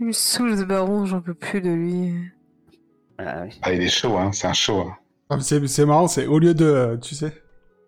Il 0.00 0.06
me 0.06 0.12
saoule 0.12 0.56
ce 0.56 0.64
baron, 0.64 1.04
j'en 1.06 1.20
peux 1.20 1.34
plus 1.34 1.60
de 1.60 1.70
lui. 1.70 2.14
Ah 3.18 3.42
oui. 3.44 3.58
Ah, 3.62 3.72
il 3.74 3.82
est 3.82 3.88
chaud, 3.88 4.16
hein, 4.16 4.32
c'est 4.32 4.46
un 4.46 4.54
chaud. 4.54 4.80
hein. 4.88 4.96
Ah, 5.28 5.40
C'est 5.40 5.66
c'est 5.68 5.84
marrant, 5.84 6.08
c'est 6.08 6.26
au 6.26 6.38
lieu 6.38 6.54
de, 6.54 6.64
euh, 6.64 6.96
tu 6.96 7.14
sais, 7.14 7.32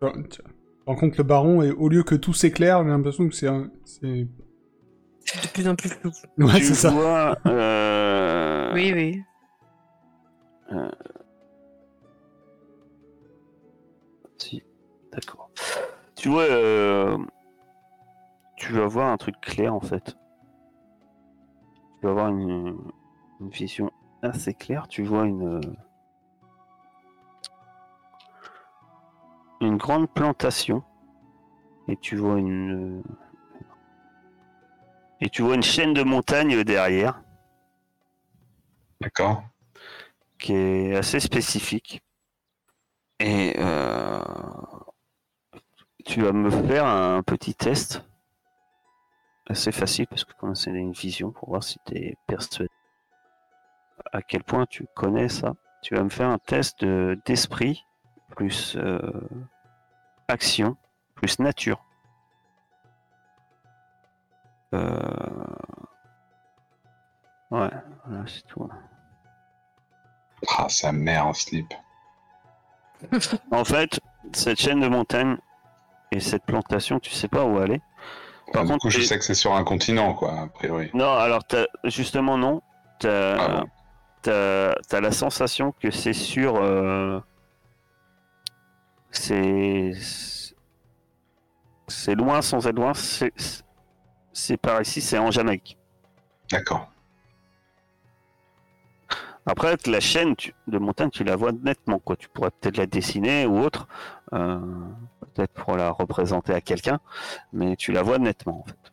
tu 0.01 0.09
tu 0.29 0.41
rencontres 0.87 1.17
le 1.19 1.25
baron 1.25 1.63
et 1.63 1.71
au 1.71 1.89
lieu 1.89 2.03
que 2.03 2.15
tout 2.15 2.35
s'éclaire, 2.35 2.83
j'ai 2.85 2.91
l'impression 2.91 3.29
que 3.29 3.35
c'est 3.35 3.49
un... 3.49 3.71
c'est- 3.85 4.27
de 5.43 5.49
plus 5.55 5.67
en 5.69 5.75
plus 5.75 5.89
flou. 5.89 6.11
Ouais, 6.39 6.59
tu 6.59 6.65
c'est 6.67 6.75
ça. 6.75 6.91
vois, 6.91 7.39
euh, 7.47 8.73
Oui, 8.75 8.93
oui. 8.95 9.23
Si, 14.43 14.61
d'accord. 15.13 15.51
Tu 16.17 16.29
vois, 16.29 16.43
euh, 16.43 17.17
tu 18.57 18.73
vas 18.73 18.89
voir 18.89 19.13
un 19.13 19.17
truc 19.17 19.41
clair 19.41 19.73
en 19.73 19.81
fait. 19.81 20.17
Tu 22.01 22.07
vas 22.09 22.13
voir 22.13 22.29
une, 22.29 22.77
une 23.41 23.51
vision 23.51 23.93
assez 24.21 24.53
claire. 24.53 24.89
Tu 24.89 25.05
vois 25.05 25.27
une 25.27 25.61
une 29.61 29.77
grande 29.77 30.11
plantation 30.13 30.83
et 31.87 31.97
tu 31.99 32.17
vois 32.17 32.37
une 32.37 33.05
et 35.21 35.29
tu 35.31 35.43
vois 35.43 35.55
une 35.55 35.63
chaîne 35.63 35.95
de 35.95 36.03
montagnes 36.03 36.65
derrière 36.65 37.23
D'accord 39.01 39.45
qui 40.43 40.53
est 40.55 40.97
assez 40.97 41.21
spécifique. 41.21 42.03
Et 43.21 43.55
euh, 43.59 43.82
tu 46.05 46.23
vas 46.23 46.33
me 46.33 46.51
faire 46.51 46.87
un 46.87 47.23
petit 47.23 47.55
test 47.55 48.03
assez 49.49 49.73
facile 49.73 50.07
parce 50.07 50.25
que 50.25 50.33
comme 50.35 50.55
c'est 50.55 50.71
une 50.71 50.93
vision 50.93 51.31
pour 51.31 51.49
voir 51.51 51.63
si 51.63 51.79
tu 51.85 51.97
es 51.97 52.17
persuadé 52.27 52.71
à 54.13 54.23
quel 54.23 54.43
point 54.43 54.67
tu 54.67 54.87
connais 54.95 55.29
ça. 55.29 55.55
Tu 55.83 55.95
vas 55.95 56.03
me 56.03 56.09
faire 56.09 56.29
un 56.29 56.39
test 56.39 56.81
de- 56.85 57.21
d'esprit 57.25 57.87
plus 58.31 58.77
euh, 58.77 58.99
action 60.29 60.77
plus 61.15 61.39
nature. 61.39 61.85
Euh, 64.75 64.99
Ouais, 67.51 67.69
voilà, 68.07 68.25
c'est 68.27 68.47
tout. 68.47 68.67
Ah, 70.57 70.69
sa 70.71 70.91
mère 70.91 71.27
en 71.27 71.35
slip. 71.35 71.75
En 73.51 73.63
fait, 73.63 74.01
cette 74.33 74.59
chaîne 74.59 74.81
de 74.81 74.89
montagne 74.89 75.37
et 76.13 76.21
cette 76.21 76.45
plantation, 76.45 77.01
tu 77.01 77.11
sais 77.11 77.29
pas 77.29 77.45
où 77.45 77.59
aller. 77.59 77.81
Par 78.53 78.63
Enfin, 78.63 78.65
du 78.65 78.71
contre, 78.73 78.83
coup, 78.83 78.91
je 78.91 79.01
sais 79.01 79.19
que 79.19 79.25
c'est 79.25 79.35
sur 79.35 79.55
un 79.55 79.65
continent, 79.65 80.13
quoi, 80.15 80.43
a 80.43 80.47
priori. 80.47 80.91
Non, 80.95 81.11
alors 81.15 81.43
justement 81.85 82.37
non. 82.37 82.63
T'as 82.99 83.37
Ah 83.39 83.49
bon 83.61 83.69
la 85.01 85.11
sensation 85.11 85.73
que 85.73 85.91
c'est 85.91 86.13
sur. 86.13 86.57
euh, 86.57 87.19
c'est 89.11 89.93
c'est 91.89 92.15
loin 92.15 92.43
sans 92.43 92.67
être 92.67 92.77
loin. 92.77 92.95
C'est 92.95 93.33
c'est 94.33 94.57
par 94.57 94.81
ici, 94.81 95.01
c'est 95.01 95.19
en 95.19 95.31
Jamaïque. 95.31 95.77
D'accord. 96.51 96.89
Après, 99.45 99.77
la 99.87 99.99
chaîne 100.01 100.37
tu- 100.37 100.55
de 100.69 100.79
montagne, 100.79 101.11
tu 101.11 101.25
la 101.25 101.35
vois 101.35 101.51
nettement. 101.53 101.99
Quoi. 101.99 102.17
Tu 102.17 102.29
pourrais 102.29 102.51
peut-être 102.53 102.77
la 102.77 102.87
dessiner 102.87 103.45
ou 103.47 103.59
autre, 103.59 103.89
euh, 104.33 104.61
peut-être 105.33 105.53
pour 105.53 105.77
la 105.77 105.91
représenter 105.91 106.53
à 106.55 106.61
quelqu'un, 106.61 107.01
mais 107.53 107.77
tu 107.77 107.93
la 107.93 108.03
vois 108.03 108.19
nettement 108.19 108.61
en 108.61 108.65
fait. 108.65 108.93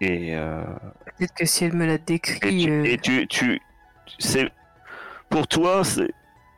Et, 0.00 0.34
euh, 0.36 0.64
Peut-être 1.16 1.34
que 1.34 1.44
si 1.46 1.64
elle 1.64 1.74
me 1.74 1.86
la 1.86 1.94
et 1.94 1.98
décrit. 1.98 2.64
tu, 2.64 2.70
euh, 2.70 2.84
et 2.84 2.98
tu, 2.98 3.26
tu- 3.28 3.60
c'est 4.18 4.50
pour 5.28 5.46
toi, 5.46 5.84
c'est 5.84 6.10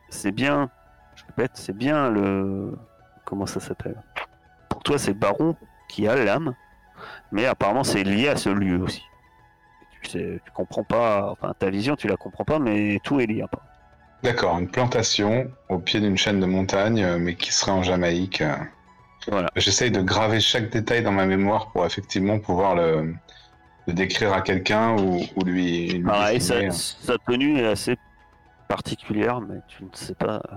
c'est 0.09 0.31
bien. 0.31 0.69
Je 1.15 1.23
répète, 1.27 1.51
c'est 1.55 1.75
bien 1.75 2.09
le 2.09 2.77
comment 3.25 3.45
ça 3.45 3.59
s'appelle? 3.59 4.01
Pour 4.69 4.83
toi, 4.83 4.97
c'est 4.97 5.11
le 5.11 5.17
baron 5.19 5.55
qui 5.87 6.07
a 6.07 6.15
l'âme, 6.15 6.55
mais 7.31 7.45
apparemment 7.45 7.83
c'est 7.83 8.03
lié 8.03 8.27
à 8.29 8.35
ce 8.35 8.49
lieu 8.49 8.81
aussi. 8.81 9.03
Tu 10.01 10.09
sais, 10.09 10.41
tu 10.45 10.51
comprends 10.51 10.83
pas. 10.83 11.31
Enfin, 11.31 11.53
ta 11.57 11.69
vision, 11.69 11.95
tu 11.95 12.07
la 12.07 12.17
comprends 12.17 12.45
pas, 12.45 12.59
mais 12.59 12.99
tout 13.03 13.19
est 13.19 13.25
lié. 13.25 13.41
apparemment. 13.41 13.66
D'accord, 14.23 14.57
une 14.57 14.67
plantation 14.69 15.49
au 15.69 15.77
pied 15.79 15.99
d'une 15.99 16.17
chaîne 16.17 16.39
de 16.39 16.45
montagne, 16.45 17.03
euh, 17.03 17.17
mais 17.19 17.35
qui 17.35 17.51
serait 17.53 17.71
en 17.71 17.83
Jamaïque. 17.83 18.43
Voilà. 19.29 19.49
J'essaye 19.55 19.91
de 19.91 20.01
graver 20.01 20.39
chaque 20.39 20.69
détail 20.69 21.03
dans 21.03 21.11
ma 21.11 21.25
mémoire 21.25 21.71
pour 21.71 21.85
effectivement 21.85 22.39
pouvoir 22.39 22.75
le, 22.75 23.13
le 23.87 23.93
décrire 23.93 24.33
à 24.33 24.41
quelqu'un 24.41 24.97
ou, 24.97 25.21
ou 25.35 25.43
lui, 25.43 25.89
lui 25.93 26.03
Pareil, 26.03 26.41
sa, 26.41 26.59
dessiner. 26.61 26.71
sa 27.01 27.17
tenue 27.27 27.59
est 27.59 27.67
assez 27.67 27.97
particulière, 28.67 29.39
mais 29.41 29.57
tu 29.67 29.83
ne 29.83 29.89
sais 29.93 30.15
pas. 30.15 30.41
euh, 30.51 30.55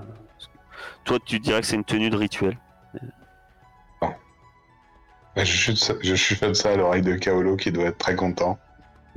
Toi, 1.05 1.19
tu 1.24 1.39
dirais 1.41 1.61
que 1.61 1.66
c'est 1.66 1.77
une 1.77 1.85
tenue 1.85 2.11
de 2.11 2.16
rituel. 2.16 2.57
Bah, 4.01 4.15
Je 5.37 5.45
chuchote 5.45 5.77
ça, 5.77 5.95
je 6.03 6.15
chuchote 6.15 6.55
ça 6.57 6.70
à 6.73 6.77
l'oreille 6.77 7.03
de 7.03 7.15
Kaolo 7.15 7.57
qui 7.57 7.70
doit 7.73 7.87
être 7.87 7.99
très 7.99 8.16
content. 8.16 8.59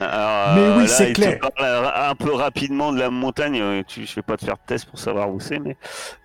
Alors, 0.00 0.54
Mais 0.56 0.60
euh, 0.62 0.76
oui, 0.76 0.82
là, 0.82 0.88
c'est 0.88 1.12
te 1.12 1.20
clair. 1.20 1.38
parle 1.40 1.92
un 1.94 2.14
peu 2.14 2.32
rapidement 2.34 2.92
de 2.92 2.98
la 2.98 3.10
montagne. 3.10 3.60
euh, 3.60 3.82
Tu, 3.86 4.04
je 4.06 4.14
vais 4.16 4.22
pas 4.22 4.36
te 4.36 4.44
faire 4.44 4.56
de 4.56 4.60
test 4.66 4.86
pour 4.88 4.98
savoir 4.98 5.30
où 5.30 5.40
c'est, 5.40 5.58
mais 5.58 5.76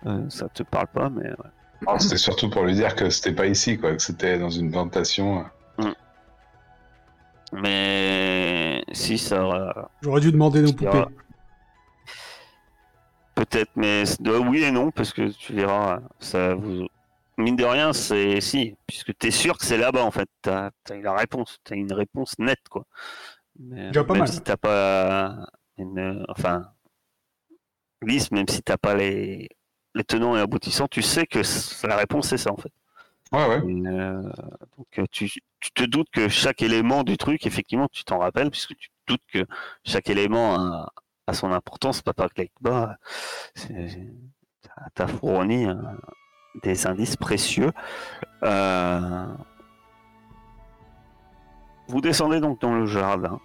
euh, 0.06 0.28
ça 0.28 0.48
te 0.48 0.62
parle 0.62 0.88
pas. 0.88 1.08
Mais 1.10 1.28
ouais. 1.30 1.98
C'était 1.98 2.16
surtout 2.18 2.50
pour 2.50 2.64
lui 2.64 2.74
dire 2.74 2.94
que 2.94 3.08
c'était 3.10 3.32
pas 3.32 3.46
ici, 3.46 3.78
quoi, 3.78 3.92
que 3.96 4.02
c'était 4.02 4.38
dans 4.38 4.50
une 4.50 4.70
plantation. 4.70 5.44
euh. 5.80 5.92
mais 7.52 8.82
si 8.92 9.18
ça, 9.18 9.42
aura- 9.44 9.90
J'aurais 10.02 10.20
dû 10.20 10.32
demander 10.32 10.62
nos 10.62 10.72
poupées. 10.72 11.04
peut-être, 13.34 13.70
mais 13.76 14.04
euh, 14.26 14.38
oui 14.38 14.62
et 14.64 14.70
non 14.70 14.90
parce 14.90 15.12
que 15.12 15.28
tu 15.30 15.52
verras, 15.54 16.00
ça 16.20 16.54
vous 16.54 16.86
mine 17.38 17.56
de 17.56 17.64
rien, 17.64 17.92
c'est 17.92 18.40
si, 18.40 18.76
puisque 18.86 19.16
tu 19.18 19.26
es 19.26 19.30
sûr 19.30 19.58
que 19.58 19.64
c'est 19.64 19.78
là-bas 19.78 20.04
en 20.04 20.10
fait. 20.10 20.28
T'as 20.42 20.66
as 20.90 20.94
la 21.02 21.14
réponse, 21.14 21.58
t'as 21.64 21.74
une 21.74 21.92
réponse 21.92 22.38
nette 22.38 22.68
quoi. 22.70 22.84
Mais, 23.64 23.88
Déjà 23.88 24.04
pas 24.04 24.14
même 24.14 24.22
mal. 24.22 24.28
si 24.28 24.40
t'as 24.40 24.56
pas 24.56 25.46
une, 25.78 26.24
enfin, 26.28 26.72
même 28.02 28.48
si 28.48 28.62
t'as 28.62 28.76
pas 28.76 28.94
les 28.94 29.48
les 29.94 30.04
tenants 30.04 30.36
et 30.36 30.40
aboutissants, 30.40 30.88
tu 30.88 31.02
sais 31.02 31.26
que 31.26 31.40
la 31.86 31.96
réponse 31.96 32.28
c'est 32.28 32.38
ça 32.38 32.52
en 32.52 32.56
fait. 32.56 32.72
Ouais, 33.32 33.46
ouais. 33.46 33.62
Et, 33.66 33.86
euh, 33.86 34.22
donc 34.76 34.98
euh, 34.98 35.04
tu, 35.10 35.28
tu 35.60 35.70
te 35.72 35.84
doutes 35.84 36.10
que 36.12 36.28
chaque 36.28 36.60
élément 36.62 37.02
du 37.02 37.16
truc, 37.16 37.46
effectivement, 37.46 37.88
tu 37.90 38.04
t'en 38.04 38.18
rappelles, 38.18 38.50
puisque 38.50 38.76
tu 38.76 38.88
te 38.88 38.94
doutes 39.12 39.22
que 39.32 39.46
chaque 39.84 40.10
élément 40.10 40.54
a, 40.56 40.92
a 41.26 41.32
son 41.32 41.52
importance. 41.52 42.02
Papa 42.02 42.28
Clackba, 42.28 42.98
t'as 43.54 44.88
t'as 44.94 45.06
fourni 45.06 45.66
euh, 45.66 45.74
des 46.62 46.86
indices 46.86 47.16
précieux. 47.16 47.70
Euh, 48.42 49.26
vous 51.88 52.00
descendez 52.00 52.40
donc 52.40 52.60
dans 52.60 52.74
le 52.74 52.86
jardin. 52.86 53.40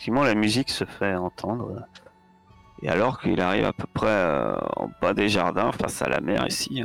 Effectivement, 0.00 0.24
la 0.24 0.34
musique 0.34 0.70
se 0.70 0.86
fait 0.86 1.14
entendre. 1.14 1.86
Et 2.80 2.88
alors 2.88 3.20
qu'il 3.20 3.38
arrive 3.38 3.66
à 3.66 3.74
peu 3.74 3.86
près 3.92 4.06
euh, 4.06 4.56
en 4.76 4.88
bas 5.02 5.12
des 5.12 5.28
jardins, 5.28 5.72
face 5.72 6.00
à 6.00 6.08
la 6.08 6.22
mer 6.22 6.46
ici, 6.46 6.82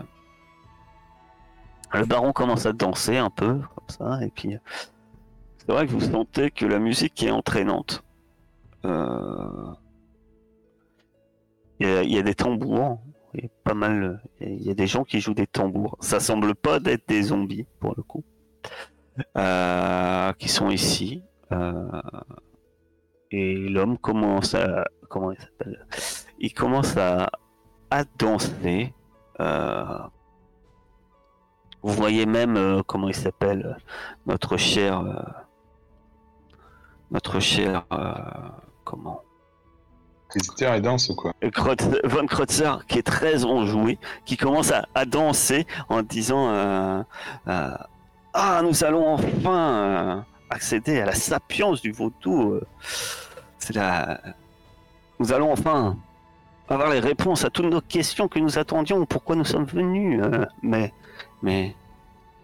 le 1.93 2.05
baron 2.05 2.33
commence 2.33 2.65
à 2.65 2.73
danser 2.73 3.15
un 3.15 3.29
peu, 3.29 3.61
comme 3.73 3.87
ça, 3.87 4.19
et 4.21 4.29
puis 4.31 4.57
c'est 5.59 5.71
vrai 5.71 5.87
que 5.87 5.93
vous 5.93 6.01
sentez 6.01 6.51
que 6.51 6.65
la 6.65 6.77
musique 6.77 7.23
est 7.23 7.31
entraînante. 7.31 8.03
Euh, 8.83 9.71
Il 11.79 11.87
y, 11.87 12.17
a, 12.17 12.21
des 12.21 12.35
tambours, 12.35 12.99
Il 13.33 13.43
y 13.43 13.45
a 13.45 13.49
pas 13.63 13.75
mal. 13.75 14.21
Il 14.41 14.61
y 14.61 14.71
a 14.71 14.73
des 14.73 14.87
gens 14.87 15.05
qui 15.05 15.21
jouent 15.21 15.33
des 15.33 15.47
tambours. 15.47 15.95
Ça 16.01 16.19
semble 16.19 16.53
pas 16.53 16.81
d'être 16.81 17.07
des 17.07 17.21
zombies 17.21 17.65
pour 17.79 17.93
le 17.95 18.03
coup, 18.03 18.25
Euh, 19.37 20.33
qui 20.33 20.49
sont 20.49 20.69
ici. 20.69 21.23
Et 23.37 23.55
l'homme 23.75 23.97
commence 23.97 24.55
à 24.55 24.85
comment 25.09 25.31
il 25.31 25.39
s'appelle? 25.45 25.77
Il 26.39 26.53
commence 26.53 26.95
à 26.97 27.29
à 27.89 28.03
danser. 28.17 28.93
Euh, 29.39 29.99
vous 31.83 31.93
voyez 31.93 32.25
même 32.25 32.55
euh, 32.57 32.81
comment 32.89 33.09
il 33.09 33.15
s'appelle 33.15 33.77
notre 34.25 34.55
cher 34.57 34.91
euh, 34.99 35.13
notre 37.11 37.39
cher 37.39 37.85
euh, 37.91 38.13
comment? 38.83 39.21
Visiteur 40.33 40.73
et 40.73 40.81
danse 40.81 41.09
ou 41.09 41.15
quoi? 41.15 41.31
Von 42.13 42.25
Krotzer 42.27 42.73
qui 42.87 42.99
est 42.99 43.07
très 43.17 43.45
enjoué, 43.45 43.99
qui 44.25 44.35
commence 44.37 44.71
à, 44.71 44.85
à 44.95 45.05
danser 45.05 45.65
en 45.89 46.01
disant 46.01 46.49
euh, 46.49 47.03
euh, 47.47 47.77
Ah, 48.33 48.61
nous 48.63 48.83
allons 48.83 49.13
enfin 49.13 49.61
euh, 49.73 50.21
accéder 50.49 50.99
à 50.99 51.05
la 51.05 51.15
sapience 51.15 51.81
du 51.81 51.91
vaudou. 51.91 52.59
Euh. 53.75 54.15
Nous 55.19 55.31
allons 55.33 55.51
enfin 55.51 55.97
avoir 56.67 56.89
les 56.89 56.99
réponses 56.99 57.45
à 57.45 57.49
toutes 57.49 57.65
nos 57.65 57.81
questions 57.81 58.27
que 58.27 58.39
nous 58.39 58.57
attendions, 58.57 59.05
pourquoi 59.05 59.35
nous 59.35 59.45
sommes 59.45 59.65
venus. 59.65 60.21
euh. 60.23 60.45
mais, 60.63 60.91
mais, 61.41 61.75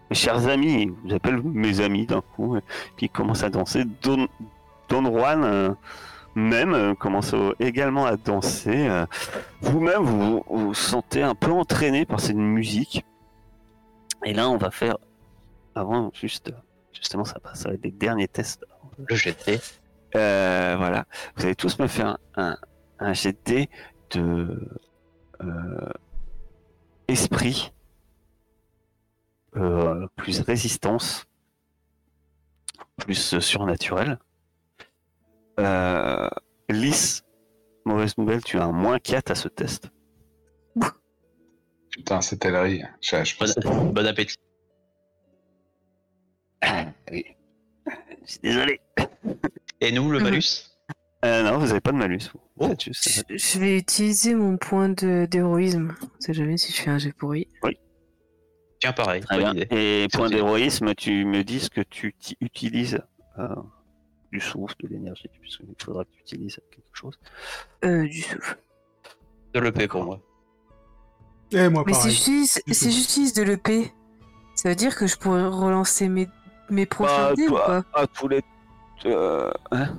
mes 0.10 0.16
chers 0.16 0.48
amis, 0.48 0.92
je 1.04 1.10
vous 1.10 1.16
appelle 1.16 1.42
mes 1.44 1.80
amis 1.82 2.06
d'un 2.06 2.22
coup, 2.36 2.58
et 2.58 2.62
puis 2.98 3.06
il 3.08 3.10
commence 3.10 3.44
à 3.44 3.50
danser. 3.50 3.84
Don, 4.04 4.28
Don 4.90 5.06
Juan. 5.06 5.44
euh, 5.44 5.74
même 6.34 6.74
euh, 6.74 6.94
commence 6.96 7.36
également 7.60 8.06
à 8.06 8.16
danser. 8.16 8.88
euh, 8.88 9.06
Vous-même, 9.62 10.04
vous 10.04 10.44
vous 10.50 10.74
sentez 10.74 11.22
un 11.24 11.36
peu 11.36 11.52
entraîné 11.52 12.06
par 12.06 12.22
cette 12.22 12.38
musique. 12.38 13.06
Et 14.24 14.34
là, 14.34 14.50
on 14.50 14.56
va 14.58 14.72
faire, 14.72 14.98
avant 15.76 16.10
juste, 16.14 16.54
justement, 16.94 17.26
ça, 17.26 17.38
ça 17.54 17.68
va 17.70 17.76
être 17.76 17.82
des 17.82 17.92
derniers 17.92 18.30
tests. 18.30 18.66
Le 19.10 19.16
GT. 19.16 19.60
Euh, 20.16 20.76
voilà, 20.78 21.06
vous 21.36 21.46
allez 21.46 21.56
tous 21.56 21.80
me 21.80 21.88
faire 21.88 22.18
un, 22.36 22.58
un 23.00 23.14
jet 23.14 23.38
de 24.12 24.70
euh, 25.42 25.90
esprit 27.08 27.72
euh, 29.56 30.08
plus 30.16 30.40
résistance 30.42 31.26
plus 32.98 33.40
surnaturel. 33.40 34.20
Euh, 35.60 36.30
Lys, 36.70 37.24
mauvaise 37.86 38.18
nouvelle, 38.18 38.44
tu 38.44 38.58
as 38.60 38.64
un 38.66 38.72
moins 38.72 39.00
4 39.00 39.32
à 39.32 39.36
ce 39.36 39.48
test. 39.48 39.90
Putain, 41.90 42.22
je 43.24 43.36
pensais- 43.36 43.60
Bon, 43.62 43.86
bon 43.88 44.06
appétit. 44.06 44.36
Ah, 46.62 46.86
oui. 47.12 47.26
Je 48.24 48.32
suis 48.32 48.40
désolé. 48.44 48.80
Et 49.82 49.92
nous, 49.92 50.12
le 50.12 50.20
malus 50.20 50.68
Euh, 51.24 51.44
non, 51.44 51.60
vous 51.60 51.68
n'avez 51.68 51.82
pas 51.82 51.92
de 51.92 51.98
malus. 51.98 52.32
Oh. 52.58 52.74
juste- 52.80 53.24
Je, 53.30 53.60
vais 53.60 53.78
utiliser 53.78 54.34
mon 54.34 54.58
point 54.58 54.90
d'héroïsme. 54.90 55.94
On 56.02 56.08
sait 56.22 56.34
jamais 56.34 56.58
si 56.58 56.72
je 56.72 56.82
fais 56.82 56.90
un 56.90 56.98
jet 56.98 57.14
pourri. 57.14 57.48
Tiens, 58.80 58.94
pareil. 58.94 59.22
Très 59.22 59.38
bien. 59.38 59.54
idée. 59.54 59.68
Et 59.70 60.08
point 60.12 60.30
d'héroïsme, 60.30 60.96
tu 60.96 61.24
me 61.26 61.44
dis 61.44 61.60
ce 61.60 61.70
que 61.70 61.82
tu 61.82 62.16
ti- 62.20 62.38
utilises 62.42 63.00
euh, 63.38 63.48
du 64.32 64.40
souffle, 64.40 64.76
de 64.82 64.88
l'énergie, 64.88 65.28
puisqu'il 65.40 65.68
faudra 65.80 66.04
que 66.06 66.10
tu 66.16 66.22
utilises 66.22 66.60
quelque 66.72 66.86
chose. 66.94 67.14
Euh, 67.86 68.08
du 68.08 68.22
souffle. 68.22 68.58
De 69.54 69.60
l'EP 69.60 69.88
pour 69.88 70.04
moi. 70.04 70.20
Et 71.52 71.70
moi, 71.70 71.84
Mais 71.86 71.94
si 71.94 72.92
j'utilise 72.92 73.34
de 73.34 73.44
l'EP, 73.44 73.92
ça 74.56 74.70
veut 74.70 74.76
dire 74.76 74.96
que 74.96 75.06
je 75.06 75.18
pourrais 75.18 75.46
relancer 75.46 76.08
mes, 76.10 76.28
mes 76.72 76.88
prochains 76.88 77.30
Bah, 77.30 77.36
dés 77.36 77.48
ou 77.48 77.54
pas? 77.56 77.84
à 77.94 78.08
tous 78.08 78.28
les. 78.28 78.42
Euh, 79.06 79.52
hein 79.72 79.96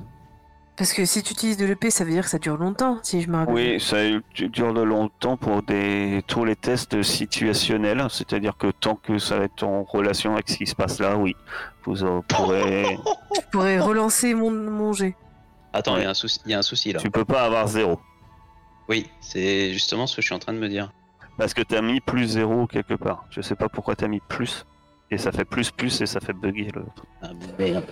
Parce 0.76 0.92
que 0.92 1.04
si 1.04 1.22
tu 1.22 1.32
utilises 1.32 1.56
de 1.56 1.66
l'EP, 1.66 1.90
ça 1.90 2.04
veut 2.04 2.10
dire 2.10 2.24
que 2.24 2.30
ça 2.30 2.38
dure 2.38 2.56
longtemps, 2.56 2.98
si 3.02 3.20
je 3.20 3.28
me 3.28 3.36
rappelle. 3.36 3.54
oui, 3.54 3.80
ça 3.80 3.96
dure 4.34 4.74
de 4.74 4.82
longtemps 4.82 5.36
pour 5.36 5.62
des, 5.62 6.22
tous 6.26 6.44
les 6.44 6.56
tests 6.56 7.02
situationnels, 7.02 8.06
c'est-à-dire 8.10 8.56
que 8.56 8.70
tant 8.70 8.96
que 8.96 9.18
ça 9.18 9.38
va 9.38 9.44
être 9.44 9.62
en 9.62 9.84
relation 9.84 10.34
avec 10.34 10.48
ce 10.48 10.56
qui 10.56 10.66
se 10.66 10.74
passe 10.74 10.98
là, 11.00 11.16
oui, 11.16 11.36
vous 11.84 12.04
euh, 12.04 12.20
pourrez. 12.28 12.98
Je 13.34 13.40
pourrais 13.50 13.80
relancer 13.80 14.34
mon, 14.34 14.50
mon 14.50 14.92
jet. 14.92 15.16
Attends, 15.72 15.96
il 15.96 16.02
y 16.02 16.06
a 16.06 16.10
un 16.10 16.14
souci, 16.14 16.40
il 16.44 16.52
y 16.52 16.54
a 16.54 16.58
un 16.58 16.62
souci 16.62 16.92
là. 16.92 17.00
tu 17.00 17.10
peux 17.10 17.24
pas 17.24 17.44
avoir 17.44 17.66
zéro. 17.66 17.98
Oui, 18.88 19.08
c'est 19.20 19.72
justement 19.72 20.06
ce 20.06 20.16
que 20.16 20.22
je 20.22 20.26
suis 20.26 20.34
en 20.34 20.38
train 20.38 20.52
de 20.52 20.58
me 20.58 20.68
dire. 20.68 20.92
Parce 21.38 21.54
que 21.54 21.62
t'as 21.62 21.80
mis 21.80 22.00
plus 22.00 22.26
zéro 22.26 22.66
quelque 22.66 22.94
part. 22.94 23.24
Je 23.30 23.40
sais 23.40 23.54
pas 23.54 23.68
pourquoi 23.68 23.96
t'as 23.96 24.08
mis 24.08 24.20
plus. 24.20 24.66
Et 25.10 25.18
ça 25.18 25.32
fait 25.32 25.44
plus 25.44 25.70
plus 25.70 26.00
et 26.00 26.06
ça 26.06 26.20
fait 26.20 26.32
bugger 26.32 26.70
le 26.74 26.84
truc. 26.94 27.08
Ah, 27.22 27.30
merde. 27.58 27.84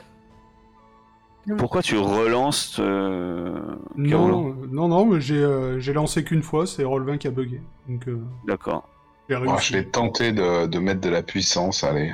Pourquoi 1.58 1.82
tu 1.82 1.96
relances 1.98 2.76
euh, 2.80 3.58
Non, 3.96 4.50
euh, 4.50 4.66
non, 4.70 4.88
non, 4.88 5.06
mais 5.06 5.20
j'ai 5.20 5.36
euh, 5.42 5.80
j'ai 5.80 5.92
lancé 5.92 6.22
qu'une 6.22 6.42
fois, 6.42 6.66
c'est 6.66 6.82
Roll20 6.84 7.18
qui 7.18 7.26
a 7.28 7.30
bugué. 7.30 7.60
Donc, 7.88 8.06
euh, 8.08 8.20
D'accord. 8.46 8.88
Oh, 9.32 9.56
je 9.60 9.72
vais 9.74 9.84
tenter 9.84 10.32
de, 10.32 10.66
de 10.66 10.78
mettre 10.78 11.00
de 11.00 11.08
la 11.08 11.22
puissance, 11.22 11.82
allez. 11.84 12.12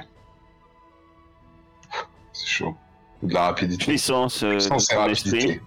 C'est 2.33 2.47
chaud. 2.47 2.75
De 3.23 3.33
la 3.33 3.43
rapidité. 3.47 3.85
Puissance, 3.85 4.43
euh, 4.43 4.51
Puissance 4.53 4.89
de 4.89 4.95
et 4.95 4.97
rapidité. 4.97 5.37
esprit. 5.39 5.61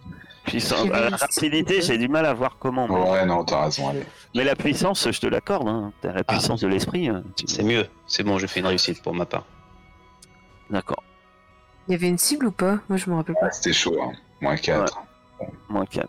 Puissance. 0.45 0.83
J'ai 0.83 0.89
la 0.89 1.09
rapidité, 1.17 1.81
j'ai 1.81 1.97
du 1.97 2.07
mal 2.07 2.25
à 2.25 2.33
voir 2.33 2.57
comment. 2.59 2.87
mais- 2.87 3.11
Ouais, 3.11 3.25
non, 3.25 3.43
t'as 3.43 3.65
raison, 3.65 3.89
allez. 3.89 4.03
Mais 4.35 4.43
la 4.43 4.55
puissance, 4.55 5.09
je 5.11 5.19
te 5.19 5.27
l'accorde. 5.27 5.67
Hein. 5.67 5.91
T'as 6.01 6.13
la 6.13 6.21
Ah. 6.21 6.23
puissance 6.33 6.61
de 6.61 6.67
l'esprit. 6.67 7.09
hein. 7.09 7.23
C'est 7.45 7.63
mieux. 7.63 7.87
C'est 8.07 8.23
bon, 8.23 8.37
j'ai 8.37 8.47
fait 8.47 8.59
une 8.61 8.67
réussite 8.67 9.01
pour 9.01 9.13
ma 9.13 9.25
part. 9.25 9.45
D'accord. 10.69 11.03
Il 11.89 11.93
y 11.93 11.95
avait 11.95 12.07
une 12.07 12.17
cible 12.19 12.45
ou 12.45 12.51
pas 12.51 12.77
Moi, 12.87 12.97
je 12.97 13.09
me 13.09 13.15
rappelle 13.15 13.35
pas. 13.41 13.51
C'était 13.51 13.73
chaud, 13.73 13.99
hein. 14.01 14.11
Moins 14.41 14.55
4. 14.55 15.01
Moins 15.67 15.85
4. 15.85 16.07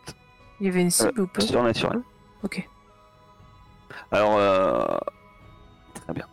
Il 0.61 0.67
y 0.67 0.69
avait 0.69 0.83
une 0.83 0.91
cible 0.91 1.23
ou 1.23 1.27
pas 1.27 1.41
Surnaturel. 1.41 2.03
Ok. 2.43 2.69
Alors, 4.13 4.37
euh... 4.37 4.87
très 5.95 6.13
bien. 6.13 6.27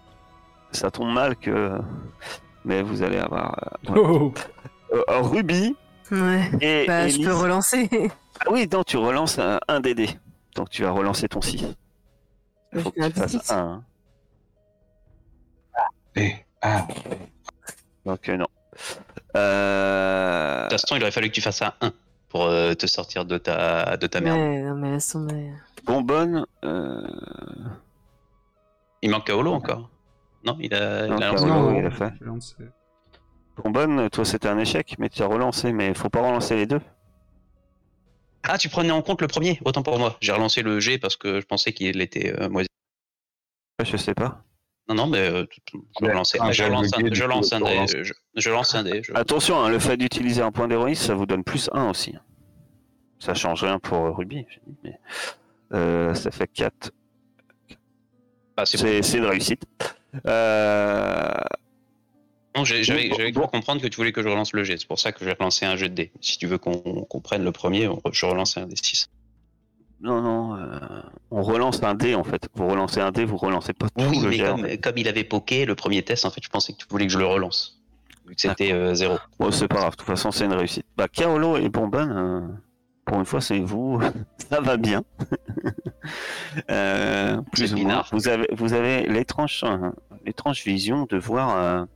Ça 0.71 0.91
tombe 0.91 1.11
mal 1.13 1.35
que. 1.37 1.79
Mais 2.65 2.81
vous 2.81 3.01
allez 3.03 3.17
avoir. 3.17 3.57
euh, 3.89 3.95
Oh, 3.95 4.33
euh, 4.93 5.01
euh, 5.09 5.21
Ruby 5.21 5.75
Ouais. 6.11 6.51
et. 6.61 6.85
Bah, 6.85 7.07
je 7.07 7.17
peux 7.23 7.33
relancer. 7.33 7.89
Ah 8.41 8.45
oui, 8.51 8.67
non, 8.71 8.83
tu 8.83 8.97
relances 8.97 9.39
un, 9.39 9.59
un 9.69 9.79
DD. 9.79 10.09
Donc 10.55 10.69
tu 10.69 10.83
vas 10.83 10.91
relancer 10.91 11.27
ton 11.29 11.41
6. 11.41 11.65
Il 12.73 12.81
faut 12.81 12.91
que 12.91 12.95
tu 12.99 13.03
un 13.05 13.09
fasses 13.11 13.31
six. 13.31 13.51
un. 13.51 13.83
Et, 16.15 16.33
ah, 16.61 16.85
Donc 18.05 18.27
euh, 18.29 18.37
non. 18.37 18.47
Euh... 19.35 20.63
De 20.65 20.69
toute 20.69 20.81
façon, 20.81 20.95
il 20.95 21.01
aurait 21.03 21.11
fallu 21.11 21.29
que 21.29 21.33
tu 21.33 21.41
fasses 21.41 21.61
un 21.61 21.73
1 21.81 21.91
pour 22.29 22.43
euh, 22.43 22.73
te 22.73 22.87
sortir 22.87 23.25
de 23.25 23.37
ta, 23.37 23.97
de 23.97 24.07
ta 24.07 24.21
merde. 24.21 24.37
Ouais, 24.37 24.61
non, 24.61 24.75
mais 24.75 24.91
laisse 24.91 25.09
tomber. 25.09 25.51
Bonbonne. 25.85 26.45
Euh... 26.63 27.01
Il 29.01 29.09
manque 29.11 29.27
Kaolo 29.27 29.53
encore 29.53 29.89
Non, 30.43 30.57
il 30.59 30.73
a, 30.73 31.07
Non, 31.07 31.17
il 31.17 31.23
a 31.23 31.29
Kaolo. 31.31 31.45
lancé. 31.45 31.45
non, 31.45 31.71
non, 31.71 31.79
il 31.79 31.85
a 31.85 31.91
fait. 31.91 32.13
j'ai 32.19 32.25
lancé. 32.25 32.55
Bonbonne, 33.63 34.09
toi 34.11 34.23
c'était 34.23 34.49
un 34.49 34.59
échec, 34.59 34.95
mais 34.99 35.09
tu 35.09 35.23
as 35.23 35.25
relancé, 35.25 35.71
mais 35.73 35.93
faut 35.95 36.09
pas 36.09 36.21
relancer 36.21 36.55
les 36.55 36.67
deux. 36.67 36.81
Ah, 38.43 38.57
tu 38.57 38.69
prenais 38.69 38.91
en 38.91 39.01
compte 39.01 39.21
le 39.21 39.27
premier 39.27 39.59
Autant 39.65 39.81
pour 39.83 39.97
moi. 39.99 40.15
J'ai 40.21 40.31
relancé 40.31 40.61
le 40.61 40.79
G 40.79 40.97
parce 40.99 41.15
que 41.15 41.41
je 41.41 41.45
pensais 41.45 41.73
qu'il 41.73 41.99
était 42.01 42.33
euh, 42.39 42.49
moisi. 42.49 42.67
Je 43.83 43.97
sais 43.97 44.13
pas. 44.13 44.43
Non, 44.89 44.95
non, 44.95 45.07
mais 45.07 45.17
euh, 45.17 45.45
je 45.99 46.05
Ouais, 46.05 46.13
je 46.13 46.39
un, 46.39 46.51
je 46.51 46.63
lance 46.63 46.93
un 46.93 47.59
je 47.59 47.63
dé. 47.63 48.03
Je, 48.03 48.13
je 48.35 48.49
lance 48.49 48.73
un 48.75 48.83
dé. 48.83 49.01
je- 49.03 49.13
Attention, 49.13 49.59
hein, 49.61 49.69
le 49.69 49.79
fait 49.79 49.97
d'utiliser 49.97 50.41
un 50.41 50.51
point 50.51 50.67
d'héroïsme, 50.67 51.03
ça 51.07 51.13
vous 51.13 51.25
donne 51.25 51.43
plus 51.43 51.69
1 51.73 51.89
aussi. 51.89 52.15
Ça 53.19 53.33
change 53.33 53.63
rien 53.63 53.79
pour 53.79 53.97
euh, 54.05 54.11
Ruby, 54.11 54.45
mais 54.83 54.97
euh, 55.73 56.13
ça 56.13 56.31
fait 56.31 56.47
4. 56.47 56.91
Ah, 58.55 58.65
c'est 58.65 59.17
une 59.17 59.25
réussite. 59.25 59.63
Euh... 60.25 61.31
Non, 62.55 62.63
J'avais 62.65 63.11
cru 63.11 63.31
comprendre 63.47 63.81
que 63.81 63.87
tu 63.87 63.97
voulais 63.97 64.11
que 64.11 64.23
je 64.23 64.29
relance 64.29 64.53
le 64.53 64.63
G. 64.63 64.77
C'est 64.77 64.87
pour 64.87 64.97
ça 64.99 65.11
que 65.11 65.23
j'ai 65.23 65.31
relancé 65.33 65.65
un 65.65 65.75
jet 65.75 65.89
de 65.89 65.93
dé. 65.93 66.11
Si 66.21 66.39
tu 66.39 66.47
veux 66.47 66.57
qu'on 66.57 67.05
prenne 67.23 67.43
le 67.43 67.51
premier, 67.51 67.87
je 68.11 68.25
relance 68.25 68.57
un 68.57 68.65
des 68.65 68.75
6. 68.75 69.09
Non, 69.99 70.21
non, 70.21 70.55
euh, 70.55 70.79
on 71.31 71.41
relance 71.41 71.81
un 71.81 71.95
dé 71.95 72.13
en 72.13 72.23
fait. 72.23 72.47
Vous 72.53 72.67
relancez 72.67 73.01
un 73.01 73.11
dé, 73.11 73.25
vous 73.25 73.37
relancez 73.37 73.73
pas 73.73 73.89
tout 73.89 74.05
Oui, 74.09 74.19
le 74.19 74.29
mais 74.29 74.37
comme, 74.37 74.77
comme 74.77 74.97
il 74.97 75.07
avait 75.07 75.23
poké 75.23 75.65
le 75.65 75.73
premier 75.75 76.03
test, 76.03 76.25
en 76.25 76.29
fait, 76.29 76.43
je 76.43 76.49
pensais 76.49 76.73
que 76.73 76.77
tu 76.77 76.85
voulais 76.89 77.07
que 77.07 77.13
je 77.13 77.17
le 77.17 77.25
relance. 77.25 77.81
Vu 78.27 78.35
que 78.35 78.41
c'était 78.41 78.73
euh, 78.73 78.93
zéro. 78.93 79.17
Bon, 79.39 79.51
c'est 79.51 79.67
pas 79.67 79.77
grave, 79.77 79.91
de 79.91 79.95
toute 79.95 80.07
façon, 80.07 80.31
c'est 80.31 80.45
une 80.45 80.53
réussite. 80.53 80.85
Bah, 80.97 81.07
Kaolo 81.07 81.57
et 81.57 81.69
Bonbonne, 81.69 82.11
euh, 82.11 82.41
pour 83.05 83.17
une 83.17 83.25
fois, 83.25 83.41
c'est 83.41 83.59
vous, 83.59 83.99
ça 84.49 84.61
va 84.61 84.77
bien. 84.77 85.03
plus 87.51 87.73
ou 87.73 87.77
moins. 87.77 88.03
Vous 88.11 88.27
avez, 88.27 88.47
vous 88.51 88.73
avez 88.73 89.07
l'étrange, 89.07 89.63
euh, 89.63 89.89
l'étrange 90.25 90.63
vision 90.63 91.07
de 91.09 91.17
voir 91.17 91.87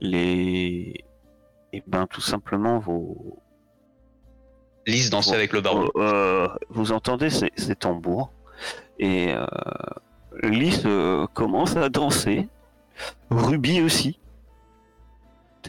les. 0.00 1.04
Et 1.72 1.82
ben, 1.86 2.06
tout 2.06 2.20
simplement, 2.20 2.78
vos. 2.78 3.38
Lise 4.88 5.10
danser 5.10 5.30
Bon. 5.30 5.36
avec 5.36 5.52
le 5.52 5.60
baron. 5.60 5.88
euh, 5.96 6.48
vous 6.70 6.92
entendez 6.92 7.30
ces, 7.30 7.50
ces 7.56 7.76
tambours 7.76 8.32
Et 8.98 9.32
euh, 9.32 9.46
Lys 10.42 10.82
euh, 10.86 11.26
commence 11.34 11.76
à 11.76 11.88
danser. 11.88 12.48
Ruby 13.30 13.80
aussi. 13.82 14.18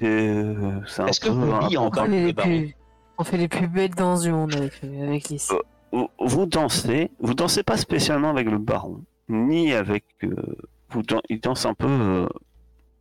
Euh, 0.01 0.79
Est-ce 1.07 1.19
que 1.19 1.29
Ruby 1.29 1.75
a 1.75 1.81
On 1.81 1.85
encore 1.87 2.05
fait, 2.05 2.11
le 2.11 2.25
les 2.27 2.33
baron 2.33 2.47
plus... 2.49 2.75
on 3.17 3.23
fait 3.23 3.37
les 3.37 3.47
plus 3.47 3.67
belles 3.67 3.93
danses 3.93 4.21
du 4.21 4.31
monde 4.31 4.55
avec, 4.55 4.73
avec 4.83 5.29
Lys. 5.29 5.51
Euh, 5.51 6.05
vous, 6.19 6.45
dansez, 6.45 7.11
vous 7.19 7.33
dansez 7.33 7.63
pas 7.63 7.77
spécialement 7.77 8.29
avec 8.29 8.49
le 8.49 8.57
baron, 8.59 9.01
ni 9.27 9.73
avec. 9.73 10.05
euh, 10.23 10.35
vous 10.91 11.03
dan- 11.03 11.21
il 11.29 11.39
danse 11.39 11.65
un 11.65 11.73
peu, 11.73 11.87
euh, 11.87 12.27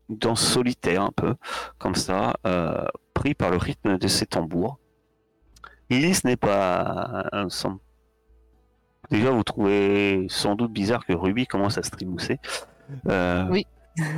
danse 0.08 0.42
solitaire 0.42 1.02
un 1.02 1.12
peu, 1.14 1.34
comme 1.78 1.94
ça, 1.94 2.36
euh, 2.46 2.84
pris 3.14 3.34
par 3.34 3.50
le 3.50 3.56
rythme 3.58 3.96
de 3.98 4.08
ses 4.08 4.26
tambours. 4.26 4.78
Lys 5.90 6.24
n'est 6.24 6.36
pas 6.36 7.28
un 7.32 7.48
son- 7.48 7.78
Déjà, 9.10 9.30
vous 9.30 9.42
trouvez 9.42 10.26
sans 10.28 10.54
doute 10.54 10.72
bizarre 10.72 11.06
que 11.06 11.12
Ruby 11.14 11.46
commence 11.46 11.78
à 11.78 11.82
se 11.82 11.90
trimousser. 11.90 12.38
Euh, 13.08 13.46
Oui. 13.50 13.66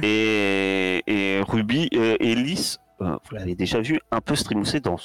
et, 0.02 1.02
et 1.06 1.40
Ruby 1.42 1.88
euh, 1.94 2.16
et 2.18 2.34
Lys, 2.34 2.78
euh, 3.00 3.16
vous 3.28 3.36
l'avez 3.36 3.54
déjà 3.54 3.80
vu 3.80 4.00
un 4.10 4.20
peu 4.20 4.34
se 4.34 4.44
trimousser 4.44 4.80
dans. 4.80 4.96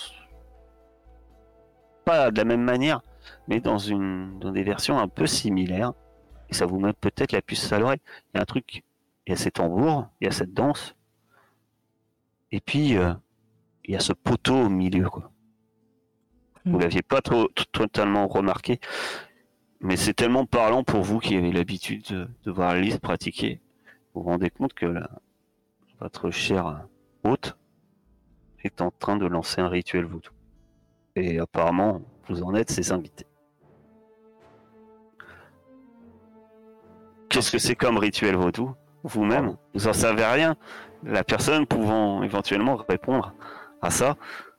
Pas 2.03 2.31
de 2.31 2.37
la 2.37 2.45
même 2.45 2.61
manière, 2.63 3.01
mais 3.47 3.59
dans, 3.59 3.77
une, 3.77 4.39
dans 4.39 4.51
des 4.51 4.63
versions 4.63 4.97
un 4.99 5.07
peu 5.07 5.27
similaires. 5.27 5.93
Et 6.49 6.53
ça 6.53 6.65
vous 6.67 6.79
met 6.79 6.93
peut-être 6.93 7.31
la 7.31 7.41
puce 7.41 7.71
à 7.73 7.79
l'oreille. 7.79 8.01
Il 8.33 8.37
y 8.37 8.39
a 8.39 8.41
un 8.41 8.45
truc, 8.45 8.83
il 9.25 9.31
y 9.31 9.33
a 9.33 9.35
ces 9.35 9.49
tambours, 9.51 10.07
il 10.21 10.25
y 10.25 10.27
a 10.27 10.31
cette 10.31 10.53
danse. 10.53 10.95
Et 12.51 12.59
puis, 12.59 12.97
euh, 12.97 13.13
il 13.85 13.93
y 13.93 13.97
a 13.97 13.99
ce 13.99 14.13
poteau 14.13 14.55
au 14.55 14.69
milieu. 14.69 15.09
Quoi. 15.09 15.31
Vous 16.65 16.77
Mm. 16.77 16.81
l'aviez 16.81 17.01
pas 17.01 17.21
trop, 17.21 17.47
totalement 17.71 18.27
remarqué. 18.27 18.79
Mais 19.81 19.97
c'est 19.97 20.13
tellement 20.13 20.45
parlant 20.45 20.83
pour 20.83 21.01
vous 21.01 21.19
qui 21.19 21.35
avez 21.35 21.51
l'habitude 21.51 22.03
de, 22.09 22.27
de 22.43 22.51
voir 22.51 22.75
Lise 22.75 22.97
pratiquer. 22.97 23.61
Vous 24.13 24.23
vous 24.23 24.29
rendez 24.29 24.49
compte 24.49 24.73
que 24.73 24.85
la- 24.85 25.09
votre 25.99 26.31
chère 26.31 26.85
hôte 27.23 27.55
est 28.63 28.81
en 28.81 28.89
train 28.91 29.17
de 29.17 29.25
lancer 29.27 29.61
un 29.61 29.69
rituel 29.69 30.05
voodoo. 30.05 30.31
Et 31.15 31.39
apparemment, 31.39 32.01
vous 32.27 32.41
en 32.43 32.55
êtes 32.55 32.71
ses 32.71 32.91
invités. 32.91 33.27
Qu'est-ce 37.29 37.51
que 37.51 37.57
c'est 37.57 37.75
comme 37.75 37.97
rituel 37.97 38.35
vaudou? 38.35 38.73
Vous-même, 39.03 39.55
vous 39.73 39.87
en 39.87 39.93
savez 39.93 40.25
rien. 40.25 40.55
La 41.03 41.23
personne 41.23 41.65
pouvant 41.67 42.23
éventuellement 42.23 42.75
répondre 42.89 43.33
à 43.81 43.91
ça, 43.91 44.15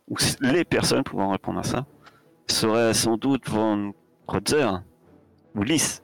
ou 0.09 0.17
les 0.41 0.65
personnes 0.65 1.03
pouvant 1.03 1.31
répondre 1.31 1.59
à 1.59 1.63
ça, 1.65 1.87
seraient 2.49 2.95
sans 2.95 3.17
doute 3.17 3.49
Von 3.49 3.93
Krotzer 4.27 4.71
ou 5.55 5.63
Lys. 5.63 6.03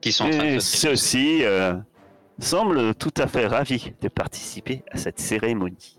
qui 0.00 0.12
sont 0.12 0.24
en 0.24 0.30
train 0.30 0.38
de 0.38 0.56
Et 0.56 0.60
se 0.60 0.76
ceux-ci 0.76 1.44
euh, 1.44 1.74
semblent 2.38 2.94
tout 2.94 3.14
à 3.16 3.26
fait 3.26 3.46
ravis 3.46 3.92
de 4.00 4.08
participer 4.08 4.82
à 4.90 4.96
cette 4.96 5.20
cérémonie. 5.20 5.98